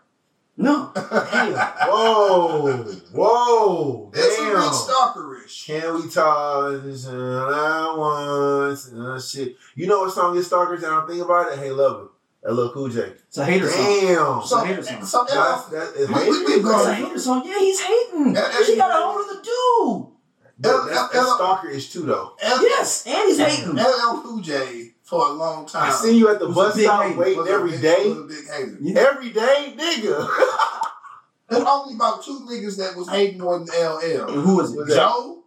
No. 0.59 0.91
Whoa, 0.95 2.83
whoa, 3.13 4.11
It's 4.13 4.39
a 4.39 4.41
damn. 4.41 4.53
bit 4.55 4.71
stalkerish. 4.71 5.65
Can 5.67 5.95
we 5.95 6.09
talk 6.09 6.81
I 7.13 7.95
want 7.95 8.79
uh, 8.99 9.21
shit? 9.21 9.55
You 9.75 9.85
know 9.87 9.99
what 10.01 10.13
song 10.13 10.35
is 10.35 10.47
Stalkers 10.47 10.83
and 10.83 10.93
I 10.93 11.05
think 11.05 11.23
about 11.23 11.53
it? 11.53 11.59
Hey 11.59 11.71
Lover. 11.71 12.07
That 12.07 12.16
LL 12.47 12.69
Cool 12.73 12.89
J. 12.89 12.99
It's 13.27 13.37
a 13.37 13.45
hater 13.45 13.67
song. 13.69 13.83
Damn. 13.85 14.41
So, 14.43 14.57
hater 14.63 14.83
song. 14.83 15.05
so 15.05 15.23
now, 15.23 15.55
That's, 15.69 15.93
that 15.93 16.01
is 16.01 16.07
We- 16.09 16.15
we- 16.29 16.45
we. 16.45 16.53
It's 16.69 16.85
a 16.85 16.93
hater 16.95 17.19
song. 17.19 17.43
Yeah, 17.45 17.59
he's 17.59 17.79
hating. 17.81 18.35
Yeah, 18.35 18.49
yeah, 18.51 18.63
she 18.65 18.75
got 18.77 18.89
a 18.91 19.05
hold 19.05 19.21
of 19.21 19.27
the 19.29 19.43
dude. 19.43 20.13
But 20.59 20.85
that's, 20.87 21.01
that's 21.13 21.15
L- 21.15 21.27
L- 21.29 21.35
stalker 21.35 21.69
ish 21.69 21.91
too 21.91 22.01
though. 22.03 22.33
L- 22.41 22.63
Yes, 22.63 23.05
and 23.05 23.27
he's 23.29 23.37
hating. 23.37 23.75
LL 23.75 24.21
Cool 24.23 24.39
J 24.39 24.93
for 25.03 25.27
a 25.27 25.31
long 25.33 25.65
time. 25.67 25.91
I 25.91 25.93
seen 25.95 26.15
you 26.15 26.29
at 26.29 26.39
the 26.39 26.47
bus 26.47 26.79
stop 26.81 27.15
waiting 27.15 27.37
was 27.37 27.47
a 27.49 27.51
every 27.51 27.71
big- 27.71 27.81
day. 27.81 28.07
was 28.09 28.17
a 28.17 28.21
big 28.23 28.47
hater. 28.49 28.77
Yeah. 28.81 28.99
Every 29.01 29.29
day, 29.29 29.73
nigga. 29.77 30.27
There's 31.49 31.63
only 31.63 31.95
about 31.95 32.23
two 32.23 32.39
niggas 32.49 32.77
that 32.77 32.95
was 32.97 33.07
hating 33.09 33.39
more 33.39 33.59
than 33.59 33.67
LL. 33.67 33.99
And 34.27 34.43
who 34.43 34.59
is 34.61 34.73
it? 34.73 34.77
Was 34.77 34.93
Joe, 34.95 35.43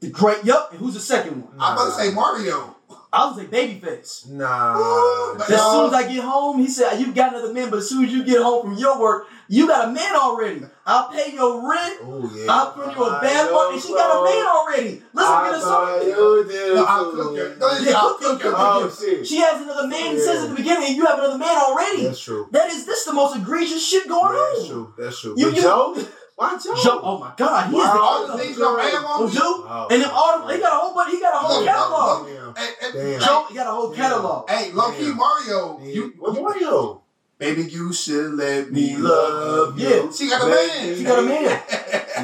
The 0.00 0.10
great. 0.10 0.44
Yup. 0.44 0.70
And 0.72 0.80
who's 0.80 0.94
the 0.94 1.00
second 1.00 1.42
one? 1.42 1.54
I'm 1.58 1.74
about 1.74 1.96
to 1.96 2.02
say 2.02 2.12
Mario. 2.14 2.75
I 3.12 3.26
was 3.28 3.38
like 3.38 3.50
Babyface. 3.50 4.28
Nah. 4.28 5.34
As 5.40 5.46
soon 5.46 5.86
as 5.86 5.92
I 5.92 6.12
get 6.12 6.24
home, 6.24 6.58
he 6.58 6.68
said, 6.68 6.98
"You 7.00 7.12
got 7.12 7.34
another 7.34 7.52
man, 7.52 7.70
but 7.70 7.78
as 7.78 7.88
soon 7.88 8.04
as 8.04 8.12
you 8.12 8.24
get 8.24 8.42
home 8.42 8.66
from 8.66 8.76
your 8.78 8.98
work, 9.00 9.26
you 9.48 9.66
got 9.68 9.88
a 9.88 9.92
man 9.92 10.14
already. 10.16 10.62
I'll 10.84 11.08
pay 11.10 11.32
your 11.32 11.68
rent. 11.68 11.98
Oh 12.02 12.30
yeah. 12.34 12.46
I'll 12.52 12.72
put 12.72 12.94
you 12.96 13.04
a 13.04 13.20
bad 13.20 13.52
one, 13.52 13.74
and 13.74 13.82
she 13.82 13.92
got 13.94 14.20
a 14.20 14.24
man 14.24 14.46
already. 14.46 15.02
Let's 15.12 15.28
I 15.28 15.44
get 15.44 15.54
her 15.54 15.60
thought 15.60 15.88
something. 16.00 16.08
you 16.08 16.44
did 16.48 16.74
No, 16.74 16.84
I'll 16.84 17.12
cook 17.12 17.36
her. 17.36 17.84
Yeah, 17.84 17.92
I'll 17.96 18.14
cook 18.14 18.20
cook 18.20 18.42
her, 18.42 18.50
her. 18.50 18.56
Oh 18.58 18.90
shit. 19.00 19.26
She 19.26 19.36
has 19.38 19.62
another 19.62 19.86
man. 19.88 20.12
He 20.12 20.20
says 20.20 20.44
at 20.44 20.50
the 20.50 20.56
beginning, 20.56 20.96
you 20.96 21.06
have 21.06 21.18
another 21.18 21.38
man 21.38 21.56
already. 21.56 22.04
That's 22.04 22.20
true. 22.20 22.48
That 22.50 22.70
is 22.70 22.86
this 22.86 23.04
the 23.04 23.12
most 23.12 23.36
egregious 23.36 23.86
shit 23.86 24.08
going 24.08 24.32
That's 24.32 24.42
on. 24.44 24.56
That's 24.58 24.68
true. 24.68 24.94
That's 24.98 25.20
true. 25.20 25.34
You- 25.36 25.46
but 25.46 25.56
you- 25.56 25.62
Joe? 25.62 26.06
Why 26.36 26.58
Joe? 26.62 26.74
Joe, 26.82 27.00
oh 27.02 27.18
my 27.18 27.32
God, 27.36 27.70
he 27.70 27.76
is 27.78 27.84
Wow. 27.84 27.98
All 27.98 28.26
the 28.26 28.32
the 28.34 28.38
things 28.38 28.58
your 28.58 28.76
man 28.76 28.90
Oh, 28.94 29.20
want. 29.22 29.32
Joe, 29.32 29.40
Oh. 29.66 29.86
and 29.90 30.02
then 30.02 30.10
all 30.12 30.46
the, 30.46 30.52
he 30.54 30.60
got 30.60 30.72
a 30.72 30.76
whole 30.76 30.94
bunch. 30.94 31.10
He 31.12 31.20
got 31.20 31.34
a 31.34 31.38
whole 31.38 31.60
Look, 31.60 31.66
catalog. 31.66 32.28
look, 32.28 32.54
Damn. 32.54 32.54
Hey, 32.64 32.72
hey, 32.80 32.92
Damn. 33.12 33.20
Joe, 33.20 33.46
he 33.48 33.54
got 33.54 33.66
a 33.66 33.70
whole 33.70 33.88
Damn. 33.88 33.96
catalog. 33.96 34.50
Hey, 34.50 34.70
low 34.72 34.92
key 34.92 35.12
Mario, 35.14 35.80
You, 35.82 35.92
you, 35.92 36.14
what 36.18 36.34
Mario? 36.34 37.02
baby, 37.38 37.62
you 37.62 37.90
should 37.92 38.34
let 38.34 38.70
Me 38.70 38.94
me 38.94 38.96
love 38.98 39.78
you. 39.80 39.88
Yeah. 39.88 40.10
She 40.12 40.28
got 40.28 40.42
a 40.42 40.46
man. 40.46 40.96
She 40.96 41.04
got 41.04 41.18
a 41.20 41.22
man. 41.22 41.62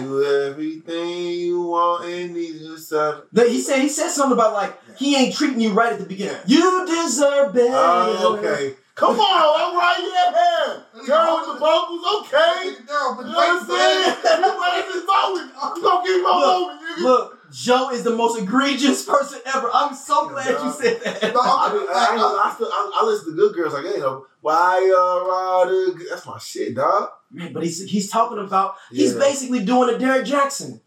Do 0.02 0.24
everything 0.24 1.18
you 1.38 1.62
want 1.62 2.04
and 2.04 2.34
need 2.34 2.58
to 2.60 2.76
stuff. 2.78 3.22
The- 3.32 3.48
he 3.48 3.60
said 3.62 3.80
he 3.80 3.88
said 3.88 4.08
something 4.10 4.32
about 4.38 4.52
like 4.52 4.78
he 4.98 5.16
ain't 5.16 5.34
treating 5.34 5.60
you 5.60 5.72
right 5.72 5.92
at 5.94 5.98
the 5.98 6.06
beginning. 6.06 6.36
You 6.46 6.84
deserve 6.86 7.54
better. 7.54 7.72
Oh, 7.74 8.36
okay. 8.38 8.74
Come 8.94 9.18
on, 9.18 9.42
all 9.42 9.74
right, 9.76 9.96
yeah. 9.98 11.06
Girl 11.06 11.38
with 11.38 11.46
the 11.54 11.58
vocals, 11.58 12.04
okay. 12.20 12.74
Girl, 12.86 13.14
but 13.16 13.26
You 13.26 13.32
know 13.32 13.38
what 13.38 13.62
I'm 13.62 13.66
saying? 13.66 14.16
You 14.42 14.62
raise 14.62 14.94
his 14.94 15.02
voice. 15.04 15.76
You 15.76 15.82
gonna 15.82 16.04
give 16.06 16.16
him 16.20 16.26
a 16.26 16.32
moment, 16.32 16.80
nigga. 16.82 17.02
Look, 17.02 17.38
Joe 17.52 17.90
is 17.90 18.02
the 18.02 18.14
most 18.14 18.38
egregious 18.40 19.04
person 19.08 19.40
ever. 19.46 19.70
I'm 19.72 19.94
so 19.94 20.28
glad 20.28 20.46
you 20.62 20.72
said 20.72 21.00
that. 21.04 21.22
No, 21.34 21.40
I, 21.40 21.68
I'm 21.68 21.96
I, 21.96 22.12
ain't 22.12 22.20
gonna 22.20 22.34
lie, 22.36 22.42
I, 22.44 22.52
still, 22.54 22.68
I, 22.70 23.00
I 23.00 23.04
listen 23.06 23.30
to 23.30 23.36
good 23.36 23.54
girls 23.54 23.72
like, 23.72 23.84
hey, 23.84 23.94
you 23.94 24.00
know, 24.00 24.26
why 24.42 24.80
you 24.80 24.94
ride 24.94 25.68
the 25.68 26.06
That's 26.10 26.26
my 26.26 26.38
shit, 26.38 26.74
dog. 26.74 27.08
Man, 27.30 27.52
but 27.54 27.62
he's 27.62 27.82
he's 27.84 28.10
talking 28.10 28.38
about 28.38 28.74
he's 28.90 29.14
Yeah. 29.14 29.18
basically 29.20 29.64
doing 29.64 29.94
a 29.94 29.98
Derek 29.98 30.26
Jackson. 30.26 30.80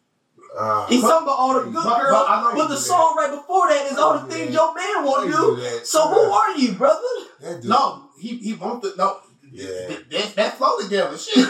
Uh, 0.57 0.85
He's 0.87 1.01
talking 1.01 1.23
about 1.27 1.37
all 1.37 1.53
the 1.55 1.63
good 1.65 1.73
But- 1.73 1.83
but 1.83 2.01
girls, 2.01 2.25
I 2.29 2.41
know 2.43 2.55
but 2.55 2.67
the 2.69 2.75
do 2.75 2.79
song 2.79 3.15
right 3.17 3.29
before 3.31 3.67
that 3.67 3.91
is 3.91 3.97
all 3.97 4.13
the 4.19 4.33
things 4.33 4.53
your 4.53 4.73
man 4.73 5.03
want 5.03 5.25
to 5.25 5.31
do 5.31 5.37
do. 5.37 5.55
that. 5.61 5.85
So 5.85 6.07
who 6.07 6.31
are 6.31 6.55
you, 6.57 6.71
brother? 6.73 7.01
That 7.45 7.61
dude. 7.61 7.69
No, 7.69 8.09
he 8.19 8.37
he 8.37 8.53
want 8.53 8.81
the 8.81 8.93
no. 8.97 9.19
Yeah. 9.51 9.87
That, 9.87 10.09
that, 10.09 10.35
that 10.35 10.57
flow 10.57 10.79
together, 10.81 11.15
shit. 11.17 11.47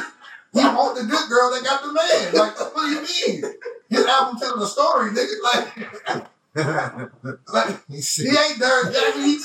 He 0.53 0.59
want 0.59 0.97
the 0.97 1.05
good 1.05 1.29
girl 1.29 1.51
that 1.51 1.63
got 1.63 1.81
the 1.81 1.93
man. 1.93 2.33
Like, 2.33 2.59
what 2.75 2.85
do 2.85 2.91
you 2.91 3.41
mean? 3.41 3.53
His 3.89 4.05
album 4.05 4.37
telling 4.37 4.59
the 4.59 4.67
story, 4.67 5.11
nigga. 5.11 5.41
Like, 5.41 6.27
like 6.55 7.81
he 7.89 7.99
he 7.99 8.29
ain't 8.29 8.59
Derek 8.59 8.93
Jackson. 8.93 9.23
He, 9.23 9.37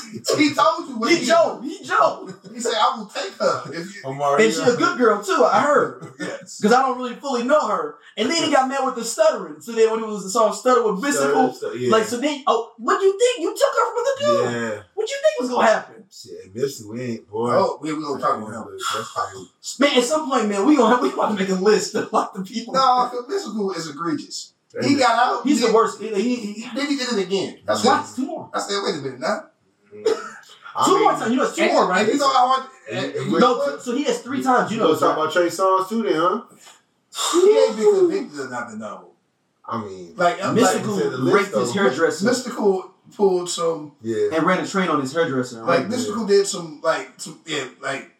he 0.44 0.54
told 0.54 0.88
you 0.88 0.96
what 0.96 1.10
He 1.12 1.24
Joe, 1.26 1.60
he 1.60 1.82
Joe, 1.82 2.32
He 2.52 2.60
said, 2.60 2.74
"I 2.76 2.96
will 2.96 3.06
take 3.06 3.32
her." 3.32 3.62
If 3.72 3.96
you, 3.96 4.02
Omari, 4.04 4.44
and 4.44 4.54
she 4.54 4.60
a 4.60 4.76
good 4.76 4.96
girl 4.96 5.22
too. 5.22 5.44
I 5.44 5.60
heard 5.62 6.14
yes. 6.20 6.58
because 6.60 6.72
I 6.72 6.82
don't 6.82 6.98
really 6.98 7.16
fully 7.16 7.42
know 7.42 7.66
her. 7.66 7.96
And 8.16 8.30
then 8.30 8.44
he 8.44 8.52
got 8.52 8.68
mad 8.68 8.84
with 8.86 8.94
the 8.94 9.04
stuttering. 9.04 9.60
So 9.60 9.72
then 9.72 9.90
when 9.90 10.04
it 10.04 10.06
was 10.06 10.22
the 10.22 10.30
song 10.30 10.52
"Stutter" 10.52 10.84
with 10.84 11.02
Mystikal, 11.02 11.80
Yeah. 11.80 11.90
like 11.90 12.04
so 12.04 12.18
then 12.18 12.44
oh, 12.46 12.72
what 12.78 13.00
do 13.00 13.06
you 13.06 13.18
think? 13.18 13.40
You 13.40 13.56
took 13.56 13.74
her 13.74 13.86
from 13.94 14.04
the 14.04 14.14
dude. 14.20 14.52
yeah. 14.76 14.82
What 14.94 15.08
you 15.10 15.16
think 15.16 15.40
was 15.40 15.50
gonna 15.50 15.66
happen? 15.66 16.04
Shit, 16.10 16.54
Missy, 16.54 16.84
we 16.84 17.00
ain't, 17.02 17.28
boy. 17.28 17.50
Oh, 17.54 17.78
we 17.80 17.92
we 17.92 18.02
gonna 18.02 18.20
talk 18.20 18.38
about 18.38 18.52
him. 18.52 18.78
That's 18.94 19.12
crazy. 19.12 19.48
Man, 19.80 19.98
at 19.98 20.04
some 20.04 20.30
point, 20.30 20.48
man, 20.48 20.64
we 20.64 20.76
gonna 20.76 21.02
we 21.02 21.10
gonna 21.10 21.34
make 21.38 21.48
a 21.48 21.54
list 21.54 21.94
of 21.96 22.12
like 22.12 22.32
the 22.34 22.42
people. 22.42 22.74
No, 22.74 23.08
because 23.10 23.26
Mystikal 23.46 23.76
is 23.76 23.88
egregious. 23.90 24.54
He 24.82 24.94
got 24.96 25.18
out. 25.18 25.46
He's 25.46 25.60
the 25.66 25.72
worst. 25.72 26.00
He, 26.00 26.08
he, 26.14 26.36
he, 26.52 26.68
Then 26.74 26.86
he 26.86 26.96
did 26.96 27.12
it 27.12 27.26
again. 27.26 27.58
I 27.62 27.62
that's 27.66 27.82
said, 27.82 27.88
why. 27.88 28.12
Two 28.16 28.26
more. 28.26 28.50
I 28.54 28.60
said, 28.60 28.80
wait 28.84 28.94
a 28.94 28.98
minute 29.02 29.20
now. 29.20 29.46
I 30.76 30.84
two 30.86 30.94
mean, 30.94 31.02
more 31.02 31.12
times. 31.12 31.30
You 31.30 31.36
know, 31.38 31.42
it's 31.44 31.56
two 31.56 31.62
And- 31.62 31.72
more, 31.72 31.88
right? 31.88 32.06
You 32.06 32.16
know 32.18 32.28
how 32.32 32.48
hard. 32.48 32.70
And- 32.92 33.04
and- 33.06 33.14
and- 33.16 33.32
no, 33.32 33.64
so, 33.64 33.78
so 33.78 33.96
he 33.96 34.04
has 34.04 34.20
three 34.22 34.42
times. 34.42 34.70
You 34.70 34.76
You 34.76 34.82
know, 34.84 34.92
know, 34.92 34.98
talk 34.98 35.16
about 35.16 35.32
Trey 35.32 35.46
Songz 35.48 35.88
too, 35.88 36.02
then, 36.02 36.14
huh? 36.14 36.42
He 37.32 37.58
ain't 37.58 37.76
been 37.76 37.98
convicted 37.98 38.40
enough 38.40 38.70
to 38.70 38.76
know. 38.76 39.06
I 39.64 39.80
mean, 39.84 40.14
Like 40.16 40.42
I'm 40.42 40.56
Mystikal 40.56 40.98
said 40.98 41.12
the 41.12 41.18
list, 41.18 41.34
raped 41.52 41.54
his 41.56 41.74
though. 41.74 41.80
hairdresser 41.82 42.24
Mystikal 42.28 42.90
pulled 43.16 43.48
some 43.50 43.92
yeah. 44.02 44.28
and 44.34 44.44
ran 44.44 44.60
a 44.64 44.66
train 44.66 44.88
on 44.88 45.00
his 45.00 45.12
hairdresser. 45.12 45.62
like 45.64 45.80
Right? 45.80 45.88
Mystikal 45.88 46.26
did 46.26 46.46
some 46.46 46.80
like 46.82 47.08
some 47.18 47.40
yeah 47.46 47.66
like 47.80 48.10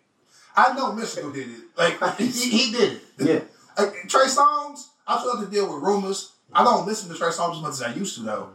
I 0.57 0.73
know 0.75 0.93
Mystikal 0.93 1.33
did 1.35 1.49
it 1.49 1.61
like 1.77 1.99
he, 2.19 2.27
he 2.27 2.73
did 2.73 2.93
it 2.95 3.03
yeah. 3.19 3.41
like, 3.85 3.95
Trey 4.09 4.27
Songz 4.27 4.89
I 5.09 5.19
still 5.19 5.37
have 5.39 5.45
to 5.45 5.51
deal 5.51 5.73
with 5.73 5.83
rumors 5.83 6.33
I 6.53 6.65
don't 6.65 6.87
listen 6.87 7.09
to 7.11 7.17
Trey 7.17 7.29
Songz 7.29 7.57
as 7.57 7.63
much 7.63 7.73
as 7.73 7.83
I 7.83 7.95
used 7.95 8.17
to 8.17 8.23
though 8.23 8.51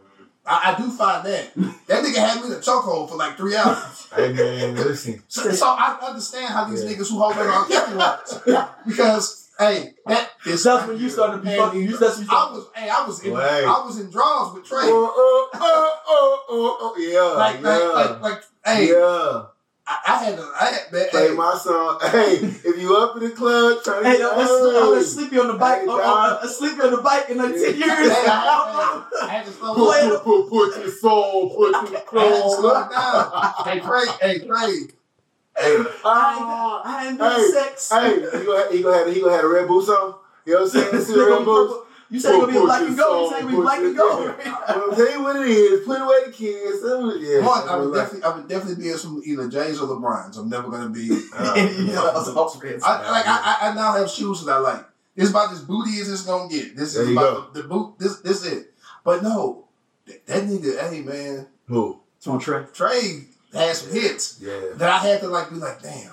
I, 0.46 0.74
I 0.74 0.78
do 0.78 0.91
find 0.91 1.26
that 1.26 1.54
that 1.88 2.04
nigga 2.04 2.18
had 2.18 2.39
me 2.41 2.48
in 2.48 2.54
a 2.54 2.58
chokehold 2.58 3.10
for 3.10 3.16
like 3.16 3.36
three 3.38 3.56
hours 3.56 4.08
Hey 4.16 4.32
man, 4.34 4.76
listen. 4.76 5.24
so, 5.28 5.50
so 5.52 5.66
I 5.68 5.98
understand 6.02 6.54
how 6.54 6.66
these 6.66 6.84
Yeah. 6.84 6.91
niggas 6.91 7.10
who 7.10 7.20
hold 7.20 7.36
it 7.38 7.48
on 7.48 7.68
Kelly 7.68 7.96
was 7.96 8.41
because 8.86 9.50
hey 9.58 9.93
that 10.06 10.30
is 10.46 10.64
That's 10.64 10.88
when 10.88 11.00
you 11.00 11.10
started 11.10 11.38
to 11.38 11.43
be 11.43 11.50
And 11.50 11.58
fucking. 11.62 11.82
You, 11.82 11.98
that's 11.98 12.18
when 12.18 12.28
you 12.28 12.32
I 12.32 12.52
was 12.52 12.68
hey 12.76 12.89
I 12.89 13.06
was 13.08 13.24
in 13.24 13.34
Wait. 13.34 13.41
I 13.66 13.84
was 13.86 14.00
in 14.00 14.10
draws 14.12 14.54
with 14.54 14.66
Trey 14.66 14.80
Oh, 14.84 15.14
oh, 15.16 15.50
oh, 15.54 16.00
oh, 16.08 16.46
oh, 16.50 16.78
oh, 16.82 16.98
yeah, 17.00 17.22
like, 17.22 17.62
yeah, 17.62 17.70
like 17.70 18.10
like 18.10 18.22
like 18.22 18.43
hey 18.66 18.89
yeah. 18.89 19.43
I, 19.88 19.97
I 20.07 20.23
had 20.23 20.36
to 20.38 20.51
I 20.59 20.65
had 20.65 20.91
man, 20.91 21.09
Play 21.09 21.27
hey, 21.29 21.33
my 21.36 21.53
song. 21.55 21.99
Hey, 22.11 22.38
if 22.41 22.79
you 22.81 22.95
up 22.97 23.15
in 23.17 23.23
the 23.23 23.29
club, 23.31 23.83
trying 23.83 24.03
to 24.03 24.09
Hey, 24.09 24.17
get 24.17 24.31
I'm 24.31 24.47
gonna 24.47 24.95
hey. 24.97 25.03
sleepy 25.03 25.39
on 25.39 25.47
the 25.47 25.53
bike. 25.53 25.81
Hey, 25.81 25.83
I'm, 25.83 25.97
dog. 25.97 26.39
I'm 26.41 26.49
sleepy 26.49 26.81
on 26.81 26.91
the 26.91 26.97
bike 26.97 27.29
in 27.29 27.38
like 27.38 27.51
ten 27.51 27.75
years. 27.75 28.11
Hey, 28.11 28.25
I, 28.27 29.05
I, 29.21 29.25
I 29.25 29.27
had 29.27 29.45
to 29.45 29.51
slow 29.57 29.75
Put, 29.75 30.23
put, 30.23 30.23
put, 30.23 30.49
put 30.49 30.83
your 30.83 30.91
soul, 30.91 31.55
put 31.55 31.71
your 31.91 32.01
I 32.21 32.25
had 32.25 32.41
slow 32.49 32.61
soul. 32.61 32.89
down. 32.89 33.31
Hey, 33.65 33.79
Trey, 33.79 34.05
hey, 34.21 34.39
Trey. 34.47 34.88
Hey, 35.57 35.83
I 36.03 36.36
ain't, 36.36 36.86
I 36.86 37.07
ain't 37.07 37.17
doing 37.17 37.31
Hey, 37.31 37.47
sex. 37.51 37.89
hey, 37.91 38.15
he 38.39 38.45
gonna, 38.45 38.71
he 38.71 38.81
gonna 38.83 38.97
have 38.97 39.13
he 39.13 39.21
gonna 39.21 39.36
have 39.36 39.45
a 39.45 39.47
red 39.49 39.67
boots 39.67 39.88
on. 39.89 40.15
You 40.45 40.53
know 40.53 40.59
what 40.61 40.65
I'm 40.65 40.69
saying? 40.69 40.91
This 40.93 41.07
See 41.07 41.13
nigga 41.13 41.17
the 41.17 41.25
red 41.27 41.39
be 41.39 41.45
boots. 41.45 41.73
purple. 41.73 41.84
You 42.10 42.20
say 42.20 42.30
it's 42.30 42.38
gonna 42.38 42.47
be 42.51 42.60
Put 42.60 42.66
black 42.66 42.80
your 42.82 42.88
and 42.89 42.97
gold. 42.97 43.22
You 43.22 43.28
soul, 43.28 43.30
say 43.32 43.36
it's 43.36 43.45
gonna 43.45 43.49
be 43.51 43.56
put 43.56 43.62
black 43.64 43.80
your- 43.80 43.88
and 43.88 43.97
gold. 43.97 44.26
Well, 44.88 44.95
tell 44.95 45.12
you 45.12 45.24
what 45.24 45.36
it 45.38 45.47
is. 45.47 45.86
Put 45.86 46.01
away 46.01 46.20
the 46.26 46.32
kids. 46.32 46.80
Yeah. 46.84 47.45
One, 47.47 47.68
I 47.70 47.76
would 47.78 47.93
definitely, 47.95 48.24
I 48.24 48.36
would 48.36 48.47
definitely 48.47 48.84
be 48.84 48.91
in 48.91 48.97
some 48.97 49.22
either 49.26 49.47
Jays 49.49 49.80
or 49.82 49.88
LeBrons. 49.88 50.38
I'm 50.38 50.49
never 50.49 50.70
gonna 50.70 50.89
be. 50.89 51.10
Uh, 51.36 51.56
you 51.78 51.88
know, 51.93 52.10
I 52.10 52.14
was 52.14 52.30
off 52.36 52.60
friends. 52.60 52.84
I, 52.84 53.10
like 53.12 53.28
I, 53.28 53.58
I, 53.62 53.70
I 53.70 53.74
now 53.74 53.93
have 53.93 54.10
shoes 54.10 54.45
that 54.45 54.51
I 54.51 54.58
like. 54.60 54.86
This 55.16 55.30
about 55.32 55.51
as 55.51 55.62
booty 55.62 55.99
as 56.01 56.12
it's 56.12 56.24
gonna 56.24 56.47
get. 56.49 56.76
This 56.76 56.93
There 56.93 57.03
is 57.03 57.10
you 57.10 57.18
about 57.18 57.53
the, 57.53 57.62
the 57.64 57.68
boot. 57.68 57.95
This, 57.97 58.20
this 58.20 58.45
it. 58.45 58.74
But 59.03 59.24
no, 59.24 59.66
that, 60.06 60.26
that 60.28 60.43
nigga, 60.43 60.80
hey 60.89 61.01
man, 61.01 61.47
Who? 61.68 61.99
It's 62.18 62.28
on 62.28 62.39
Trey. 62.39 62.66
Trey 62.74 63.26
had 63.53 63.76
some 63.76 63.91
hits 63.93 64.39
Yeah. 64.41 64.60
that 64.76 64.89
I 64.89 64.97
had 64.99 65.22
to 65.22 65.28
like 65.28 65.49
be 65.49 65.56
like, 65.56 65.82
damn. 65.82 66.12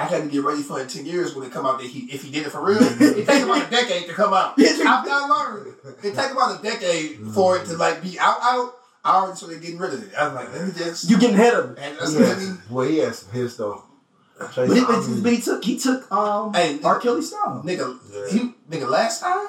I 0.00 0.04
had 0.06 0.22
to 0.24 0.28
get 0.28 0.42
ready 0.42 0.62
for 0.62 0.78
it 0.78 0.82
in 0.82 0.88
ten 0.88 1.06
years 1.06 1.34
when 1.34 1.46
it 1.46 1.52
come 1.52 1.66
out. 1.66 1.78
That 1.78 1.86
he, 1.88 2.00
if 2.12 2.22
he 2.22 2.30
did 2.30 2.46
it 2.46 2.50
for 2.50 2.64
real, 2.64 2.78
it 2.82 3.26
takes 3.26 3.44
about 3.44 3.66
a 3.66 3.70
decade 3.70 4.06
to 4.08 4.14
come 4.14 4.32
out. 4.32 4.54
I've 4.58 5.06
now 5.06 5.28
learned 5.28 5.74
it 6.02 6.14
takes 6.14 6.32
about 6.32 6.58
a 6.58 6.62
decade 6.62 7.18
for 7.34 7.56
it 7.58 7.66
to 7.66 7.76
like 7.76 8.02
be 8.02 8.18
out 8.18 8.38
out. 8.42 8.74
I 9.04 9.16
already 9.16 9.36
started 9.36 9.62
getting 9.62 9.78
rid 9.78 9.94
of 9.94 10.02
it. 10.02 10.14
I 10.14 10.26
was 10.26 10.34
like, 10.34 10.52
let 10.52 10.66
me 10.66 10.72
just. 10.76 11.08
You 11.10 11.18
getting 11.18 11.36
ahead 11.36 11.54
of 11.54 11.70
it. 11.72 11.78
and 11.80 11.98
that's 11.98 12.12
He 12.12 12.18
let 12.18 12.36
has, 12.36 12.48
me. 12.50 12.56
boy, 12.70 12.88
he 12.88 12.98
has 12.98 13.18
some 13.20 13.32
hits 13.32 13.56
though. 13.56 13.82
But 14.38 14.52
he, 14.68 14.80
Songz 14.80 15.22
but 15.22 15.32
he 15.32 15.40
took 15.40 15.64
he 15.64 15.78
took 15.78 16.10
um 16.12 16.52
Hey, 16.54 16.78
R. 16.82 16.98
Kelly 16.98 17.20
style. 17.22 17.62
Nigga, 17.64 17.98
Yeah. 18.10 18.26
he 18.32 18.54
nigga 18.70 18.88
last 18.88 19.20
time. 19.20 19.46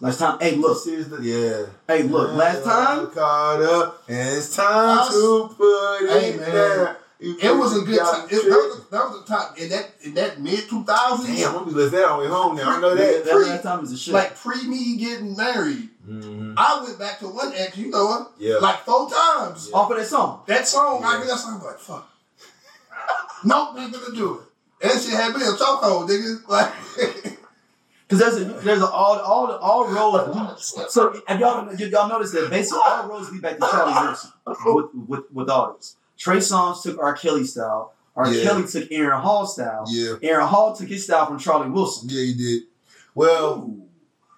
Last 0.00 0.18
time, 0.18 0.38
hey 0.40 0.56
look, 0.56 0.84
This 0.84 0.92
is 0.92 1.08
the 1.08 1.22
yeah. 1.22 1.66
hey 1.88 2.02
look, 2.02 2.32
last 2.34 2.64
time 2.64 3.06
caught 3.12 3.62
up, 3.62 4.02
and 4.08 4.36
it's 4.36 4.54
time 4.54 4.98
Us- 4.98 5.10
to 5.14 5.48
put 5.56 6.08
Hey, 6.10 6.30
it 6.30 6.40
man. 6.40 6.52
down. 6.54 6.96
You 7.18 7.36
It 7.40 7.56
was 7.56 7.76
a 7.76 7.80
good 7.80 7.98
time. 7.98 8.26
It, 8.26 8.30
that, 8.30 8.44
was, 8.44 8.88
that 8.90 9.04
was 9.08 9.22
a 9.22 9.26
time 9.26 9.54
in 9.56 9.68
that 9.70 9.90
in 10.02 10.14
that 10.14 10.38
mid 10.40 10.68
two 10.68 10.84
thousands. 10.84 11.38
Damn, 11.38 11.48
I'm 11.48 11.54
gonna 11.54 11.66
be 11.66 11.72
listening 11.72 11.90
to 11.92 11.96
that 11.96 12.08
on 12.10 12.18
the 12.18 12.24
way 12.24 12.30
home 12.30 12.56
now. 12.56 12.76
I 12.76 12.80
know 12.80 12.94
that, 12.94 13.24
that. 13.24 13.24
that 13.24 13.36
last 13.36 13.62
time 13.62 13.84
is 13.84 13.92
a 13.92 13.96
shit. 13.96 14.12
Like 14.12 14.36
pre 14.36 14.66
me 14.68 14.96
getting 14.98 15.34
married, 15.34 15.88
Mhm. 16.06 16.54
I 16.58 16.82
went 16.82 16.98
back 16.98 17.18
to 17.20 17.28
one 17.28 17.52
ex. 17.54 17.76
You 17.78 17.90
know 17.90 18.12
her, 18.12 18.26
Yeah. 18.38 18.56
like 18.58 18.84
four 18.84 19.08
times. 19.10 19.70
off 19.72 19.90
of 19.90 19.96
that 19.96 20.06
song. 20.06 20.42
That 20.46 20.68
song, 20.68 21.02
I 21.04 21.12
Yeah. 21.12 21.18
hear 21.18 21.26
that 21.28 21.38
song, 21.38 21.54
I'm 21.60 21.66
like 21.66 21.78
fuck. 21.78 22.06
nope, 23.44 23.74
not 23.76 23.92
gonna 23.92 24.14
do 24.14 24.34
it. 24.34 24.40
That 24.86 25.00
shit 25.00 25.12
had 25.14 25.34
me 25.34 25.40
a 25.42 25.52
chokehold, 25.52 26.08
nigga. 26.08 26.42
Like, 26.48 26.72
Cause 28.08 28.20
there's 28.20 28.36
a 28.36 28.44
there's 28.44 28.82
a, 28.82 28.86
all 28.88 29.18
all 29.18 29.50
all 29.50 29.88
roads. 29.88 30.78
So 30.92 31.12
have 31.26 31.40
y'all 31.40 31.74
y'all 31.74 32.08
noticed 32.08 32.34
that 32.34 32.50
basically 32.50 32.78
all 32.86 33.08
roads 33.08 33.32
lead 33.32 33.42
back 33.42 33.54
to 33.58 33.66
Charlie 33.68 34.06
Wilson 34.06 34.32
with 34.66 34.86
with 35.08 35.32
with 35.32 35.48
all 35.48 35.72
this. 35.72 35.96
Trey 36.18 36.36
Songz 36.38 36.82
took 36.82 36.98
R. 36.98 37.14
Kelly 37.14 37.44
style. 37.44 37.92
R. 38.14 38.32
Yeah. 38.32 38.42
Kelly 38.44 38.66
took 38.66 38.90
Aaron 38.90 39.20
Hall 39.20 39.46
style. 39.46 39.84
Yeah, 39.88 40.14
Aaron 40.22 40.46
Hall 40.46 40.74
took 40.74 40.88
his 40.88 41.04
style 41.04 41.26
from 41.26 41.38
Charlie 41.38 41.68
Wilson. 41.70 42.08
yeah, 42.10 42.22
he 42.22 42.34
did. 42.34 42.62
Well, 43.14 43.76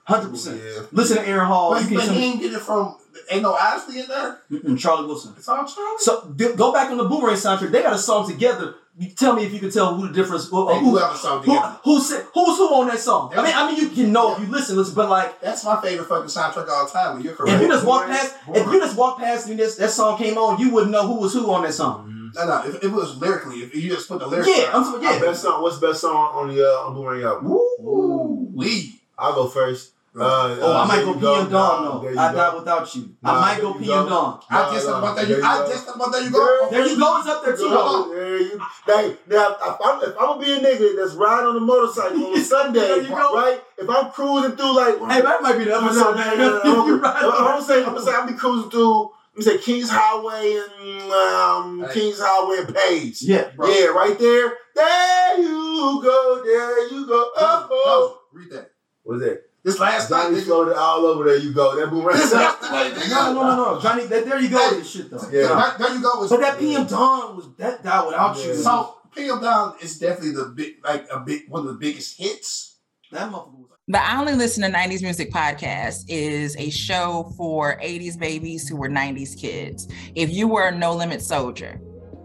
Hundred 0.04 0.30
percent. 0.30 0.60
yeah. 0.64 0.82
Listen 0.90 1.18
to 1.18 1.28
Aaron 1.28 1.46
Hall. 1.46 1.72
but, 1.72 1.82
but 1.92 2.08
he 2.08 2.14
didn't 2.20 2.40
get 2.40 2.52
it 2.54 2.60
from. 2.60 2.96
Ain't 3.30 3.42
no 3.42 3.54
honesty 3.54 4.00
in 4.00 4.08
there. 4.08 4.38
Mm-mm, 4.50 4.78
Charlie 4.78 5.06
Wilson. 5.06 5.34
It's 5.36 5.46
all 5.48 5.66
Charlie. 5.66 5.96
So 5.98 6.32
d- 6.34 6.54
go 6.56 6.72
back 6.72 6.90
on 6.90 6.96
the 6.96 7.04
Boomerang 7.04 7.34
soundtrack. 7.36 7.70
They 7.70 7.82
got 7.82 7.92
a 7.92 7.98
song 7.98 8.26
together. 8.28 8.74
You 9.00 9.10
tell 9.10 9.34
me 9.34 9.44
if 9.44 9.52
you 9.52 9.60
can 9.60 9.70
tell 9.70 9.94
who 9.94 10.08
the 10.08 10.12
difference. 10.12 10.48
Who, 10.48 10.66
They 10.66 10.80
who, 10.80 10.90
do 10.90 10.96
have 10.96 11.14
a 11.14 11.16
song 11.16 11.38
who, 11.44 11.54
together. 11.54 11.78
who 11.84 12.00
said 12.00 12.26
who's 12.34 12.56
who 12.56 12.66
on 12.74 12.88
that 12.88 12.98
song? 12.98 13.32
I 13.36 13.42
mean, 13.44 13.52
I 13.54 13.70
mean, 13.70 13.80
you 13.80 13.88
can 13.90 14.12
know 14.12 14.34
if 14.34 14.40
you 14.40 14.46
listen, 14.46 14.76
listen, 14.76 14.94
but 14.94 15.08
like 15.08 15.40
That's 15.40 15.64
my 15.64 15.80
favorite 15.80 16.08
fucking 16.08 16.28
soundtrack 16.28 16.68
all 16.68 16.84
the 16.86 16.90
time. 16.92 17.14
When 17.14 17.22
you're 17.22 17.34
correct. 17.34 17.54
if 17.54 17.62
you 17.62 17.68
just 17.68 17.86
walk 17.86 18.06
past, 18.08 18.34
if 18.48 18.66
you 18.66 18.80
just 18.80 18.96
walk 18.96 19.18
past 19.18 19.48
and 19.48 19.58
this 19.58 19.76
that 19.76 19.90
song 19.90 20.18
came 20.18 20.36
on, 20.36 20.58
you 20.60 20.70
wouldn't 20.70 20.90
know 20.90 21.06
who 21.06 21.20
was 21.20 21.32
who 21.32 21.48
on 21.52 21.62
that 21.62 21.74
song. 21.74 22.32
No, 22.34 22.46
no. 22.46 22.62
If, 22.68 22.74
if 22.76 22.84
it 22.84 22.92
was 22.92 23.16
lyrically, 23.18 23.58
if 23.60 23.74
you 23.74 23.88
just 23.88 24.08
put 24.08 24.18
the 24.18 24.26
lyrics. 24.26 24.48
Yeah, 24.48 24.70
I'm 24.74 24.84
sorry, 24.84 25.06
Our 25.06 25.14
yeah. 25.14 25.20
best 25.20 25.42
song. 25.42 25.62
What's 25.62 25.78
the 25.78 25.86
best 25.86 26.00
song 26.00 26.34
on 26.34 26.48
the 26.48 26.62
uh, 26.62 26.86
on 26.86 26.94
Boomerang 26.94 27.22
album? 27.22 27.52
Ooh, 27.52 28.50
we. 28.52 29.00
I'll 29.16 29.34
go 29.34 29.46
first. 29.48 29.92
Uh, 30.20 30.56
Oh, 30.60 30.72
uh, 30.72 30.82
I 30.82 30.86
might 30.86 31.04
go 31.04 31.14
you 31.14 31.20
pee 31.20 31.34
and 31.40 31.50
dawn 31.50 31.84
Nah, 31.84 32.00
though. 32.00 32.08
I 32.20 32.32
go. 32.32 32.36
die 32.38 32.54
without 32.56 32.94
you. 32.96 33.16
Nah, 33.22 33.32
I 33.36 33.40
might 33.40 33.60
go 33.60 33.68
you 33.74 33.80
pee 33.80 33.92
and 33.92 34.08
dawn. 34.08 34.40
I 34.50 34.74
just 34.74 34.86
nah, 34.86 34.98
about 34.98 35.16
that. 35.16 35.28
there 35.28 35.36
You, 35.38 35.42
you 35.42 35.48
I 35.48 35.68
just 35.68 35.88
about 35.94 36.12
that. 36.12 36.22
You 36.24 36.30
go. 36.30 36.68
There 36.70 36.86
you 36.86 36.98
go. 36.98 37.18
It's 37.18 37.28
up 37.28 37.44
there 37.44 37.56
too. 37.56 37.68
Go, 37.68 38.14
there 38.14 38.40
you, 38.40 38.58
hey, 38.86 39.16
now 39.28 39.56
if 39.60 39.76
I'm, 39.84 40.02
if 40.02 40.08
I'm 40.18 40.26
gonna 40.38 40.44
be 40.44 40.52
a 40.52 40.58
nigga 40.60 40.96
that's 40.96 41.14
riding 41.14 41.46
on 41.48 41.56
a 41.56 41.60
motorcycle 41.60 42.26
on 42.26 42.38
a 42.38 42.42
Sunday, 42.42 42.80
There 42.80 43.02
you 43.02 43.14
right? 43.14 43.60
If 43.78 43.88
I'm 43.88 44.10
cruising 44.10 44.56
through 44.56 44.76
like, 44.76 44.98
Hey, 44.98 45.20
that 45.22 45.42
might 45.42 45.58
be 45.58 45.64
the 45.64 45.70
no, 45.70 45.80
no, 45.80 45.86
episode. 45.86 46.10
no, 46.10 46.14
man. 46.16 46.38
no, 46.38 46.48
no, 46.48 46.62
no, 46.64 46.86
You 46.86 46.94
I'm, 46.94 47.00
right 47.02 47.16
I'm, 47.22 47.30
on 47.30 47.44
gonna 47.44 47.62
say, 47.64 47.78
I'm 47.84 47.94
gonna 47.94 48.02
say, 48.02 48.12
I'm 48.14 48.26
be 48.26 48.34
cruising 48.34 48.70
through. 48.70 49.02
Let 49.04 49.36
me 49.36 49.42
say 49.52 49.58
Kings 49.58 49.88
Highway 49.90 50.58
and 50.58 51.12
um, 51.12 51.86
Hey. 51.88 51.94
Kings 52.00 52.18
Highway 52.20 52.64
and 52.66 52.74
Page. 52.74 53.22
Yeah, 53.22 53.50
bro. 53.54 53.68
Yeah, 53.68 53.86
right 53.86 54.18
there. 54.18 54.52
There 54.74 55.40
you 55.40 56.00
go. 56.02 56.42
There 56.44 56.92
you 56.92 57.06
go. 57.06 57.30
Oh, 57.36 57.68
oh. 57.70 58.20
Read 58.32 58.50
that. 58.50 58.72
What's 59.04 59.22
that? 59.22 59.44
This 59.68 59.78
last 59.78 60.10
night, 60.10 60.22
Johnny 60.22 60.36
nigga. 60.38 60.44
floated 60.44 60.76
all 60.78 61.04
over. 61.04 61.24
There 61.24 61.36
you 61.36 61.52
go. 61.52 61.78
That 61.78 61.90
boomerang. 61.90 62.16
This 62.16 62.32
yesterday, 62.32 62.90
nigga. 62.90 63.10
No, 63.10 63.34
no, 63.34 63.42
no, 63.42 63.74
no, 63.74 63.80
Johnny. 63.82 64.06
That, 64.06 64.24
there 64.24 64.40
you 64.40 64.48
go 64.48 64.70
with 64.70 64.78
this 64.78 64.90
shit 64.90 65.10
though. 65.10 65.20
Yeah. 65.30 65.74
There, 65.78 65.88
there 65.88 65.94
you 65.94 66.02
go. 66.02 66.26
But 66.26 66.40
that 66.40 66.58
PM 66.58 66.86
Dawn 66.86 67.36
was 67.36 67.54
that 67.58 67.82
died 67.82 68.06
without 68.06 68.42
you. 68.42 68.54
So 68.54 68.94
PM 69.14 69.42
Dawn 69.42 69.74
is 69.82 69.98
definitely 69.98 70.32
the 70.32 70.46
big, 70.56 70.76
like 70.82 71.06
a 71.12 71.20
big 71.20 71.50
one 71.50 71.66
of 71.66 71.68
the 71.68 71.74
biggest 71.74 72.16
hits. 72.16 72.78
that 73.12 73.30
motherfucker 73.30 73.58
was. 73.58 73.78
The 73.88 74.02
I 74.02 74.18
Only 74.18 74.34
Listen 74.34 74.62
to 74.62 74.70
90s 74.70 75.02
Music 75.02 75.30
podcast 75.30 76.04
is 76.08 76.56
a 76.56 76.70
show 76.70 77.30
for 77.36 77.78
80s 77.80 78.18
babies 78.18 78.66
who 78.68 78.76
were 78.76 78.88
90s 78.88 79.38
kids. 79.38 79.86
If 80.14 80.30
you 80.30 80.48
were 80.48 80.68
a 80.68 80.74
no 80.74 80.94
limit 80.94 81.20
soldier, 81.20 81.78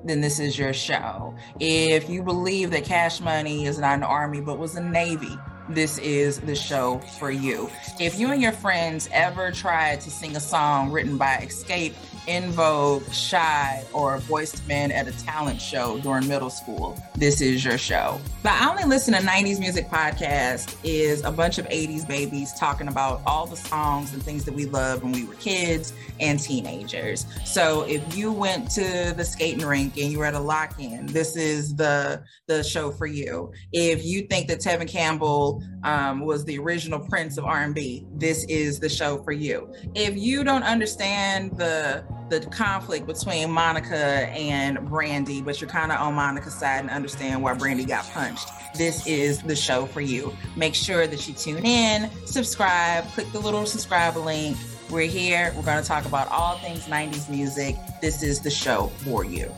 then 0.05 0.21
this 0.21 0.39
is 0.39 0.57
your 0.57 0.73
show. 0.73 1.35
If 1.59 2.09
you 2.09 2.23
believe 2.23 2.71
that 2.71 2.85
Cash 2.85 3.19
Money 3.19 3.65
is 3.65 3.79
not 3.79 3.95
an 3.95 4.03
army 4.03 4.39
but 4.41 4.59
was 4.59 4.75
a 4.75 4.83
navy, 4.83 5.37
this 5.69 5.97
is 5.99 6.39
the 6.39 6.55
show 6.55 6.99
for 7.19 7.31
you. 7.31 7.69
If 7.99 8.19
you 8.19 8.31
and 8.31 8.41
your 8.41 8.51
friends 8.51 9.09
ever 9.11 9.51
tried 9.51 10.01
to 10.01 10.11
sing 10.11 10.35
a 10.35 10.39
song 10.39 10.91
written 10.91 11.17
by 11.17 11.37
Xscape, 11.41 11.93
En 12.27 12.51
Vogue, 12.51 13.03
Shai, 13.11 13.83
or 13.91 14.19
Boyz 14.19 14.59
II 14.59 14.67
Men 14.67 14.91
at 14.91 15.07
a 15.07 15.11
talent 15.23 15.61
show 15.61 15.99
during 15.99 16.27
middle 16.27 16.49
school, 16.49 16.97
this 17.15 17.41
is 17.41 17.63
your 17.63 17.77
show. 17.77 18.19
The 18.43 18.51
I 18.51 18.69
Only 18.69 18.83
Listen 18.85 19.13
to 19.13 19.19
90s 19.19 19.59
Music 19.59 19.89
podcast 19.89 20.75
is 20.83 21.23
a 21.23 21.31
bunch 21.31 21.57
of 21.57 21.67
80s 21.67 22.07
babies 22.07 22.53
talking 22.53 22.87
about 22.87 23.21
all 23.25 23.45
the 23.45 23.55
songs 23.55 24.13
and 24.13 24.23
things 24.23 24.45
that 24.45 24.53
we 24.53 24.65
loved 24.65 25.03
when 25.03 25.11
we 25.11 25.25
were 25.25 25.35
kids 25.35 25.93
and 26.19 26.39
teenagers. 26.39 27.25
So 27.45 27.83
if 27.83 28.15
you 28.15 28.31
went 28.31 28.69
to 28.71 29.13
the 29.15 29.23
skating 29.25 29.65
rink 29.65 29.97
and 29.97 30.11
you 30.11 30.19
were 30.19 30.25
at 30.25 30.33
a 30.33 30.39
lock-in, 30.39 31.07
this 31.07 31.35
is 31.35 31.75
the 31.75 32.23
the 32.47 32.63
show 32.63 32.91
for 32.91 33.05
you. 33.05 33.51
If 33.71 34.05
you 34.05 34.21
think 34.23 34.47
that 34.47 34.59
Tevin 34.59 34.87
Campbell 34.87 35.63
um, 35.83 36.21
was 36.21 36.45
the 36.45 36.59
original 36.59 36.99
Prince 36.99 37.37
of 37.37 37.45
R&B, 37.45 38.05
this 38.15 38.45
is 38.45 38.79
the 38.79 38.89
show 38.89 39.23
for 39.23 39.31
you. 39.31 39.73
If 39.95 40.17
you 40.17 40.43
don't 40.43 40.63
understand 40.63 41.57
the 41.57 42.05
the 42.29 42.41
conflict 42.47 43.05
between 43.05 43.51
Monica 43.51 43.95
and 43.95 44.89
Brandy, 44.89 45.41
but 45.41 45.59
you're 45.61 45.69
kind 45.69 45.91
of 45.91 45.99
on 45.99 46.15
Monica's 46.15 46.53
side 46.53 46.79
and 46.79 46.89
understand 46.89 47.41
why 47.41 47.53
Brandy 47.53 47.85
got 47.85 48.05
punched, 48.11 48.49
this 48.75 49.05
is 49.05 49.41
the 49.43 49.55
show 49.55 49.85
for 49.85 50.01
you. 50.01 50.35
Make 50.55 50.75
sure 50.75 51.05
that 51.07 51.27
you 51.27 51.33
tune 51.33 51.65
in, 51.65 52.09
subscribe, 52.25 53.05
click 53.09 53.31
the 53.31 53.39
little 53.39 53.65
subscribe 53.65 54.15
link. 54.15 54.57
We're 54.89 55.07
here. 55.07 55.53
We're 55.55 55.63
going 55.63 55.81
to 55.81 55.87
talk 55.87 56.05
about 56.05 56.27
all 56.29 56.57
things 56.57 56.85
90s 56.85 57.29
music. 57.29 57.75
This 58.01 58.21
is 58.21 58.41
the 58.41 58.51
show 58.51 58.87
for 58.97 59.23
you. 59.23 59.51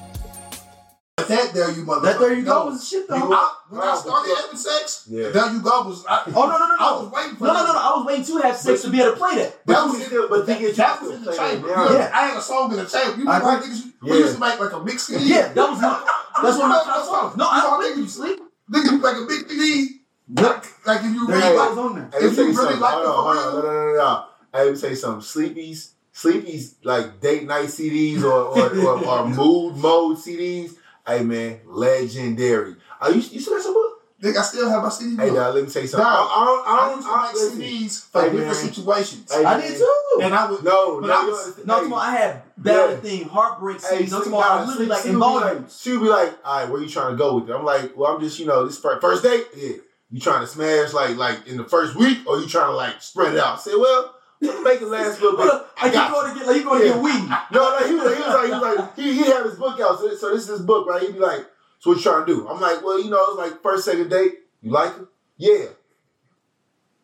But 1.17 1.29
that 1.29 1.53
there 1.53 1.71
you 1.71 1.85
motherfucker. 1.85 2.01
That 2.03 2.19
there 2.19 2.33
you 2.33 2.43
go 2.43 2.65
No. 2.65 2.71
was 2.71 2.85
shit 2.89 3.07
though. 3.07 3.15
You- 3.15 3.23
Oh 3.23 3.33
I- 3.33 3.53
when 3.69 3.81
I 3.81 3.85
Wow, 3.85 3.95
started 3.95 4.29
but- 4.35 4.41
having 4.43 4.57
sex, 4.57 5.03
Yeah. 5.07 5.29
there 5.29 5.49
you 5.53 5.59
go 5.61 5.83
was. 5.83 6.03
I, 6.09 6.23
no 6.29 6.41
no 6.41 6.57
no 6.59 6.67
no! 6.67 6.75
I 6.77 6.91
was 6.91 7.09
waiting 7.11 7.35
for 7.37 7.43
No 7.45 7.53
no 7.53 7.59
that. 7.59 7.67
no 7.67 7.73
no! 7.73 7.79
I 7.79 7.97
was 7.97 8.05
waiting 8.05 8.25
to 8.25 8.37
have 8.43 8.57
sex 8.57 8.81
to 8.81 8.89
be 8.89 8.99
able 9.01 9.11
to 9.13 9.17
play 9.17 9.35
that. 9.35 9.65
But 9.65 9.73
That 9.73 9.79
you 9.79 9.85
was 9.85 9.93
can 9.93 10.01
in- 10.01 10.07
still, 10.07 10.27
but 10.27 10.45
think 10.45 10.61
it's 10.61 10.77
That 10.77 11.01
was 11.01 11.11
in 11.15 11.23
the 11.23 11.31
chamber. 11.33 11.67
Now. 11.69 11.89
Yeah. 11.93 12.11
I 12.13 12.21
had 12.27 12.37
a 12.37 12.41
song 12.41 12.71
in 12.71 12.77
the 12.77 12.85
chamber. 12.85 13.17
You 13.17 13.23
know 13.23 13.31
I 13.31 13.39
how 13.39 13.55
agree. 13.57 13.67
niggas 13.69 13.83
we 14.03 14.09
Yeah. 14.11 14.15
used 14.17 14.33
to 14.35 14.39
make 14.41 14.59
like 14.59 14.73
a 14.73 14.79
mix 14.83 15.03
CD. 15.07 15.23
Yeah, 15.23 15.47
that 15.53 15.69
was 15.71 15.79
my. 15.81 15.99
That's 16.43 16.57
one 16.57 16.71
of 16.71 16.77
my 16.77 16.83
top 16.83 17.05
songs. 17.05 17.37
No, 17.37 17.47
I 17.47 17.61
don't 17.61 17.79
You 17.79 17.85
think 17.87 17.97
you 17.97 18.07
sleep. 18.09 18.39
Niggas 18.73 18.91
you 18.91 18.97
make 18.97 19.15
a 19.15 19.25
big 19.25 19.49
CD. 19.49 20.01
Look, 20.35 20.65
Like 20.85 20.99
if 20.99 21.05
you 21.15 21.27
there 21.27 21.37
really 21.37 21.49
you 21.53 21.57
like 21.59 21.75
go. 21.75 21.81
on 21.81 21.95
there. 21.95 22.09
Hey, 22.11 22.27
If 22.27 22.35
tell 22.35 22.43
you 22.43 22.51
you 22.51 22.57
really 22.57 22.73
something. 22.73 22.79
like 22.81 22.93
hold 22.93 23.03
it 23.05 23.07
on, 23.09 23.15
for 23.15 23.21
hold 23.21 23.37
on. 23.37 23.53
real- 23.53 23.63
No, 23.63 23.71
no, 23.71 23.85
no, 23.85 23.95
no. 24.03 24.23
Hey, 24.53 24.63
let 24.65 24.73
me 24.75 24.81
tell 24.81 24.89
you 24.89 24.95
something. 24.97 25.21
Sleepy's, 25.21 25.91
Sleepy's 26.11 26.75
like 26.83 27.21
date 27.21 27.47
night 27.47 27.69
CDs 27.69 28.21
or 28.23 28.31
or, 28.33 28.69
or, 28.75 29.05
or 29.07 29.27
mood 29.29 29.77
mode 29.77 30.17
CDs. 30.17 30.71
Hey 31.07 31.23
man, 31.23 31.59
legendary. 31.65 32.75
Are 33.01 33.11
you 33.11 33.17
you 33.17 33.39
still 33.39 33.55
got 33.55 33.63
some 33.63 33.73
book? 33.73 33.91
Nigga, 34.21 34.37
I 34.37 34.41
still 34.43 34.69
have 34.69 34.81
my 34.81 34.89
CD. 34.89 35.15
Hey, 35.17 35.27
book. 35.29 35.35
now 35.37 35.49
let 35.51 35.63
me 35.63 35.69
tell 35.69 35.81
you 35.81 35.87
something. 35.87 36.03
Nah, 36.07 36.09
I, 36.09 36.41
I 36.41 36.45
don't, 36.45 36.67
I 36.67 36.71
I 36.71 36.87
don't, 36.87 36.95
used 36.97 37.07
I 37.07 37.11
don't 37.11 37.33
to 37.33 37.39
listen. 37.43 37.59
make 37.59 37.69
CDs 37.69 38.09
for 38.09 38.21
Hey, 38.21 38.29
different 38.29 38.47
man. 38.47 38.73
situations. 38.73 39.33
Hey, 39.33 39.45
I 39.45 39.57
man. 39.57 39.61
did 39.71 39.77
too. 39.77 40.19
And 40.23 40.33
I 40.33 40.49
would 40.51 40.63
No, 40.63 41.01
But 41.01 41.07
no, 41.07 41.13
I 41.13 41.25
was- 41.25 41.65
No, 41.65 41.75
hey, 41.77 41.83
tomorrow 41.83 42.01
I 42.01 42.11
had 42.11 42.41
bad 42.57 42.89
Yeah. 42.91 42.95
thing, 42.97 43.23
heartbreak 43.29 43.81
Hey, 43.81 43.97
scenes. 43.97 44.11
No, 44.13 44.19
see, 44.19 44.23
tomorrow 44.25 44.55
nah, 44.55 44.61
I 44.61 44.65
literally 44.65 44.85
like 44.87 45.03
she 45.03 45.09
in 45.09 45.19
would 45.19 45.25
be 45.25 45.31
like, 45.33 45.43
volumes. 45.43 45.79
she 45.81 45.91
would 45.91 46.01
be 46.01 46.07
like, 46.09 46.33
all 46.45 46.59
right, 46.61 46.69
where 46.71 46.81
you 46.81 46.89
trying 46.89 47.11
to 47.11 47.17
go 47.17 47.35
with 47.35 47.49
it? 47.49 47.53
I'm 47.53 47.65
like, 47.65 47.95
well, 47.97 48.15
I'm 48.15 48.21
just, 48.21 48.39
you 48.39 48.45
know, 48.45 48.65
this 48.65 48.79
fir- 48.79 48.99
first 49.01 49.21
date, 49.23 49.45
yeah. 49.55 49.73
You 50.11 50.21
trying 50.21 50.41
to 50.41 50.47
smash 50.47 50.93
like 50.93 51.17
like 51.17 51.45
in 51.47 51.57
the 51.57 51.65
first 51.65 51.95
week, 51.95 52.19
or 52.25 52.39
you 52.39 52.47
trying 52.47 52.67
to 52.67 52.75
like 52.75 53.01
spread 53.01 53.33
it 53.33 53.39
out? 53.39 53.57
I 53.57 53.59
say, 53.59 53.75
well, 53.75 54.03
let's 54.05 54.14
make 54.41 54.81
it 54.81 54.87
last 54.87 55.19
a 55.19 55.23
little 55.23 55.37
bit. 55.37 55.47
Like 55.47 55.63
I 55.77 55.85
you 55.87 55.91
got 55.93 56.11
going 56.11 56.33
to 56.33 56.39
get 56.39 56.47
like 56.47 56.57
you 56.57 56.63
going 56.63 56.81
to 56.81 56.87
Yeah. 56.87 56.93
get 56.93 57.03
weed. 57.03 57.29
No, 57.51 57.79
no, 57.79 57.87
he 57.87 57.93
was, 57.95 58.15
he 58.15 58.21
was 58.21 58.33
like, 58.33 58.45
he 58.45 58.51
was 58.51 58.61
like, 58.77 58.95
he 58.95 59.13
he 59.13 59.23
have 59.31 59.45
his 59.45 59.55
book 59.55 59.79
out. 59.79 59.99
So, 59.99 60.15
so 60.15 60.29
this 60.33 60.43
is 60.43 60.49
his 60.49 60.61
book, 60.61 60.87
right? 60.87 61.01
He'd 61.01 61.13
be 61.13 61.19
like, 61.19 61.45
so 61.79 61.91
what 61.91 61.97
you 61.97 62.03
trying 62.03 62.25
to 62.25 62.33
do? 62.33 62.47
I'm 62.47 62.59
like, 62.59 62.83
well, 62.83 63.01
you 63.01 63.09
know, 63.09 63.23
it's 63.29 63.37
like 63.37 63.61
first, 63.61 63.85
second 63.85 64.09
date. 64.09 64.33
You 64.61 64.71
like 64.71 64.93
her? 64.95 65.07
Yeah. 65.37 65.65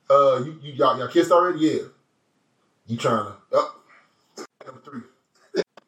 Uh, 0.09 0.41
you, 0.43 0.59
you 0.61 0.73
y'all, 0.73 0.97
y'all 0.97 1.07
kissed 1.07 1.31
already? 1.31 1.59
Yeah. 1.59 1.81
You 2.87 2.97
trying 2.97 3.25
to? 3.25 3.33
Oh, 3.53 3.75
number 4.65 4.81
three. 4.81 5.01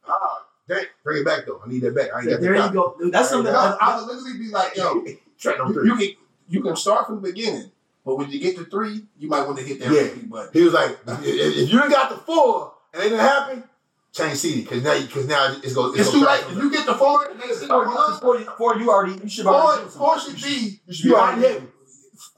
Ah, 0.07 0.45
dang, 0.69 0.85
bring 1.03 1.21
it 1.21 1.25
back 1.25 1.45
though. 1.45 1.61
I 1.65 1.69
need 1.69 1.81
that 1.81 1.93
back. 1.95 2.13
I 2.13 2.19
ain't 2.21 2.29
got 2.29 2.39
There 2.41 2.53
that 2.53 2.67
you 2.69 2.73
go. 2.73 2.95
That's 3.11 3.29
something. 3.29 3.53
I, 3.53 3.69
That, 3.69 3.77
I 3.81 3.97
would 3.99 4.07
literally 4.07 4.37
be 4.39 4.49
like, 4.51 4.75
yo, 4.77 5.03
Track 5.37 5.57
number 5.57 5.73
three. 5.73 5.89
you 5.89 5.95
can 5.97 6.09
you 6.47 6.61
can 6.61 6.75
start 6.77 7.07
from 7.07 7.21
the 7.21 7.29
beginning, 7.29 7.71
but 8.05 8.15
when 8.17 8.29
you 8.31 8.39
get 8.39 8.55
to 8.57 8.65
three, 8.65 9.03
you 9.17 9.29
might 9.29 9.45
want 9.45 9.57
to 9.59 9.63
hit 9.63 9.79
that 9.79 9.91
Yeah. 9.91 10.01
repeat 10.01 10.29
button. 10.29 10.49
He 10.53 10.61
was 10.63 10.73
like, 10.73 10.91
if, 11.07 11.25
if 11.57 11.69
you 11.71 11.79
done 11.79 11.89
got 11.89 12.09
the 12.09 12.17
four 12.17 12.73
and 12.93 13.01
it 13.03 13.09
didn't 13.09 13.19
happen, 13.19 13.63
change 14.11 14.37
CD 14.37 14.61
because 14.61 14.83
now 14.83 14.99
because 15.01 15.27
now 15.27 15.55
it's 15.63 15.73
going 15.73 15.99
It's 15.99 16.11
too 16.11 16.23
late. 16.23 16.43
If 16.49 16.57
you 16.57 16.71
get 16.71 16.85
the 16.85 16.95
four, 16.95 17.25
and 17.29 17.39
it's 17.43 17.65
Four, 17.65 17.85
you- 17.85 18.19
four, 18.19 18.39
four, 18.57 18.77
you 18.77 18.89
already 18.91 19.19
you 19.23 19.29
should 19.29 19.45
four, 19.45 19.53
already 19.55 19.83
do 19.85 19.89
four 19.89 20.19
should 20.19 20.35
be 20.35 20.79
you 20.85 20.93
should 20.93 21.05
be 21.09 21.13
already 21.15 21.41
hit. 21.41 21.63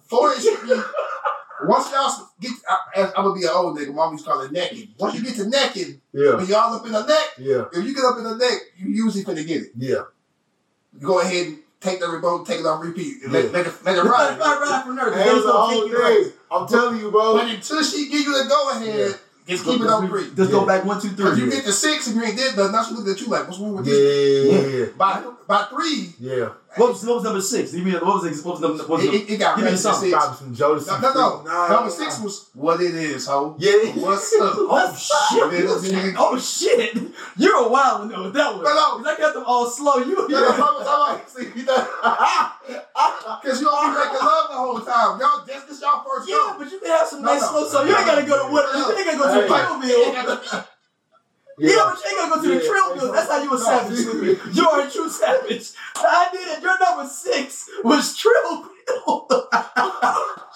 four. 0.08 0.32
It 0.32 0.42
should 0.42 0.62
be 0.64 0.82
once 1.66 1.92
y'all 1.92 2.30
get. 2.40 2.52
I, 2.70 3.04
I'm 3.16 3.24
gonna 3.26 3.34
be 3.34 3.44
an 3.44 3.50
old 3.54 3.78
nigga. 3.78 3.94
Mom 3.94 4.14
used 4.14 4.26
to 4.26 4.32
call 4.32 4.42
it 4.42 4.52
necking. 4.52 4.90
Once 5.00 5.16
you 5.16 5.24
get 5.24 5.36
to 5.36 5.50
necking, 5.50 6.00
Yeah, 6.14 6.36
when 6.36 6.46
y'all 6.48 6.74
up 6.76 6.86
in 6.86 6.92
the 6.92 7.06
neck, 7.06 7.28
yeah, 7.40 7.66
if 7.74 7.84
you 7.86 7.94
get 7.96 8.04
up 8.06 8.18
in 8.18 8.24
the 8.24 8.36
neck, 8.36 8.60
you 8.78 8.90
usually 8.90 9.24
finna 9.24 9.46
get 9.46 9.64
it. 9.64 9.72
yeah. 9.78 10.04
Go 11.02 11.20
ahead 11.20 11.48
and 11.48 11.58
take 11.86 12.00
the 12.00 12.10
remote, 12.10 12.46
take 12.46 12.60
it 12.60 12.66
off 12.66 12.82
repeat, 12.84 13.24
and 13.24 13.32
Yeah. 13.32 13.40
let, 13.42 13.54
let 13.54 13.68
it 13.68 13.74
let 13.86 13.98
it 13.98 14.04
Right, 14.04 14.10
ride. 14.10 14.40
right, 14.40 14.60
right 14.62 14.84
from 14.84 14.96
there. 14.96 15.12
'cause 15.12 15.20
Hey, 15.22 15.30
it 15.30 15.36
it's 15.36 15.36
was 15.36 15.46
a 15.46 15.48
gonna 15.48 15.60
whole 15.60 15.82
take 15.84 15.92
you 15.92 15.98
right. 16.00 16.34
I'm 16.52 16.68
telling 16.68 17.00
you, 17.00 17.12
bro. 17.12 17.34
But 17.36 17.48
until 17.50 17.84
she 17.84 18.10
give 18.10 18.22
you 18.22 18.34
the 18.44 18.50
go 18.50 18.70
ahead, 18.72 19.20
just 19.48 19.64
keep 19.64 19.82
it 19.82 19.88
on 19.88 20.08
three. 20.10 20.32
Just 20.36 20.50
Yeah. 20.50 20.58
go 20.58 20.66
back 20.66 20.84
one, 20.86 21.00
two, 21.00 21.12
Because 21.12 21.36
three. 21.38 21.46
you 21.46 21.50
get 21.52 21.64
to 21.66 21.72
six 21.72 22.08
and 22.08 22.16
you 22.16 22.24
ain't 22.24 22.36
did 22.36 22.56
nothing, 22.58 22.72
now 22.72 22.84
she 22.84 22.94
look 22.96 23.08
at 23.08 23.22
you 23.22 23.28
like, 23.28 23.48
what's 23.48 23.60
wrong 23.60 23.76
with 23.76 23.86
Yeah, 23.86 23.94
this? 23.94 24.74
yeah, 24.74 24.86
By 24.98 25.22
by 25.48 25.64
three, 25.70 26.14
yeah. 26.20 26.50
What 26.78 26.90
was, 26.90 27.06
what 27.06 27.16
was 27.16 27.24
number 27.24 27.40
six? 27.42 27.74
You 27.74 27.84
mean 27.84 27.94
what 27.94 28.04
was 28.06 28.26
it? 28.26 28.46
What 28.46 28.54
was 28.54 28.62
number? 28.62 28.84
What 28.84 28.90
was 29.00 29.04
it, 29.06 29.12
number 29.14 29.18
it, 29.24 29.30
it 29.34 29.38
got 29.38 29.56
Give 29.56 29.64
me 29.66 29.72
raised 29.72 29.86
to 29.86 29.94
six. 29.94 30.12
Probably 30.12 30.38
some 30.38 30.56
Jodeci. 30.56 30.88
No, 30.88 31.00
no, 31.00 31.14
no. 31.14 31.44
Nah, 31.44 31.68
Number 31.70 31.90
nah. 31.90 31.96
six 31.96 32.20
was 32.20 32.50
what 32.54 32.82
it 32.82 32.94
is, 32.96 33.28
ho. 33.28 33.56
Yeah. 33.58 33.72
What's 33.96 34.34
up? 34.42 34.54
Oh 34.58 34.96
shit! 34.98 35.54
It 35.54 35.66
is, 35.66 35.92
nigga. 35.92 36.16
Oh 36.18 36.38
shit! 36.38 36.98
You're 37.38 37.56
a 37.66 37.70
wild 37.70 38.00
one 38.02 38.10
though 38.10 38.24
with 38.24 38.34
that 38.34 38.54
one. 38.56 38.64
No, 38.64 38.74
no. 38.74 38.98
'Cause 38.98 39.06
I 39.08 39.18
got 39.18 39.34
them 39.34 39.44
all 39.48 39.70
slow. 39.70 39.98
You, 39.98 40.16
No, 40.16 40.28
you're 40.28 40.58
no, 40.58 40.66
I'm- 40.66 40.84
I'm 40.86 41.16
like, 41.16 41.30
see, 41.30 41.48
you 41.56 41.64
know, 41.66 41.76
Cause 43.44 43.62
you 43.62 43.70
all 43.70 43.88
be 43.88 43.96
making 43.96 44.20
love 44.26 44.48
the 44.50 44.56
whole 44.58 44.80
time. 44.82 45.20
Y'all, 45.20 45.46
that's 45.46 45.68
just 45.68 45.82
y'all 45.82 46.04
first 46.04 46.28
yeah, 46.28 46.36
go. 46.36 46.56
but 46.60 46.72
you 46.72 46.80
can 46.80 46.90
have 46.92 47.08
some 47.08 47.22
No, 47.22 47.32
nice 47.34 47.42
no. 47.42 47.48
slow 47.52 47.68
songs. 47.70 47.90
You 47.90 47.96
ain't 47.96 48.06
gotta 48.06 48.26
go 48.26 48.48
to 48.48 48.52
what? 48.52 48.76
You 48.76 48.98
ain't 48.98 49.06
gotta 49.06 49.18
go 49.18 49.26
to 49.34 49.88
the 49.88 50.68
Hey. 51.58 51.68
Yeah, 51.68 51.92
but 51.94 52.04
you 52.04 52.10
ain't 52.20 52.30
gonna 52.30 52.36
go 52.36 52.42
to 52.42 52.48
the 52.50 52.64
Yeah. 52.64 52.70
Trill 52.70 52.96
Bill. 52.96 53.14
That's 53.14 53.30
how 53.32 53.42
you 53.44 53.50
a 53.50 53.58
No, 53.58 53.64
savage. 53.64 53.98
see. 53.98 54.60
You 54.62 54.70
are 54.70 54.82
a 54.82 54.92
true 54.92 55.10
savage. 55.10 55.72
I 55.96 56.28
did 56.32 56.48
it. 56.58 56.62
Your 56.64 56.78
number 56.80 57.08
six 57.10 57.70
was 57.84 58.16
Trill 58.18 58.66
Bill. 58.88 59.28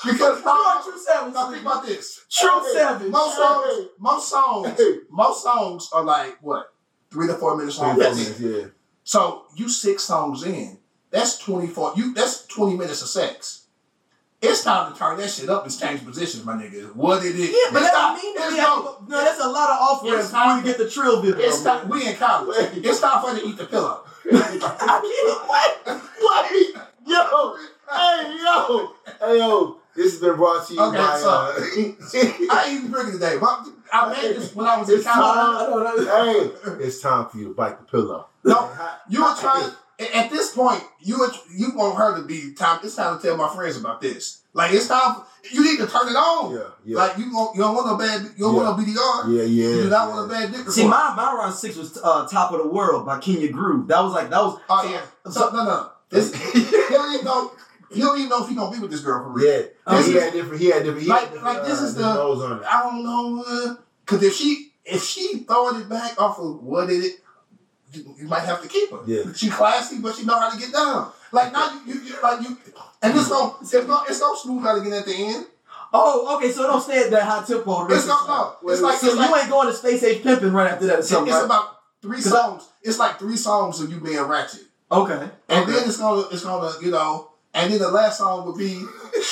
Because 0.06 0.40
you 0.42 0.48
are 0.50 0.80
a 0.80 0.84
true 0.84 0.98
savage. 0.98 1.34
now 1.34 1.52
think 1.52 1.62
about 1.62 1.86
this. 1.86 2.22
True 2.32 2.62
Hey, 2.64 2.74
savage. 2.74 3.12
Most 3.12 3.36
songs, 3.36 3.88
most 4.00 4.30
songs, 4.30 4.68
Hey. 4.78 4.96
most 5.10 5.44
songs 5.44 5.90
are 5.92 6.04
like 6.06 6.38
what, 6.42 6.74
three 7.12 7.28
to 7.28 7.34
four 7.36 7.58
minutes 7.58 7.78
long. 7.80 7.98
Yes. 7.98 8.16
minutes, 8.18 8.40
yeah. 8.40 8.66
So 9.04 9.44
you 9.56 9.68
six 9.68 10.04
songs 10.04 10.44
in, 10.44 10.78
that's 11.12 11.38
twenty 11.38 11.68
four. 11.68 11.92
You 11.98 12.14
that's 12.14 12.46
twenty 12.48 12.78
minutes 12.78 13.02
of 13.02 13.10
sex. 13.10 13.59
It's 14.42 14.64
time 14.64 14.94
to 14.94 14.98
turn 14.98 15.18
that 15.18 15.30
shit 15.30 15.50
up 15.50 15.66
and 15.66 15.80
change 15.80 16.06
positions, 16.06 16.46
my 16.46 16.54
nigga. 16.54 16.96
What 16.96 17.26
it 17.26 17.36
is? 17.36 17.50
Yeah, 17.50 17.72
but 17.74 17.82
It's 17.82 17.92
that 17.92 17.94
don't 17.94 18.24
mean 18.24 18.36
that 18.36 18.52
we 18.52 18.58
have 18.58 18.68
no- 18.70 18.98
No, 19.08 19.24
that's 19.24 19.40
a 19.44 19.48
lot 19.50 19.70
of 19.70 19.78
off 19.82 20.04
ramps 20.04 20.32
before 20.32 20.56
you 20.56 20.64
get 20.64 20.78
the 20.78 20.90
Trill 20.90 21.22
Bill. 21.22 21.36
It's 21.38 21.62
time. 21.62 21.90
We 21.90 22.08
in 22.08 22.16
college. 22.16 22.56
It's 22.78 23.00
time 23.02 23.22
for 23.22 23.34
you 23.36 23.42
to 23.42 23.48
eat 23.48 23.58
the 23.58 23.66
pillow. 23.66 24.02
I 24.32 25.02
get 25.04 25.12
it. 25.12 25.48
What? 25.48 26.02
What? 26.20 26.52
Yo, 27.06 27.56
hey, 27.92 28.38
yo, 28.44 28.94
hey, 29.20 29.38
yo. 29.40 29.78
This 29.96 30.12
has 30.14 30.22
been 30.22 30.36
brought 30.38 30.66
to 30.68 30.74
you 30.74 30.82
Okay, 30.82 30.98
by. 30.98 31.18
so- 31.18 31.30
uh, 31.30 31.54
I 32.54 32.66
ain't 32.68 32.80
even 32.80 32.92
drinking 32.92 33.14
today. 33.14 33.38
I 33.92 34.10
made 34.14 34.36
this 34.38 34.56
when 34.56 34.68
I 34.68 34.78
was 34.78 34.90
in 34.90 35.02
college. 35.04 36.06
time. 36.06 36.68
hey, 36.78 36.86
it's 36.86 37.02
time 37.02 37.28
for 37.28 37.38
you 37.38 37.48
to 37.50 37.54
bite 37.56 37.80
the 37.80 37.86
pillow. 37.86 38.28
No, 38.44 38.70
you 39.10 39.22
were 39.22 39.36
trying. 39.36 39.72
A- 40.00 40.16
At 40.18 40.30
this 40.30 40.52
point, 40.56 40.84
you 41.00 41.28
you 41.56 41.72
want 41.76 41.98
her 41.98 42.16
to 42.18 42.24
be 42.24 42.54
time. 42.54 42.80
It's 42.84 42.96
time 42.96 43.18
to 43.20 43.22
tell 43.28 43.38
my 43.38 43.54
friends 43.54 43.78
about 43.78 44.02
this. 44.02 44.42
Like 44.54 44.74
it's 44.74 44.88
time. 44.88 45.18
You 45.52 45.64
need 45.64 45.78
to 45.78 45.88
turn 45.88 46.08
it 46.08 46.16
on. 46.16 46.54
Yeah, 46.54 46.60
yeah, 46.84 46.98
Like 46.98 47.18
you 47.18 47.32
don't, 47.32 47.56
you 47.56 47.62
don't 47.62 47.76
want 47.76 47.88
no 47.88 47.98
bad. 47.98 48.22
You 48.36 48.46
don't 48.46 48.56
want 48.56 48.78
no 48.78 48.84
BDR. 48.84 49.28
yeah, 49.38 49.44
yeah. 49.44 49.70
You 49.76 49.84
do 49.84 49.90
not 49.90 50.08
yeah. 50.10 50.16
want 50.16 50.26
a 50.32 50.34
bad 50.34 50.52
dick. 50.52 50.70
See, 50.72 50.88
my 50.88 51.14
my 51.16 51.34
round 51.34 51.54
six 51.54 51.76
was 51.76 51.98
uh, 52.04 52.28
"Top 52.28 52.52
of 52.52 52.58
the 52.62 52.68
World" 52.68 53.06
by 53.06 53.20
Kenya 53.20 53.50
Groove. 53.52 53.88
That 53.88 54.02
was 54.02 54.14
like 54.14 54.30
that 54.30 54.42
was. 54.42 54.60
Oh 54.70 54.90
yeah. 54.92 55.02
So 55.32 55.50
no, 55.52 55.64
no. 55.66 55.92
This, 56.10 56.34
he 56.34 56.64
don't 56.90 57.14
even 57.14 57.26
know. 57.26 57.52
He 57.92 58.02
don't 58.02 58.18
even 58.18 58.30
know 58.30 58.44
if 58.44 58.50
he 58.50 58.56
gonna 58.56 58.72
be 58.76 58.80
with 58.82 58.92
this 58.92 59.02
girl 59.02 59.24
for 59.24 59.30
real. 59.32 59.48
Yeah, 59.48 59.66
Um, 59.86 60.04
he 60.04 60.14
had 60.14 60.34
different. 60.34 60.62
He 60.62 60.68
had 60.70 60.84
different. 60.84 61.04
He 61.04 61.08
Like- 61.10 61.22
had 61.22 61.34
different, 61.34 61.58
like 61.58 61.66
this 61.68 61.82
uh, 61.82 61.84
is 61.86 61.96
the- 61.96 62.02
different 62.02 62.20
nose 62.20 62.44
on 62.44 62.58
it. 62.60 62.64
I 62.70 62.84
don't 62.84 63.04
know. 63.04 63.44
uh, 63.48 63.76
Cause 64.06 64.24
if 64.24 64.34
she 64.36 64.74
if 64.86 65.04
she 65.04 65.40
throwing 65.48 65.82
it 65.82 65.88
back 65.90 66.20
off 66.20 66.40
of 66.40 66.64
what 66.64 66.88
did 66.88 67.04
it, 67.04 67.20
you, 67.94 68.16
you 68.18 68.28
might 68.28 68.42
have 68.42 68.62
to 68.62 68.68
keep 68.68 68.92
her. 68.92 69.00
Yeah. 69.06 69.32
She 69.34 69.50
classy, 69.50 70.00
but 70.00 70.16
she 70.16 70.26
know 70.26 70.40
how 70.40 70.50
to 70.50 70.60
get 70.60 70.72
down. 70.72 71.12
Like 71.32 71.52
now 71.52 71.82
you, 71.86 71.94
you, 71.94 72.02
you 72.02 72.16
like 72.22 72.42
you, 72.42 72.58
and 73.02 73.18
it's 73.18 73.30
no 73.30 73.58
it's 73.62 73.74
no 73.74 74.04
it's 74.08 74.20
no 74.20 74.36
smooth 74.36 74.64
how 74.64 74.76
to 74.78 74.84
get 74.84 74.94
at 74.94 75.06
the 75.06 75.14
end. 75.14 75.46
Oh, 75.92 76.38
okay. 76.38 76.52
So 76.52 76.64
don't 76.64 76.82
stay 76.82 77.04
at 77.04 77.12
that 77.12 77.24
high 77.24 77.44
tempo. 77.44 77.88
It's 77.88 78.08
no 78.08 78.28
no. 78.28 78.56
It's 78.72 78.82
like 78.82 79.00
so 79.00 79.08
it's 79.08 79.16
you 79.16 79.22
like 79.22 79.42
ain't 79.44 79.52
going 79.52 79.68
to 79.68 79.74
space 79.74 80.04
age 80.04 80.24
pimping 80.24 80.54
right 80.54 80.72
after 80.72 80.88
that 80.88 80.96
or 80.96 81.00
it's 81.00 81.12
right? 81.12 81.46
about 81.46 81.80
three 82.02 82.22
songs. 82.22 82.68
It's 82.84 83.00
like 83.00 83.20
three 83.20 83.38
songs 83.38 83.82
of 83.82 83.92
you 83.92 84.00
being 84.00 84.22
ratchet, 84.22 84.62
okay. 84.92 85.30
and 85.50 85.64
okay. 85.64 85.72
then 85.72 85.88
it's 85.88 85.98
gonna 85.98 86.28
it's 86.32 86.44
gonna 86.44 86.72
you 86.82 86.92
know, 86.92 87.32
and 87.54 87.72
then 87.72 87.80
the 87.80 87.90
last 87.90 88.20
song 88.20 88.46
would 88.46 88.58
be 88.58 88.84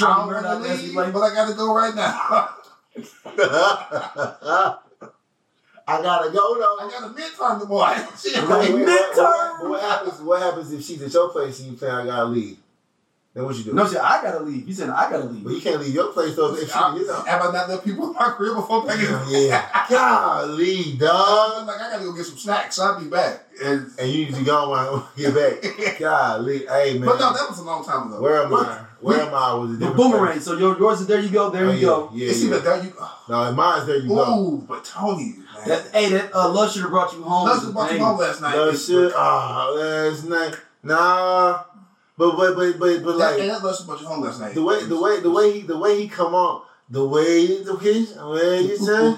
I 0.02 0.26
don't 0.26 0.28
want 0.28 0.46
to 0.46 0.74
leave, 0.74 0.96
but 0.96 1.22
I 1.22 1.34
gotta 1.34 1.54
go 1.54 1.74
right 1.74 1.96
now. 1.96 2.50
I 5.88 6.02
gotta 6.02 6.30
go 6.32 6.58
though. 6.60 6.86
I 6.86 6.90
got 6.92 7.04
a 7.04 7.14
midterm 7.14 7.60
tomorrow. 7.62 7.96
Shit, 8.22 8.36
Wait, 8.36 8.44
right? 8.50 8.74
wait, 8.74 8.74
wait, 8.76 8.88
Midterm. 8.88 9.60
What, 9.62 9.70
what 9.70 9.82
happens? 9.82 10.22
What 10.22 10.42
happens 10.42 10.72
if 10.74 10.84
she's 10.84 11.02
at 11.02 11.14
your 11.14 11.30
place 11.30 11.60
and 11.62 11.72
you 11.72 11.78
say 11.78 11.90
I 11.90 12.06
gotta 12.06 12.26
leave? 12.26 12.58
Then 13.34 13.46
what 13.46 13.56
you 13.56 13.64
do? 13.66 13.74
No, 13.74 13.88
shit. 13.88 13.98
I 14.00 14.22
gotta 14.24 14.40
leave. 14.44 14.68
You 14.68 14.74
said 14.74 14.90
I 14.90 15.12
gotta 15.12 15.26
leave. 15.26 15.44
but 15.44 15.54
you 15.54 15.62
can't 15.62 15.80
leave 15.80 15.94
your 15.94 16.12
place 16.12 16.36
though 16.36 16.56
if 16.56 16.68
she 16.68 16.74
I- 16.74 16.96
is 16.96 17.08
out. 17.10 17.28
Have 17.28 17.42
I 17.42 17.52
not 17.52 17.70
let 17.70 17.84
people 17.84 18.08
in 18.08 18.14
my 18.14 18.30
crib 18.32 18.56
before 18.56 18.84
packing? 18.86 19.06
Yeah, 19.30 19.86
golly, 19.90 20.92
I'm 20.94 20.98
dog. 20.98 21.68
like, 21.68 21.80
I 21.82 21.92
gotta 21.92 22.04
go 22.04 22.14
get 22.14 22.26
some 22.26 22.38
snacks. 22.38 22.80
I'll 22.80 23.00
be 23.00 23.08
back. 23.10 23.44
And, 23.64 23.90
And 24.00 24.10
you 24.12 24.26
need 24.26 24.36
to 24.36 24.44
go 24.44 24.70
when 24.72 24.80
I 24.80 25.04
get 25.16 25.34
back. 25.36 26.00
Golly, 26.00 26.66
hey 26.68 26.94
man. 27.00 27.06
but 27.08 27.20
no, 27.20 27.34
that 27.34 27.50
was 27.50 27.58
a 27.60 27.64
long 27.64 27.84
time 27.86 28.08
ago. 28.08 28.22
Where 28.22 28.44
am 28.44 28.50
But 28.52 28.68
I? 28.68 28.86
Where 29.02 29.22
am 29.22 29.34
I? 29.34 29.54
Was 29.54 29.70
a 29.70 29.74
The 29.74 29.80
different 29.80 29.98
boomerang. 29.98 30.32
place. 30.34 30.44
So 30.46 30.58
your 30.58 30.78
yours 30.78 31.02
is 31.02 31.08
there. 31.08 31.20
You 31.20 31.30
go. 31.30 31.50
There 31.52 31.66
Oh, 31.68 31.72
you 31.72 31.78
yeah, 31.78 31.86
go. 31.86 32.10
Yeah, 32.14 32.30
It's 32.30 32.42
yeah. 32.44 32.48
either 32.48 32.60
there 32.60 32.84
you 32.84 32.94
No, 33.30 33.52
mine's 33.54 33.86
there. 33.88 33.98
You 33.98 34.10
go. 34.10 34.40
Ooh, 34.40 34.58
but 34.68 34.84
Tony, 34.86 35.36
man. 35.38 35.47
That, 35.66 35.88
hey, 35.94 36.10
that 36.12 36.36
uh, 36.36 36.50
love 36.50 36.72
should 36.72 36.82
have 36.84 36.92
brought 36.92 37.14
you 37.14 37.24
home. 37.24 37.48
Let's 37.48 37.66
was 37.66 37.70
a 37.76 37.90
just 37.90 38.00
home 38.00 38.18
last 38.18 38.42
night. 38.42 38.56
Love 38.56 38.80
shit. 38.80 39.12
Ah, 39.16 39.70
last 39.76 40.26
night. 40.26 40.56
Nah, 40.84 41.64
but 42.18 42.36
but 42.38 42.56
but 42.56 42.80
but 42.80 43.04
but 43.04 43.18
That, 43.18 43.40
and 43.40 43.48
like 43.50 43.60
that 43.60 43.64
Love 43.64 43.78
Should 43.78 43.88
Brought 43.88 44.02
You 44.02 44.08
home 44.08 44.22
last 44.24 44.40
night. 44.40 44.54
the 44.56 44.64
way 44.64 44.84
the 44.86 45.00
way 45.00 45.20
the 45.20 45.32
way 45.32 45.52
he 45.54 45.62
the 45.62 45.78
way 45.78 46.02
he 46.02 46.08
come 46.08 46.34
on 46.34 46.62
the 46.90 47.06
way 47.06 47.64
the 47.64 47.76
way 47.76 48.04
the 48.06 48.28
way 48.30 48.62
you 48.62 48.78
say 48.78 49.18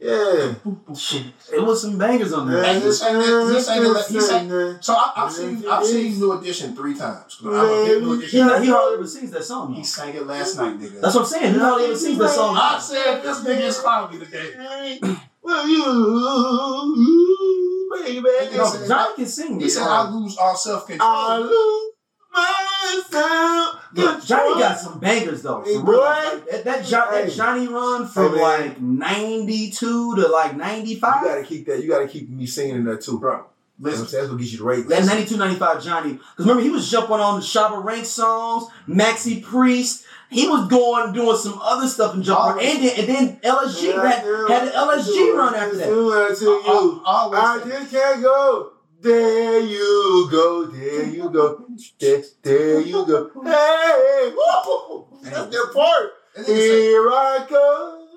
Yeah. 0.00 0.54
Shit, 0.94 1.26
it 1.52 1.60
was 1.60 1.82
some 1.82 1.98
bangers 1.98 2.32
on 2.32 2.48
there. 2.48 2.62
And 2.64 2.82
he 2.82 2.92
sang 2.92 3.14
that- 3.18 3.52
he 3.52 3.60
sang 3.60 3.82
that- 3.82 4.06
he 4.08 4.20
sang- 4.20 4.78
So 4.80 4.94
I, 4.94 5.12
I've 5.16 5.32
seen 5.32 5.64
I've 5.68 5.84
seen 5.84 6.18
New 6.20 6.32
Edition 6.38 6.74
three 6.76 6.94
times. 6.96 7.38
I'm 7.44 7.52
a 7.52 7.84
big 7.84 8.02
New 8.02 8.18
He, 8.20 8.26
he 8.28 8.40
hardly 8.40 8.68
ever 8.94 9.06
sings 9.06 9.30
that 9.32 9.44
song. 9.44 9.74
He 9.74 9.82
sang 9.84 10.14
it 10.14 10.24
last 10.26 10.56
night, 10.56 10.78
nigga. 10.80 11.00
That's 11.00 11.14
what 11.16 11.22
I'm 11.22 11.26
saying. 11.26 11.54
He 11.54 11.58
hardly 11.58 11.86
ever 11.86 11.96
sings 11.96 12.18
that 12.18 12.30
song. 12.30 12.56
I 12.56 12.78
said 12.78 13.22
this 13.22 13.40
nigga 13.40 13.60
is 13.60 13.78
clowning 13.80 14.18
me 14.20 14.24
today. 14.24 15.00
Well, 15.48 15.66
you, 15.66 15.82
mm, 16.92 18.04
baby. 18.04 18.56
No, 18.56 18.86
Johnny 18.86 19.14
can 19.16 19.26
sing. 19.26 19.58
He 19.58 19.70
said. 19.70 19.82
I 19.86 20.10
lose 20.10 20.36
all 20.36 20.54
self 20.54 20.86
control." 20.86 21.08
I 21.10 21.38
lose 21.38 21.92
myself. 22.34 23.80
Look, 23.94 24.24
Johnny 24.26 24.60
got 24.60 24.78
some 24.78 24.98
bangers 25.00 25.40
though. 25.42 25.62
Hey, 25.64 25.74
For 25.76 25.82
boy. 25.84 25.96
Like, 25.96 26.50
that, 26.50 26.64
that, 26.64 26.84
Jo- 26.84 27.08
that 27.10 27.30
Johnny 27.32 27.66
run 27.66 28.06
from 28.06 28.34
Hey, 28.34 28.42
like 28.42 28.80
'92 28.80 30.16
to 30.16 30.28
like 30.28 30.54
ninety 30.54 30.96
five. 30.96 31.22
You 31.22 31.28
gotta 31.28 31.44
keep 31.44 31.66
that. 31.66 31.82
You 31.82 31.88
gotta 31.88 32.08
keep 32.08 32.28
me 32.28 32.44
singing 32.44 32.76
in 32.76 32.84
there 32.84 32.98
too, 32.98 33.18
bro. 33.18 33.32
You 33.32 33.38
know 33.38 33.44
what 33.44 33.46
I'm 33.78 34.00
Listen, 34.02 34.06
saying? 34.08 34.22
That's 34.24 34.32
what 34.32 34.40
gets 34.40 34.52
you 34.52 34.58
the 34.58 34.64
ratings. 34.64 34.88
That 34.88 35.04
92, 35.06 35.36
95 35.36 35.84
Johnny. 35.84 36.12
Because 36.14 36.32
remember, 36.40 36.62
he 36.62 36.70
was 36.70 36.90
jumping 36.90 37.14
on 37.20 37.36
the 37.38 37.46
Shabba 37.46 37.82
Rank 37.82 38.06
songs, 38.06 38.64
Maxi 38.88 39.40
Priest. 39.42 40.04
He 40.30 40.46
was 40.46 40.68
going 40.68 41.12
doing 41.14 41.36
some 41.36 41.58
other 41.62 41.88
stuff 41.88 42.14
and 42.14 42.22
jumping. 42.22 42.50
Always- 42.66 42.74
and 42.74 42.82
then 42.84 42.98
and 42.98 43.08
then 43.08 43.40
LSG 43.42 43.92
had, 43.94 44.24
had 44.50 44.68
an 44.68 44.72
LSG 44.74 45.34
run 45.36 45.54
after 45.54 45.76
that. 45.76 45.86
Do 45.86 46.12
it 46.12 46.38
to 46.38 46.50
uh, 46.50 46.54
uh, 46.54 46.72
you. 46.82 47.02
Uh, 47.04 47.10
I 47.10 47.22
always 47.22 47.40
I 47.40 47.62
say- 47.62 47.68
just 47.70 47.90
can't 47.92 48.22
go. 48.22 48.72
There 49.00 49.60
you 49.60 50.28
go. 50.30 50.66
There 50.66 51.04
you 51.06 51.30
go. 51.30 51.64
There, 52.00 52.22
there 52.42 52.80
you 52.80 53.06
go. 53.06 53.30
Hey, 53.44 54.32
woo! 54.36 55.06
That's 55.22 55.50
their 55.50 55.68
part. 55.68 56.10
that 56.36 56.46
nigga 56.46 56.56
Here 56.56 57.08
I 57.08 57.46
come. 57.48 58.08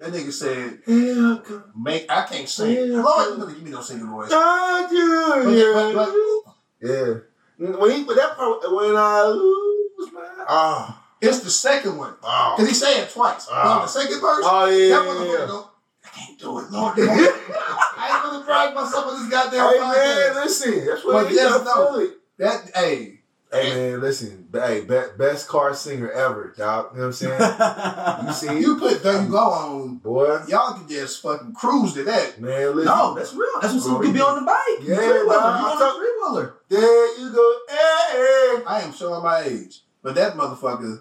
that 0.00 0.12
nigga 0.12 0.32
said, 0.32 0.78
Here 0.86 1.14
I 1.34 1.38
come. 1.46 1.64
make 1.76 2.10
I 2.10 2.24
can't 2.24 2.48
sing. 2.48 2.92
Lord, 3.02 3.38
you 3.38 3.46
give 3.54 3.62
me 3.62 3.70
no 3.70 3.80
singing 3.82 4.08
voice. 4.08 4.30
I 4.32 4.86
do. 4.90 5.74
But- 5.74 5.94
but- 5.94 6.54
Yeah. 6.80 7.14
When 7.58 7.90
he, 7.90 8.04
but 8.04 8.16
that 8.16 8.36
part, 8.36 8.62
when 8.72 8.96
I 8.96 9.24
lose 9.26 10.12
my, 10.12 10.44
ah, 10.48 10.97
It's 11.20 11.40
the 11.40 11.50
second 11.50 11.96
one. 11.96 12.14
Because 12.20 12.68
he 12.68 12.74
said 12.74 13.02
it 13.02 13.10
twice. 13.10 13.46
But 13.46 13.54
on 13.66 13.82
the 13.82 13.86
second 13.88 14.20
verse, 14.20 14.44
oh 14.46 14.66
yeah, 14.66 14.88
that 14.96 15.06
motherfucker 15.06 15.40
yeah. 15.40 15.46
go, 15.46 15.70
I 16.04 16.08
can't 16.08 16.38
do 16.38 16.58
it, 16.60 16.70
Lord. 16.70 16.94
I 16.98 18.10
ain't 18.12 18.22
gonna 18.22 18.44
drag 18.44 18.74
myself 18.74 19.06
on 19.06 19.20
this 19.20 19.30
goddamn 19.30 19.72
Hey 19.72 19.78
man, 19.78 20.34
listen, 20.36 20.86
that's 20.86 21.02
But 21.02 21.12
what 21.14 21.30
is. 21.30 21.36
yes, 21.36 21.64
no. 21.64 22.10
That, 22.38 22.70
hey, 22.74 23.14
Hey 23.50 23.70
man, 23.92 24.00
listen, 24.02 24.46
hey, 24.52 24.82
be, 24.82 25.00
best 25.16 25.48
car 25.48 25.72
singer 25.74 26.10
ever, 26.10 26.54
dog. 26.56 26.90
You 26.92 26.98
know 27.00 27.06
what 27.06 27.06
I'm 27.06 27.12
saying? 27.14 28.26
You 28.26 28.32
see, 28.34 28.60
you 28.60 28.76
put 28.78 29.02
There 29.02 29.22
You 29.22 29.28
Go 29.30 29.38
on, 29.38 29.96
boy, 29.96 30.38
y'all 30.48 30.74
can 30.74 30.86
just 30.86 31.22
fucking 31.22 31.54
cruise 31.54 31.94
to 31.94 32.04
that. 32.04 32.38
man, 32.40 32.76
listen. 32.76 32.84
no, 32.84 33.14
that's 33.14 33.32
real. 33.34 33.48
That's 33.62 33.72
what 33.74 33.84
Oh, 33.86 33.98
could 34.00 34.12
be 34.12 34.20
on 34.20 34.40
the 34.40 34.46
bike. 34.46 34.86
Yeah, 34.86 34.96
three 34.96 35.22
wheeler. 35.22 35.32
You 35.32 35.66
on 35.66 35.82
a 35.82 35.94
three 35.94 36.14
wheeler. 36.20 36.54
There 36.68 37.18
you 37.20 37.32
go. 37.32 37.54
Hey, 37.70 38.64
I 38.66 38.82
am 38.84 38.92
showing 38.92 39.22
my 39.22 39.40
age. 39.40 39.80
But 40.02 40.14
that 40.16 40.34
motherfucker, 40.34 41.00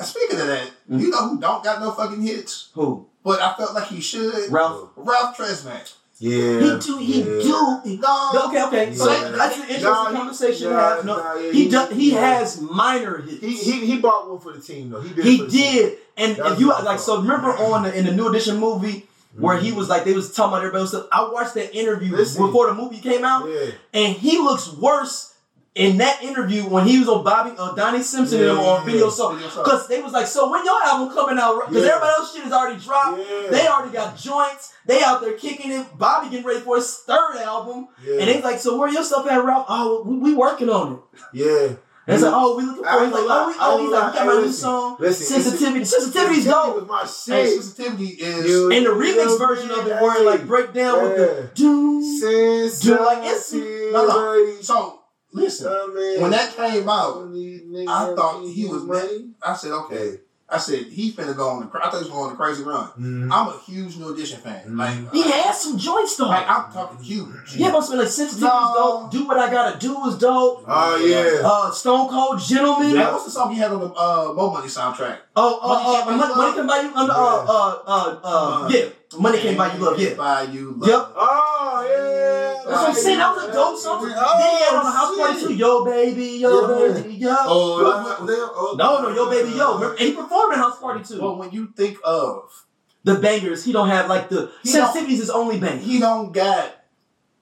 speaking 0.00 0.40
of 0.40 0.46
that, 0.46 0.70
Mm. 0.90 1.00
you 1.00 1.10
know 1.10 1.28
who 1.28 1.40
don't 1.40 1.62
got 1.62 1.80
no 1.80 1.90
fucking 1.92 2.22
hits? 2.22 2.68
Who? 2.74 3.06
But 3.24 3.40
I 3.40 3.54
felt 3.54 3.74
like 3.74 3.86
he 3.88 4.00
should. 4.00 4.50
Ralph. 4.50 4.90
Ralph 4.96 5.36
Tresvant. 5.36 5.92
yeah, 6.18 6.60
He 6.60 6.78
do. 6.80 6.98
He 6.98 7.18
yeah. 7.20 7.24
do. 7.24 7.80
He- 7.84 7.96
No. 7.96 8.30
Okay, 8.48 8.62
okay. 8.64 8.94
So 8.94 9.10
Yeah. 9.10 9.28
that's 9.30 9.56
an 9.56 9.62
interesting 9.62 9.82
Nah, 9.90 10.12
conversation 10.12 10.68
to 10.68 10.72
nah, 10.74 10.80
have. 10.96 11.04
No, 11.04 11.16
nah, 11.16 11.34
yeah, 11.34 11.52
he 11.52 11.62
he- 11.64 11.68
does. 11.68 11.90
He 11.92 12.12
yeah. 12.12 12.38
has 12.38 12.60
minor 12.60 13.18
hits. 13.18 13.40
He 13.40 13.52
he 13.54 13.86
he 13.86 13.98
bought 13.98 14.28
one 14.30 14.40
for 14.40 14.52
the 14.52 14.60
team 14.60 14.90
though. 14.90 15.00
He 15.00 15.10
did. 15.14 15.24
He 15.24 15.38
for 15.38 15.46
team. 15.46 15.50
did, 15.72 15.98
and 16.16 16.36
That 16.36 16.52
if 16.52 16.60
you 16.60 16.68
like, 16.68 16.98
so 17.00 17.20
remember 17.20 17.48
on 17.56 17.84
the, 17.84 17.96
in 17.96 18.06
the 18.06 18.12
New 18.12 18.28
Edition 18.28 18.58
movie 18.58 19.08
where 19.38 19.56
he 19.58 19.72
was 19.72 19.88
like, 19.88 20.04
they 20.04 20.12
was 20.12 20.30
talking 20.32 20.52
about 20.52 20.58
everybody 20.64 20.82
else. 20.82 20.94
I 21.10 21.28
watched 21.30 21.54
that 21.54 21.74
interview 21.74 22.14
Listen. 22.16 22.44
before 22.46 22.66
the 22.66 22.74
movie 22.74 22.98
came 22.98 23.24
out, 23.24 23.48
Yeah. 23.48 23.70
and 23.94 24.14
he 24.14 24.38
looks 24.38 24.68
worse 24.72 25.31
in 25.74 25.96
that 25.98 26.22
interview 26.22 26.62
when 26.64 26.86
he 26.86 26.98
was 26.98 27.08
on 27.08 27.24
Bobby, 27.24 27.52
uh, 27.58 27.74
Donnie 27.74 28.02
Simpson 28.02 28.40
Yeah, 28.40 28.50
on 28.52 28.84
video. 28.84 29.08
So 29.08 29.38
Soul. 29.38 29.62
because 29.64 29.88
they 29.88 30.02
was 30.02 30.12
like, 30.12 30.26
so 30.26 30.50
when 30.50 30.64
your 30.64 30.82
album 30.84 31.14
coming 31.14 31.38
out? 31.38 31.66
Because 31.68 31.84
Yeah. 31.84 31.92
everybody 31.92 32.12
else 32.18 32.34
shit 32.34 32.46
is 32.46 32.52
already 32.52 32.78
dropped. 32.78 33.18
Yeah. 33.18 33.48
They 33.50 33.66
already 33.66 33.92
got 33.92 34.16
joints. 34.16 34.72
They 34.84 35.02
out 35.02 35.22
there 35.22 35.32
kicking 35.32 35.72
it. 35.72 35.86
Bobby 35.96 36.28
getting 36.28 36.44
ready 36.44 36.60
for 36.60 36.76
his 36.76 36.94
third 37.06 37.36
album, 37.38 37.88
Yeah. 38.04 38.16
and 38.20 38.28
they 38.28 38.42
like, 38.42 38.58
so 38.60 38.76
where 38.76 38.90
your 38.90 39.02
stuff 39.04 39.26
at, 39.30 39.42
Ralph? 39.44 39.66
Oh, 39.68 40.02
we, 40.04 40.16
we 40.18 40.34
working 40.34 40.68
on 40.68 40.92
it. 40.94 40.98
Yeah. 41.32 41.68
And 42.04 42.16
it's 42.16 42.24
like, 42.24 42.34
oh, 42.34 42.56
we 42.58 42.64
looking 42.64 42.82
for. 42.82 43.04
He's 43.04 43.12
like, 43.12 43.22
oh, 43.28 43.46
we, 43.46 43.54
oh, 43.60 43.78
he's 43.78 43.92
like, 43.92 44.12
we 44.12 44.18
got 44.18 44.26
my 44.26 44.32
new 44.42 44.52
song. 44.52 44.96
Listen, 44.98 45.40
sensitivity. 45.40 45.84
Sensitivity's 45.84 46.44
dope. 46.46 46.74
was 46.74 46.88
my 46.88 47.00
Hey, 47.34 47.46
sensitivity 47.48 48.06
is. 48.08 48.46
You- 48.46 48.72
And 48.72 48.84
the 48.86 48.90
remix 48.90 49.38
version 49.38 49.70
of 49.70 49.86
it, 49.86 50.02
where 50.02 50.24
like 50.24 50.44
break 50.46 50.74
down 50.74 51.00
with 51.04 51.16
the 51.16 51.50
doom. 51.54 52.02
Sensitivity. 52.18 52.98
Do 52.98 53.04
like 53.06 53.18
it's- 53.18 53.52
no. 53.52 54.56
So, 54.62 54.98
listen, 55.32 55.66
Oh, 55.70 56.16
when 56.20 56.30
that 56.30 56.54
came 56.54 56.88
out, 56.88 57.16
I 57.32 57.84
I 57.88 58.14
thought 58.14 58.44
he 58.46 58.66
was 58.66 58.84
mad. 58.84 59.08
I 59.42 59.54
said, 59.54 59.72
okay. 59.72 60.20
I 60.48 60.58
said, 60.58 60.80
he's 60.84 61.14
finna 61.14 61.34
go 61.34 61.48
on 61.48 61.60
the, 61.60 61.78
I 61.78 61.84
thought 61.88 61.92
he 61.94 61.98
was 62.00 62.08
going 62.10 62.24
on 62.24 62.30
the 62.32 62.36
crazy 62.36 62.62
run. 62.62 62.86
Mhm. 63.00 63.32
I'm 63.32 63.48
a 63.48 63.58
huge 63.64 63.96
New 63.96 64.12
Edition 64.12 64.38
fan. 64.38 64.76
Like, 64.76 65.10
He 65.10 65.22
has 65.22 65.58
some 65.58 65.78
joints 65.78 66.14
though. 66.16 66.26
like 66.28 66.46
I'm 66.46 66.70
talking 66.70 67.02
huge. 67.02 67.56
yeah, 67.56 67.70
but 67.72 67.88
like 67.88 68.08
sensitivity 68.08 68.36
is 68.36 68.42
No. 68.42 68.74
dope. 69.08 69.10
Do 69.12 69.26
what 69.26 69.38
I 69.38 69.50
gotta 69.50 69.78
do 69.78 70.06
is 70.08 70.16
dope. 70.18 70.64
Oh 70.68 70.96
yeah. 70.96 71.40
Uh, 71.42 71.70
Stone 71.70 72.10
Cold 72.10 72.38
Gentleman. 72.38 72.90
Hey, 72.94 73.04
what's 73.10 73.24
the 73.24 73.30
song 73.30 73.50
he 73.54 73.58
had 73.60 73.72
on 73.72 73.80
the 73.80 73.86
uh, 73.94 74.32
Mo 74.36 74.50
Money 74.52 74.68
soundtrack? 74.68 75.16
Oh, 75.34 75.58
uh, 75.62 75.68
Money 75.68 75.84
uh, 75.86 76.04
Can't 76.04 76.06
Buy 76.06 76.16
money, 76.16 76.28
You 76.28 76.36
money 76.36 76.52
can 76.52 76.66
buy 76.66 76.80
you. 76.82 76.90
Uh, 76.94 77.14
uh, 77.16 77.44
uh, 77.48 77.78
uh, 77.86 78.20
uh, 78.22 78.64
Uh, 78.66 78.68
yeah, 78.68 78.84
money 79.18 79.38
can't 79.40 79.56
buy 79.56 79.72
you 79.72 79.80
love. 79.82 79.98
Yeah. 79.98 80.14
Buy 80.14 80.42
you 80.52 80.74
love. 80.76 80.88
Yep. 80.90 81.12
Oh 81.16 81.86
yeah. 81.88 82.11
That's 82.72 82.82
what 82.82 82.88
I'm 82.88 82.94
saying. 82.94 83.18
That 83.18 83.36
was 83.36 83.44
a 83.44 83.52
dope 83.52 83.78
song. 83.78 84.00
Oh, 84.02 84.38
then 84.38 84.50
he 84.50 84.64
had 84.64 84.74
on 84.74 84.84
the 84.84 84.90
house 84.90 85.16
party 85.16 85.40
too. 85.40 85.54
Yo, 85.54 85.84
baby, 85.84 86.26
yo, 86.38 86.68
baby, 86.68 87.14
yo. 87.14 87.34
Oh, 87.38 88.16
oh, 88.18 88.74
no, 88.78 89.02
no, 89.02 89.14
yo, 89.14 89.30
baby, 89.30 89.50
yo. 89.50 89.90
And 89.90 89.98
he 89.98 90.12
performed 90.12 90.54
in 90.54 90.58
house 90.58 90.78
party 90.80 91.04
too. 91.04 91.20
But 91.20 91.38
when 91.38 91.50
you 91.50 91.72
think 91.76 91.98
of, 92.04 92.64
the 93.04 93.16
bangers, 93.16 93.64
he 93.64 93.72
don't 93.72 93.88
have 93.88 94.08
like 94.08 94.28
the 94.28 94.52
sensitivities. 94.64 95.18
His 95.18 95.30
only 95.30 95.58
bang. 95.58 95.78
he 95.78 95.98
don't 95.98 96.32
got, 96.32 96.84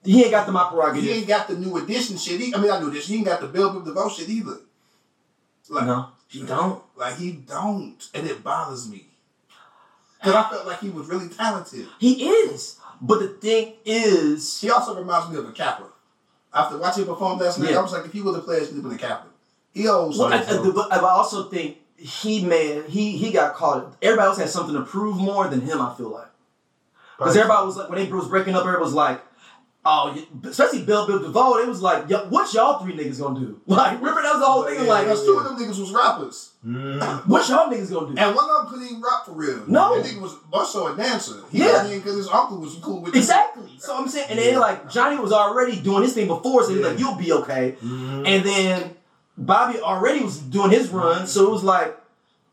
He 0.03 0.23
ain't 0.23 0.31
got 0.31 0.45
the 0.45 0.51
my 0.51 0.93
he 0.95 1.11
ain't 1.11 1.27
got 1.27 1.47
the 1.47 1.57
new 1.57 1.77
edition 1.77 2.17
shit. 2.17 2.39
He, 2.39 2.53
I 2.53 2.57
mean, 2.57 2.67
not 2.67 2.81
new 2.81 2.89
edition. 2.89 3.13
He 3.13 3.17
ain't 3.19 3.27
got 3.27 3.41
the 3.41 3.47
Bell 3.47 3.73
Biv 3.73 3.85
DeVoe 3.85 4.09
shit 4.09 4.29
either. 4.29 4.57
Like, 5.69 5.85
No, 5.85 6.09
he 6.27 6.43
don't. 6.43 6.83
like 6.97 7.17
he 7.17 7.31
don't, 7.31 7.97
and 8.13 8.27
it 8.27 8.43
bothers 8.43 8.89
me. 8.89 9.07
Cause 10.23 10.35
I 10.35 10.49
felt 10.49 10.67
like 10.67 10.79
he 10.79 10.89
was 10.89 11.07
really 11.07 11.29
talented. 11.29 11.87
He 11.97 12.27
is. 12.27 12.77
But 13.01 13.19
the 13.19 13.27
thing 13.29 13.73
is, 13.83 14.61
He 14.61 14.69
also 14.69 14.97
reminds 14.97 15.29
me 15.31 15.37
of 15.37 15.47
a 15.49 15.51
Kappa. 15.51 15.85
After 16.53 16.77
watching 16.77 17.03
him 17.03 17.09
perform 17.09 17.39
last 17.39 17.59
night, 17.59 17.71
Yeah. 17.71 17.79
I 17.79 17.81
was 17.81 17.91
like, 17.93 18.05
if 18.05 18.13
he 18.13 18.21
was 18.21 18.35
a 18.35 18.39
player, 18.39 18.59
he 18.59 18.65
should 18.65 18.75
have 18.75 18.83
been 18.83 18.93
a 18.93 18.97
Kappa. 18.97 19.27
He 19.73 19.87
owes 19.87 20.17
well, 20.17 20.31
I. 20.33 20.37
I, 20.37 20.71
but 20.73 20.91
I 20.91 20.99
also 20.99 21.49
think 21.49 21.77
he 21.97 22.43
man 22.43 22.83
he 22.89 23.17
he 23.17 23.31
got 23.31 23.55
caught. 23.55 23.95
Everybody 24.01 24.27
else 24.27 24.37
had 24.37 24.49
something 24.49 24.75
to 24.75 24.81
prove 24.81 25.17
more 25.17 25.47
than 25.47 25.61
him. 25.61 25.79
I 25.81 25.93
feel 25.95 26.09
like 26.09 26.27
because 27.17 27.37
everybody 27.37 27.65
was 27.65 27.77
like 27.77 27.89
when 27.89 27.99
they 28.03 28.11
was 28.11 28.27
breaking 28.27 28.53
up, 28.53 28.61
everybody 28.61 28.83
was 28.83 28.93
like. 28.93 29.21
Oh, 29.83 30.15
especially 30.43 30.83
Bell 30.83 31.07
Biv 31.07 31.23
DeVoe, 31.23 31.57
it 31.57 31.67
was 31.67 31.81
like, 31.81 32.07
yo, 32.07 32.19
what 32.29 32.53
y'all 32.53 32.77
three 32.83 32.93
niggas 32.93 33.19
gonna 33.19 33.39
do? 33.39 33.59
Like, 33.67 33.97
remember 33.99 34.21
that 34.21 34.33
was 34.33 34.39
the 34.41 34.45
whole 34.45 34.63
thing. 34.63 34.85
Like, 34.85 35.05
Because 35.05 35.25
two 35.25 35.37
of 35.39 35.43
them 35.43 35.57
niggas 35.57 35.79
was 35.79 35.91
rappers. 35.91 36.51
Mhm. 36.63 37.25
what 37.27 37.49
y'all 37.49 37.67
niggas 37.67 37.91
gonna 37.91 38.13
do? 38.13 38.21
And 38.21 38.35
one 38.35 38.47
of 38.47 38.57
them 38.57 38.67
couldn't 38.71 38.85
even 38.89 39.01
rap 39.01 39.25
for 39.25 39.31
real. 39.31 39.63
No. 39.65 39.99
That 39.99 40.05
nigga 40.05 40.21
was 40.21 40.35
more 40.53 40.65
so 40.65 40.93
a 40.93 40.95
dancer. 40.95 41.37
He 41.51 41.59
Yeah. 41.59 41.87
because 41.87 42.15
his 42.15 42.27
uncle 42.27 42.59
was 42.59 42.75
cool 42.75 43.01
with 43.01 43.15
him. 43.15 43.19
Exactly. 43.19 43.71
So 43.79 43.97
I'm 43.97 44.07
saying, 44.07 44.27
and 44.29 44.37
then 44.37 44.59
like 44.59 44.87
Johnny 44.91 45.17
was 45.17 45.31
already 45.31 45.77
doing 45.77 46.03
his 46.03 46.13
thing 46.13 46.27
before, 46.27 46.63
so 46.63 46.69
he's 46.75 46.85
like, 46.85 46.99
"You'll 46.99 47.15
be 47.15 47.33
okay." 47.33 47.75
Mhm. 47.83 48.27
And 48.27 48.45
then 48.45 48.95
Bobby 49.35 49.79
already 49.79 50.23
was 50.23 50.37
doing 50.37 50.69
his 50.69 50.89
run, 50.89 51.25
so 51.25 51.47
it 51.47 51.49
was 51.51 51.63
like, 51.63 51.97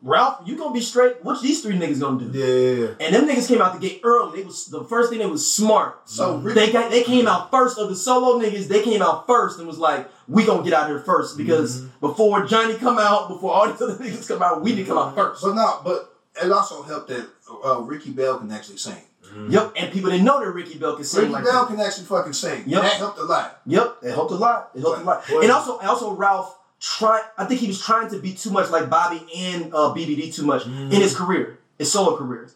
"Ralph, 0.01 0.41
you 0.45 0.55
gonna 0.57 0.73
be 0.73 0.81
straight? 0.81 1.23
What 1.23 1.41
these 1.41 1.61
three 1.61 1.75
niggas 1.75 1.99
gonna 1.99 2.23
do?" 2.23 2.37
Yeah. 2.37 3.05
And 3.05 3.13
them 3.13 3.27
niggas 3.27 3.47
came 3.47 3.61
out 3.61 3.73
the 3.73 3.85
gate 3.85 4.01
early. 4.03 4.39
They 4.39 4.45
was 4.45 4.67
the 4.67 4.83
first 4.83 5.09
thing 5.09 5.19
they 5.19 5.25
was 5.25 5.49
smart. 5.49 6.09
So 6.09 6.35
mm-hmm. 6.35 6.45
Rick, 6.45 6.55
They 6.55 6.71
got, 6.71 6.91
they 6.91 7.03
came 7.03 7.27
out 7.27 7.51
first 7.51 7.77
of 7.77 7.89
the 7.89 7.95
solo 7.95 8.39
niggas. 8.39 8.67
They 8.67 8.81
came 8.83 9.01
out 9.01 9.27
first 9.27 9.59
and 9.59 9.67
was 9.67 9.77
like, 9.77 10.09
"We 10.27 10.45
gonna 10.45 10.63
get 10.63 10.73
out 10.73 10.87
here 10.87 10.99
first 10.99 11.37
because 11.37 11.81
mm-hmm. 11.81 11.99
before 11.99 12.45
Johnny 12.45 12.75
come 12.75 12.97
out, 12.97 13.29
before 13.29 13.53
all 13.53 13.67
these 13.71 13.81
other 13.81 13.95
niggas 13.95 14.27
come 14.27 14.41
out, 14.41 14.61
we 14.61 14.71
need 14.71 14.83
to 14.83 14.85
come 14.85 14.97
out 14.97 15.15
first. 15.15 15.41
but 15.43 15.53
not, 15.55 15.83
but 15.83 16.15
it 16.41 16.51
also 16.51 16.83
helped 16.83 17.09
that 17.09 17.27
uh, 17.65 17.79
Ricky 17.81 18.11
Bell 18.11 18.39
can 18.39 18.51
actually 18.51 18.77
sing. 18.77 18.95
Mm-hmm. 19.25 19.51
Yep. 19.51 19.73
And 19.75 19.93
people 19.93 20.09
didn't 20.09 20.25
know 20.25 20.39
that 20.39 20.49
Ricky 20.49 20.79
Bell 20.79 20.95
could 20.95 21.05
sing 21.05 21.21
Ricky 21.21 21.33
like 21.33 21.43
Bell 21.43 21.65
that. 21.65 21.75
can 21.75 21.79
actually 21.85 22.05
fucking 22.05 22.33
sing. 22.33 22.63
Yep. 22.65 22.81
That 22.81 22.93
helped 22.93 23.19
a 23.19 23.23
lot. 23.23 23.61
Yep, 23.67 23.97
it 24.01 24.11
helped 24.11 24.31
a 24.31 24.35
lot. 24.35 24.71
It 24.73 24.81
helped 24.81 25.01
a 25.01 25.03
lot. 25.03 25.23
Well- 25.29 25.41
And 25.41 25.51
also, 25.51 25.77
and 25.77 25.87
also 25.87 26.13
Ralph 26.15 26.57
try. 26.79 27.21
I 27.37 27.45
think 27.45 27.59
he 27.61 27.67
was 27.67 27.81
trying 27.81 28.09
to 28.09 28.19
be 28.19 28.33
too 28.33 28.51
much 28.51 28.69
like 28.69 28.89
Bobby 28.89 29.21
and 29.35 29.73
uh, 29.73 29.93
BBD 29.95 30.33
too 30.33 30.45
much 30.45 30.65
in 30.65 30.89
his 30.91 31.15
career, 31.15 31.59
his 31.77 31.91
solo 31.91 32.17
career, 32.17 32.49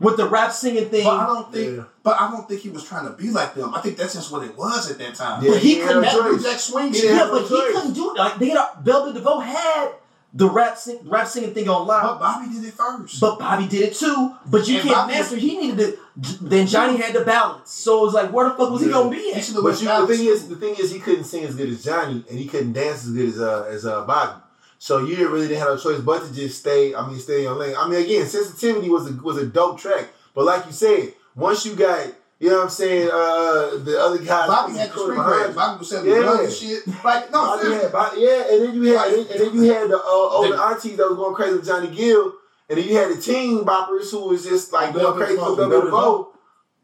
with 0.00 0.16
the 0.16 0.28
rap 0.28 0.52
singing 0.52 0.88
thing. 0.88 1.04
But 1.04 1.16
I 1.18 1.26
don't 1.26 1.52
think. 1.52 1.76
Yeah. 1.76 1.84
But 2.02 2.20
I 2.20 2.30
don't 2.30 2.46
think 2.48 2.60
he 2.60 2.68
was 2.68 2.84
trying 2.84 3.06
to 3.06 3.12
be 3.12 3.30
like 3.30 3.54
them. 3.54 3.74
I 3.74 3.80
think 3.80 3.96
that's 3.96 4.12
just 4.14 4.30
what 4.30 4.42
it 4.44 4.56
was 4.56 4.90
at 4.90 4.98
that 4.98 5.14
time. 5.14 5.42
Yeah, 5.42 5.52
But 5.52 5.60
he 5.62 5.76
he 5.76 5.80
couldn't- 5.80 6.02
do 6.02 6.22
That 6.22 6.32
New. 6.32 6.42
Jack 6.42 6.58
Swing 6.60 6.92
He 6.92 6.98
shit. 7.00 7.10
had 7.10 7.16
yeah, 7.16 7.24
no 7.26 7.32
but 7.32 7.42
he 7.42 7.48
choice. 7.48 7.72
couldn't 7.74 7.92
do 7.94 8.10
it. 8.14 8.18
Like 8.18 8.38
they 8.38 8.48
got 8.48 8.84
Bell 8.84 9.06
Biv 9.06 9.14
DeVoe 9.14 9.40
had 9.40 9.92
the 10.36 10.50
rap 10.50 10.76
sing, 10.76 10.98
rap 11.04 11.28
singing 11.28 11.54
thing 11.54 11.68
on 11.68 11.86
live. 11.86 12.02
But. 12.02 12.18
Bobby 12.18 12.52
did 12.52 12.64
it 12.64 12.74
first. 12.74 13.20
But 13.20 13.38
Bobby 13.38 13.68
did 13.68 13.82
it 13.82 13.94
too. 13.94 14.34
But 14.46 14.66
you 14.66 14.76
And 14.80 14.82
can't 14.84 14.94
Bobby- 14.96 15.12
master. 15.12 15.36
He 15.36 15.56
needed 15.58 15.78
to. 15.78 15.98
Then 16.40 16.66
Johnny 16.66 16.96
had 16.96 17.12
the 17.14 17.20
balance. 17.24 17.70
So 17.70 18.00
it 18.02 18.04
was 18.06 18.14
like, 18.14 18.32
where 18.32 18.48
the 18.48 18.54
fuck 18.56 18.70
was 18.70 18.82
he 18.82 18.90
gonna 18.90 19.10
be 19.10 19.16
He 19.16 19.32
at? 19.32 19.44
should 19.44 19.54
have 19.54 19.64
But 19.64 19.80
you, 19.80 19.88
the 19.88 20.06
thing 20.16 20.26
is, 20.26 20.48
the 20.48 20.56
thing 20.56 20.74
is, 20.76 20.90
he 20.90 20.98
couldn't 21.00 21.24
sing 21.24 21.44
as 21.44 21.54
good 21.54 21.68
as 21.68 21.82
Johnny, 21.84 22.24
and 22.28 22.38
he 22.38 22.46
couldn't 22.46 22.72
dance 22.72 23.04
as 23.06 23.12
good 23.12 23.28
as 23.28 23.40
uh, 23.40 23.66
as 23.70 23.86
uh, 23.86 24.04
Bobby. 24.04 24.40
So 24.78 24.98
you 24.98 25.16
didn't 25.16 25.32
really 25.32 25.48
didn't 25.48 25.60
have 25.66 25.78
a 25.78 25.80
choice 25.80 26.00
but 26.00 26.26
to 26.26 26.34
just 26.34 26.58
stay. 26.58 26.94
I 26.94 27.06
mean, 27.08 27.18
stay 27.18 27.46
on 27.46 27.58
lane. 27.58 27.74
I 27.78 27.88
mean, 27.88 28.02
again, 28.04 28.26
sensitivity 28.26 28.90
was 28.90 29.08
a 29.10 29.14
was 29.22 29.38
a 29.38 29.46
dope 29.46 29.78
track, 29.78 30.08
but 30.34 30.44
like 30.44 30.66
you 30.66 30.72
said, 30.72 31.14
once 31.34 31.64
you 31.64 31.74
got, 31.74 32.08
you 32.44 32.50
know 32.50 32.56
what 32.56 32.64
I'm 32.64 32.70
saying, 32.70 33.08
uh, 33.10 33.78
the 33.88 33.96
other 33.98 34.18
guys, 34.18 34.48
Bobby 34.48 34.72
had 34.76 34.90
the 34.90 34.92
putting 34.92 35.04
street 35.04 35.16
behind 35.16 35.44
cred. 35.44 35.48
you. 35.48 35.54
Bobby 35.54 35.78
was 35.78 35.88
selling 35.88 36.10
Yeah. 36.10 36.18
drugs 36.20 36.40
and 36.44 36.52
shit. 36.52 37.04
Like, 37.04 37.32
no, 37.32 37.38
Bobby 37.40 37.62
seriously. 37.62 37.82
had, 37.84 37.92
Bobby, 37.92 38.16
yeah, 38.20 38.42
and 38.50 38.58
then 38.64 38.74
you 38.74 38.82
had, 38.98 39.12
and 39.12 39.16
then, 39.16 39.26
and 39.32 39.40
then 39.40 39.54
you 39.64 39.72
had 39.72 39.88
the 39.90 39.96
uh, 39.98 40.36
older 40.36 40.56
aunties 40.60 40.96
that 40.98 41.08
was 41.08 41.16
going 41.16 41.34
crazy 41.34 41.54
with 41.56 41.66
Johnny 41.66 41.88
Gill, 41.88 42.32
and 42.68 42.78
then 42.78 42.86
you 42.88 42.96
had 42.96 43.10
the 43.16 43.20
teen 43.20 43.64
boppers 43.64 44.10
who 44.10 44.28
was 44.28 44.44
just 44.44 44.72
like 44.74 44.92
going 44.92 45.04
Velvet 45.06 45.24
crazy 45.24 45.36
Vogue, 45.40 45.48
with 45.48 45.58
Velvet 45.58 45.74
Velvet 45.74 45.90
Vogue. 45.90 46.26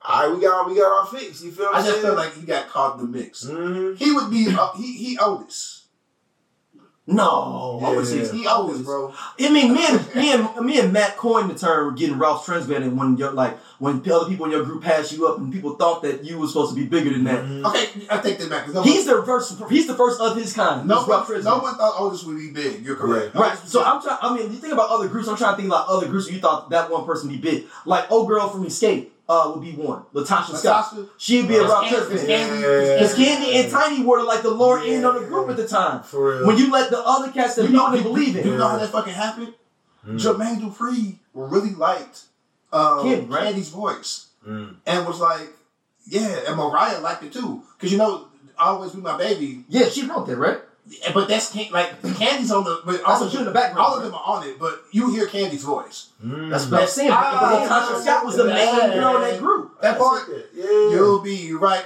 All 0.02 0.26
right, 0.28 0.34
we 0.34 0.40
got 0.40 0.66
we 0.66 0.76
got 0.76 0.92
our 0.98 1.06
fix. 1.06 1.42
You 1.44 1.50
feel 1.52 1.66
what 1.66 1.74
I 1.74 1.78
I'm 1.80 1.84
just 1.84 2.00
saying? 2.00 2.06
felt 2.06 2.16
like 2.16 2.34
he 2.34 2.46
got 2.46 2.68
caught 2.68 2.98
in 2.98 3.10
the 3.12 3.18
mix. 3.18 3.44
Mhm. 3.44 3.98
He 3.98 4.12
would 4.12 4.30
be, 4.30 4.48
uh, 4.58 4.72
he, 4.72 4.92
he 4.96 5.18
Otis. 5.18 5.79
No, 7.10 7.80
I 7.84 7.94
would 7.94 8.06
say 8.06 8.22
Yeah. 8.22 8.32
He 8.32 8.46
Otis, 8.46 8.82
bro. 8.82 9.12
I 9.40 9.48
mean, 9.50 9.74
me 9.74 9.84
and 9.88 10.14
me 10.14 10.32
and 10.32 10.60
me 10.66 10.78
and 10.78 10.92
Matt 10.92 11.16
coined 11.16 11.50
the 11.50 11.54
term 11.58 11.94
getting 11.96 12.18
Ralph 12.18 12.46
Tresvant 12.46 12.94
when 12.94 13.16
you're 13.16 13.32
like 13.32 13.58
when 13.78 14.02
other 14.10 14.26
people 14.28 14.46
in 14.46 14.52
your 14.52 14.64
group 14.64 14.82
pass 14.82 15.12
you 15.12 15.26
up 15.26 15.38
and 15.38 15.52
people 15.52 15.74
thought 15.76 16.02
that 16.02 16.24
you 16.24 16.38
were 16.38 16.46
supposed 16.46 16.74
to 16.74 16.80
be 16.80 16.86
bigger 16.86 17.10
than 17.10 17.24
that. 17.24 17.44
Mhm. 17.44 17.64
Okay, 17.66 18.06
I 18.10 18.18
take 18.18 18.38
that 18.38 18.50
back. 18.50 18.72
No 18.72 18.82
He's 18.82 19.06
the 19.06 19.22
first. 19.24 19.60
He's 19.70 19.86
the 19.86 19.94
first 19.94 20.20
of 20.20 20.36
his 20.36 20.52
kind. 20.52 20.86
no, 20.86 21.04
Ralph 21.06 21.28
one, 21.28 21.38
Tresvant. 21.38 21.44
no 21.44 21.58
one 21.58 21.74
thought 21.76 21.94
Otis 21.98 22.24
would 22.24 22.36
be 22.38 22.50
big. 22.50 22.84
You're 22.84 22.96
correct. 22.96 23.34
Right. 23.34 23.52
Otis 23.58 23.70
So 23.70 23.82
I'm 23.82 24.00
trying. 24.02 24.18
I 24.22 24.34
mean, 24.34 24.52
you 24.52 24.58
think 24.58 24.72
about 24.72 24.90
other 24.90 25.08
groups. 25.08 25.28
I'm 25.28 25.36
trying 25.36 25.52
to 25.52 25.56
think 25.56 25.68
about 25.68 25.88
other 25.88 26.06
groups. 26.06 26.26
Where 26.26 26.34
you 26.34 26.40
thought 26.40 26.70
that 26.70 26.90
one 26.90 27.04
person 27.04 27.28
would 27.30 27.40
be 27.40 27.50
big. 27.50 27.66
Like 27.86 28.10
old 28.12 28.28
girl 28.28 28.48
from 28.48 28.64
Xscape 28.64 29.08
uh, 29.30 29.52
would 29.54 29.62
be 29.62 29.72
one. 29.72 30.02
LaTocha 30.12 30.56
Scott. 30.56 30.94
She'd 31.16 31.46
be 31.46 31.54
a 31.56 31.62
Ralph 31.62 31.84
Kandi- 31.84 31.90
Tresvant. 31.90 32.26
Kandi- 32.26 32.62
Yeah. 32.86 32.94
Because 32.98 33.14
Kandi 33.16 33.48
and 33.62 33.70
Tiny 33.70 34.04
were 34.04 34.22
like 34.24 34.42
the 34.42 34.50
lower 34.50 34.80
end 34.80 35.04
of 35.06 35.14
the 35.14 35.26
group 35.30 35.48
at 35.50 35.56
the 35.56 35.68
time. 35.68 36.02
For 36.02 36.20
real. 36.38 36.46
When 36.46 36.56
you 36.58 36.70
let 36.72 36.90
the 36.90 36.98
other 36.98 37.30
cats 37.30 37.54
that 37.54 37.62
You 37.62 37.68
you 37.68 37.76
know, 37.76 37.88
know 37.90 37.94
you, 37.96 38.02
believe 38.02 38.34
you 38.44 38.56
know 38.56 38.68
how 38.68 38.78
that 38.78 38.90
fucking 38.90 39.14
happened? 39.14 39.54
Mm. 40.06 40.18
Jermaine 40.22 40.58
Dupri 40.60 41.14
really 41.34 41.74
liked 41.74 42.22
um, 42.72 43.04
Kandi, 43.06 43.30
right? 43.30 43.54
Kandi's 43.54 43.68
voice 43.68 44.26
Mm. 44.48 44.76
and 44.86 45.06
was 45.06 45.20
like, 45.20 45.48
yeah, 46.06 46.40
and 46.48 46.56
Mariah 46.56 46.98
liked 47.00 47.22
it 47.22 47.32
too. 47.32 47.62
Because 47.76 47.92
you 47.92 47.98
know, 47.98 48.26
Always 48.58 48.92
Be 48.92 49.00
My 49.00 49.16
Baby, 49.16 49.64
Yeah, 49.68 49.88
she 49.88 50.06
wrote 50.06 50.26
that, 50.26 50.36
right? 50.38 50.58
But 51.14 51.28
that's 51.28 51.54
like 51.54 52.00
Kandi's 52.02 52.50
on 52.50 52.64
the, 52.64 52.82
but 52.84 53.02
all 53.04 53.20
That's 53.20 53.26
of, 53.26 53.32
you 53.32 53.38
in 53.40 53.44
the 53.46 53.52
background. 53.52 53.78
all 53.86 53.96
of 53.96 54.02
them 54.02 54.14
are 54.14 54.22
on 54.26 54.46
it, 54.48 54.58
but 54.58 54.82
you 54.90 55.10
hear 55.12 55.26
Kandi's 55.26 55.62
voice. 55.64 56.08
Mm. 56.24 56.50
That's 56.50 56.66
what 56.70 56.82
I'm 56.82 56.88
saying. 56.88 57.10
Ah, 57.12 57.38
But 57.40 57.68
LaTocha 57.96 58.02
Scott 58.02 58.24
was 58.26 58.36
the 58.36 58.44
main 58.44 58.56
yeah. 58.76 58.94
girl 58.94 59.16
in 59.16 59.22
that 59.30 59.38
group. 59.38 59.80
That 59.80 59.98
part, 59.98 60.28
Yeah. 60.54 60.64
you'll 60.64 61.20
be 61.22 61.52
right. 61.52 61.84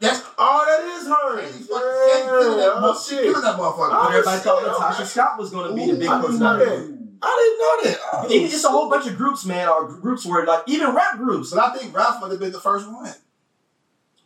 That's 0.00 0.22
Oh, 0.38 0.64
that 0.66 0.84
is 1.00 1.06
her. 1.08 1.42
Kandi's 1.42 1.66
fucking 1.66 2.28
Kandi 2.28 2.56
that, 2.56 2.72
Oh, 2.76 3.04
she 3.08 3.16
shit. 3.16 3.34
that 3.34 3.56
motherfucker. 3.56 3.90
Oh, 3.90 4.04
But 4.04 4.10
everybody 4.12 4.40
thought 4.40 4.62
shit, 4.62 4.72
LaTocha 4.72 4.94
okay. 4.94 5.04
Scott 5.04 5.38
was 5.38 5.50
going 5.50 5.68
to 5.70 5.74
be 5.74 5.90
the 5.92 5.98
big 5.98 6.08
Ooh, 6.08 6.12
I 6.12 6.20
didn't 6.22 6.38
know 6.38 6.58
that. 6.58 6.68
it. 6.68 6.90
I 7.26 7.80
didn't 7.84 7.92
know 7.94 8.20
that. 8.22 8.30
It- 8.30 8.52
It's 8.52 8.64
a 8.64 8.68
whole 8.68 8.88
bunch 8.90 9.06
of 9.06 9.16
groups, 9.16 9.44
man, 9.46 9.68
or 9.68 9.88
groups 9.88 10.26
where 10.26 10.44
like 10.46 10.62
even 10.66 10.94
rap 10.94 11.16
groups. 11.16 11.50
But 11.50 11.60
I 11.60 11.76
think 11.76 11.94
Ralph 11.96 12.20
would 12.22 12.30
have 12.30 12.40
been 12.40 12.52
the 12.52 12.60
first 12.60 12.86
one. 12.90 13.12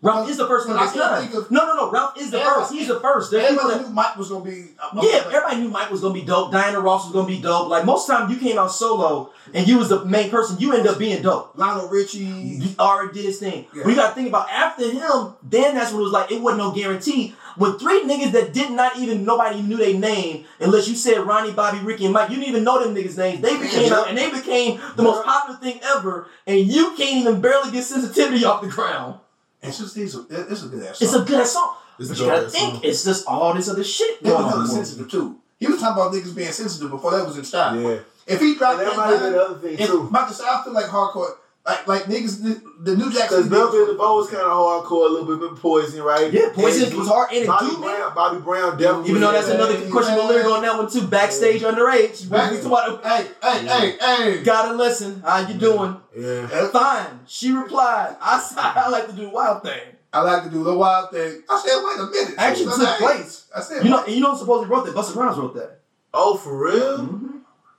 Ralph 0.01 0.29
is 0.31 0.37
the 0.37 0.47
first 0.47 0.69
one 0.69 0.77
I 0.77 0.85
his 0.85 0.93
can't 0.93 1.23
think 1.23 1.35
of- 1.35 1.51
No, 1.51 1.67
no, 1.67 1.75
no. 1.75 1.91
Ralph 1.91 2.17
is 2.17 2.31
the 2.31 2.39
first. 2.39 2.73
He's 2.73 2.87
the 2.87 3.01
first. 3.01 3.33
There's 3.33 3.49
people 3.49 3.65
Everybody 3.65 3.83
that 3.83 3.89
knew 3.89 3.95
Mike 3.95 4.17
was 4.17 4.29
gonna 4.29 4.45
be. 4.45 4.67
Uh, 4.81 5.01
yeah, 5.03 5.25
everybody 5.27 5.57
knew 5.57 5.69
Mike 5.71 5.91
was 5.91 6.01
gonna 6.01 6.15
be 6.15 6.23
dope. 6.23 6.53
Diana 6.53 6.79
Ross 6.79 7.05
was 7.07 7.13
gonna 7.13 7.27
be 7.27 7.41
dope. 7.41 7.69
Like 7.69 7.85
most 7.85 8.07
time, 8.07 8.31
you 8.31 8.37
came 8.37 8.59
out 8.59 8.71
solo 8.71 9.33
and 9.53 9.67
you 9.67 9.77
was 9.79 9.89
the 9.89 10.05
main 10.05 10.31
person. 10.31 10.57
You 10.61 10.73
end 10.73 10.87
up 10.87 10.99
being 10.99 11.21
dope. 11.21 11.53
Lionel 11.57 11.89
Richie. 11.89 12.63
Already 12.79 13.13
did 13.13 13.25
his 13.25 13.39
thing. 13.41 13.67
Yeah. 13.75 13.83
We 13.85 13.97
got 13.97 14.11
to 14.11 14.15
think 14.15 14.29
about 14.29 14.49
after 14.51 14.89
him. 14.89 15.35
Then 15.43 15.75
that's 15.75 15.91
when 15.91 16.01
it 16.01 16.05
was 16.05 16.13
like 16.13 16.31
it 16.31 16.41
wasn't 16.41 16.59
no 16.63 16.71
guarantee. 16.71 17.35
With 17.57 17.81
three 17.81 18.03
niggas 18.03 18.31
that 18.33 18.53
did 18.53 18.71
not 18.71 18.97
even 18.99 19.25
nobody 19.25 19.57
even 19.59 19.69
knew 19.69 19.79
their 19.79 19.99
name 19.99 20.45
unless 20.61 20.89
you 20.89 20.95
said 20.95 21.19
Ronnie, 21.27 21.51
Bobby, 21.51 21.79
Ricky, 21.81 22.05
and 22.05 22.15
Mike. 22.15 22.31
You 22.31 22.37
didn't 22.37 22.51
even 22.51 22.63
know 22.63 22.85
them 22.85 22.95
niggas' 22.95 23.19
names. 23.19 23.41
They 23.41 23.59
became 23.59 23.93
out 23.93 24.09
and 24.09 24.17
they 24.17 24.31
became 24.31 24.81
the 24.95 25.03
most 25.03 25.25
popular 25.25 25.59
thing 25.59 25.81
ever. 25.83 26.29
And 26.47 26.61
you 26.61 26.95
can't 26.97 27.17
even 27.17 27.41
barely 27.41 27.73
get 27.73 27.83
sensitivity 27.83 28.45
off 28.45 28.63
the 28.63 28.69
ground. 28.69 29.19
It's 29.63 29.79
just 29.79 29.95
these. 29.95 30.15
It's 30.15 30.63
a 30.63 30.69
good 30.69 30.83
ass. 30.87 31.03
It's 31.03 31.15
a 31.15 31.21
good 31.23 31.41
ass 31.41 31.53
song. 31.53 31.75
It's 31.99 32.09
But 32.11 32.19
you 32.21 32.27
gotta 32.27 32.49
think 32.49 32.75
song. 32.75 32.81
it's 32.85 33.05
just 33.05 33.27
all 33.27 33.55
this 33.55 33.69
other 33.69 33.83
shit 33.83 34.23
They 34.23 34.31
was 34.31 34.39
going 34.39 34.51
hella 34.51 34.63
on. 34.63 34.69
sensitive 34.69 35.11
too. 35.11 35.37
He 35.59 35.67
was 35.67 35.81
talking 35.81 36.01
about 36.01 36.13
niggas 36.13 36.35
being 36.37 36.53
sensitive 36.53 36.91
before 36.91 37.11
that 37.11 37.27
was 37.27 37.37
in 37.37 37.45
style. 37.45 37.79
Yeah. 37.81 37.99
If 38.27 38.41
he 38.41 38.55
dropped 38.55 38.79
And 38.79 38.87
that 38.89 38.91
that, 38.91 38.97
might 38.97 39.11
have 39.11 39.21
been 39.21 39.23
line, 39.23 39.33
the 39.33 39.43
other 39.45 39.59
thing 39.59 39.79
if, 39.79 39.87
too. 39.89 40.07
about 40.07 40.29
to 40.29 40.35
say, 40.35 40.45
I 40.47 40.63
feel 40.63 40.73
like 40.75 40.85
hardcore. 40.87 41.31
Like, 41.69 41.87
like 41.87 42.03
niggas, 42.05 42.43
the, 42.43 42.63
the 42.81 42.97
New 42.97 43.13
Jack 43.13 43.29
Because 43.29 43.45
City 43.45 43.49
Velvet 43.51 43.77
niggas- 43.77 43.87
the 43.89 43.95
Bow 43.95 44.17
was 44.17 44.29
kind 44.31 44.41
of 44.43 44.49
hardcore, 44.53 45.07
a 45.07 45.13
little 45.13 45.27
bit 45.37 45.51
with 45.51 45.61
Poison, 45.61 46.01
right? 46.03 46.33
Yeah, 46.33 46.49
Poison 46.55 46.89
And 46.89 46.97
was 46.97 47.09
hard 47.09 47.31
and 47.33 47.47
Bobby 47.47 47.67
do 47.67 47.73
me. 47.77 47.83
Brown, 47.83 48.15
Bobby 48.15 48.41
Brown 48.41 48.79
definitely. 48.79 49.11
Even 49.11 49.21
though 49.21 49.33
that's 49.33 49.49
another 49.49 49.73
that. 49.75 49.77
another 49.81 49.93
questionable 49.93 50.29
lyric 50.29 50.47
on 50.47 50.63
that 50.63 50.79
one 50.79 50.91
too. 50.91 51.07
Backstage 51.07 51.61
underage. 51.61 52.31
Back- 52.31 52.53
We 52.53 52.61
about 52.61 53.05
Hey, 53.05 53.27
hey, 53.43 53.67
hey, 53.67 53.97
hey. 54.01 54.43
Gotta 54.43 54.75
listen. 54.75 55.21
How 55.21 55.47
you 55.47 55.55
doing? 55.59 55.97
Yeah. 56.17 56.69
Fine. 56.69 57.21
She 57.27 57.53
replied. 57.53 58.17
I 58.21 58.41
said 58.41 58.59
I 58.59 58.89
like 58.89 59.07
to 59.09 59.13
do 59.13 59.29
wild 59.29 59.63
thing. 59.63 59.81
I 60.11 60.23
like 60.23 60.45
to 60.45 60.51
do 60.51 60.65
the 60.65 60.73
wild 60.73 61.11
thing. 61.11 61.43
I 61.51 61.63
said, 61.63 61.83
wait 61.85 61.99
a 62.01 62.11
minute. 62.11 62.35
Actually 62.39 62.69
I 62.69 62.71
took 62.71 62.81
said, 62.81 62.99
place. 62.99 63.47
I 63.55 63.61
said, 63.61 63.85
You 63.85 63.91
know, 63.91 64.05
and 64.05 64.15
you 64.15 64.21
know 64.23 64.33
who 64.33 64.39
supposedly 64.39 64.75
wrote 64.75 64.87
that? 64.87 64.95
Busta 64.95 65.15
Rhymes 65.15 65.37
wrote 65.37 65.55
that. 65.57 65.81
Oh, 66.15 66.35
for 66.39 66.57
real? 66.65 66.99
Mm-hmm. 66.99 67.28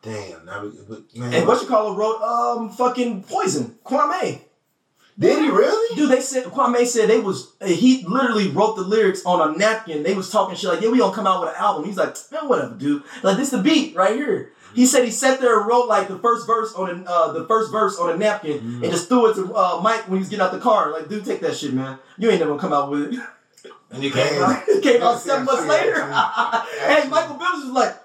Damn. 0.01 0.45
Now 0.45 0.63
we, 0.63 0.71
but, 0.88 1.15
man. 1.15 1.34
And 1.34 1.47
what 1.47 1.61
you 1.61 1.67
call 1.67 1.91
it 1.93 1.95
wrote 1.97 2.21
um 2.21 2.69
fucking 2.69 3.23
Poison. 3.23 3.76
Kwame. 3.84 4.41
Did 5.17 5.39
he 5.39 5.49
really? 5.49 5.95
Dude, 5.97 6.09
they 6.09 6.21
said 6.21 6.45
Kwame 6.45 6.85
said 6.88 7.09
they 7.09 7.19
was 7.19 7.53
he 7.65 8.05
literally 8.07 8.47
wrote 8.47 8.77
the 8.77 8.84
lyrics 8.84 9.21
on 9.26 9.53
a 9.53 9.57
napkin. 9.57 10.03
They 10.03 10.13
was 10.13 10.30
talking 10.30 10.55
shit 10.55 10.69
like, 10.69 10.81
yeah, 10.81 10.89
we 10.89 10.99
gonna 10.99 11.13
come 11.13 11.27
out 11.27 11.41
with 11.41 11.49
an 11.49 11.55
album. 11.57 11.84
He's 11.84 11.97
like, 11.97 12.15
man, 12.31 12.47
whatever, 12.47 12.76
dude. 12.76 13.03
Like 13.23 13.35
this 13.35 13.49
the 13.49 13.57
beat 13.61 13.95
right 13.95 14.15
here. 14.15 14.53
He 14.73 14.85
said 14.85 15.03
he 15.03 15.11
sat 15.11 15.41
there 15.41 15.59
and 15.59 15.67
wrote 15.67 15.88
like 15.89 16.07
the 16.07 16.19
first 16.19 16.47
verse 16.47 16.73
on 16.76 16.89
a, 16.89 17.03
uh, 17.09 17.31
the 17.34 17.45
first 17.47 17.69
verse 17.71 17.97
on 17.99 18.11
a 18.11 18.15
napkin 18.17 18.59
Mm-hmm. 18.59 18.84
and 18.84 18.91
just 18.93 19.09
threw 19.09 19.30
it 19.30 19.34
to 19.35 19.53
uh, 19.53 19.81
Mike 19.84 20.07
when 20.07 20.17
he 20.17 20.19
was 20.19 20.30
getting 20.30 20.45
out 20.45 20.51
the 20.53 20.59
car. 20.59 20.91
Like, 20.93 21.09
dude, 21.09 21.26
take 21.26 21.41
that 21.41 21.55
shit, 21.57 21.73
man. 21.73 21.97
You 22.17 22.30
ain't 22.30 22.39
never 22.39 22.51
gonna 22.51 22.61
come 22.61 22.71
out 22.71 22.89
with 22.89 23.13
it. 23.13 23.19
and 23.91 24.01
you 24.03 24.11
came 24.11 24.41
out- 24.41 24.63
came 24.81 25.01
out 25.01 25.19
seven 25.21 25.43
months 25.45 25.65
later. 25.65 25.95
and 26.01 27.09
Michael 27.09 27.35
Bivins 27.35 27.65
was 27.65 27.71
like, 27.73 27.97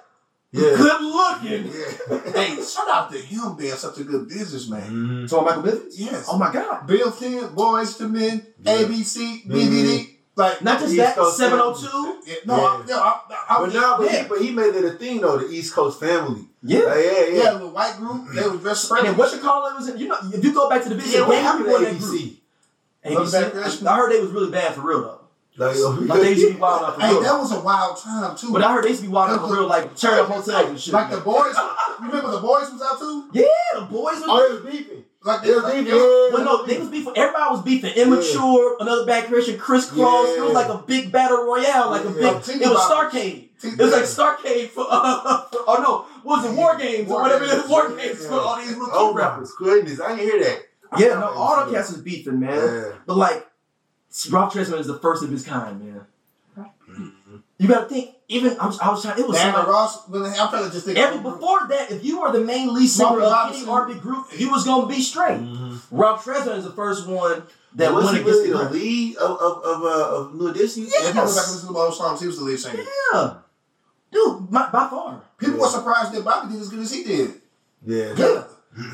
Yeah. 0.55 0.77
good 0.79 1.01
looking. 1.03 1.67
Yeah. 1.67 2.33
hey, 2.37 2.63
shout 2.63 2.89
out 2.89 3.11
to 3.13 3.19
him 3.19 3.57
being 3.57 3.75
such 3.75 3.99
a 3.99 4.05
good 4.05 4.29
businessman. 4.29 4.87
Mhm. 4.91 5.29
So 5.29 5.43
Michael 5.43 5.65
Bivins? 5.65 5.95
Yes. 5.99 6.27
Oh 6.31 6.39
my 6.39 6.53
god. 6.53 6.87
Built 6.87 7.21
in, 7.23 7.41
Boyz 7.59 7.99
II 8.01 8.07
Men, 8.09 8.47
Yeah. 8.63 8.79
ABC, 8.83 9.43
BDD. 9.51 10.11
Like, 10.37 10.63
Not 10.63 10.81
just 10.81 10.97
that, 10.97 11.15
702. 11.15 12.19
yeah, 12.27 12.35
no, 12.47 12.57
Yeah. 12.57 12.63
I, 12.67 12.83
no, 12.89 12.97
I, 12.99 13.21
I, 13.51 13.55
But 13.61 13.73
now, 13.73 13.97
but, 13.99 14.11
yeah. 14.11 14.23
he, 14.23 14.29
but 14.29 14.39
he 14.43 14.51
made 14.51 14.75
it 14.75 14.85
a 14.85 14.91
thing 14.99 15.21
though. 15.21 15.39
The 15.39 15.49
East 15.51 15.73
Coast 15.75 15.99
family. 16.01 16.43
Yeah. 16.63 16.81
Like, 16.91 17.05
yeah, 17.05 17.13
yeah, 17.13 17.27
yeah. 17.43 17.51
a 17.51 17.55
little 17.55 17.71
white 17.71 17.97
group, 17.99 18.21
they 18.35 18.49
were 18.49 18.57
dressed 18.57 18.91
And 18.91 19.07
then 19.07 19.17
what 19.17 19.33
you 19.33 19.39
call 19.41 19.69
it 19.71 19.77
was 19.77 19.89
in, 19.89 19.99
you 19.99 20.09
know 20.09 20.19
if 20.33 20.43
you 20.45 20.53
go 20.55 20.69
back 20.69 20.83
to 20.85 20.89
the 20.89 20.97
Yeah, 20.97 21.03
video, 21.03 21.27
what 21.29 21.35
gang 21.35 21.45
happened 21.45 21.67
to 21.67 21.77
in 21.89 21.99
group. 21.99 22.13
ABC? 22.21 22.37
ABC, 23.05 23.87
I 23.87 23.97
heard 23.97 24.13
they 24.13 24.21
was 24.21 24.31
really 24.31 24.51
bad 24.51 24.75
for 24.75 24.81
real 24.83 25.03
though. 25.03 25.21
Like, 25.57 25.77
Like 26.09 26.21
they 26.23 26.31
used 26.33 26.49
to 26.49 26.55
be 26.55 26.59
wild 26.61 26.83
out 26.83 26.95
for 26.97 27.01
Hey, 27.01 27.11
real. 27.13 27.23
that 27.23 27.39
was 27.39 27.53
a 27.53 27.61
wild 27.61 27.97
time 27.97 28.37
too. 28.37 28.53
but 28.53 28.63
I 28.65 28.73
heard 28.73 28.85
they 28.85 28.89
used 28.89 29.03
to 29.03 29.07
be 29.07 29.13
wild 29.13 29.31
out 29.39 29.47
for 29.49 29.55
real, 29.55 29.67
like 29.69 29.97
turn 29.97 30.19
up 30.19 30.27
hotels 30.29 30.69
and 30.69 30.81
shit. 30.81 30.93
like 30.95 31.11
the 31.11 31.21
boys, 31.21 31.55
you 32.01 32.07
remember 32.07 32.31
the 32.33 32.41
boys 32.41 32.71
was 32.73 32.83
out 32.83 32.99
too? 32.99 33.29
yeah, 33.33 33.45
the 33.75 33.83
boys 33.83 34.17
was. 34.17 34.25
oh, 34.27 34.49
they 34.49 34.55
was 34.55 34.73
beefing. 34.77 35.05
Like 35.23 35.43
They 35.43 35.55
was 35.55 35.63
like, 35.63 35.75
beefing. 35.75 35.95
was- 35.95 36.31
Yeah. 36.33 36.37
well, 36.37 36.45
no, 36.45 36.67
they 36.67 36.79
was 36.79 36.89
beefing. 36.89 37.13
Everybody 37.17 37.51
was 37.51 37.63
beefing. 37.63 37.93
Immature, 37.95 38.77
Another 38.81 39.07
Bad 39.07 39.27
Creation, 39.29 39.57
crisscross. 39.59 40.29
It 40.29 40.43
was 40.43 40.53
like 40.53 40.69
a 40.69 40.79
big 40.87 41.11
battle 41.13 41.45
royale, 41.45 41.91
like 41.91 42.05
a 42.05 42.11
big. 42.11 42.25
It 42.61 42.69
was 42.69 42.91
Starcade. 42.91 43.49
It 43.63 43.79
was 43.79 43.93
like 43.93 44.03
Starcade 44.05 44.69
for, 44.69 44.85
uh, 44.91 45.45
for 45.53 45.59
oh 45.67 45.79
no, 45.81 46.21
what 46.25 46.43
was 46.43 46.53
it 46.53 46.57
War 46.57 46.77
Games 46.77 47.11
or 47.11 47.23
whatever 47.23 47.45
it 47.45 47.51
is? 47.53 47.69
War 47.71 47.89
Games 47.97 48.27
for 48.27 48.35
all 48.35 48.57
these 48.59 48.71
little 48.77 48.91
Oh 48.93 49.15
rappers. 49.15 49.53
goodness, 49.59 50.01
I 50.01 50.17
didn't 50.17 50.29
hear 50.31 50.45
that. 50.45 50.63
Yeah, 50.99 51.15
no, 51.21 51.29
all 51.31 51.65
the 51.65 51.73
cats 51.73 51.91
was 51.93 52.03
beefing, 52.03 52.41
man. 52.41 52.51
Yeah. 52.55 52.93
But 53.07 53.17
like, 53.17 53.47
Ralph 54.31 54.53
Tresvant 54.55 54.79
is 54.81 54.87
the 54.87 54.99
first 54.99 55.23
of 55.25 55.31
his 55.31 55.45
kind, 55.45 55.81
man. 55.81 56.07
Mm-hmm. 56.59 57.37
You 57.59 57.69
gotta 57.69 57.87
think. 57.89 58.11
Even 58.29 58.53
I'm, 58.61 58.73
I 58.81 58.91
was 58.91 59.03
trying. 59.03 59.19
It 59.19 59.27
was 59.29 59.37
Diana 59.37 59.53
somebody- 59.53 59.71
Ross. 59.71 60.09
I'm 60.41 60.49
trying 60.51 60.65
to 60.65 60.71
just 60.71 60.87
think. 60.87 60.99
Every 60.99 61.19
before 61.21 61.67
that, 61.69 61.91
if 61.91 62.05
you 62.05 62.21
were 62.21 62.33
the 62.33 62.41
main 62.41 62.73
lead 62.73 62.87
singer 62.89 63.11
Marvin 63.11 63.25
of 63.27 63.33
Robinson. 63.33 63.63
any 63.63 63.71
R&B 63.73 63.95
group, 64.01 64.27
you 64.39 64.51
was 64.51 64.65
gonna 64.65 64.87
be 64.87 65.01
straight. 65.03 65.41
Mhm. 65.41 65.79
Ralph 65.91 66.25
Tresvant 66.25 66.57
is 66.59 66.65
the 66.65 66.73
first 66.73 67.07
one 67.07 67.43
that 67.75 67.93
was 67.93 68.11
he 68.13 68.23
really 68.23 68.51
the 68.51 68.59
the 68.59 68.71
lead 68.71 69.17
of 69.17 69.31
of 69.39 69.63
of, 69.65 69.83
uh, 69.83 70.17
of 70.17 70.35
New 70.35 70.49
Edition? 70.49 70.85
If 70.85 70.93
you 70.93 70.99
go 71.01 71.03
back 71.03 71.09
and 71.09 71.17
Yes. 71.17 71.37
listen 71.53 71.67
to 71.69 71.73
my 71.75 71.81
old 71.81 71.95
songs, 71.95 72.21
he 72.21 72.27
was 72.27 72.39
the 72.39 72.45
lead 72.45 72.59
singer. 72.61 72.83
Yeah, 73.13 73.35
dude, 74.13 74.51
my, 74.51 74.71
by 74.71 74.89
far. 74.89 75.23
People 75.39 75.59
were 75.61 75.69
surprised 75.69 76.13
that 76.13 76.25
Bobby 76.25 76.53
did 76.53 76.61
as 76.63 76.69
good 76.71 76.81
as 76.81 76.93
he 76.93 77.05
did. 77.05 77.41
Yeah. 77.87 78.15
Yeah, 78.17 78.43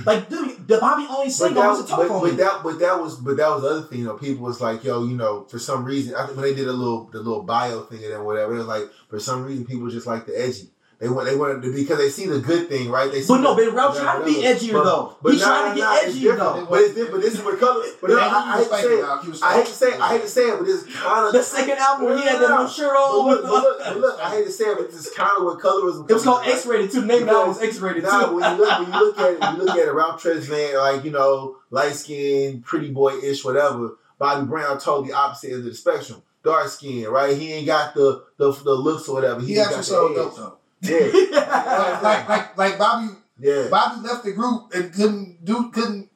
like 0.04 0.28
dude, 0.28 0.68
the 0.68 0.78
Bobby 0.78 1.06
only 1.08 1.30
single 1.30 1.62
was 1.62 1.84
a 1.84 1.88
tough 1.88 2.08
but, 2.08 2.20
but 2.20 2.36
that, 2.36 2.60
but 2.62 2.78
that 2.80 3.00
was, 3.00 3.16
but 3.16 3.36
that 3.36 3.48
was 3.48 3.62
the 3.62 3.68
other 3.68 3.82
thing. 3.82 4.00
You 4.00 4.04
know, 4.06 4.14
people 4.14 4.44
was 4.44 4.60
like, 4.60 4.84
"Yo, 4.84 5.04
you 5.04 5.16
know, 5.16 5.44
for 5.44 5.58
some 5.58 5.84
reason, 5.84 6.14
I 6.14 6.24
think 6.26 6.36
when 6.36 6.46
they 6.46 6.54
did 6.54 6.68
a 6.68 6.72
little, 6.72 7.04
the 7.04 7.18
little 7.18 7.42
bio 7.42 7.82
thing 7.82 8.04
and 8.04 8.24
whatever, 8.24 8.54
it 8.54 8.58
was 8.58 8.66
like, 8.66 8.90
for 9.08 9.18
some 9.18 9.44
reason, 9.44 9.64
people 9.64 9.88
just 9.88 10.06
like 10.06 10.26
the 10.26 10.38
edgy. 10.38 10.68
They 11.00 11.08
want 11.08 11.26
they 11.26 11.34
want 11.34 11.62
to 11.62 11.72
because 11.72 11.96
they 11.96 12.10
see 12.10 12.26
the 12.26 12.40
good 12.40 12.68
thing, 12.68 12.90
right? 12.90 13.10
They 13.10 13.22
see 13.22 13.28
But 13.32 13.40
no, 13.40 13.54
the- 13.54 13.64
but 13.64 13.74
Ralph 13.74 13.96
trying 13.98 14.20
to 14.20 14.26
be 14.26 14.42
edgier, 14.42 14.72
But- 14.74 14.84
though. 14.84 15.16
But 15.22 15.32
He 15.32 15.38
nah, 15.38 15.44
trying 15.46 15.74
to 15.74 15.80
nah, 15.80 15.94
get 15.94 16.04
it's 16.08 16.16
edgier, 16.18 16.36
though. 16.36 16.66
But 16.68 16.80
it's 16.82 16.94
different. 16.94 17.12
But 17.12 17.20
this 17.22 17.34
is 17.34 17.42
what 17.42 17.58
color. 17.58 17.84
But 18.02 18.10
Yeah, 18.10 18.16
I, 18.18 18.20
I, 18.20 18.58
hate 18.58 18.68
to 18.68 18.76
say 18.76 18.94
it. 18.98 19.00
dog. 19.00 19.24
He 19.24 19.30
was 19.30 19.42
I 19.42 19.54
hate 19.56 19.66
to 19.66 19.72
say 19.72 19.86
it. 19.88 20.00
I 20.00 20.08
hate 20.08 20.22
to 20.22 20.28
say 20.28 20.42
it, 20.42 20.58
but 20.58 20.66
this 20.66 20.84
kind 20.84 21.26
of 21.26 21.32
The 21.32 21.42
second 21.42 21.78
album, 21.78 22.18
he 22.18 22.22
had 22.24 22.34
that 22.34 22.50
little 22.50 22.68
shirt 22.68 22.94
on. 22.94 23.26
But 23.26 23.42
look, 23.44 23.50
but 23.50 23.62
look, 23.62 23.78
but 23.82 23.96
look, 23.96 24.20
I 24.20 24.30
hate 24.30 24.44
to 24.44 24.52
say 24.52 24.64
it, 24.64 24.76
but 24.76 24.92
this 24.92 25.10
kind 25.14 25.30
of 25.38 25.44
what 25.44 25.58
colorism. 25.58 26.10
It 26.10 26.12
was 26.12 26.22
called 26.24 26.44
comes 26.44 26.60
from, 26.62 26.70
right? 26.72 26.80
X-rated 26.84 26.90
too. 26.92 27.06
Name 27.06 27.22
of 27.22 27.28
the 27.28 27.46
was 27.48 27.62
X-rated 27.62 28.02
Nah, 28.02 28.26
too. 28.26 28.34
when 28.36 28.52
you 28.52 28.58
look 28.62 28.78
when 28.78 28.92
you 28.92 28.98
look 29.00 29.18
at 29.18 29.30
it, 29.32 29.56
you 29.58 29.64
look 29.64 29.70
at 29.70 29.88
it, 29.88 29.92
Ralph 29.92 30.22
Tresvant, 30.22 30.74
like 30.94 31.04
you 31.04 31.12
know, 31.12 31.56
light 31.70 31.94
skinned, 31.94 32.62
pretty 32.64 32.90
boy 32.90 33.16
ish, 33.22 33.42
whatever. 33.42 33.96
Bobby 34.18 34.46
Brown 34.46 34.78
totally 34.78 35.14
opposite 35.14 35.48
end 35.52 35.60
of 35.60 35.64
the 35.64 35.74
spectrum. 35.74 36.20
Dark 36.44 36.68
skin, 36.68 37.04
right? 37.08 37.36
He 37.36 37.52
ain't 37.54 37.66
got 37.66 37.94
the 37.94 38.22
the, 38.36 38.52
the 38.52 38.72
looks 38.74 39.08
or 39.08 39.14
whatever. 39.14 39.40
He 39.40 39.54
just 39.54 39.66
actually 39.70 39.76
got 39.78 39.84
sold 39.86 40.10
the 40.10 40.14
dope 40.24 40.36
though. 40.36 40.56
Yeah, 40.82 40.98
Like, 41.32 42.02
like, 42.02 42.28
like, 42.28 42.56
like 42.56 42.78
Bobby, 42.78 43.08
yeah. 43.38 43.68
Bobby 43.70 44.06
left 44.06 44.24
the 44.24 44.32
group 44.32 44.72
and 44.74 44.92
couldn't 44.92 45.44
do, 45.44 45.70
couldn't, 45.70 46.08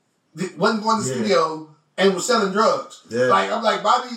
wasn't 0.57 0.83
going 0.83 1.03
to 1.03 1.09
the 1.09 1.15
Yeah. 1.15 1.15
studio 1.25 1.69
and 1.99 2.15
was 2.15 2.27
selling 2.27 2.53
drugs. 2.53 3.03
Yeah. 3.11 3.27
Like 3.27 3.51
I'm 3.53 3.63
like 3.63 3.83
Bobby. 3.83 4.11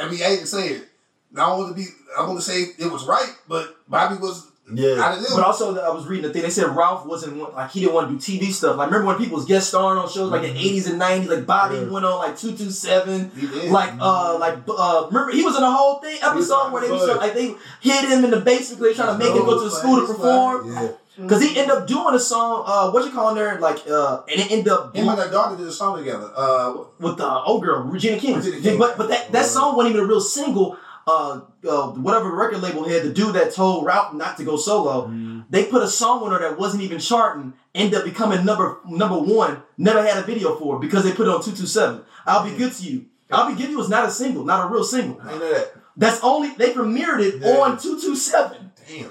I 0.00 0.08
mean, 0.10 0.20
I 0.22 0.36
to 0.36 0.46
say 0.46 0.68
it. 0.68 0.88
I 1.36 1.40
don't 1.46 1.58
want 1.58 1.76
to 1.76 1.82
be. 1.82 1.86
I 2.18 2.26
want 2.26 2.38
to 2.38 2.44
say 2.44 2.62
it 2.78 2.90
was 2.90 3.04
right, 3.04 3.32
but 3.46 3.76
Bobby 3.88 4.16
was 4.16 4.49
Yeah. 4.72 5.00
out. 5.02 5.18
But 5.34 5.44
also, 5.44 5.78
I 5.78 5.90
was 5.90 6.06
reading 6.06 6.26
the 6.26 6.32
thing. 6.32 6.42
They 6.42 6.50
said 6.50 6.68
Ralph 6.74 7.06
wasn't 7.06 7.36
one- 7.36 7.52
like 7.52 7.70
he 7.70 7.80
didn't 7.80 7.94
want 7.94 8.08
to 8.08 8.14
do 8.14 8.38
TV 8.38 8.52
stuff. 8.52 8.76
Like 8.76 8.86
remember 8.90 9.08
when 9.08 9.16
people 9.18 9.36
was 9.36 9.46
guest 9.46 9.68
starring 9.68 9.98
on 9.98 10.08
shows 10.08 10.30
like 10.30 10.42
in 10.44 10.54
the 10.54 10.60
'80s 10.60 10.86
and 10.90 11.00
'90s? 11.00 11.28
Like 11.28 11.46
Bobby 11.46 11.76
Yeah. 11.76 11.84
went 11.88 12.04
on 12.04 12.18
like 12.18 12.36
two 12.38 12.52
two 12.56 12.70
seven. 12.70 13.30
He 13.36 13.46
did. 13.46 13.70
Like 13.70 13.92
uh 14.00 14.38
like 14.38 14.58
uh 14.68 15.06
remember 15.08 15.32
he 15.32 15.42
was 15.42 15.56
in 15.56 15.62
a 15.62 15.70
whole 15.70 15.96
thing 16.00 16.18
episode 16.22 16.72
where 16.72 16.82
they 16.82 16.90
was 16.90 17.04
trying, 17.04 17.18
like 17.18 17.34
they 17.34 17.54
hid 17.80 18.04
him 18.10 18.24
in 18.24 18.30
the 18.30 18.40
basement. 18.40 18.82
They 18.82 18.94
trying 18.94 19.18
to 19.18 19.24
make 19.24 19.34
him 19.34 19.44
go 19.44 19.58
to 19.58 19.64
the 19.64 19.70
school 19.70 20.00
to 20.00 20.06
perform 20.06 20.72
Yeah. 20.72 20.88
because 21.16 21.42
he 21.42 21.58
ended 21.58 21.76
up 21.76 21.86
doing 21.86 22.14
a 22.14 22.18
song. 22.20 22.64
Uh, 22.66 22.90
what 22.90 23.04
you 23.04 23.10
calling 23.12 23.34
there? 23.36 23.58
Like 23.60 23.78
uh, 23.90 24.22
and 24.30 24.40
it 24.40 24.50
ended 24.50 24.68
up 24.68 24.94
Him 24.94 25.08
and 25.08 25.18
their 25.18 25.30
daughter 25.30 25.56
did 25.56 25.66
a 25.66 25.72
song 25.72 25.98
together. 25.98 26.30
Uh, 26.36 26.74
with 26.98 27.16
the 27.16 27.28
old 27.28 27.62
girl 27.62 27.82
Regina 27.82 28.18
King. 28.18 28.36
Regina 28.36 28.60
King. 28.60 28.78
But 28.78 28.96
but 28.96 29.08
that 29.08 29.32
that 29.32 29.46
song 29.46 29.76
wasn't 29.76 29.94
even 29.94 30.04
a 30.04 30.08
real 30.08 30.20
single. 30.20 30.76
Uh, 31.10 31.40
uh, 31.68 31.88
whatever 31.92 32.30
record 32.34 32.60
label 32.62 32.88
had, 32.88 33.02
the 33.02 33.12
dude 33.12 33.34
that 33.34 33.52
told 33.52 33.84
Ralph 33.84 34.14
not 34.14 34.36
to 34.36 34.44
go 34.44 34.56
solo, 34.56 35.10
they 35.50 35.64
put 35.64 35.82
a 35.82 35.88
song 35.88 36.22
on 36.22 36.32
her 36.32 36.38
that 36.38 36.58
wasn't 36.58 36.82
even 36.82 36.98
charting, 37.00 37.52
ended 37.74 37.98
up 37.98 38.04
becoming 38.04 38.44
number 38.44 38.78
number 38.86 39.18
one. 39.18 39.62
Never 39.76 40.02
had 40.02 40.18
a 40.18 40.22
video 40.22 40.56
for 40.56 40.76
it 40.76 40.80
because 40.80 41.02
they 41.04 41.12
put 41.12 41.26
it 41.26 41.30
on 41.34 41.42
two 41.42 41.52
two 41.52 41.66
seven. 41.66 42.02
I'll 42.26 42.44
be 42.48 42.56
good 42.56 42.72
to 42.72 42.82
you. 42.84 43.06
I'll 43.30 43.48
be 43.48 43.54
good 43.56 43.66
to 43.66 43.70
you 43.72 43.78
was 43.78 43.88
not 43.88 44.08
a 44.08 44.10
single, 44.10 44.44
not 44.44 44.66
a 44.66 44.72
real 44.72 44.84
single. 44.84 45.20
I 45.22 45.32
know 45.32 45.52
that. 45.54 45.74
That's 45.96 46.20
only 46.22 46.50
they 46.56 46.72
premiered 46.72 47.20
it 47.20 47.40
Yeah. 47.40 47.58
on 47.60 47.78
two 47.78 48.00
two 48.00 48.14
seven, 48.16 48.72
Damn. 48.88 49.10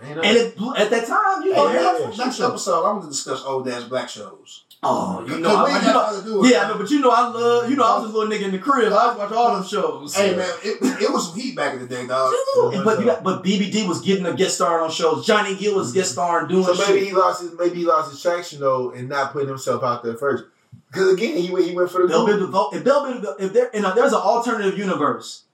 Ain't 0.00 0.16
know 0.16 0.22
and 0.22 0.36
it 0.36 0.54
at 0.78 0.90
that 0.90 1.06
time, 1.08 1.42
you 1.42 1.52
know, 1.52 1.66
hey, 1.68 1.78
everybody- 1.78 2.04
next, 2.04 2.18
next 2.18 2.40
episode, 2.40 2.84
I'm 2.84 2.96
going 3.00 3.02
to 3.02 3.08
discuss 3.08 3.42
old 3.44 3.68
ass 3.68 3.82
black 3.84 4.08
shows. 4.08 4.62
Oh, 4.84 5.24
you 5.24 5.38
know, 5.38 5.64
I, 5.64 5.78
you 5.78 5.86
know, 5.86 6.22
do 6.24 6.40
with 6.40 6.50
yeah, 6.50 6.62
it. 6.62 6.64
I 6.64 6.68
know, 6.70 6.78
but 6.78 6.90
you 6.90 6.98
know, 6.98 7.10
I 7.10 7.28
love, 7.28 7.70
you 7.70 7.76
know, 7.76 7.84
I 7.84 8.00
was 8.00 8.10
a 8.10 8.12
little 8.12 8.32
nigga 8.32 8.46
in 8.46 8.50
the 8.50 8.58
crib. 8.58 8.92
I 8.92 9.06
was 9.06 9.16
watching 9.16 9.36
all 9.36 9.54
them 9.54 9.64
shows. 9.64 10.12
Hey 10.16 10.34
man, 10.34 10.48
it, 10.64 10.78
it 11.02 11.12
was 11.12 11.28
some 11.30 11.38
heat 11.38 11.54
back 11.54 11.74
in 11.74 11.80
the 11.80 11.86
day, 11.86 12.04
dog. 12.04 12.32
And- 12.72 12.84
but 12.84 12.98
you 12.98 13.04
got, 13.06 13.22
but 13.22 13.44
BBD 13.44 13.86
was 13.86 14.00
getting 14.00 14.26
a 14.26 14.34
guest 14.34 14.56
star 14.56 14.80
on 14.80 14.90
shows. 14.90 15.24
Johnny 15.24 15.54
Gill 15.54 15.76
was 15.76 15.92
guest 15.92 16.12
starring 16.12 16.48
doing 16.48 16.64
So 16.64 16.74
maybe 16.74 16.98
shit. 16.98 17.08
he 17.08 17.12
lost 17.12 17.42
his 17.42 17.52
maybe 17.56 17.76
he 17.76 17.84
lost 17.84 18.10
his 18.10 18.20
traction 18.20 18.58
though, 18.58 18.90
and 18.90 19.08
not 19.08 19.32
putting 19.32 19.48
himself 19.48 19.84
out 19.84 20.02
there 20.02 20.16
first. 20.16 20.44
Because 20.90 21.12
again, 21.12 21.36
he 21.36 21.48
went 21.50 21.64
he 21.66 21.76
went 21.76 21.88
for 21.88 22.02
the 22.02 22.08
Bell 22.08 22.26
Biv 22.26 22.38
group. 22.38 22.50
DeVoe, 22.50 22.70
if 22.72 22.82
Bell 22.84 23.04
Biv 23.06 23.40
if 23.40 23.52
there, 23.52 23.70
you 23.72 23.82
know, 23.82 23.94
there's 23.94 24.12
an 24.12 24.18
alternative 24.20 24.76
universe 24.76 25.44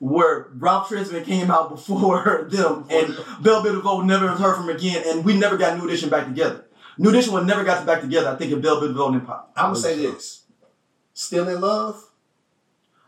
where 0.00 0.48
Ralph 0.56 0.88
Tresvant 0.88 1.24
came 1.24 1.52
out 1.52 1.68
before 1.74 2.48
them, 2.50 2.84
and 2.90 3.16
Bell 3.40 3.62
Biv 3.62 3.76
DeVoe 3.76 4.00
never 4.00 4.26
heard 4.26 4.56
from 4.56 4.68
again, 4.70 5.04
and 5.06 5.24
we 5.24 5.38
never 5.38 5.56
got 5.56 5.78
New 5.78 5.84
Edition 5.86 6.08
back 6.10 6.26
together. 6.26 6.64
New 6.98 7.10
Edition 7.10 7.32
would 7.34 7.46
never 7.46 7.64
got 7.64 7.84
back 7.86 8.00
together. 8.00 8.28
I 8.30 8.36
think 8.36 8.52
if 8.52 8.62
Bell 8.62 8.80
Biv 8.80 8.88
DeVoe 8.88 9.12
didn't 9.12 9.26
pop. 9.26 9.52
I'm 9.56 9.66
gonna 9.70 9.76
say 9.76 9.96
this: 9.96 10.42
"Still 11.14 11.48
in 11.48 11.60
Love." 11.60 12.04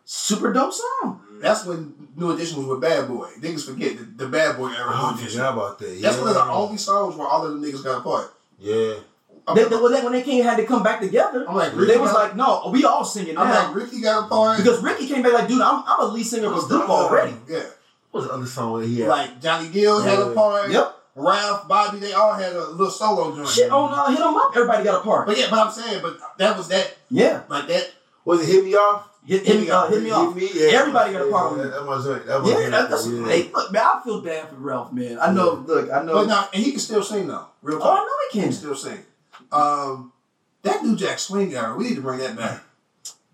Super 0.07 0.53
dope 0.53 0.73
song. 0.73 1.21
Mm-hmm. 1.25 1.41
That's 1.41 1.65
when 1.65 2.09
New 2.17 2.31
Edition 2.33 2.59
was 2.59 2.67
with 2.67 2.81
Bad 2.81 3.09
Boy. 3.09 3.29
Niggas 3.41 3.65
forget 3.67 3.97
the, 3.97 4.05
the 4.25 4.29
Bad 4.29 4.57
Boy 4.59 4.69
era. 4.69 4.91
Oh, 4.93 5.19
New 5.19 5.41
I 5.43 5.53
about 5.53 5.79
that. 5.79 5.99
That's 6.03 6.19
one 6.19 6.29
of 6.29 6.35
the 6.35 6.45
only 6.45 6.77
songs 6.77 7.17
where 7.17 7.27
all 7.27 7.47
of 7.47 7.59
the 7.61 7.67
niggas 7.67 7.83
got 7.83 8.01
apart. 8.01 8.33
Yeah. 8.59 8.95
I'm, 9.47 9.57
They, 9.57 9.65
they, 9.65 9.77
well, 9.77 9.91
that 9.91 10.05
when 10.05 10.13
they 10.13 10.23
came 10.23 10.43
had 10.43 10.57
to 10.57 10.65
come 10.65 10.83
back 10.83 11.01
together. 11.01 11.47
I'm 11.49 11.55
like, 11.55 11.73
They 11.73 11.97
was 11.99 12.13
got- 12.13 12.15
like, 12.15 12.37
no, 12.37 12.71
we 12.73 12.85
all 12.85 13.05
singing 13.05 13.37
I'm 13.37 13.49
like, 13.49 13.75
Ricky 13.75 14.01
got 14.01 14.27
apart. 14.27 14.59
because 14.59 14.83
Ricky 14.83 15.07
came 15.07 15.23
back 15.23 15.33
like, 15.35 15.49
dude, 15.49 15.61
I'm, 15.61 15.83
I'm 15.87 16.01
a 16.01 16.05
lead 16.13 16.25
singer 16.25 16.49
of 16.49 16.65
a 16.65 16.67
group 16.67 16.89
already. 16.89 17.35
Yeah. 17.49 17.65
What 18.11 18.21
was 18.21 18.27
the 18.29 18.33
other 18.35 18.47
song 18.47 18.81
that 18.81 18.87
he 18.87 19.01
had? 19.01 19.09
Like 19.09 19.41
Johnny 19.43 19.69
Gill 19.69 20.01
had 20.03 20.19
a 20.19 20.33
part. 20.35 20.71
Yep. 20.71 20.97
Ralph, 21.17 21.69
Bobby, 21.69 21.99
they 21.99 22.13
all 22.13 22.35
had 22.35 22.53
a 22.55 22.67
little 22.71 22.91
solo 22.91 23.35
joint. 23.37 23.49
Shit 23.49 23.71
on 23.71 23.93
uh, 23.93 24.11
hit 24.11 24.21
'em 24.21 24.35
up. 24.37 24.51
Everybody 24.55 24.83
got 24.85 25.01
a 25.01 25.05
part. 25.05 25.27
But 25.27 25.39
yeah, 25.39 25.47
but 25.51 25.59
I'm 25.67 25.73
saying, 25.73 26.03
but 26.03 26.19
that 26.39 26.57
was 26.57 26.69
that, 26.69 26.97
Yeah. 27.11 27.43
like 27.49 27.69
that. 27.69 27.93
was 28.25 28.41
it 28.43 28.53
Hit 28.53 28.65
Me 28.65 28.75
Off? 28.75 29.09
Hit, 29.27 29.47
hit 29.47 29.61
me, 29.61 29.71
uh, 29.71 29.87
hit 29.87 30.03
me 30.03 30.11
off. 30.11 30.37
Yeah. 30.37 30.79
Everybody 30.81 31.13
got 31.15 31.27
a 31.27 31.31
part 31.31 31.33
Yeah, 31.33 31.51
on 31.53 31.59
that, 31.59 31.67
it. 31.67 31.71
that 31.71 31.87
was 31.87 32.07
it. 32.07 32.27
That 32.27 32.43
was 32.43 32.51
Yeah, 32.51 32.59
it. 32.59 32.71
that, 32.73 32.91
that's 32.91 33.07
yeah. 33.07 33.27
hey, 33.27 33.51
look, 33.55 33.73
man. 33.73 33.83
I 33.83 34.01
feel 34.05 34.21
bad 34.21 34.49
for 34.51 34.55
Ralph, 34.57 34.93
man. 34.93 35.19
I 35.19 35.33
know. 35.33 35.65
Look, 35.67 35.91
I 35.91 36.03
know. 36.03 36.15
But 36.15 36.27
now, 36.27 36.49
and 36.53 36.63
he 36.63 36.71
can 36.73 36.81
still 36.81 37.03
sing 37.03 37.29
though. 37.29 37.47
Real 37.63 37.79
oh. 37.83 37.91
I 37.91 37.95
know 37.97 38.07
he 38.33 38.39
He 38.39 38.41
can 38.45 38.51
can. 38.51 38.59
still 38.59 38.75
sing. 38.75 38.99
Um, 39.53 40.13
that 40.63 40.83
New 40.85 40.95
Jack 40.97 41.19
Swing 41.21 41.55
era, 41.55 41.75
we 41.77 41.85
need 41.85 41.95
to 41.97 42.03
bring 42.03 42.19
that 42.19 42.37
back. 42.37 42.63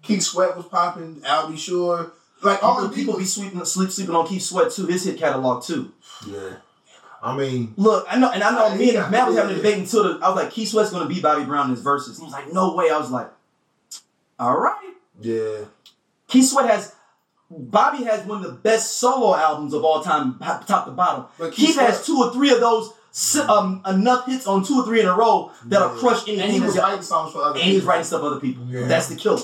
Keith 0.03 0.23
Sweat 0.23 0.57
was 0.57 0.67
popping. 0.67 1.23
I'll 1.27 1.51
be 1.51 1.57
sure. 1.57 2.13
Like 2.43 2.63
all 2.63 2.77
People, 2.77 2.89
the 2.89 2.95
people 2.97 3.19
be 3.19 3.25
sleeping, 3.25 3.65
sleep, 3.65 3.91
sleeping 3.91 4.15
on 4.15 4.27
Keith 4.27 4.43
Sweat 4.43 4.71
too. 4.71 4.87
His 4.87 5.05
hit 5.05 5.19
catalog 5.19 5.63
too. 5.65 5.93
Yeah. 6.27 6.51
I 7.23 7.37
mean, 7.37 7.75
Look, 7.77 8.07
I 8.09 8.19
know, 8.19 8.31
and 8.31 8.43
I 8.43 8.51
know. 8.51 8.69
Yeah, 8.69 8.75
me 8.77 8.85
and 8.89 8.95
yeah, 8.95 9.09
Matt 9.11 9.29
was 9.29 9.37
having 9.37 9.53
a 9.53 9.57
debate 9.57 9.79
until 9.79 10.05
the, 10.19 10.25
I 10.25 10.29
was 10.31 10.37
like, 10.43 10.51
Keith 10.53 10.69
Sweat's 10.71 10.91
gonna 10.91 11.07
beat 11.09 11.23
Bobby 11.23 11.45
Brown 11.45 11.67
in 11.69 11.77
his 11.77 11.85
Verzuz. 11.85 12.17
He 12.19 12.25
was 12.25 12.33
like, 12.33 12.53
no 12.53 12.75
way. 12.75 12.91
I 12.91 12.99
was 12.99 13.11
like, 13.11 13.31
all 14.39 14.59
right. 14.59 14.95
yeah. 15.21 15.65
Keith 16.29 16.49
Sweat 16.49 16.71
has. 16.71 16.95
Bobby 17.51 18.05
has 18.05 18.25
one 18.27 18.39
of 18.45 18.45
the 18.45 18.53
best 18.57 18.99
solo 18.99 19.35
albums 19.35 19.75
of 19.75 19.85
all 19.85 20.03
time, 20.03 20.39
top 20.39 20.67
top 20.67 20.85
to 20.87 20.93
bottom. 20.93 21.25
But 21.37 21.53
Keith 21.53 21.71
Keith 21.71 21.79
has 21.81 22.07
two 22.07 22.17
or 22.19 22.33
three 22.33 22.51
of 22.53 22.61
those, 22.61 22.93
um, 23.49 23.83
enough 23.87 24.27
hits 24.27 24.47
on 24.47 24.65
two 24.65 24.77
or 24.81 24.85
three 24.85 25.01
in 25.01 25.07
a 25.09 25.15
row 25.17 25.51
that'll 25.67 25.95
Yeah. 25.95 26.01
crush 26.01 26.29
And 26.29 26.41
he 26.53 26.61
was 26.61 26.79
writing 26.79 27.03
songs 27.03 27.33
for 27.33 27.43
other 27.43 27.59
and 27.59 27.65
he 27.69 27.73
was 27.73 27.81
people. 27.81 27.89
writing 27.89 28.05
stuff 28.05 28.21
for 28.21 28.27
other 28.29 28.39
people. 28.41 28.65
Yeah. 28.69 28.87
That's 28.87 29.09
the 29.09 29.17
killer. 29.17 29.41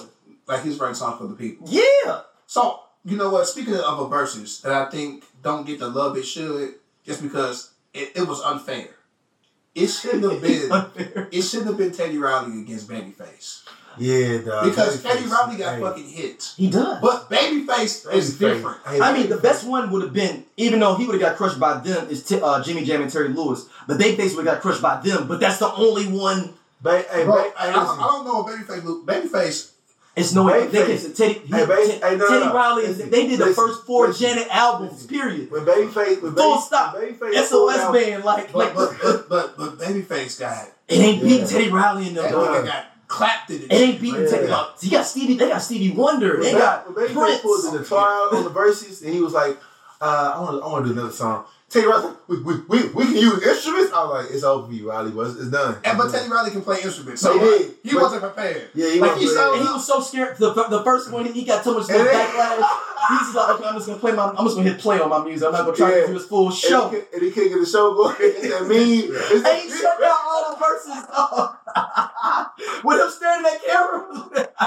Like 0.46 0.62
he's 0.62 0.78
writing 0.78 0.94
songs 0.94 1.18
for 1.18 1.24
other 1.24 1.34
people. 1.34 1.66
Yeah. 1.68 2.20
So, 2.46 2.78
you 3.04 3.16
know 3.16 3.28
what? 3.30 3.48
Speaking 3.48 3.74
of 3.74 3.98
a 3.98 4.04
Verzuz 4.08 4.62
that 4.62 4.72
I 4.72 4.88
think 4.88 5.24
don't 5.42 5.66
get 5.66 5.80
the 5.80 5.88
love 5.88 6.16
it 6.16 6.22
should, 6.24 6.74
just 7.06 7.22
because 7.22 7.72
it, 7.94 8.12
it 8.16 8.26
was 8.28 8.40
unfair. 8.42 8.88
It 9.74 9.88
shouldn't 9.88 10.24
have 10.30 10.42
been. 10.42 10.70
Unfair. 10.72 11.28
it 11.30 11.42
shouldn't 11.42 11.68
have 11.68 11.78
been 11.78 11.92
Teddy 11.92 12.18
Riley 12.18 12.60
against 12.62 12.88
Babyface 12.88 13.62
Yeah, 13.98 14.38
dog. 14.38 14.64
because 14.70 14.98
Babyface. 14.98 15.02
Teddy 15.02 15.26
Riley 15.26 15.56
got 15.58 15.74
Hey, 15.76 15.80
fucking 15.82 16.08
hits, 16.08 16.56
He 16.56 16.70
does. 16.70 17.00
but 17.02 17.30
Babyface 17.30 18.12
is 18.12 18.38
different. 18.38 18.78
Hey, 18.86 19.00
I 19.00 19.12
mean, 19.16 19.28
the 19.28 19.36
best 19.36 19.66
one 19.66 19.90
would 19.90 20.02
have 20.02 20.12
been, 20.12 20.44
even 20.56 20.80
though 20.80 20.94
he 20.96 21.06
would 21.06 21.20
have 21.20 21.30
got 21.30 21.36
crushed 21.36 21.60
by 21.60 21.78
them, 21.78 22.08
is 22.08 22.24
T- 22.24 22.40
uh, 22.40 22.62
Jimmy 22.62 22.84
Jam 22.84 23.02
and 23.02 23.10
Terry 23.12 23.28
Lewis. 23.28 23.66
But 23.86 23.98
Babyface 23.98 24.34
would 24.36 24.46
have 24.46 24.54
got 24.56 24.60
crushed 24.62 24.82
by 24.82 25.00
them. 25.00 25.28
But 25.28 25.40
that's 25.40 25.58
the 25.58 25.72
only 25.72 26.06
one. 26.06 26.54
Ba- 26.80 27.04
hey, 27.10 27.24
Bro, 27.24 27.34
ba- 27.36 27.52
I, 27.58 27.68
I, 27.68 27.72
don't- 27.72 27.98
I 28.00 28.02
don't 28.02 28.24
know 28.24 28.42
what 28.42 28.52
Babyface 28.52 28.84
look. 28.84 29.06
Babyface, 29.06 29.72
It's 30.16 30.32
no 30.32 30.44
way. 30.44 30.66
They 30.66 30.86
can, 30.98 31.12
Teddy, 31.14 31.34
he, 31.34 31.54
Hey, 31.54 31.66
Baby- 31.66 31.88
Ted- 31.92 32.02
hey, 32.02 32.16
no, 32.16 32.24
no, 32.24 32.28
Teddy 32.28 32.46
no. 32.46 32.54
Riley, 32.54 32.86
Listen, 32.86 33.10
they 33.10 33.26
did 33.28 33.38
the 33.38 33.46
listen, 33.46 33.66
first 33.68 33.84
four 33.84 34.08
listen, 34.08 34.26
Janet 34.28 34.48
albums, 34.50 35.06
period. 35.06 35.50
When 35.50 35.64
Babyface, 35.66 36.22
when 36.22 36.34
Full 36.34 36.54
Baby- 36.54 36.62
stop. 36.66 36.96
Babyface 36.96 37.44
SOS 37.44 37.92
band, 37.92 38.24
like, 38.24 38.50
but 38.52 38.58
like 38.58 38.74
but, 38.74 38.96
but 39.02 39.28
but 39.28 39.56
but 39.58 39.78
Babyface 39.78 40.40
got 40.40 40.68
it 40.88 40.98
ain't 40.98 41.22
beating 41.22 41.40
Yeah. 41.40 41.46
Teddy 41.46 41.68
Riley 41.70 42.08
in 42.08 42.14
them. 42.14 42.24
that 42.24 42.64
got 42.64 42.84
clapped 43.08 43.50
in 43.50 43.56
it. 43.62 43.64
It 43.64 43.72
ain't 43.74 44.00
beating 44.00 44.22
Yeah. 44.22 44.28
Teddy 44.30 44.46
Riley. 44.46 44.66
He 44.80 44.88
got 44.90 45.04
Stevie. 45.06 45.34
They 45.34 45.48
got 45.48 45.58
Stevie 45.62 45.90
Wonder. 45.94 46.40
They 46.42 46.52
When 46.54 46.62
got 46.62 46.86
Ba- 46.86 46.92
when 46.94 47.08
Babyface 47.08 47.12
Prince. 47.14 47.40
pulled 47.42 47.74
the 47.74 47.78
guitar 47.80 48.08
out 48.08 48.32
on 48.32 48.44
the 48.44 48.50
Verzuz, 48.50 49.02
and 49.04 49.12
he 49.12 49.20
was 49.20 49.34
like, 49.34 49.58
uh, 50.00 50.32
"I 50.36 50.40
want 50.40 50.58
to, 50.60 50.66
I 50.66 50.72
want 50.72 50.86
to 50.86 50.92
do 50.94 50.98
another 50.98 51.12
song." 51.14 51.44
Teddy 51.68 51.84
Riley, 51.86 52.04
like, 52.06 52.16
we, 52.28 52.36
we, 52.42 52.54
we, 52.68 52.88
we 52.90 53.04
can 53.06 53.16
use 53.16 53.42
instruments. 53.42 53.92
I 53.92 54.04
was 54.04 54.10
like, 54.24 54.30
"It's 54.34 54.44
over 54.44 54.68
for 54.68 54.72
you, 54.72 54.88
Riley. 54.88 55.10
But 55.10 55.26
it's, 55.30 55.36
it's 55.40 55.50
done." 55.50 55.76
And 55.84 55.98
but 55.98 56.04
It's 56.04 56.12
Teddy. 56.14 56.28
Riley 56.30 56.50
can 56.52 56.62
play 56.62 56.80
instruments, 56.80 57.20
so 57.22 57.32
He 57.32 57.38
did. 57.40 57.74
he 57.82 57.90
But- 57.92 58.02
wasn't 58.02 58.22
prepared. 58.22 58.70
Yeah, 58.74 58.88
he 58.90 59.00
like 59.00 59.10
wasn't 59.16 59.22
he 59.22 59.28
sounded 59.34 59.58
And 59.58 59.66
he 59.68 59.72
was 59.74 59.84
so 59.86 60.00
scared. 60.00 60.36
The, 60.38 60.52
the 60.54 60.82
first 60.84 61.10
one, 61.10 61.24
he 61.26 61.42
got 61.44 61.64
so 61.64 61.74
much 61.74 61.88
then- 61.88 62.06
backlash. 62.06 62.62
He's 63.08 63.34
like, 63.34 63.48
okay, 63.56 63.64
I'm 63.68 63.74
just 63.74 63.86
gonna 63.88 63.98
play 63.98 64.12
my, 64.12 64.28
I'm 64.30 64.44
just 64.46 64.56
gonna 64.56 64.68
hit 64.70 64.78
play 64.80 65.00
on 65.00 65.08
my 65.10 65.22
music. 65.24 65.44
I'm 65.46 65.52
not 65.52 65.64
gonna 65.64 65.76
try 65.76 65.90
Yeah. 65.90 66.00
to 66.02 66.06
do 66.08 66.14
his 66.14 66.24
full 66.26 66.46
And 66.46 66.54
show. 66.56 66.88
he, 66.88 66.98
and 67.12 67.22
he 67.22 67.30
can't 67.32 67.48
get 67.50 67.58
the 67.60 67.66
show 67.66 67.92
going. 67.94 68.14
It's 68.20 68.48
that 68.48 68.66
mean. 68.68 69.04
It's 69.10 69.44
And 69.44 69.58
he 69.60 69.68
shut 69.70 69.98
down 70.00 70.16
all 70.24 70.50
the 70.50 70.56
Verzuz 70.62 71.06
with 72.84 73.00
him 73.00 73.10
staring 73.10 73.44
at 73.44 73.60
camera. 73.64 74.02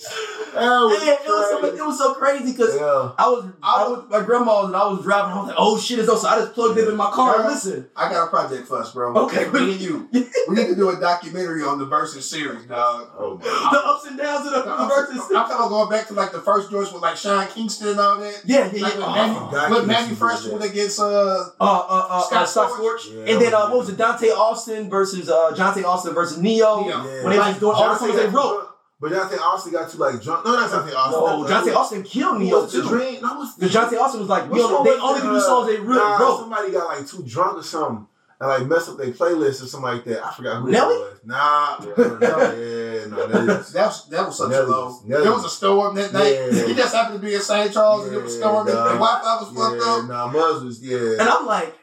That 0.00 0.80
was 0.82 1.04
Yeah, 1.04 1.12
it 1.12 1.28
was 1.28 1.48
so 1.50 1.58
crazy. 1.60 1.76
it 1.78 1.84
was 1.86 1.98
so 1.98 2.14
crazy 2.14 2.52
because 2.52 2.74
Yeah. 2.74 3.12
I 3.18 3.28
was 3.28 3.44
I 3.62 3.86
was 3.88 4.04
my 4.10 4.20
grandma's 4.22 4.66
and 4.66 4.76
I 4.76 4.86
was 4.88 5.02
driving. 5.02 5.32
I 5.32 5.38
was 5.38 5.46
like, 5.48 5.56
oh 5.58 5.78
shit, 5.78 5.98
it's 6.00 6.08
on. 6.08 6.18
So 6.18 6.28
I 6.28 6.38
just 6.40 6.54
plugged 6.54 6.78
it 6.78 6.88
in 6.88 6.96
my 6.96 7.10
car 7.10 7.40
and 7.40 7.48
listen. 7.48 7.88
I 7.94 8.10
got 8.10 8.26
a 8.26 8.30
project 8.30 8.66
for 8.66 8.78
us, 8.80 8.92
bro. 8.92 9.14
Okay. 9.26 9.48
me 9.50 9.72
and 9.72 9.80
you. 9.80 10.08
We 10.48 10.54
need 10.56 10.66
to 10.68 10.74
do 10.74 10.88
a 10.90 10.98
documentary 10.98 11.62
on 11.62 11.78
the 11.78 11.86
Verzuz 11.86 12.22
series, 12.22 12.64
dog. 12.66 13.08
Oh 13.18 13.36
my. 13.36 13.44
The 13.44 13.78
ups 13.84 14.06
and 14.06 14.18
downs 14.18 14.46
of 14.46 14.52
the, 14.54 14.62
the 14.62 14.70
I'm 14.72 14.90
Verzuz. 14.90 15.28
talking 15.30 15.56
about 15.56 15.68
going 15.68 15.90
back 15.90 16.08
to 16.08 16.14
like 16.14 16.32
the 16.32 16.40
first 16.40 16.70
joints 16.70 16.92
with 16.92 17.02
like 17.02 17.16
Sean 17.16 17.46
Kingston 17.46 17.88
and 17.88 18.00
all 18.00 18.18
that. 18.18 18.42
Yeah, 18.44 18.70
yeah, 18.72 18.82
Like 18.82 18.94
yeah. 18.94 18.98
with 18.98 19.04
Uh, 19.06 19.14
Manny, 19.14 19.34
forgot 19.34 19.70
with 19.70 19.78
Kingston 19.78 19.86
Manny 19.88 20.08
did 20.08 20.18
Fresh 20.18 20.40
that. 20.42 20.52
went 20.52 20.64
against 20.64 21.00
uh 21.00 21.04
uh, 21.04 21.44
uh, 21.60 22.06
uh, 22.10 22.22
Scott 22.22 22.48
Scott 22.48 22.70
Storch. 22.72 22.98
Storch. 22.98 23.14
Yeah, 23.26 23.32
and 23.34 23.42
then 23.42 23.54
uh, 23.54 23.68
what 23.68 23.78
was 23.78 23.88
it? 23.90 23.96
Johntá 23.96 24.36
Austin 24.36 24.90
versus 24.90 25.28
uh, 25.30 25.52
Johntá 25.54 25.84
Austin 25.84 26.14
versus 26.14 26.38
Ne-Yo. 26.38 26.80
Ne-Yo. 26.82 26.88
Yeah. 27.04 27.22
When 27.24 27.30
they 27.32 27.38
was 27.38 27.58
doing 27.58 27.74
all 27.76 27.88
the 27.88 27.94
Johntá 27.94 27.98
songs 27.98 28.16
they 28.16 28.26
wrote. 28.28 28.66
But 29.00 29.12
Johntá 29.12 29.38
Austin 29.40 29.72
got 29.72 29.90
too 29.90 29.96
like 29.98 30.20
drunk. 30.22 30.44
No, 30.44 30.52
not 30.52 30.70
Johntá 30.70 30.94
Austin. 30.94 31.20
No, 31.20 31.44
That's- 31.44 31.66
Johntá 31.68 31.76
Austin 31.76 32.02
killed 32.02 32.38
Ne-Yo 32.40 32.66
too. 32.66 32.82
dream? 32.86 33.22
No, 33.22 33.34
what's 33.38 33.54
the 33.56 33.66
Johntá 33.66 33.98
Austin 33.98 34.20
was 34.20 34.28
like, 34.28 34.44
yo, 34.54 34.84
they 34.84 34.90
only 34.98 35.20
can 35.22 35.32
do 35.32 35.40
songs 35.40 35.66
they 35.68 35.76
really 35.80 35.98
nah, 35.98 36.18
wrote. 36.18 36.38
Somebody 36.40 36.70
got 36.72 36.88
like 36.98 37.06
too 37.08 37.22
drunk 37.26 37.56
or 37.58 37.62
something 37.62 38.06
and 38.40 38.48
like 38.48 38.66
messed 38.66 38.88
up 38.90 38.98
their 38.98 39.08
playlist 39.12 39.62
or 39.62 39.66
something 39.66 39.90
like 39.90 40.04
that. 40.04 40.24
I 40.24 40.32
forgot 40.34 40.60
who 40.62 40.70
Nelly? 40.70 40.94
that 40.94 41.00
was. 41.00 41.20
Nah, 41.24 41.76
yeah, 41.96 43.06
no, 43.06 43.16
was- 43.56 43.72
that 43.72 43.86
was 43.86 44.08
that 44.08 44.26
was 44.26 44.36
such 44.38 44.50
Nelly 44.50 44.64
a 44.64 44.68
low. 44.68 44.84
was- 44.86 45.02
There 45.06 45.32
was 45.32 45.44
a 45.46 45.48
storm 45.50 45.94
that 45.96 46.12
night. 46.12 46.34
Yeah. 46.34 46.66
He 46.66 46.74
just 46.74 46.94
happened 46.94 47.20
to 47.20 47.26
be 47.26 47.34
in 47.34 47.40
St. 47.40 47.72
Charles 47.72 48.06
and 48.06 48.16
it 48.16 48.22
was 48.22 48.34
Yeah, 48.34 48.40
storming. 48.40 48.74
The. 48.74 48.80
Wi-Fi 48.82 49.36
was 49.40 49.48
fucked 49.56 49.82
yeah, 49.82 49.92
up. 49.92 50.04
Nah, 50.08 50.32
Muzz 50.32 50.64
was 50.64 50.82
yeah. 50.82 51.12
And 51.20 51.22
I'm 51.28 51.46
like, 51.46 51.74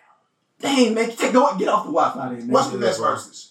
dang, 0.60 0.94
man, 0.94 1.10
take, 1.16 1.34
go, 1.34 1.56
get 1.58 1.68
off 1.68 1.86
the 1.86 1.92
Wi-Fi 1.92 2.30
then, 2.30 2.38
man. 2.40 2.48
What's 2.50 2.70
the 2.70 2.78
best 2.78 3.00
Verzuz? 3.02 3.47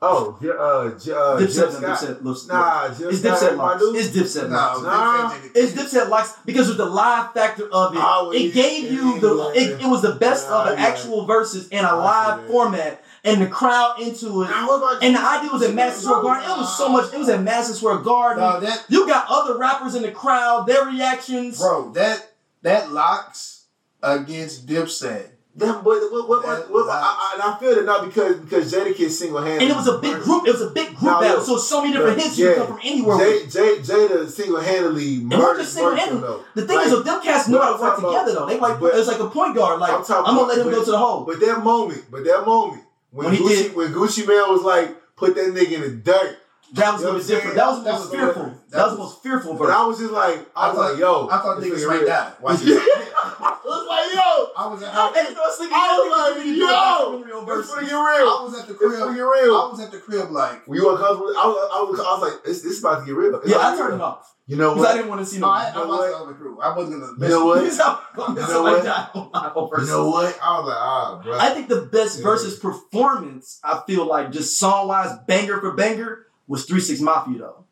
Oh, 0.00 0.38
J- 0.40 0.48
uh, 0.50 0.90
J- 0.96 1.10
uh, 1.12 1.40
Dipset, 1.40 1.54
Jill 1.54 1.72
Scott. 1.72 1.98
Dipset, 2.22 2.48
Nah, 2.48 2.88
Jill 2.94 3.08
It's 3.08 3.18
Dipset 3.20 3.56
LOX. 3.56 3.80
dude. 3.80 3.96
It's 3.96 4.08
Dipset 4.16 4.48
LOX. 4.50 4.82
Nah. 4.82 5.30
Dipset 5.30 5.42
did 5.42 5.44
it. 5.44 5.58
It's 5.58 5.72
Dipset 5.72 6.08
LOX 6.08 6.34
because 6.44 6.70
of 6.70 6.76
the 6.76 6.84
live 6.84 7.32
factor 7.34 7.64
of 7.72 7.94
it. 7.94 8.00
Oh, 8.00 8.30
it 8.30 8.38
yeah, 8.42 8.52
gave 8.52 8.92
you 8.92 9.18
the 9.18 9.52
it, 9.56 9.80
it 9.82 9.86
was 9.88 10.02
the 10.02 10.12
best 10.14 10.46
of 10.46 10.66
Nah, 10.66 10.70
the 10.70 10.76
yeah. 10.80 10.86
actual 10.86 11.26
Verzuz 11.26 11.68
in 11.72 11.84
a 11.84 11.96
live 11.96 12.46
format 12.46 13.02
and 13.24 13.42
the 13.42 13.48
crowd 13.48 13.98
into 14.00 14.42
it. 14.42 14.50
Now, 14.50 14.68
what 14.68 14.76
about 14.76 15.02
And 15.02 15.16
the 15.16 15.20
idea 15.20 15.50
was 15.50 15.62
at 15.62 15.74
Madison 15.74 16.02
Square 16.02 16.22
Garden. 16.22 16.44
It 16.48 16.56
was 16.58 16.78
so 16.78 16.88
much. 16.88 17.12
It 17.12 17.18
was 17.18 17.28
at 17.28 17.42
Madison 17.42 17.74
Square 17.74 17.98
Garden. 17.98 18.44
No, 18.44 18.60
that 18.60 18.84
You 18.88 19.04
got 19.04 19.26
other 19.28 19.58
rappers 19.58 19.96
in 19.96 20.02
the 20.02 20.12
crowd, 20.12 20.68
their 20.68 20.84
reactions. 20.84 21.58
bro, 21.58 21.90
that 21.94 22.34
that 22.62 22.92
LOX 22.92 23.64
against 24.00 24.64
Dipset. 24.66 25.30
Them, 25.58 25.74
but 25.82 25.84
what, 25.84 26.28
what, 26.28 26.44
what, 26.46 26.70
what, 26.70 26.88
I, 26.88 26.98
I, 27.02 27.30
and 27.34 27.42
I 27.42 27.58
feel 27.58 27.70
it 27.76 27.84
not 27.84 28.04
because 28.04 28.36
because 28.36 28.72
Jadakiss 28.72 29.10
single 29.10 29.40
handedly. 29.40 29.64
And 29.66 29.72
it 29.72 29.76
was 29.76 29.88
a 29.88 29.98
big 29.98 30.14
group. 30.22 30.46
It 30.46 30.52
was 30.52 30.62
a 30.62 30.70
big 30.70 30.88
group 30.90 31.02
Now, 31.02 31.20
battle. 31.20 31.42
So 31.42 31.56
so 31.58 31.82
many 31.82 31.94
different 31.94 32.16
look, 32.16 32.24
hits 32.26 32.38
you 32.38 32.46
could 32.46 32.56
come 32.58 32.66
from 32.68 32.80
anywhere. 32.84 33.16
with. 33.18 33.52
Jay, 33.52 33.76
Jay, 33.82 33.92
Jada 33.92 34.28
single 34.28 34.60
handedly 34.60 35.14
It 35.14 35.24
wasn't 35.24 35.28
murdered 35.40 35.60
just 35.62 35.74
single-handedly. 35.74 36.38
The 36.54 36.66
thing 36.66 36.76
Like, 36.76 36.86
is, 36.86 37.04
them 37.04 37.22
cats 37.22 37.48
know 37.48 37.58
but 37.58 37.64
how 37.64 37.72
I'm 37.72 37.78
to 37.78 37.82
work 37.82 37.96
together 37.96 38.30
about- 38.32 38.48
though. 38.48 38.54
They 38.54 38.60
like 38.60 38.80
but- 38.80 38.94
it's 38.94 39.08
like 39.08 39.18
a 39.20 39.28
point 39.28 39.54
guard. 39.56 39.80
Like 39.80 39.90
I'm 39.90 39.96
I'm, 40.00 40.06
gonna 40.06 40.30
about- 40.30 40.48
let 40.48 40.58
him 40.58 40.64
but- 40.64 40.74
go 40.74 40.84
to 40.84 40.90
the 40.92 40.98
hole. 40.98 41.24
But 41.24 41.40
that 41.40 41.64
moment, 41.64 42.04
but 42.10 42.24
that 42.24 42.46
moment 42.46 42.82
when, 43.10 43.26
When 43.26 43.36
Gucci 43.36 43.48
did- 43.48 43.74
when 43.76 43.92
Gucci 43.92 44.26
Mane 44.28 44.52
was 44.52 44.62
like 44.62 44.94
put 45.16 45.34
that 45.34 45.52
nigga 45.54 45.72
in 45.72 45.80
the 45.80 45.90
dirt, 45.90 46.38
That 46.74 46.92
was 46.92 47.00
You 47.00 47.06
know 47.08 47.14
what 47.14 47.26
different. 47.26 47.56
That 47.56 47.66
was 47.68 47.84
the 47.84 47.90
most 47.92 48.10
fearful. 48.12 48.44
That 48.44 48.70
That 48.70 48.84
was 48.84 48.92
the 48.92 48.98
most 48.98 49.22
fearful 49.22 49.54
but 49.54 49.66
verse. 49.66 49.74
I 49.74 49.86
was 49.86 49.98
just 49.98 50.12
like, 50.12 50.38
I, 50.54 50.66
I 50.66 50.68
was 50.68 50.78
like, 50.78 50.98
yo, 51.00 51.28
I 51.30 51.38
thought 51.38 51.58
niggas 51.58 51.80
nigga 51.80 51.86
might 51.88 51.96
real. 52.00 52.06
die. 52.06 52.32
Yeah. 52.42 52.76
it. 52.76 53.12
I 53.18 53.60
was 53.64 53.86
like, 53.88 54.14
yo, 54.14 54.28
I 54.56 54.66
was 54.68 54.82
at 54.82 54.94
I 54.94 55.08
I, 55.08 55.12
didn't 55.12 55.34
know 55.34 55.42
it's 55.48 55.60
like, 55.60 55.70
I 55.72 55.88
was 55.96 56.04
yo, 56.08 56.36
like, 56.36 56.46
you 56.46 56.52
yo, 56.54 57.40
it's 57.40 57.46
verse. 57.46 57.70
freaking 57.72 57.92
I 57.92 58.18
real. 58.18 58.44
was 58.44 58.58
at 58.60 58.66
the 58.66 58.72
It's 58.74 58.78
crib. 58.82 59.00
freaking 59.00 59.16
I 59.16 59.42
real. 59.42 59.70
was 59.70 59.80
at 59.80 59.90
the 59.92 59.98
crib 59.98 60.30
like 60.30 60.66
Were 60.68 60.76
you 60.76 60.90
uncomfortable? 60.90 61.32
I 61.38 61.46
was, 61.46 61.70
I 61.72 61.80
was, 61.90 62.00
I 62.00 62.02
was 62.12 62.22
like, 62.32 62.44
this, 62.44 62.62
this 62.62 62.72
is 62.72 62.80
about 62.80 63.00
to 63.00 63.06
get 63.06 63.14
real. 63.14 63.34
It's 63.40 63.48
Yeah, 63.50 63.58
I 63.60 63.76
turned 63.76 63.92
it 63.94 63.96
real. 63.96 64.02
off 64.04 64.34
You 64.46 64.56
know 64.56 64.74
because 64.74 64.84
I 64.84 64.88
what? 64.88 64.96
didn't 64.96 65.08
want 65.08 65.20
to 65.20 65.26
see 65.26 65.38
no. 65.40 65.48
I, 65.48 65.64
I 65.64 65.82
You 65.82 65.88
watched 65.88 66.12
what? 66.20 66.28
the 66.28 66.34
crew. 66.34 66.60
I 66.60 66.76
wasn't 66.76 67.00
gonna. 67.00 67.12
You 67.24 67.28
know 67.28 67.46
what? 67.46 67.60
This 67.64 67.74
is 67.74 67.80
how 67.80 68.00
You 68.28 68.34
know 68.34 68.62
what? 68.62 68.86
on 69.16 69.80
You 69.80 69.86
know 69.86 70.10
what? 70.10 70.38
I 70.42 70.58
was 70.60 70.66
like, 70.68 70.76
ah, 70.78 71.20
bro. 71.24 71.38
I 71.38 71.48
think 71.50 71.68
the 71.68 71.82
best 71.92 72.20
Verzuz 72.22 72.60
performance, 72.60 73.58
I 73.64 73.80
feel 73.86 74.04
like 74.06 74.32
just 74.32 74.58
song 74.58 74.88
wise, 74.88 75.16
banger 75.26 75.60
for 75.60 75.72
banger, 75.72 76.26
was 76.48 76.64
Three 76.64 76.80
Six 76.80 77.00
Mafia 77.00 77.38
though. 77.38 77.64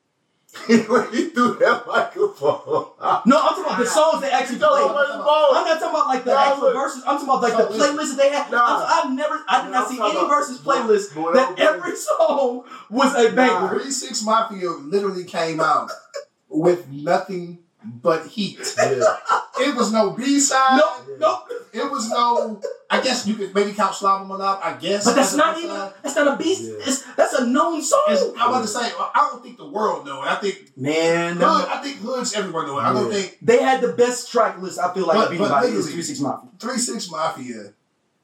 he 0.69 0.79
threw 0.79 1.55
that 1.59 1.85
microphone. 1.87 2.87
No, 3.27 3.37
I'm 3.37 3.55
talking 3.55 3.65
about 3.65 3.79
the 3.79 3.87
songs 3.87 4.23
they 4.23 4.31
actually 4.31 4.59
played. 4.59 4.85
about 4.91 5.09
the 5.13 5.19
ball. 5.23 5.49
I'm 5.53 5.65
not 5.67 5.79
talking 5.81 5.95
about 5.95 6.07
like 6.07 6.25
the 6.25 6.33
Nah, 6.33 6.41
actual 6.53 6.63
look. 6.69 6.77
Verzuz. 6.77 6.99
I'm 7.07 7.19
talking 7.19 7.25
about 7.29 7.43
like 7.43 7.53
So 7.53 7.67
the 7.67 7.85
playlists 7.85 8.17
that 8.17 8.17
they 8.17 8.31
had. 8.31 8.51
Nah. 8.51 8.65
I've, 8.65 9.05
I've 9.07 9.13
never, 9.17 9.45
I 9.49 9.65
did 9.65 9.73
not 9.73 9.89
see 9.89 9.99
any 10.01 10.15
Verzuz 10.15 10.59
playlist 10.59 11.15
when 11.15 11.35
that 11.35 11.59
every 11.59 11.95
song 11.97 12.65
was 12.89 13.15
a 13.15 13.33
banger. 13.35 13.79
Three 13.81 13.91
Six 13.91 14.25
Mafia 14.25 14.71
literally 14.71 15.25
came 15.25 15.61
out 15.61 15.91
with 16.49 16.89
nothing 16.89 17.59
but 18.03 18.27
heat. 18.27 18.59
Yeah. 18.79 19.17
It 19.59 19.75
was 19.75 19.93
no 19.93 20.11
B 20.11 20.39
side. 20.41 20.79
Nope, 20.79 21.19
nope. 21.19 21.49
It 21.73 21.91
was 21.91 22.09
no. 22.11 22.61
I 22.91 23.01
guess 23.01 23.27
you 23.27 23.35
could 23.35 23.55
maybe 23.55 23.73
count 23.73 23.95
Slob 23.95 24.23
on 24.23 24.29
My 24.29 24.37
Knob. 24.39 24.61
I 24.63 24.75
guess, 24.75 25.05
But 25.05 25.15
that's 25.17 25.35
a 25.35 25.37
not 25.39 25.57
B-side. 25.57 25.75
even. 25.77 25.93
That's 26.03 26.17
not 26.17 26.29
a 26.35 26.37
beast. 26.43 26.63
Yeah. 26.63 26.75
It's 26.81 27.03
that's 27.15 27.33
a 27.35 27.47
known 27.47 27.83
song. 27.83 28.05
It's, 28.09 28.23
I'm 28.39 28.49
about 28.51 28.63
to 28.63 28.69
say. 28.69 28.81
I 28.81 29.29
don't 29.31 29.43
think 29.43 29.57
the 29.57 29.67
world 29.69 30.05
know 30.07 30.23
it. 30.23 30.27
I 30.29 30.37
think 30.37 30.73
Man, 30.77 31.33
hood. 31.35 31.41
no. 31.41 31.67
I 31.69 31.81
think 31.83 31.97
hoods 31.99 32.35
everywhere 32.35 32.67
know 32.67 32.79
it. 32.79 32.83
I 32.83 32.93
don't 32.93 33.11
think 33.11 33.39
they 33.43 33.63
had 33.63 33.81
the 33.81 33.93
best 33.95 34.31
track 34.31 34.61
list. 34.61 34.79
I 34.79 34.93
feel 34.95 35.07
like 35.07 35.17
But- 35.17 35.33
of 35.33 35.39
but 35.39 35.45
anybody 35.53 35.73
is 35.79 35.91
Three 35.91 36.03
Six 36.03 36.21
Mafia. 36.21 36.51
Three 36.61 36.79
Six 36.79 37.11
Mafia 37.11 37.73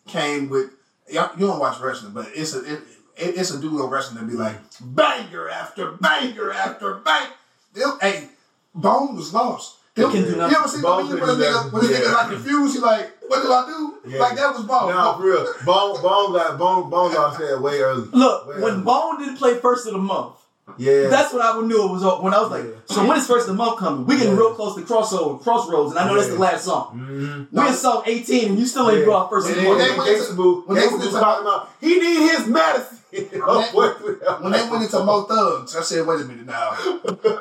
came 0.07 0.49
with. 0.49 0.71
y'all- 1.11 1.35
don't 1.39 1.59
watch 1.59 1.81
wrestling, 1.81 2.13
but 2.13 2.29
it's 2.35 2.55
a 2.55 2.61
it, 2.61 2.81
it- 3.17 3.37
it's 3.39 3.51
a 3.53 3.59
dude 3.61 3.81
on 3.81 3.91
wrestling 3.91 4.21
to 4.25 4.31
be 4.31 4.37
like 4.37 4.57
banger 4.81 5.49
after 5.49 5.93
banger 5.93 6.53
after 6.53 6.95
bang. 6.97 7.29
Them- 7.75 7.99
Hey, 8.01 8.29
Bone 8.74 9.16
was 9.16 9.32
lost. 9.35 9.77
They 9.94 10.03
Them- 10.03 10.12
can 10.12 10.23
do 10.24 10.31
you 10.31 10.40
ever 10.40 10.69
seen 10.69 10.81
the 10.81 10.86
Bone 10.89 11.07
video 11.09 11.20
when 11.27 11.31
a 11.31 11.32
nigga 11.35 11.53
nothing. 11.53 11.73
when 11.73 11.85
a 11.85 11.89
nigga 11.89 12.05
Yeah. 12.07 12.12
like 12.12 12.28
confused? 12.31 12.74
He 12.74 12.81
like, 12.81 13.11
what 13.28 13.43
do 13.43 13.53
I 13.53 13.66
do? 13.66 13.94
Yeah. 14.09 14.20
Like 14.20 14.36
that 14.36 14.55
was 14.55 14.65
Bone. 14.65 14.89
Nah, 14.89 15.16
for 15.16 15.23
real. 15.24 15.47
Bone, 15.66 16.01
Bone 16.03 16.32
got 16.32 16.59
Bone, 16.59 16.89
Bone 16.90 17.12
got 17.12 17.36
said 17.36 17.61
way 17.61 17.81
early. 17.81 18.09
Look, 18.12 18.47
Well- 18.49 18.61
when 18.61 18.82
Bone 18.82 19.19
didn't 19.19 19.36
play 19.36 19.55
first 19.59 19.86
of 19.86 19.93
the 19.93 19.99
month, 19.99 20.32
Yeah. 20.78 21.09
that's 21.09 21.35
when 21.35 21.43
I 21.43 21.61
knew 21.61 21.85
it 21.85 21.90
was. 21.93 22.03
When 22.23 22.32
I 22.32 22.40
was 22.40 22.51
like, 22.51 22.65
Yeah. 22.65 22.94
so 22.94 23.05
when 23.05 23.19
is 23.19 23.27
first 23.27 23.47
of 23.49 23.55
the 23.55 23.62
month 23.62 23.78
coming? 23.81 24.07
We 24.07 24.16
getting 24.16 24.32
Yeah. 24.32 24.39
real 24.39 24.55
close 24.55 24.74
to 24.77 24.81
crossover, 24.81 25.43
crossroads, 25.43 25.90
and 25.90 25.99
I 26.01 26.09
know 26.09 26.15
that's 26.15 26.28
the 26.28 26.39
last 26.39 26.65
song. 26.65 26.93
mm-hmm. 26.94 27.55
We're 27.55 27.66
in 27.66 27.74
song 27.74 28.03
18, 28.07 28.49
and 28.51 28.59
you 28.59 28.65
still 28.65 28.89
ain't 28.89 29.01
Yeah. 29.01 29.05
brought 29.05 29.28
first 29.28 29.51
of 29.51 29.57
the 29.57 29.61
Yeah, 29.62 29.69
month. 29.69 29.81
they 29.81 29.89
When 29.90 29.99
went 29.99 30.09
they 30.09 30.15
to- 30.15 30.20
Gangsta 30.23 30.36
Boo, 30.36 30.62
when 30.65 30.78
they 30.78 30.86
Gangsta 30.86 30.90
went 30.93 31.03
Boo 31.03 31.11
to- 31.11 31.20
talking 31.20 31.47
about 31.47 31.69
he 31.82 32.01
need 32.01 32.31
his 32.31 32.47
medicine. 32.47 32.86
When 32.86 33.01
they 33.01 33.02
went 33.13 34.85
into 34.85 35.05
Mo 35.05 35.23
Thugs, 35.25 35.77
I 35.77 35.83
said, 35.83 36.07
wait 36.07 36.21
a 36.21 36.25
minute 36.25 36.47
now. 36.47 36.77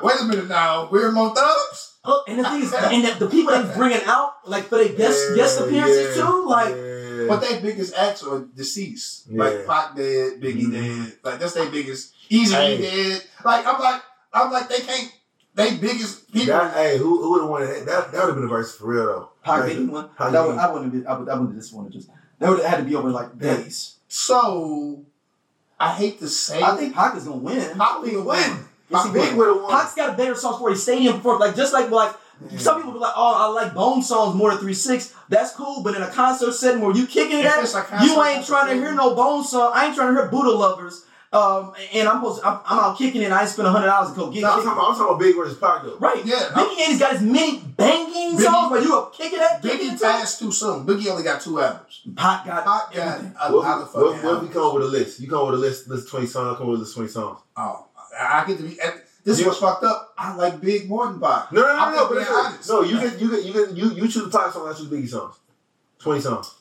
Wait 0.02 0.20
a 0.20 0.24
minute 0.24 0.48
now. 0.48 0.88
We're 0.90 1.08
in 1.08 1.14
Mo 1.14 1.30
Thugs? 1.30 1.94
Oh, 2.04 2.24
and 2.26 2.40
the 2.40 2.44
thing 2.44 2.62
is, 2.62 2.72
and 2.72 3.04
the, 3.04 3.24
the 3.26 3.30
people 3.30 3.52
they 3.52 3.74
bringing 3.76 4.00
out, 4.06 4.32
like 4.44 4.64
for 4.64 4.76
their 4.78 4.88
guest 4.92 5.30
Yeah, 5.30 5.36
guest 5.36 5.60
appearances 5.60 6.16
yeah, 6.16 6.24
too, 6.26 6.46
like 6.48 6.74
yeah. 6.74 7.26
But 7.28 7.40
their 7.42 7.60
biggest 7.60 7.94
acts 7.94 8.24
are 8.24 8.40
deceased. 8.56 9.28
Yeah. 9.30 9.44
Like 9.44 9.66
Pac 9.68 9.94
dead, 9.94 10.40
Biggie 10.40 10.66
Mhm. 10.66 10.72
dead. 10.72 11.18
Like 11.22 11.38
that's 11.38 11.52
their 11.52 11.70
biggest. 11.70 12.12
Eazy 12.28 12.52
Hey. 12.54 12.78
dead. 12.78 13.22
Like 13.44 13.64
I'm 13.64 13.78
like 13.80 14.02
I'm 14.32 14.50
like 14.50 14.68
they 14.68 14.80
can't. 14.80 15.12
They 15.54 15.76
biggest 15.76 16.32
people. 16.32 16.46
that, 16.48 16.74
hey, 16.74 16.98
who 16.98 17.22
who 17.22 17.30
would 17.32 17.42
have 17.42 17.50
wanted 17.50 17.68
that? 17.68 17.86
That, 17.86 18.10
that 18.12 18.18
would 18.24 18.28
have 18.30 18.34
been 18.34 18.44
a 18.44 18.48
verse 18.48 18.74
for 18.74 18.86
real 18.88 19.06
though. 19.06 19.28
Pac 19.44 19.60
Like, 19.60 19.72
Biggie 19.74 19.88
one. 19.88 20.08
Pac 20.18 20.32
That 20.32 20.44
would, 20.44 20.56
Biggie. 20.56 20.58
I 20.58 20.72
wouldn't 20.72 20.92
have 20.94 21.02
been. 21.04 21.06
I 21.06 21.18
would. 21.18 21.28
I 21.28 21.34
wouldn't 21.34 21.50
have 21.54 21.62
just 21.62 21.72
wanted 21.72 21.92
just. 21.92 22.08
That 22.40 22.48
would 22.50 22.58
have 22.58 22.68
had 22.68 22.76
to 22.78 22.84
be 22.84 22.96
over 22.96 23.10
like 23.10 23.38
days. 23.38 23.98
so 24.08 25.04
I 25.82 25.92
hate 25.94 26.18
to 26.20 26.28
say. 26.28 26.62
I 26.62 26.76
think 26.76 26.94
Pac 26.94 27.16
is 27.16 27.24
gonna 27.24 27.36
win. 27.36 27.76
Pac 27.76 28.02
will 28.02 28.24
win. 28.24 28.38
Yes, 28.38 28.58
Pac 28.90 29.06
he 29.06 29.12
big 29.12 29.28
win. 29.28 29.36
would 29.38 29.48
have 29.48 29.62
won. 29.62 29.70
Pac's 29.72 29.94
got 29.94 30.10
a 30.14 30.16
better 30.16 30.34
songs 30.34 30.58
for 30.58 30.70
his 30.70 30.82
stadium 30.82 31.14
performance. 31.16 31.40
Like 31.48 31.56
just 31.56 31.72
like 31.72 31.90
like 31.90 32.14
Yeah. 32.50 32.58
some 32.58 32.76
people 32.76 32.92
be 32.92 32.98
like, 32.98 33.12
oh, 33.16 33.34
I 33.34 33.46
like 33.62 33.72
Bone 33.74 34.02
songs 34.02 34.34
more 34.34 34.50
than 34.50 34.58
three 34.60 34.74
six. 34.74 35.14
That's 35.28 35.52
cool, 35.54 35.82
but 35.82 35.94
in 35.94 36.02
a 36.02 36.10
concert 36.10 36.52
setting 36.52 36.80
where 36.80 36.94
you 36.94 37.06
kicking 37.06 37.38
it 37.38 37.46
at, 37.46 37.62
you 38.04 38.22
ain't 38.22 38.44
trying 38.46 38.68
to 38.68 38.74
hear 38.74 38.92
no 38.94 39.14
Bone 39.14 39.44
song. 39.44 39.72
I 39.74 39.86
ain't 39.86 39.94
trying 39.94 40.14
to 40.14 40.20
hear 40.20 40.28
Buddha 40.30 40.50
lovers. 40.50 41.04
Um, 41.32 41.72
and 41.94 42.06
I'm 42.08 42.16
supposed, 42.22 42.42
I'm, 42.44 42.60
I'm 42.66 42.78
out 42.78 42.98
kicking 42.98 43.22
it. 43.22 43.26
and 43.26 43.34
I 43.34 43.40
ain't 43.40 43.48
spend 43.48 43.66
hundred 43.68 43.86
dollars 43.86 44.10
to 44.12 44.16
go 44.16 44.30
get 44.30 44.42
No, 44.42 44.48
I'm 44.50 44.54
talking 44.56 44.72
about, 44.72 44.84
I'm 44.90 44.94
talking 44.96 45.06
about 45.06 45.18
Big 45.20 45.34
versus 45.34 45.56
Pac 45.58 45.82
though. 45.82 45.96
Right. 45.98 46.24
Yeah. 46.26 46.36
Biggie 46.52 46.88
ain't 46.90 47.00
got 47.00 47.14
as 47.14 47.22
many 47.22 47.58
banging 47.58 48.36
Biggie- 48.36 48.42
songs 48.42 48.70
where 48.70 48.82
you 48.82 48.98
up 48.98 49.14
kicking 49.14 49.38
it. 49.40 49.62
Biggie 49.62 49.98
passed 50.00 50.38
too 50.40 50.52
soon. 50.52 50.84
Biggie 50.86 51.08
only 51.10 51.22
got 51.22 51.40
two 51.40 51.58
albums. 51.58 52.02
Pac 52.14 52.44
got 52.44 52.64
Pac 52.66 52.94
got 52.94 52.96
everything. 53.16 53.34
a 53.42 53.50
What, 53.52 53.62
lot 53.64 53.80
of 53.80 53.94
what, 53.94 53.94
fucking 53.94 54.02
what 54.04 54.14
if 54.16 54.22
we 54.22 54.28
albums. 54.28 54.52
come 54.52 54.62
up 54.66 54.74
with 54.74 54.82
a 54.82 54.86
list? 54.88 55.20
You 55.20 55.28
come 55.30 55.38
up 55.38 55.46
with 55.46 55.54
a 55.54 55.58
list, 55.58 55.88
list 55.88 56.08
20 56.10 56.26
songs, 56.26 56.54
I 56.54 56.58
come 56.58 56.66
up 56.66 56.70
with 56.72 56.80
a 56.80 56.82
list 56.82 56.94
20 56.96 57.08
songs. 57.08 57.40
Oh, 57.56 57.86
I 58.20 58.42
I 58.42 58.46
get 58.46 58.58
to 58.58 58.64
be. 58.64 58.74
This 59.24 59.36
is 59.36 59.40
You- 59.40 59.46
what's 59.46 59.58
fucked 59.58 59.84
up. 59.84 60.12
I 60.18 60.34
like 60.34 60.60
Big 60.60 60.86
more 60.86 61.06
than 61.06 61.18
Pac. 61.18 61.50
No, 61.50 61.62
no, 61.62 61.66
no, 61.66 61.78
I'm 61.78 61.94
no, 61.94 62.08
but 62.08 62.14
being 62.16 62.26
honest. 62.28 62.68
no, 62.68 62.82
you 62.82 63.00
get, 63.00 63.18
you 63.18 63.30
get, 63.30 63.42
you 63.44 63.52
get, 63.54 63.70
you, 63.74 63.90
you 63.94 64.02
choose 64.02 64.24
the 64.30 64.38
Pac 64.38 64.52
song, 64.52 64.68
I 64.68 64.74
choose 64.74 64.88
Biggie 64.88 65.08
songs. 65.08 65.36
20 66.00 66.20
songs. 66.20 66.54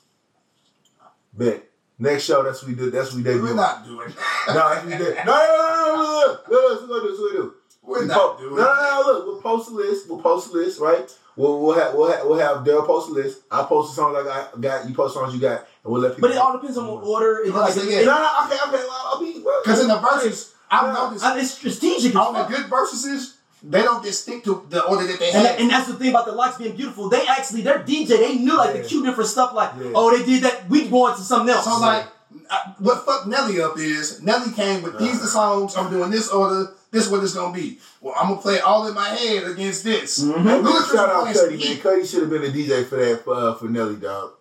Bet. 1.34 1.64
Next 2.02 2.24
show, 2.24 2.42
that's 2.42 2.64
what 2.64 2.70
we 2.70 2.76
do. 2.76 2.90
That's 2.90 3.10
what 3.10 3.18
we 3.18 3.24
debut. 3.24 3.44
We're 3.44 3.54
not 3.54 3.86
doing. 3.86 4.10
That. 4.10 4.56
No, 4.56 4.70
that's 4.74 4.86
what 4.86 4.92
we 4.92 4.98
did. 4.98 5.18
No, 5.18 5.34
no, 5.34 5.58
no, 5.58 5.70
no, 5.70 5.86
no, 5.86 6.02
no. 6.02 6.26
Look, 6.26 6.48
look, 6.50 6.82
look, 6.82 7.04
look, 7.04 7.20
look, 7.20 7.32
do. 7.32 7.54
We're 7.84 8.02
we 8.02 8.08
not 8.08 8.40
doing. 8.40 8.56
No, 8.56 8.64
no, 8.64 9.04
no. 9.04 9.14
Look, 9.14 9.26
we'll 9.28 9.42
post 9.42 9.70
a 9.70 9.74
list. 9.76 10.10
We'll 10.10 10.20
post 10.20 10.50
a 10.52 10.58
list, 10.58 10.80
right? 10.80 11.16
We'll 11.36 11.62
we'll 11.62 11.78
have 11.78 11.94
we'll 11.94 12.12
have, 12.12 12.26
we'll 12.26 12.40
have 12.40 12.66
Daryl 12.66 12.88
post 12.88 13.10
a 13.10 13.14
list. 13.14 13.42
I 13.52 13.62
post 13.64 13.92
the 13.92 14.02
songs 14.02 14.18
I 14.18 14.24
got, 14.24 14.60
got. 14.60 14.90
You 14.90 14.96
post 14.96 15.14
songs 15.14 15.32
you 15.36 15.40
got, 15.40 15.60
and 15.84 15.94
we'll 15.94 16.02
let 16.02 16.16
people. 16.16 16.28
But 16.28 16.36
it 16.36 16.40
all 16.40 16.54
depends 16.54 16.76
on 16.80 16.88
what 16.88 17.04
order. 17.04 17.44
It, 17.46 17.54
like, 17.54 17.78
it, 17.78 18.04
no, 18.04 18.18
no, 18.18 18.46
okay, 18.46 18.58
okay. 18.68 18.84
Well, 18.84 19.02
I'll 19.06 19.20
be 19.20 19.34
because 19.34 19.82
in 19.82 19.88
the 19.88 19.98
Verzuz, 19.98 20.54
I've 20.72 20.94
noticed 20.96 21.24
it's 21.38 21.52
strategic. 21.52 22.16
All 22.16 22.34
the 22.34 22.46
good 22.46 22.66
Verzuz 22.66 23.06
is 23.06 23.38
they 23.64 23.82
don't 23.82 24.04
just 24.04 24.24
stick 24.24 24.44
to 24.46 24.66
the 24.70 24.84
order 24.86 25.06
that 25.08 25.20
they 25.20 25.32
And, 25.32 25.46
had. 25.48 25.60
and 25.60 25.70
that's 25.70 25.88
the 25.88 25.94
thing 25.96 26.10
about 26.10 26.26
the 26.26 26.32
LOX 26.32 26.58
being 26.58 26.76
beautiful. 26.76 27.10
They 27.10 27.26
actually, 27.28 27.62
their 27.62 27.80
DJ, 27.80 28.08
they 28.18 28.36
knew 28.36 28.58
like 28.58 28.76
Yeah. 28.76 28.82
the 28.82 28.88
cute 28.88 29.06
different 29.06 29.30
stuff. 29.30 29.54
Like, 29.54 29.72
Yeah. 29.80 29.92
oh, 29.94 30.16
they 30.16 30.26
did 30.26 30.44
that. 30.44 30.70
We 30.70 30.88
going 30.88 31.16
to 31.16 31.22
something 31.22 31.50
else. 31.54 31.66
So 31.66 31.72
I'm 31.74 31.82
like, 31.82 32.06
I- 32.50 32.72
what 32.80 33.06
fucked 33.06 33.28
Nelly 33.28 33.62
up 33.62 33.78
is 33.78 34.22
Nelly 34.22 34.52
came 34.52 34.82
with 34.82 34.98
these 34.98 35.20
the 35.22 35.28
songs. 35.28 35.76
I'm 35.78 35.90
doing 35.92 36.10
this 36.12 36.30
order. 36.30 36.74
This 36.92 37.08
what 37.10 37.24
it's 37.24 37.34
gonna 37.34 37.54
be. 37.54 37.80
Well, 38.02 38.14
I'm 38.20 38.30
gonna 38.30 38.42
play 38.42 38.60
all 38.60 38.86
in 38.88 38.94
my 38.94 39.08
head 39.10 39.44
against 39.44 39.84
this. 39.86 40.20
Mhm. 40.20 40.38
Hey, 40.44 40.62
man, 40.62 40.64
shout 40.92 41.10
out 41.10 41.22
playing 41.22 41.36
some 41.38 41.46
Cuddy, 41.46 41.58
man. 41.58 41.68
heat. 41.68 41.84
Cuddy 41.84 42.06
should 42.06 42.22
have 42.22 42.30
been 42.30 42.44
a 42.44 42.50
DJ 42.52 42.84
for 42.84 42.96
that 42.98 43.24
for, 43.24 43.34
uh, 43.34 43.54
for 43.56 43.66
Nelly, 43.66 43.96
dog. 43.96 44.32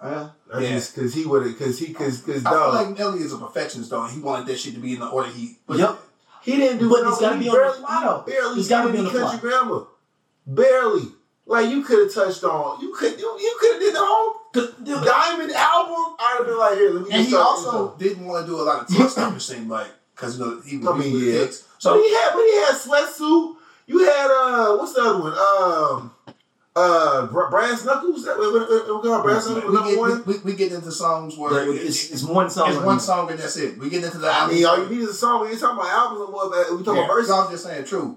Uh, 0.00 0.28
Yeah. 0.60 0.74
just 0.76 0.94
because 0.94 1.14
he 1.14 1.24
would 1.24 1.44
have, 1.46 1.58
because 1.58 1.78
he, 1.78 1.86
because, 1.86 2.18
because, 2.18 2.44
I 2.46 2.50
feel 2.50 2.72
like 2.74 2.98
Nelly 2.98 3.20
is 3.20 3.32
a 3.32 3.38
perfectionist 3.38 3.90
though, 3.90 4.02
and 4.02 4.12
he 4.12 4.20
wanted 4.20 4.46
that 4.46 4.58
shit 4.60 4.74
to 4.74 4.80
be 4.80 4.94
in 4.94 5.00
the 5.00 5.08
order 5.08 5.28
he. 5.30 5.58
put 5.66 5.78
Yep. 5.78 5.90
it 5.90 5.96
He 6.42 6.56
didn't 6.56 6.78
do 6.78 6.90
But 6.90 7.02
no, 7.02 7.08
it's 7.10 7.20
gotta 7.20 7.38
be 7.38 7.48
on 7.48 7.54
the 7.54 7.60
barely, 7.60 7.78
fly, 7.78 8.00
though. 8.04 8.22
he 8.26 8.32
Barely 8.32 8.60
It's 8.60 8.68
gotta 8.68 8.92
be 8.92 8.98
on 8.98 9.04
any 9.06 9.12
the 9.14 9.20
country 9.20 9.38
grammar. 9.50 9.86
Barely. 10.46 11.02
Like 11.46 11.70
you 11.70 11.82
could 11.82 11.98
have 12.04 12.14
touched 12.14 12.44
on. 12.44 12.80
You 12.80 12.94
could. 12.94 13.18
You, 13.18 13.36
you 13.40 13.56
could 13.60 13.72
have 13.72 13.80
did 13.80 13.94
the 13.94 13.98
whole 14.00 14.34
'Cause, 14.52 14.74
dude, 14.82 15.02
Diamond 15.04 15.50
album. 15.52 16.14
I'd 16.18 16.34
have 16.38 16.46
been 16.46 16.58
like, 16.58 16.74
here, 16.78 16.90
let 16.90 17.08
me. 17.08 17.14
And 17.14 17.26
he 17.26 17.34
also 17.34 17.96
didn't 17.96 18.24
want 18.26 18.44
to 18.46 18.52
do 18.52 18.60
a 18.60 18.62
lot 18.62 18.82
of 18.82 18.88
text 18.96 19.12
stuff. 19.12 19.34
It 19.36 19.40
seemed 19.40 19.68
like 19.70 19.88
because 20.14 20.38
you 20.38 20.44
know 20.44 20.60
he 20.60 20.76
was 20.78 20.88
I 20.88 20.96
mean, 20.98 21.12
with 21.14 21.22
yeah. 21.22 21.40
text. 21.40 21.64
So 21.78 21.94
So 21.94 22.02
he 22.02 22.12
had, 22.14 22.30
but 22.34 22.42
he 22.42 22.56
had 22.56 22.74
sweatsuit. 22.74 23.56
You 23.86 23.98
had 24.04 24.30
uh, 24.30 24.76
what's 24.76 24.92
the 24.94 25.00
other 25.00 25.20
one? 25.20 25.32
Um, 25.32 26.14
uh, 26.74 27.26
Br- 27.26 27.48
Brass 27.50 27.84
Knuckles. 27.84 28.24
That- 28.24 28.38
We 28.38 28.46
we- 28.50 28.60
we- 28.60 28.96
we 28.98 29.02
got 29.08 29.22
Brass 29.22 29.46
Knuckles 29.46 29.64
we 29.66 29.72
number 29.74 29.90
get, 29.90 29.98
one. 29.98 30.22
we, 30.26 30.38
we 30.38 30.52
get 30.54 30.72
into 30.72 30.90
songs 30.90 31.36
where 31.36 31.52
there- 31.52 31.72
it's, 31.72 32.04
it's, 32.04 32.12
it's 32.12 32.22
one 32.24 32.48
song. 32.48 32.70
it's 32.70 32.80
one 32.80 32.98
song 33.00 33.30
and 33.30 33.38
that's 33.38 33.56
it. 33.58 33.78
We 33.78 33.90
get 33.90 34.02
into 34.04 34.18
the 34.18 34.28
I 34.28 34.38
album. 34.40 34.54
mean, 34.56 34.64
all 34.66 34.78
you 34.78 34.88
need 34.88 35.00
is 35.00 35.10
a 35.10 35.14
song. 35.14 35.42
We 35.42 35.48
ain't 35.48 35.60
talking 35.60 35.78
about 35.78 35.90
albums 35.90 36.20
no 36.20 36.28
more. 36.30 36.50
But 36.50 36.70
we 36.76 36.82
talking 36.82 37.00
yeah, 37.00 37.04
about 37.04 37.16
Verzuz. 37.16 37.30
I 37.30 37.40
was 37.42 37.50
just 37.50 37.64
saying, 37.64 37.84
true. 37.84 38.16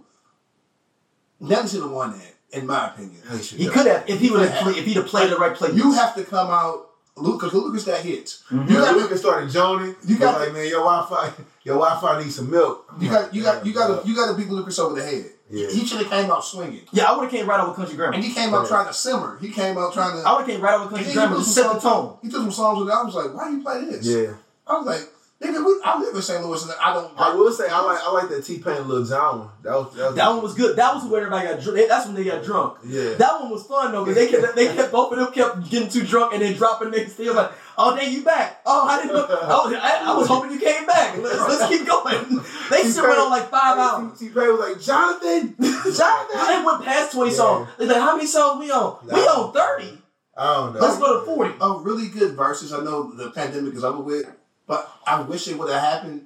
Nelly 1.39 1.67
should 1.67 1.81
have 1.81 1.91
won 1.91 2.11
that, 2.17 2.57
in 2.57 2.65
my 2.65 2.87
opinion. 2.87 3.21
He 3.41 3.67
could 3.67 3.87
have 3.87 4.09
if 4.09 4.19
he 4.19 4.31
would 4.31 4.47
have 4.47 4.61
played 4.61 4.77
if 4.77 4.85
he'd 4.85 4.95
have 4.95 5.05
played 5.07 5.29
the 5.31 5.35
right 5.37 5.53
play. 5.55 5.71
You 5.73 5.91
have 5.93 6.15
to 6.15 6.23
come 6.23 6.49
out, 6.49 6.87
Luke, 7.17 7.41
because 7.41 7.53
Lucas 7.53 7.83
got 7.83 7.99
hits. 7.99 8.43
Mhm. 8.49 8.69
You 8.69 8.75
You 8.77 8.81
got, 8.81 8.95
Lucas 8.95 9.19
started 9.19 9.49
joning. 9.49 9.87
You 10.03 10.13
You 10.13 10.17
got- 10.17 10.35
got 10.35 10.41
like, 10.41 10.53
man, 10.53 10.67
your 10.67 10.79
Wi-Fi, 10.83 11.33
your 11.63 11.75
Wi-Fi 11.77 12.23
needs 12.23 12.35
some 12.37 12.49
milk. 12.49 12.89
you 12.99 13.09
got, 13.09 13.33
you 13.33 13.43
got, 13.43 13.65
you 13.65 13.73
got, 13.73 14.01
to, 14.03 14.07
you 14.07 14.15
got 14.15 14.27
to 14.31 14.37
beat 14.37 14.49
Lucas 14.49 14.79
over 14.79 14.95
the 14.95 15.03
head. 15.05 15.31
Yeah. 15.49 15.67
He 15.69 15.85
should 15.85 15.99
have 15.99 16.09
came 16.09 16.31
out 16.31 16.43
swinging, 16.43 16.81
Yeah, 16.91 17.05
I 17.05 17.15
would 17.15 17.23
have 17.23 17.31
came 17.31 17.47
right 17.47 17.59
out 17.59 17.67
with 17.67 17.77
country 17.77 17.95
grammar. 17.95 18.13
and 18.15 18.23
he 18.23 18.33
came 18.33 18.53
out 18.53 18.63
Yeah. 18.63 18.67
trying 18.69 18.87
to 18.87 18.93
simmer. 18.93 19.37
He 19.39 19.49
came 19.49 19.77
out 19.77 19.93
trying 19.93 20.21
to. 20.21 20.27
I 20.27 20.31
would 20.33 20.39
have 20.39 20.47
came 20.47 20.61
right 20.61 20.73
out 20.73 20.81
with 20.81 20.89
country 20.89 21.05
And 21.07 21.13
grammar 21.13 21.35
he 21.37 21.41
to 21.41 21.45
put 21.45 21.53
set 21.53 21.73
the 21.73 21.79
tone. 21.79 22.17
He 22.23 22.29
took 22.29 22.41
some 22.41 22.51
songs 22.51 22.79
with 22.79 22.89
it. 22.89 22.93
I 22.93 23.03
was 23.03 23.13
like, 23.15 23.33
why 23.33 23.49
do 23.49 23.57
you 23.57 23.63
play 23.63 23.85
this? 23.85 24.05
Yeah. 24.05 24.33
I 24.67 24.77
was 24.77 24.87
like, 24.87 25.01
nigga, 25.43 25.63
we, 25.63 25.79
I 25.85 25.99
live 25.99 26.15
in 26.15 26.21
St. 26.23 26.43
Louis, 26.43 26.63
and 26.63 26.71
I 26.83 26.93
don't. 26.95 27.11
I 27.15 27.35
will 27.35 27.51
say 27.51 27.67
I 27.69 27.79
like 27.81 27.99
I 28.01 28.11
like 28.11 28.29
that 28.29 28.43
T 28.43 28.57
Pain 28.57 28.87
Lil 28.87 29.05
Jon 29.05 29.39
one. 29.39 29.49
That 29.61 29.73
was 29.73 29.93
that 29.95 30.05
was, 30.07 30.15
That 30.15 30.29
one 30.29 30.41
was 30.41 30.53
good. 30.55 30.75
That 30.77 30.95
was 30.95 31.03
where 31.05 31.21
everybody 31.21 31.47
got 31.47 31.61
drunk. 31.61 31.87
That's 31.87 32.05
when 32.07 32.15
they 32.15 32.23
got 32.23 32.43
drunk. 32.43 32.79
Yeah. 32.83 33.13
That 33.13 33.41
one 33.41 33.51
was 33.51 33.63
fun 33.67 33.91
though, 33.91 34.03
because 34.03 34.15
they 34.15 34.31
kept 34.41 34.55
they 34.55 34.73
kept 34.75 34.91
both 34.97 35.11
of 35.13 35.19
them 35.19 35.31
kept 35.31 35.69
getting 35.69 35.89
too 35.89 36.03
drunk 36.07 36.33
and 36.33 36.41
then 36.41 36.53
dropping 36.55 36.89
niggas. 36.89 37.11
Still 37.11 37.35
like, 37.35 37.51
oh, 37.77 37.95
dang, 37.95 38.11
you 38.11 38.23
back? 38.23 38.61
Oh, 38.65 38.87
I 38.87 39.01
didn't 39.01 39.15
know. 39.15 39.27
Oh, 39.29 39.67
I 39.67 39.69
was, 39.69 39.73
I, 39.75 40.17
was 40.17 40.27
hoping 40.27 40.51
you 40.51 40.59
came 40.59 40.85
back. 40.85 41.17
Let's, 41.17 41.39
let's 41.39 41.67
keep 41.69 41.87
going. 41.87 42.41
They 42.71 42.83
still 42.89 43.03
went 43.07 43.19
on 43.19 43.29
like 43.29 43.49
five 43.49 43.77
hours. 43.77 44.17
T 44.19 44.29
Pain 44.29 44.47
was 44.57 44.59
like 44.59 44.81
Jonathan, 44.81 45.55
Jonathan. 45.59 46.47
They 46.47 46.63
went 46.65 46.83
past 46.83 47.11
twenty 47.13 47.31
Yeah. 47.31 47.37
songs. 47.37 47.69
They 47.77 47.85
like, 47.85 47.97
how 47.97 48.15
many 48.15 48.27
songs 48.27 48.59
we 48.59 48.71
on? 48.71 48.97
We 49.05 49.19
on 49.21 49.53
thirty. 49.53 49.97
I 50.37 50.53
don't 50.55 50.73
know. 50.73 50.79
Let's 50.79 50.97
go 50.99 51.19
to 51.19 51.25
forty. 51.25 51.53
a 51.61 51.77
really 51.79 52.07
good 52.09 52.35
verses. 52.35 52.73
I 52.73 52.83
know 52.83 53.11
the 53.13 53.31
pandemic 53.31 53.73
is 53.75 53.83
over 53.83 54.01
with, 54.01 54.25
but 54.67 54.91
I 55.05 55.21
wish 55.21 55.47
it 55.47 55.57
would 55.57 55.71
have 55.71 55.81
happened. 55.81 56.23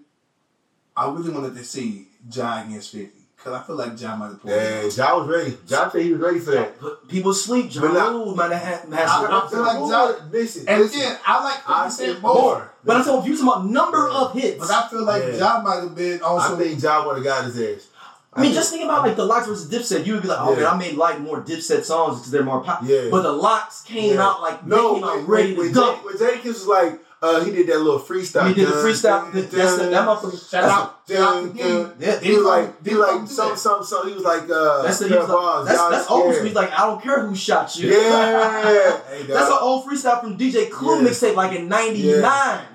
I 0.96 1.10
really 1.12 1.30
wanted 1.32 1.56
to 1.56 1.64
see 1.64 2.08
John 2.28 2.68
against 2.68 2.92
50 2.92 3.19
because 3.40 3.54
I 3.54 3.64
feel 3.66 3.76
like 3.78 3.96
John 3.98 4.20
might 4.20 4.28
have 4.28 4.42
pulled 4.42 4.54
Yeah, 4.54 4.82
it. 4.82 4.92
John 4.92 5.20
was 5.28 5.38
ready. 5.38 5.58
John 5.66 5.90
said 5.92 6.02
he 6.02 6.12
was 6.12 6.22
ready 6.22 6.40
for 6.40 6.52
that. 6.52 6.80
But 6.82 7.08
people 7.08 7.34
sleep. 7.34 7.70
John 7.72 7.94
not- 7.94 8.12
Rule 8.12 8.36
might 8.36 8.52
have 8.52 8.62
had. 8.62 8.94
I- 8.94 9.42
I 9.46 9.50
feel 9.50 9.62
like 9.62 9.78
John- 9.90 10.30
listen, 10.32 10.66
And 10.68 10.82
listen, 10.84 11.00
again, 11.00 11.18
I 11.26 11.44
like 11.44 11.70
I 11.70 11.90
Cent 11.90 12.10
think 12.10 12.22
more, 12.22 12.34
more. 12.36 12.72
But 12.84 12.98
I'm 12.98 13.04
talking, 13.06 13.22
if 13.22 13.28
you 13.28 13.34
talking 13.46 13.48
about 13.48 13.66
number 13.66 14.10
Yeah. 14.12 14.18
of 14.20 14.34
hits. 14.34 14.60
but 14.68 14.70
I 14.70 14.88
feel 14.90 15.04
like 15.04 15.24
Yeah. 15.24 15.38
John 15.40 15.64
might 15.64 15.76
have 15.82 15.96
been 15.96 16.22
also. 16.22 16.56
I 16.56 16.58
think 16.60 16.80
John 16.82 17.08
would 17.08 17.16
have 17.16 17.24
got 17.24 17.46
his 17.46 17.58
ass. 17.58 17.86
I 18.32 18.42
mean, 18.42 18.54
just 18.54 18.70
think 18.72 18.84
about 18.84 19.04
like 19.04 19.16
the 19.16 19.26
LOX 19.26 19.48
versus 19.48 19.68
Dipset. 19.72 20.06
You 20.06 20.14
would 20.14 20.22
be 20.22 20.28
like, 20.28 20.38
oh 20.40 20.52
Yeah. 20.52 20.58
man, 20.58 20.66
I 20.68 20.78
made 20.78 20.96
like 20.98 21.20
more 21.20 21.42
Dipset 21.42 21.84
songs 21.84 22.18
because 22.20 22.32
they're 22.32 22.44
more 22.44 22.60
pop. 22.62 22.82
Yeah. 22.84 23.08
But 23.10 23.24
the 23.24 23.32
LOX 23.32 23.82
came 23.82 24.16
Yeah. 24.16 24.28
out 24.28 24.42
like 24.42 24.66
No, 24.68 24.76
they 24.96 25.00
came 25.00 25.04
out 25.10 25.28
ready 25.28 25.56
when, 25.56 25.68
to 25.70 25.74
go. 25.74 25.94
when 26.04 26.16
Jadakiss 26.16 26.46
was 26.46 26.68
like, 26.68 27.02
uh, 27.22 27.44
he 27.44 27.52
did 27.52 27.68
that 27.68 27.80
little 27.80 28.00
freestyle. 28.00 28.48
He 28.48 28.54
did 28.54 28.68
the 28.68 28.74
freestyle. 28.74 29.32
dun, 29.34 29.34
That's 29.34 29.52
the, 29.78 29.84
that 29.90 30.08
motherfucker. 30.08 30.50
Shout 30.50 30.64
out, 30.64 31.02
shout 31.08 31.20
out 31.20 31.58
to 31.58 31.58
dun, 31.58 31.58
dun. 31.58 31.96
Yeah, 32.00 32.20
He 32.20 32.32
was 32.32 32.46
like, 32.46 32.88
he 32.88 32.94
like 32.96 33.28
some, 33.28 33.58
some, 33.58 33.84
some. 33.84 34.08
He 34.08 34.14
was 34.14 34.24
like, 34.24 34.44
uh, 34.50 34.84
That's 34.84 35.00
the 35.00 35.08
Trevor 35.10 35.26
he's 35.26 35.30
like, 35.30 35.66
that's 35.66 35.90
that's 35.90 36.10
old. 36.12 36.36
He's 36.46 36.54
like, 36.56 36.72
I 36.72 36.86
don't 36.88 37.02
care 37.04 37.26
who 37.26 37.36
shot 37.36 37.76
you. 37.78 37.90
Yeah. 37.92 39.02
Hey, 39.10 39.24
that's 39.24 39.50
an 39.50 39.58
old 39.60 39.86
freestyle 39.86 40.22
from 40.22 40.38
DJ 40.38 40.70
Clue 40.70 41.02
Yeah. 41.02 41.10
mixtape 41.10 41.36
like 41.36 41.58
in 41.58 41.68
'99. 41.68 42.22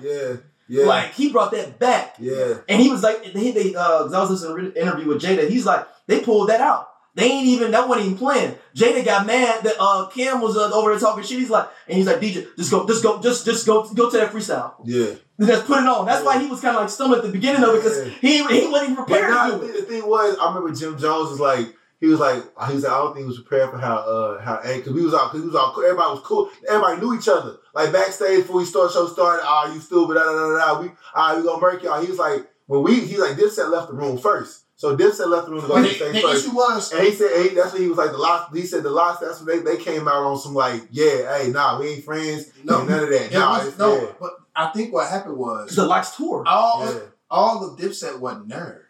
Yeah, 0.01 0.33
yeah, 0.67 0.85
Like 0.85 1.13
he 1.13 1.31
brought 1.31 1.51
that 1.51 1.79
back, 1.79 2.15
yeah. 2.19 2.55
and 2.69 2.81
he 2.81 2.89
was 2.89 3.01
like, 3.03 3.33
they, 3.33 3.51
they 3.51 3.73
uh, 3.75 3.99
'cause 4.03 4.13
I 4.13 4.19
was 4.21 4.29
listening 4.31 4.71
to 4.73 4.79
an 4.81 4.87
interview 4.87 5.07
with 5.07 5.21
Jada. 5.21 5.47
He's 5.49 5.65
like, 5.65 5.87
they 6.07 6.19
pulled 6.21 6.49
that 6.49 6.61
out. 6.61 6.87
They 7.15 7.31
ain't 7.31 7.47
even 7.47 7.71
that 7.71 7.87
wasn't 7.87 8.07
even 8.07 8.17
playing. 8.17 8.55
Jada 8.75 9.03
got 9.03 9.25
mad 9.25 9.63
that 9.63 9.75
uh 9.79 10.07
Cam 10.07 10.41
was 10.41 10.57
uh, 10.57 10.69
over 10.73 10.91
there 10.91 10.99
talking 10.99 11.23
shit. 11.23 11.39
He's 11.39 11.49
like, 11.49 11.67
and 11.87 11.97
he's 11.97 12.05
like, 12.05 12.19
DJ, 12.19 12.45
just 12.57 12.69
go, 12.71 12.85
just 12.85 13.03
go, 13.03 13.21
just 13.21 13.45
just 13.45 13.65
go, 13.65 13.87
go 13.93 14.09
to 14.09 14.17
that 14.17 14.31
freestyle. 14.31 14.73
Yeah. 14.83 15.15
Just 15.39 15.65
put 15.65 15.79
it 15.79 15.87
on. 15.87 16.05
That's 16.05 16.25
why 16.25 16.39
he 16.39 16.47
was 16.47 16.59
kind 16.59 16.75
of 16.75 16.81
like 16.83 16.89
stumbling 16.89 17.19
at 17.19 17.25
the 17.25 17.31
beginning 17.31 17.63
of 17.63 17.75
it 17.75 17.83
because 17.83 18.07
he 18.19 18.37
he 18.37 18.67
wasn't 18.67 18.91
even 18.91 18.95
prepared 18.95 19.29
now, 19.29 19.51
to 19.51 19.57
the, 19.57 19.59
do 19.59 19.67
thing, 19.67 19.75
it. 19.75 19.79
the 19.79 19.93
thing 19.93 20.09
was, 20.09 20.37
I 20.39 20.47
remember 20.53 20.75
Jim 20.77 20.97
Jones 20.97 21.29
was 21.31 21.39
like, 21.39 21.67
he 22.01 22.07
was 22.07 22.19
like, 22.19 22.43
he 22.67 22.73
was 22.73 22.83
like, 22.83 22.91
I 22.91 22.97
don't 22.97 23.13
think 23.13 23.23
he 23.23 23.27
was 23.27 23.39
prepared 23.39 23.71
for 23.71 23.77
how, 23.77 23.95
uh, 23.95 24.41
how, 24.41 24.61
because 24.61 24.91
we 24.91 25.01
was 25.01 25.13
all, 25.13 25.27
because 25.27 25.41
we 25.41 25.47
was 25.47 25.55
all, 25.55 25.71
cool, 25.73 25.83
everybody 25.85 26.11
was 26.11 26.21
cool, 26.23 26.49
everybody 26.69 27.01
knew 27.01 27.17
each 27.17 27.29
other. 27.29 27.57
Like 27.73 27.93
backstage 27.93 28.41
before 28.41 28.57
we 28.57 28.65
start 28.65 28.91
show 28.91 29.07
started, 29.07 29.43
ah, 29.45 29.73
you 29.73 29.79
stupid, 29.79 30.15
da 30.15 30.23
da 30.23 30.33
da 30.33 30.57
da. 30.57 30.81
We, 30.81 30.91
ah, 31.15 31.35
we 31.37 31.43
gonna 31.43 31.61
murk 31.61 31.81
y'all. 31.83 32.01
He 32.01 32.07
was 32.09 32.19
like, 32.19 32.45
when 32.67 32.83
we, 32.83 32.99
he 33.05 33.17
like, 33.17 33.37
Dipset 33.37 33.71
left 33.71 33.87
the 33.87 33.93
room 33.93 34.17
first, 34.17 34.64
so 34.85 34.97
Dipset 34.97 35.27
left 35.27 35.45
the 35.47 35.51
room 35.53 35.61
to 35.61 35.67
go 35.67 35.75
to 35.75 35.81
the, 35.81 35.87
the 35.87 35.93
stage 35.95 36.13
the 36.15 36.21
first. 36.21 36.45
issue 36.45 36.55
was, 36.55 36.93
And 36.93 37.03
he 37.03 37.11
said, 37.13 37.29
"Hey, 37.35 37.55
that's 37.55 37.71
what 37.73 37.81
he 37.81 37.87
was 37.87 37.97
like. 37.97 38.11
The 38.11 38.17
last, 38.17 38.55
he 38.55 38.61
said 38.61 38.83
the 38.83 38.89
last. 38.91 39.21
That's 39.21 39.41
when 39.41 39.63
they, 39.63 39.71
they 39.75 39.83
came 39.83 40.07
out 40.07 40.23
on 40.23 40.37
some 40.37 40.53
like, 40.53 40.83
yeah, 40.91 41.37
hey, 41.37 41.49
nah, 41.51 41.79
we 41.79 41.89
ain't 41.89 42.03
friends. 42.03 42.51
No. 42.63 42.79
No, 42.79 42.85
none 42.85 43.03
of 43.03 43.09
that. 43.09 43.31
Nah, 43.33 43.63
was, 43.65 43.77
no, 43.77 43.97
yeah, 44.01 44.07
but 44.19 44.31
I 44.55 44.67
think 44.67 44.93
what 44.93 45.09
happened 45.09 45.37
was 45.37 45.75
The 45.75 45.85
last 45.85 46.17
tour. 46.17 46.43
all 46.47 46.85
yeah. 46.85 46.99
all 47.29 47.67
of 47.67 47.79
Dipset 47.79 48.19
wasn't 48.19 48.47
nerd. 48.49 48.81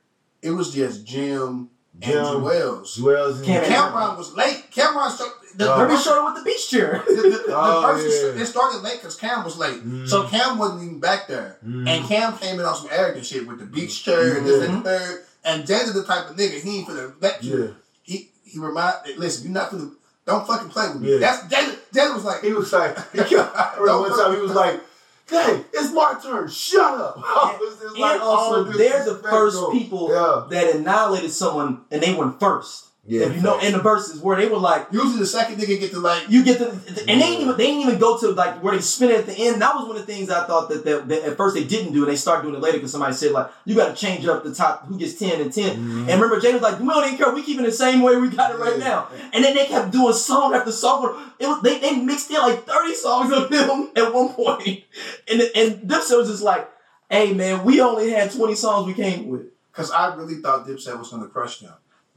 It 0.42 0.52
was 0.52 0.74
just 0.74 1.06
Jim 1.06 1.70
and 1.96 2.04
Jim. 2.04 2.14
Juelz. 2.24 3.00
Juelz 3.00 3.38
and 3.38 3.46
Cam- 3.46 3.64
Cameron 3.66 4.18
was 4.18 4.34
late. 4.36 4.66
Cameron 4.72 5.10
started, 5.10 5.34
the, 5.56 5.74
Oh. 5.74 5.88
the, 5.88 5.98
started 5.98 6.26
with 6.26 6.44
the 6.44 6.50
beach 6.50 6.70
chair. 6.70 7.02
the, 7.08 7.14
the, 7.16 7.30
the 7.30 7.44
Oh, 7.56 7.96
Verzuz, 7.98 8.36
yeah. 8.36 8.42
it 8.42 8.46
started 8.46 8.82
late 8.84 9.00
because 9.00 9.16
Cam 9.16 9.44
was 9.46 9.58
late. 9.58 9.82
Mm. 9.84 10.08
So 10.08 10.28
Cam 10.28 10.58
wasn't 10.58 10.84
even 10.84 11.00
back 11.00 11.28
there. 11.28 11.58
Mm. 11.66 11.88
And 11.88 12.06
Cam 12.06 12.38
came 12.38 12.60
in 12.60 12.66
on 12.66 12.76
some 12.76 12.90
arrogant 12.92 13.26
shit 13.26 13.48
with 13.48 13.60
the 13.60 13.66
beach 13.66 14.04
chair 14.04 14.38
and 14.38 14.46
this 14.46 14.68
and 14.68 14.80
the 14.80 14.90
third. 14.90 15.24
And 15.46 15.64
Jada 15.64 15.94
the 15.94 16.04
type 16.04 16.30
of 16.30 16.36
nigga, 16.36 16.60
he 16.62 16.80
ain't 16.80 16.88
finna 16.88 17.14
let 17.22 17.44
you. 17.44 17.64
yeah, 17.66 17.72
He 18.04 18.30
he 18.44 18.60
remind 18.60 18.96
listen, 19.18 19.46
you're 19.46 19.54
not 19.54 19.70
finna 19.70 19.92
don't 20.26 20.46
fucking 20.48 20.70
play 20.70 20.88
with 20.90 21.02
me. 21.02 21.14
Yeah. 21.14 21.18
That's 21.20 21.44
Jada 21.54 21.78
Jada 21.94 22.14
was 22.16 22.24
like 22.26 22.42
he 22.42 22.52
was 22.52 22.74
like, 22.74 22.98
he 23.12 23.20
kept, 23.20 23.56
I 23.56 23.76
remember 23.80 24.10
one 24.10 24.20
time 24.20 24.36
he 24.36 24.42
was 24.42 24.54
like, 24.64 24.82
"Hey, 25.30 25.64
it's 25.72 25.94
my 25.94 26.20
turn. 26.22 26.48
Shut 26.50 27.00
up." 27.00 27.18
It 27.56 27.60
was 27.60 27.80
just 27.80 27.98
like 27.98 28.12
oh, 28.12 28.14
and 28.14 28.22
also, 28.22 28.66
all 28.66 28.78
they're 28.78 29.06
the 29.06 29.16
first 29.16 29.72
people 29.72 30.10
Yeah, 30.10 30.48
that 30.50 30.76
annihilated 30.76 31.32
someone, 31.32 31.82
and 31.92 32.02
they 32.02 32.14
went 32.16 32.40
first. 32.40 32.88
Yeah. 33.07 33.27
if 33.27 33.36
you 33.36 33.41
know, 33.44 33.60
in 33.60 33.73
the 33.73 33.77
Verzuz 33.80 34.19
where 34.19 34.36
they 34.36 34.48
were 34.48 34.57
like, 34.57 34.88
usually 34.91 35.19
the 35.19 35.27
second 35.27 35.57
nigga 35.57 35.80
get 35.80 35.91
to 35.91 35.99
like 35.99 36.27
you 36.27 36.44
get 36.44 36.57
the, 36.57 36.69
and 37.07 37.22
they 37.22 37.26
ain't 37.26 37.41
even 37.41 37.56
they 37.56 37.68
didn't 37.68 37.82
even 37.88 37.99
go 37.99 38.18
to 38.18 38.30
like 38.32 38.64
where 38.64 38.73
they 38.73 38.82
spin 38.82 39.11
it 39.11 39.19
at 39.19 39.26
the 39.27 39.34
end. 39.38 39.61
That 39.61 39.76
was 39.76 39.88
one 39.88 39.95
of 39.98 40.06
the 40.07 40.11
things 40.11 40.32
I 40.32 40.48
thought 40.48 40.69
that, 40.69 40.84
that, 40.86 41.07
that 41.10 41.23
at 41.23 41.38
first 41.38 41.53
they 41.56 41.64
didn't 41.65 41.94
do, 41.94 42.02
and 42.03 42.11
they 42.11 42.15
started 42.15 42.41
doing 42.44 42.56
it 42.56 42.61
later 42.61 42.77
because 42.80 42.91
somebody 42.91 43.14
said 43.14 43.32
like, 43.32 43.52
you 43.65 43.76
got 43.76 43.95
to 43.95 43.95
change 43.95 44.26
up 44.26 44.44
the 44.44 44.56
top 44.56 44.88
who 44.88 44.98
gets 44.98 45.14
ten 45.19 45.40
and 45.40 45.53
10 45.53 45.76
mm-hmm. 45.77 46.10
And 46.10 46.19
remember, 46.19 46.40
Jay 46.40 46.52
was 46.53 46.64
like, 46.64 46.80
we 46.80 46.88
don't 46.88 47.06
even 47.06 47.18
care. 47.18 47.32
We 47.32 47.44
keeping 47.44 47.64
it 47.64 47.68
the 47.68 47.73
same 47.73 48.02
way 48.02 48.15
we 48.15 48.30
got 48.30 48.49
it 48.52 48.57
right 48.57 48.77
Yeah. 48.80 48.84
now. 48.86 49.07
And 49.34 49.44
then 49.44 49.56
they 49.56 49.68
kept 49.68 49.91
doing 49.91 50.14
song 50.14 50.56
after 50.56 50.72
song. 50.72 51.32
It 51.38 51.45
was 51.45 51.61
they, 51.61 51.77
they 51.80 51.95
mixed 51.98 52.32
in 52.32 52.38
like 52.38 52.65
thirty 52.65 52.95
songs 52.95 53.32
of 53.32 53.52
him 53.52 53.91
at 53.95 54.11
one 54.11 54.30
point. 54.30 54.36
point, 54.64 54.84
and 55.32 55.41
and 55.56 55.73
Dipset 55.88 56.18
was 56.18 56.30
just 56.30 56.41
like, 56.44 56.68
hey 57.10 57.34
man, 57.36 57.64
we 57.64 57.80
only 57.82 58.10
had 58.10 58.32
twenty 58.32 58.56
songs 58.56 58.88
we 58.88 58.94
came 58.95 59.27
with. 59.27 59.44
because 59.72 59.91
I 59.91 60.15
really 60.15 60.36
thought 60.41 60.65
Dipset 60.68 60.98
was 60.98 61.11
gonna 61.11 61.27
crush 61.27 61.60
them. 61.60 61.73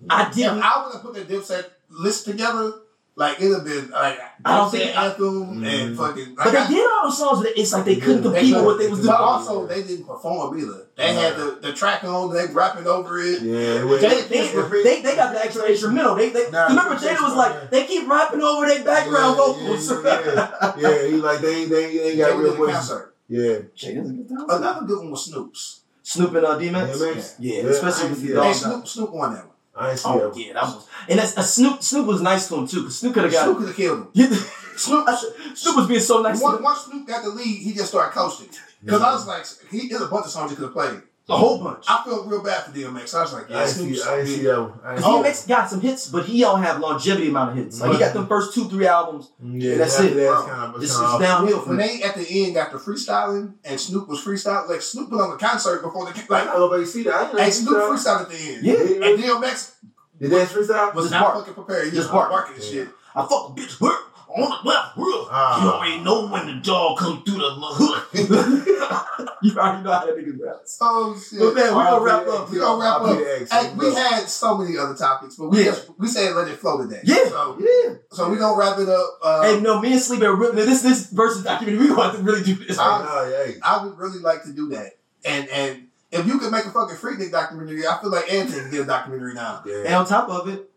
I 0.08 0.30
didn't. 0.30 0.62
I 0.62 0.84
would 0.84 0.92
have 0.94 1.02
put 1.02 1.14
the 1.14 1.22
Dipset 1.22 1.64
list 1.90 2.24
together, 2.26 2.72
like 3.16 3.40
it'd 3.40 3.52
have 3.52 3.64
been 3.64 3.90
like 3.90 4.18
I 4.44 4.56
don't 4.56 4.68
Dipset 4.68 4.70
think- 4.70 4.96
anthem 4.98 5.60
Mm. 5.60 5.66
and 5.66 5.96
fucking. 5.96 6.34
But 6.36 6.44
like, 6.46 6.52
they 6.54 6.58
I- 6.60 6.68
did 6.68 6.90
all 6.90 7.02
those 7.08 7.18
songs, 7.18 7.42
but 7.42 7.52
it's 7.58 7.72
like 7.72 7.84
they 7.84 7.96
couldn't 7.96 8.22
They 8.22 8.38
compete 8.40 8.54
with 8.54 8.64
what 8.64 8.78
they 8.78 8.88
was 8.88 8.98
doing. 9.00 9.10
But 9.10 9.20
also, 9.20 9.66
they 9.66 9.82
didn't 9.82 10.06
perform 10.06 10.58
either. 10.58 10.86
They 10.96 11.14
had 11.14 11.36
the, 11.36 11.58
the 11.62 11.72
track 11.72 12.04
on, 12.04 12.32
they 12.32 12.46
rapping 12.46 12.86
over 12.86 13.18
it. 13.18 13.42
Yeah, 13.42 13.80
it 13.80 13.84
was- 13.86 14.00
They, 14.00 14.20
they, 14.22 14.48
they, 14.82 15.02
they 15.02 15.16
got 15.16 15.32
the 15.32 15.44
extra 15.44 15.64
instrumental. 15.64 16.14
They, 16.14 16.28
they 16.30 16.50
Nah, 16.50 16.68
remember 16.68 16.94
Jada 16.96 17.20
was 17.22 17.34
like 17.36 17.54
yeah. 17.54 17.68
they 17.70 17.86
keep 17.86 18.08
rapping 18.08 18.40
over 18.42 18.66
their 18.66 18.84
background 18.84 19.36
yeah, 19.38 19.44
vocals. 19.46 19.90
Yeah, 19.90 20.22
yeah, 20.34 20.74
yeah. 20.78 21.06
he 21.08 21.16
like 21.16 21.40
they 21.40 21.54
ain't 21.62 21.70
they 21.70 21.96
they 21.96 22.08
ain't 22.10 22.18
got 22.18 22.36
were 22.36 22.42
real 22.42 22.52
in 22.54 22.58
the 22.60 22.66
voices. 22.66 22.74
concert. 22.76 23.14
Yeah, 23.28 23.58
Jada's 23.76 24.10
a 24.10 24.12
good 24.12 24.28
time. 24.28 24.44
Another 24.48 24.86
good 24.86 24.98
one 25.00 25.10
was 25.10 25.24
Snoop's. 25.24 25.80
Snoop 26.02 26.34
and 26.36 26.46
uh, 26.46 26.56
D-Max. 26.58 26.96
DMX. 26.98 27.34
Yeah, 27.38 27.62
Yeah, 27.62 27.68
especially 27.68 28.08
with 28.10 28.22
the 28.22 28.28
yeah. 28.28 28.34
dog. 28.36 28.44
Hey, 28.46 28.52
Snoop, 28.54 28.88
Snoop 28.88 29.10
won 29.12 29.34
that 29.34 29.44
one. 29.46 29.47
I 29.78 29.90
ain't 29.90 29.98
see 29.98 30.08
Oh 30.08 30.30
that. 30.30 30.38
yeah, 30.38 30.52
that 30.54 30.62
was 30.64 30.86
and 31.08 31.18
that's, 31.18 31.36
uh, 31.38 31.42
Snoop. 31.42 31.82
Snoop 31.82 32.06
was 32.06 32.20
nice 32.20 32.48
to 32.48 32.56
him 32.56 32.66
too, 32.66 32.80
because 32.82 32.98
Snoop 32.98 33.14
could 33.14 33.24
have 33.24 33.32
got. 33.32 33.44
Snoop 33.44 33.58
could 33.58 33.66
have 33.68 33.76
killed 33.76 33.98
him. 34.00 34.08
Yeah. 34.12 34.26
Snoop, 34.76 35.08
Snoop 35.54 35.76
was 35.76 35.86
being 35.88 36.00
so 36.00 36.22
nice 36.22 36.38
to 36.38 36.44
once, 36.44 36.58
him. 36.58 36.64
once 36.64 36.80
Snoop 36.82 37.06
got 37.06 37.24
the 37.24 37.30
lead, 37.30 37.62
he 37.62 37.72
just 37.72 37.88
started 37.88 38.12
coasting. 38.12 38.48
Because 38.84 39.02
I 39.02 39.12
was 39.12 39.26
like, 39.26 39.44
he 39.70 39.88
there's 39.88 40.02
a 40.02 40.06
bunch 40.06 40.26
of 40.26 40.30
songs 40.30 40.50
he 40.50 40.56
could 40.56 40.64
have 40.66 40.72
played. 40.72 41.02
A 41.30 41.36
whole 41.36 41.58
bunch. 41.62 41.84
I 41.86 42.02
felt 42.04 42.26
real 42.26 42.42
bad 42.42 42.64
for 42.64 42.70
DMX. 42.72 43.14
I 43.14 43.20
was 43.20 43.34
like, 43.34 43.50
yeah, 43.50 43.58
I 43.58 43.66
see, 43.66 43.80
Snoop's 43.94 44.06
I 44.06 44.24
see 44.24 44.42
that 44.44 44.60
one. 44.62 44.72
I 44.82 44.88
ain't 44.94 44.96
Because 44.96 45.04
see 45.36 45.44
DMX 45.44 45.48
got 45.48 45.68
some 45.70 45.80
hits, 45.82 46.08
but 46.08 46.24
he 46.24 46.40
don't 46.40 46.62
have 46.62 46.80
longevity 46.80 47.28
amount 47.28 47.50
of 47.50 47.56
hits. 47.64 47.80
Like 47.82 47.92
he 47.92 47.98
got 47.98 48.14
the 48.14 48.24
first 48.26 48.54
two, 48.54 48.66
three 48.70 48.86
albums. 48.86 49.30
Mm, 49.44 49.60
yeah, 49.62 49.74
that's 49.76 50.00
it. 50.00 50.14
that, 50.14 50.18
it's 50.20 50.26
Bro, 50.30 50.46
kind 50.46 50.74
of, 50.74 50.80
This 50.80 50.90
is 50.90 50.96
kind 50.96 51.14
of 51.14 51.20
downhill 51.20 51.60
from 51.60 51.76
when 51.76 51.86
they 51.86 52.02
at 52.02 52.14
the 52.14 52.26
end 52.44 52.54
got 52.54 52.72
the 52.72 52.78
freestyling 52.78 53.52
and 53.64 53.78
Snoop 53.78 54.08
was 54.08 54.20
freestyling, 54.24 54.70
like 54.70 54.80
Snoop 54.80 55.10
put 55.10 55.20
on 55.20 55.30
the 55.30 55.36
concert 55.36 55.82
before 55.82 56.06
the 56.06 56.12
Like, 56.12 56.28
like, 56.30 56.46
nobody 56.46 56.86
see 56.86 57.02
that. 57.02 57.12
I 57.14 57.18
didn't 57.24 57.32
know 57.36 57.40
hey 57.40 57.44
he 57.46 57.50
Snoop 57.52 57.76
freestyle. 57.76 57.90
freestyle 57.92 58.20
at 58.22 58.28
the 58.30 58.36
end. 58.38 58.64
Yeah. 58.64 58.74
and 59.08 59.22
DMX 59.22 59.72
Did 60.18 60.30
that 60.30 60.48
freestyle? 60.48 60.94
was 60.94 61.04
Just 61.04 61.10
not 61.12 61.34
fucking 61.34 61.52
prepared. 61.54 61.84
He 61.84 61.90
Just 61.90 62.08
was 62.08 62.12
bark. 62.12 62.30
barking 62.30 62.54
and 62.54 62.64
shit. 62.64 62.88
I 63.14 63.20
fuck 63.26 63.50
a 63.50 63.52
bitch 63.60 63.78
work 63.82 64.00
on 64.42 64.64
the 64.64 64.68
left 64.70 64.94
hook. 64.96 65.28
Ah. 65.30 65.62
You 65.62 65.70
already 65.72 66.04
know 66.04 66.26
when 66.28 66.46
the 66.46 66.54
dog 66.62 66.98
come 66.98 67.22
through 67.24 67.38
the 67.38 67.50
hood. 67.50 68.04
you 69.42 69.56
already 69.58 69.82
know 69.84 69.92
how 69.92 70.06
that 70.06 70.16
nigga 70.16 70.38
raps. 70.40 70.78
Oh 70.80 71.16
shit. 71.18 71.38
But 71.40 71.54
man, 71.54 71.76
we 71.76 71.82
gonna 71.84 72.00
wrap 72.04 72.26
up. 72.26 72.50
We 72.50 72.58
gonna 72.58 72.80
wrap 72.80 73.00
up. 73.02 73.18
Hey, 73.50 73.74
we 73.76 73.94
had 73.94 74.28
so 74.28 74.56
many 74.58 74.76
other 74.78 74.94
topics, 74.94 75.36
but 75.36 75.48
we 75.48 75.58
Yeah. 75.58 75.64
just 75.72 75.90
we 75.98 76.08
said 76.08 76.34
let 76.34 76.48
it 76.48 76.58
flow 76.58 76.82
today. 76.82 77.00
Yeah, 77.04 77.28
So, 77.28 77.58
yeah. 77.60 77.94
so 78.10 78.28
we 78.30 78.36
gonna 78.38 78.56
wrap 78.58 78.78
it 78.78 78.88
up. 78.88 79.18
Uh, 79.22 79.42
Hey, 79.42 79.60
no, 79.60 79.80
me 79.80 79.92
and 79.92 80.00
Sleep 80.00 80.22
are 80.22 80.34
really, 80.34 80.64
this 80.64 80.82
this 80.82 81.12
Verzuz 81.12 81.44
documentary. 81.44 81.78
We 81.88 81.94
want 81.94 82.16
to 82.16 82.22
really 82.22 82.42
do 82.42 82.54
this. 82.54 82.78
I- 82.78 83.44
yeah. 83.46 83.52
I 83.62 83.84
would 83.84 83.96
really 83.98 84.18
like 84.20 84.42
to 84.44 84.52
do 84.52 84.68
that. 84.70 84.92
And 85.24 85.48
and 85.48 85.84
if 86.10 86.26
you 86.26 86.38
could 86.38 86.50
make 86.50 86.64
a 86.64 86.70
fucking 86.70 86.96
Freaknik 86.96 87.30
documentary, 87.30 87.86
I 87.86 87.98
feel 88.00 88.10
like 88.10 88.32
Anthony 88.32 88.62
can 88.62 88.70
get 88.70 88.80
a 88.80 88.84
documentary 88.84 89.34
now. 89.34 89.62
And 89.66 89.94
on 89.94 90.06
top 90.06 90.28
of 90.30 90.48
it, 90.48 90.70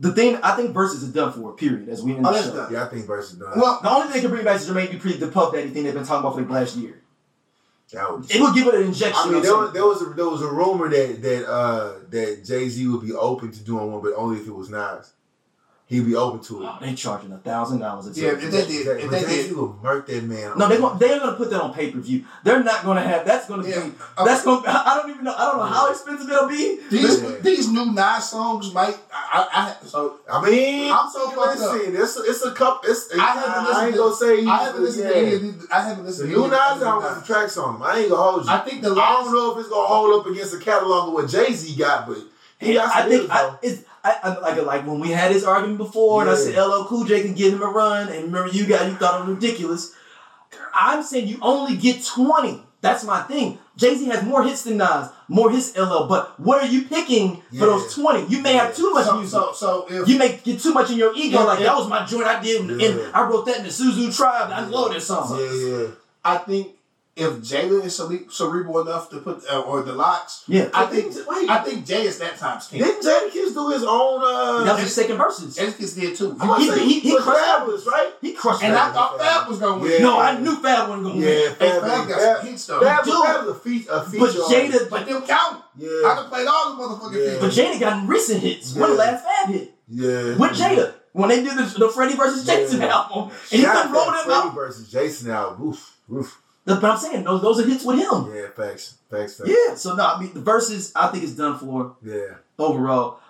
the 0.00 0.12
thing 0.12 0.36
I 0.42 0.56
think 0.56 0.74
Verzuz 0.74 1.02
is 1.02 1.12
done 1.12 1.32
for. 1.32 1.52
Period. 1.54 1.88
As 1.88 2.02
we 2.02 2.14
end 2.16 2.26
Oh, 2.26 2.32
the 2.32 2.42
show. 2.42 2.54
done. 2.56 2.72
yeah, 2.72 2.84
I 2.84 2.88
think 2.88 3.06
Verzuz 3.06 3.38
done. 3.38 3.52
Well, 3.58 3.80
The 3.82 3.90
only 3.90 4.04
thing 4.04 4.12
they 4.14 4.20
can 4.22 4.30
bring 4.30 4.44
back 4.44 4.56
is 4.60 4.68
Jermaine 4.68 4.88
Dupri, 4.88 5.18
the 5.18 5.28
Puff 5.28 5.52
Daddy 5.52 5.70
thing 5.70 5.84
they've 5.84 5.94
been 5.94 6.04
talking 6.04 6.20
about 6.20 6.34
for 6.36 6.42
like 6.42 6.50
last 6.50 6.76
year. 6.76 7.00
that 7.92 8.10
was. 8.16 8.30
It 8.30 8.40
would 8.40 8.54
give 8.54 8.66
it 8.66 8.74
an 8.74 8.82
injection. 8.82 9.14
I 9.16 9.30
mean, 9.30 9.42
there 9.42 9.56
was, 9.56 9.72
there 9.72 9.84
was 9.86 10.02
a 10.02 10.04
there 10.06 10.28
was 10.28 10.42
a 10.42 10.48
rumor 10.48 10.88
that 10.88 11.22
that 11.22 11.48
uh 11.50 11.92
that 12.10 12.44
Jay 12.44 12.68
Z 12.68 12.86
would 12.88 13.02
be 13.02 13.12
open 13.12 13.52
to 13.52 13.60
doing 13.64 13.92
one, 13.92 14.02
but 14.02 14.14
only 14.16 14.40
if 14.40 14.46
it 14.46 14.52
was 14.54 14.68
Nas. 14.70 15.12
He'd 15.86 16.06
be 16.06 16.14
open 16.16 16.40
to 16.44 16.62
it. 16.62 16.66
Oh, 16.66 16.78
they 16.80 16.94
charging 16.94 17.30
a 17.30 17.36
thousand 17.36 17.80
dollars 17.80 18.06
a 18.06 18.18
yeah, 18.18 18.30
ticket. 18.30 18.44
if 18.44 18.50
they 18.52 18.66
did, 18.66 18.86
if 18.86 19.02
But 19.02 19.10
they 19.10 19.20
Jay 19.26 19.42
Z 19.42 19.48
did, 19.48 19.56
will 19.58 19.78
murk 19.82 20.06
that 20.06 20.24
man. 20.24 20.56
No, 20.56 20.66
they're 20.66 20.78
gonna 20.80 20.98
they're 20.98 21.18
gonna 21.20 21.36
put 21.36 21.50
that 21.50 21.60
on 21.60 21.74
pay 21.74 21.90
per 21.90 21.98
view. 22.00 22.24
They're 22.42 22.64
not 22.64 22.84
gonna 22.84 23.02
have. 23.02 23.26
That's 23.26 23.46
gonna 23.46 23.68
Yeah. 23.68 23.84
be. 23.84 23.92
Uh, 24.16 24.24
that's 24.24 24.42
gonna. 24.44 24.62
I 24.66 24.98
don't 24.98 25.10
even 25.10 25.24
know. 25.24 25.34
I 25.36 25.44
don't 25.44 25.58
know 25.58 25.66
how 25.66 25.90
expensive 25.90 26.26
it'll 26.30 26.48
be. 26.48 26.80
these 26.90 27.22
Yeah. 27.22 27.30
these 27.42 27.68
new 27.70 27.92
Nas 27.92 28.30
songs 28.30 28.72
might. 28.72 28.96
I, 29.12 29.46
I, 29.52 29.74
I 29.82 29.86
so 29.86 30.20
I 30.32 30.42
mean, 30.50 30.90
I'm 30.90 31.10
so 31.10 31.28
fucked 31.30 31.60
up. 31.60 31.76
it's 31.78 32.16
a, 32.16 32.22
it's 32.30 32.42
a 32.46 32.52
couple. 32.52 32.90
It's 32.90 33.12
I 33.12 33.18
haven't 33.22 33.64
listened 33.64 33.76
I 33.76 33.84
ain't 33.84 33.94
to- 33.94 33.98
gonna 34.00 34.16
say. 34.16 34.46
I 34.46 34.64
haven't 34.64 34.82
listened 34.82 35.08
to 35.10 35.16
any 35.18 35.34
of 35.34 35.42
these. 35.42 35.66
I 35.70 35.80
haven't 35.86 36.04
listened 36.06 36.30
to 36.30 36.34
new 36.34 36.44
any 36.44 36.50
Nas 36.50 36.72
of 36.72 36.80
the 36.80 36.86
album 36.86 37.02
new 37.10 37.14
has 37.14 37.26
tracks 37.26 37.56
on 37.58 37.74
them. 37.74 37.82
I 37.82 37.98
ain't 37.98 38.08
gonna 38.08 38.22
hold 38.22 38.44
you. 38.46 38.50
I 38.50 38.58
think 38.60 38.80
the 38.80 38.90
I 38.94 39.12
don't 39.22 39.30
know 39.34 39.52
if 39.52 39.58
it's 39.58 39.68
gonna 39.68 39.86
hold 39.86 40.18
up 40.18 40.26
against 40.32 40.52
the 40.52 40.60
catalog 40.60 41.08
of 41.08 41.12
what 41.14 41.28
Jay 41.28 41.52
Z 41.52 41.76
got, 41.76 42.08
but 42.08 42.16
he 42.58 42.72
got 42.72 42.88
I 42.96 43.00
some 43.02 43.10
think 43.10 43.30
I, 43.30 43.42
though. 43.42 43.58
it's 43.62 43.82
I, 44.04 44.16
I 44.22 44.38
like 44.40 44.62
like 44.62 44.86
when 44.86 45.00
we 45.00 45.10
had 45.10 45.32
this 45.32 45.44
argument 45.44 45.78
before, 45.78 46.20
and 46.22 46.30
I 46.30 46.34
said 46.34 46.56
LL 46.56 46.84
Cool 46.84 47.04
J 47.04 47.22
can 47.22 47.34
give 47.34 47.54
him 47.54 47.62
a 47.62 47.66
run, 47.66 48.08
and 48.10 48.24
remember 48.26 48.48
you 48.50 48.66
got 48.66 48.86
you 48.86 48.96
thought 48.96 49.20
it 49.20 49.26
was 49.26 49.36
ridiculous. 49.36 49.94
I'm 50.74 51.02
saying 51.02 51.26
you 51.28 51.38
only 51.40 51.76
get 51.76 52.04
twenty. 52.04 52.62
That's 52.80 53.02
my 53.02 53.22
thing. 53.22 53.58
Jay 53.76 53.96
Z 53.96 54.04
has 54.06 54.22
more 54.22 54.44
hits 54.44 54.64
than 54.64 54.76
Nas, 54.76 55.08
more 55.26 55.50
hits 55.50 55.74
LL. 55.76 56.06
But 56.06 56.38
what 56.38 56.62
are 56.62 56.66
you 56.66 56.82
picking 56.82 57.42
Yeah. 57.50 57.60
for 57.60 57.66
those 57.66 57.94
twenty? 57.94 58.26
You 58.26 58.42
may 58.42 58.52
have 58.52 58.76
too 58.76 58.92
much 58.92 59.06
so, 59.06 59.16
music. 59.16 59.32
so 59.32 59.52
so 59.52 59.86
if 59.88 60.06
you 60.06 60.18
may 60.18 60.36
get 60.44 60.60
too 60.60 60.74
much 60.74 60.90
in 60.90 60.98
your 60.98 61.12
ego. 61.16 61.38
Yeah, 61.38 61.44
like 61.44 61.60
yeah. 61.60 61.66
that 61.66 61.76
was 61.76 61.88
my 61.88 62.04
joint 62.04 62.26
I 62.26 62.42
did, 62.42 62.60
and 62.70 63.14
I 63.14 63.26
wrote 63.26 63.46
that 63.46 63.58
in 63.58 63.62
the 63.64 63.70
Suzu 63.70 64.14
Tribe. 64.14 64.50
I 64.52 64.66
love 64.66 64.92
this 64.92 65.06
song. 65.06 65.38
yeah, 65.40 65.52
yeah. 65.52 65.86
I 66.22 66.36
think 66.38 66.68
if 67.16 67.32
Jalen 67.34 67.84
is 67.84 67.94
cere- 67.96 68.28
cerebral 68.28 68.80
enough 68.80 69.08
to 69.10 69.18
put 69.18 69.44
uh, 69.48 69.60
or 69.60 69.82
the 69.82 69.92
LOX, 69.92 70.42
Yeah. 70.48 70.68
I 70.74 70.86
think 70.86 71.14
Wait. 71.28 71.48
I 71.48 71.62
think 71.62 71.86
Jay 71.86 72.02
is 72.02 72.18
that 72.18 72.36
times 72.38 72.66
ten. 72.68 72.80
Didn't 72.80 73.02
Jadakiss 73.02 73.54
do 73.54 73.68
his 73.70 73.84
own? 73.84 74.20
Uh, 74.24 74.64
That 74.64 74.72
was 74.74 74.82
his 74.82 74.94
second 74.94 75.18
Verzuz. 75.18 75.56
Jadakiss 75.56 75.94
did 75.94 76.16
too. 76.16 76.36
I'm 76.40 76.48
gonna 76.48 76.58
he- 76.64 76.68
say 76.70 76.84
he- 76.84 77.00
he 77.00 77.14
was 77.14 77.22
crushed 77.22 77.44
Fabolous, 77.44 77.86
right? 77.86 78.12
He 78.20 78.32
crushed 78.32 78.64
and 78.64 78.74
that. 78.74 78.90
I 78.90 78.92
thought 78.92 79.18
Fab 79.20 79.48
was 79.48 79.58
gonna 79.60 79.80
win. 79.80 79.92
Yeah. 79.92 79.98
No, 79.98 80.18
I 80.18 80.38
knew 80.38 80.56
Fab 80.56 80.88
wasn't 80.88 81.06
gonna 81.06 81.20
Yeah, 81.20 81.26
win. 81.26 81.54
Hey, 81.58 81.70
Fab, 81.70 81.82
Fab 81.82 82.08
got 82.08 82.18
Fab, 82.20 82.36
some 82.38 82.46
hits 82.48 82.66
though. 82.66 82.80
Fab, 82.80 83.04
Dude. 83.04 83.14
Fab 83.24 83.46
was 83.46 83.56
a, 83.56 83.60
fe- 83.60 83.86
a 83.90 84.00
feature. 84.04 84.18
But 84.20 84.36
artist. 84.36 84.50
Jada, 84.50 84.90
But 84.90 85.06
them 85.06 85.22
count. 85.22 85.56
I 85.56 85.62
yeah, 85.78 86.26
play 86.28 86.46
all 86.46 86.74
the 86.74 86.82
motherfucking 86.82 87.32
Yeah. 87.32 87.38
but 87.40 87.50
Jada 87.52 87.78
got 87.80 88.08
recent 88.08 88.40
hits. 88.42 88.74
When 88.74 88.90
the 88.90 88.96
Yeah. 88.96 89.02
last 89.02 89.24
Fab 89.24 89.54
hit 89.54 89.74
yeah. 89.88 90.36
with 90.36 90.50
Jada 90.58 90.92
when 91.12 91.28
they 91.28 91.44
did 91.44 91.56
the, 91.56 91.78
the 91.78 91.88
Freddie 91.90 92.16
versus 92.16 92.44
Jason 92.44 92.80
Yeah. 92.80 92.88
album, 92.88 93.30
and 93.30 93.32
he 93.50 93.62
Shout 93.62 93.76
couldn't 93.76 93.92
roll 93.92 94.02
out 94.02 94.14
them 94.14 94.24
Freddie 94.24 94.48
out. 94.48 94.54
versus 94.56 94.90
Jason 94.90 95.30
album. 95.30 95.68
Oof, 95.68 95.96
oof. 96.12 96.40
But 96.66 96.82
I'm 96.84 96.96
saying 96.98 97.24
those 97.24 97.42
those 97.42 97.60
are 97.60 97.68
hits 97.68 97.84
with 97.84 97.98
him. 97.98 98.34
Yeah, 98.34 98.48
facts, 98.56 98.94
facts, 99.10 99.36
facts. 99.36 99.50
Yeah. 99.50 99.74
So 99.74 99.94
no, 99.94 100.04
I 100.06 100.20
mean 100.20 100.32
the 100.32 100.40
Verzuz 100.40 100.92
I 100.96 101.08
think 101.08 101.24
is 101.24 101.36
done 101.36 101.58
for 101.58 101.96
yeah. 102.02 102.36
overall. 102.58 103.20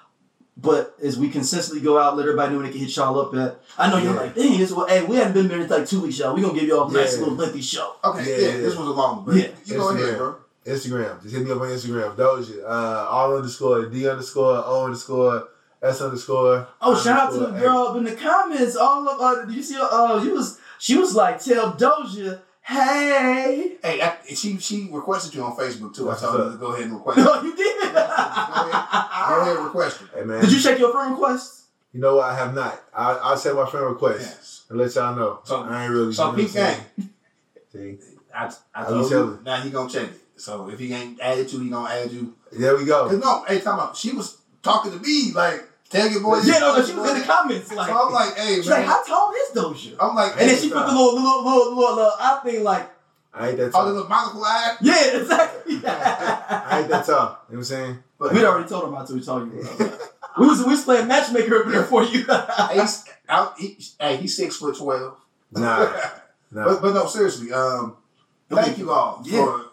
But 0.56 0.94
as 1.02 1.18
we 1.18 1.30
consistently 1.30 1.82
go 1.82 1.98
out, 1.98 2.16
let 2.16 2.22
everybody 2.26 2.52
know 2.52 2.58
when 2.58 2.66
they 2.66 2.72
can 2.72 2.80
hit 2.80 2.94
y'all 2.96 3.18
up 3.18 3.34
at. 3.34 3.60
I 3.76 3.90
know 3.90 3.96
you're 3.96 4.14
Yeah. 4.14 4.20
like, 4.20 4.34
dang, 4.36 4.56
this 4.56 4.70
well, 4.70 4.86
hey, 4.86 5.04
we 5.04 5.16
haven't 5.16 5.32
been 5.32 5.48
married 5.48 5.64
in 5.64 5.68
like 5.68 5.88
two 5.88 6.00
weeks, 6.02 6.18
y'all. 6.18 6.32
We 6.32 6.42
gonna 6.42 6.54
give 6.54 6.68
y'all 6.68 6.88
a 6.88 6.92
nice 6.92 7.14
Yeah. 7.14 7.20
little 7.20 7.34
lengthy 7.34 7.60
show. 7.60 7.94
Okay, 8.04 8.30
Yeah, 8.30 8.36
yeah, 8.36 8.54
yeah. 8.54 8.60
this 8.60 8.76
was 8.76 8.86
a 8.86 8.90
long 8.92 9.16
one, 9.16 9.24
but 9.26 9.34
Yeah. 9.34 9.48
you 9.64 9.76
go 9.76 9.88
ahead, 9.90 10.16
bro. 10.16 10.36
Instagram. 10.64 11.20
Just 11.22 11.34
hit 11.34 11.44
me 11.44 11.50
up 11.50 11.60
on 11.60 11.68
Instagram. 11.68 12.16
Doja. 12.16 12.64
Uh, 12.64 13.08
all 13.10 13.36
underscore 13.36 13.86
D 13.86 14.08
underscore 14.08 14.62
O 14.64 14.84
underscore 14.84 15.48
S 15.82 16.00
underscore. 16.00 16.68
Oh, 16.80 16.94
shout 16.96 17.18
out 17.18 17.32
to 17.32 17.38
the 17.40 17.46
underscore 17.46 17.68
girl 17.68 17.88
up 17.88 17.96
in 17.96 18.04
the 18.04 18.14
comments. 18.14 18.76
All 18.76 19.08
of 19.08 19.20
uh, 19.20 19.44
did 19.44 19.54
you 19.56 19.62
see? 19.62 19.76
Uh, 19.76 20.22
you 20.22 20.34
was 20.34 20.58
she 20.78 20.96
was 20.96 21.16
like, 21.16 21.42
tell 21.42 21.72
Doja, 21.72 22.40
hey. 22.64 23.76
Hey, 23.82 24.00
I, 24.02 24.16
she 24.34 24.58
she 24.58 24.88
requested 24.90 25.34
you 25.34 25.42
on 25.42 25.56
Facebook 25.56 25.94
too. 25.94 26.10
I 26.10 26.16
told 26.16 26.38
her 26.40 26.50
to 26.52 26.56
go 26.56 26.72
ahead 26.72 26.84
and 26.86 26.94
request. 26.96 27.18
No, 27.18 27.42
you 27.42 27.54
did. 27.56 27.82
Go 27.82 27.98
ahead 28.00 29.56
and 29.56 29.64
request 29.64 30.02
it. 30.02 30.08
A. 30.14 30.18
Hey 30.18 30.24
man. 30.24 30.40
Did 30.42 30.52
you 30.52 30.60
check 30.60 30.78
your 30.78 30.92
friend 30.92 31.12
request? 31.12 31.62
You 31.92 32.00
know 32.00 32.16
what? 32.16 32.24
I 32.24 32.36
have 32.36 32.54
not. 32.54 32.82
I 32.94 33.32
I 33.32 33.34
sent 33.36 33.56
my 33.56 33.68
friend 33.70 33.86
request 33.86 34.20
Yes. 34.20 34.64
and 34.70 34.78
let 34.78 34.94
y'all 34.94 35.14
know. 35.14 35.40
So- 35.44 35.62
I 35.62 35.84
ain't 35.84 35.92
really. 35.92 36.12
so 36.12 36.30
you 36.30 36.36
know 36.36 36.48
peep 36.48 36.56
I'm? 36.56 37.06
See, 37.72 37.98
I, 38.34 38.50
I 38.74 38.84
told 38.84 39.10
you 39.10 39.16
you. 39.16 39.38
Now 39.44 39.60
he 39.60 39.70
gonna 39.70 39.90
check 39.90 40.04
it. 40.08 40.20
So 40.36 40.68
if 40.68 40.78
he 40.78 40.92
ain't 40.92 41.20
added 41.20 41.52
you, 41.52 41.60
he 41.60 41.70
gonna 41.70 41.88
add 41.88 42.10
you. 42.10 42.34
there 42.52 42.76
we 42.76 42.84
go. 42.84 43.08
Cause 43.08 43.18
no, 43.18 43.44
hey, 43.46 43.60
time 43.60 43.78
out. 43.78 43.96
She 43.96 44.12
was 44.12 44.38
talking 44.62 44.90
to 44.92 44.98
me 44.98 45.30
like, 45.32 45.62
tell 45.94 46.10
your 46.10 46.20
boy. 46.22 46.40
Yeah, 46.44 46.58
no, 46.58 46.76
no, 46.76 46.84
she 46.84 46.94
was 46.94 47.10
in 47.10 47.18
the 47.20 47.24
comments 47.24 47.68
So 47.68 47.76
like, 47.76 47.90
I'm 47.90 48.12
like, 48.12 48.36
hey 48.36 48.56
she's 48.56 48.68
like, 48.68 48.84
how 48.84 49.02
tall 49.04 49.32
is 49.32 49.56
Doja? 49.56 49.96
I'm 50.00 50.14
like, 50.14 50.32
And 50.32 50.50
then 50.50 50.58
she 50.58 50.68
put 50.68 50.86
the 50.86 50.92
little, 50.92 51.14
little, 51.14 51.44
little, 51.44 51.76
little, 51.76 51.94
little 51.96 52.12
eye 52.18 52.40
thing 52.44 52.62
like, 52.64 52.90
I 53.32 53.48
ain't 53.48 53.58
that 53.58 53.72
tall. 53.72 53.82
oh, 53.82 53.84
the 53.86 53.90
tall. 53.90 53.94
little 53.94 54.08
monocle 54.08 54.44
eye. 54.44 54.76
yeah, 54.80 55.16
exactly. 55.18 55.74
I 55.86 56.78
ain't 56.80 56.88
that 56.88 57.04
tall. 57.06 57.16
You 57.16 57.16
know 57.16 57.36
what 57.46 57.56
I'm 57.58 57.64
saying? 57.64 57.98
But 58.18 58.32
We'd 58.32 58.44
already 58.44 58.68
told 58.68 58.84
her 58.84 58.88
about 58.90 59.06
to. 59.08 59.14
We 59.14 59.22
told 59.22 59.52
you. 59.52 59.68
we 60.38 60.46
was 60.46 60.60
we 60.64 60.70
was 60.70 60.84
playing 60.84 61.08
matchmaker 61.08 61.62
up 61.64 61.66
there 61.70 61.82
for 61.84 62.04
you. 62.04 62.24
He's, 62.72 63.04
out, 63.28 63.58
he, 63.58 63.76
hey, 64.00 64.16
he's 64.18 64.36
six 64.36 64.56
foot 64.56 64.76
twelve. 64.76 65.16
Nah, 65.50 65.78
nah. 66.52 66.64
But, 66.64 66.82
but 66.82 66.94
no, 66.94 67.06
seriously. 67.06 67.52
Um, 67.52 67.96
thank 68.50 68.78
you 68.78 68.92
all 68.92 69.20
Yeah. 69.24 69.44
for 69.44 69.64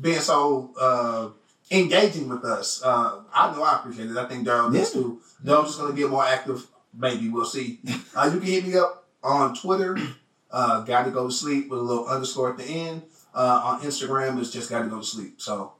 being 0.00 0.20
so 0.20 0.70
uh, 0.80 1.28
engaging 1.72 2.28
with 2.28 2.44
us. 2.44 2.82
Uh, 2.84 3.22
I 3.34 3.50
know 3.54 3.62
I 3.62 3.76
appreciate 3.80 4.10
it. 4.10 4.16
I 4.16 4.26
think 4.26 4.46
Daryl 4.46 4.72
does 4.72 4.92
too. 4.92 5.20
Daryl's 5.44 5.68
just 5.68 5.80
gonna 5.80 5.94
get 5.94 6.10
more 6.10 6.24
active. 6.24 6.66
Maybe 6.94 7.28
we'll 7.28 7.44
see. 7.46 7.80
Uh, 8.14 8.30
you 8.32 8.40
can 8.40 8.46
hit 8.48 8.66
me 8.66 8.76
up 8.76 9.06
on 9.22 9.54
Twitter. 9.56 9.96
Uh, 10.50 10.82
got 10.82 11.04
to 11.04 11.10
go 11.10 11.28
to 11.28 11.32
sleep 11.32 11.70
with 11.70 11.78
a 11.80 11.82
little 11.82 12.06
underscore 12.06 12.50
at 12.50 12.58
the 12.58 12.64
end. 12.64 13.00
Uh, 13.34 13.62
on 13.64 13.80
Instagram, 13.80 14.38
it's 14.38 14.50
just 14.50 14.68
got 14.68 14.82
to 14.82 14.88
go 14.90 14.98
to 15.00 15.06
sleep. 15.06 15.40
So 15.40 15.72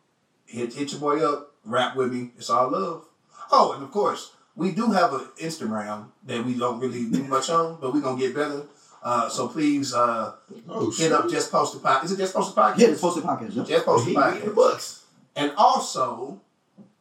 hit 0.47 0.73
hit 0.73 0.93
your 0.93 1.01
boy 1.01 1.23
up. 1.23 1.53
Rap 1.67 1.95
with 1.95 2.11
me. 2.11 2.31
It's 2.39 2.49
all 2.49 2.71
love. 2.71 3.05
Oh, 3.51 3.73
and 3.75 3.83
of 3.83 3.91
course, 3.91 4.33
we 4.57 4.71
do 4.73 4.91
have 4.93 5.13
an 5.13 5.27
Instagram 5.39 6.07
that 6.25 6.43
we 6.47 6.55
don't 6.55 6.81
really 6.81 7.05
do 7.11 7.23
much 7.29 7.51
on, 7.51 7.77
but 7.83 7.93
we're 7.93 8.01
gonna 8.01 8.19
get 8.19 8.35
better. 8.35 8.63
Uh, 9.03 9.29
so 9.29 9.49
please 9.49 9.93
uh, 9.93 10.33
oh 10.71 10.91
hit 10.91 11.13
up 11.13 11.29
Just 11.29 11.51
Post 11.53 11.75
the 11.75 11.87
Podcast. 11.87 12.05
Is 12.05 12.13
it 12.13 12.19
Just 12.19 12.35
Post 12.35 12.55
the 12.55 12.61
Podcast? 12.61 12.79
yeah, 12.79 12.89
it's 12.89 13.01
posted 13.01 13.25
podcast. 13.25 13.57
Yep. 13.57 13.67
Just 13.67 13.85
Post 13.85 14.07
He 14.07 14.15
the 14.15 14.31
he 14.31 14.41
in 14.41 14.47
the 14.49 14.55
books. 14.55 15.02
And 15.37 15.53
also, 15.57 16.41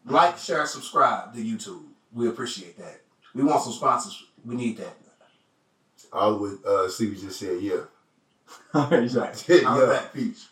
like, 0.05 0.37
share, 0.37 0.65
subscribe 0.65 1.33
to 1.33 1.39
YouTube. 1.39 1.83
We 2.13 2.27
appreciate 2.27 2.77
that. 2.77 3.01
We 3.33 3.43
want 3.43 3.63
some 3.63 3.73
sponsors. 3.73 4.23
We 4.45 4.55
need 4.55 4.77
that. 4.77 4.97
All 6.13 6.39
what 6.39 6.65
uh, 6.65 6.89
Stevie 6.89 7.15
just 7.15 7.39
said. 7.39 7.61
Yeah. 7.61 7.83
All 8.73 8.89
right, 8.89 9.09
right. 9.13 9.45
yeah. 9.49 9.61
I'm 9.65 9.89
back. 9.89 10.13
Peace. 10.13 10.49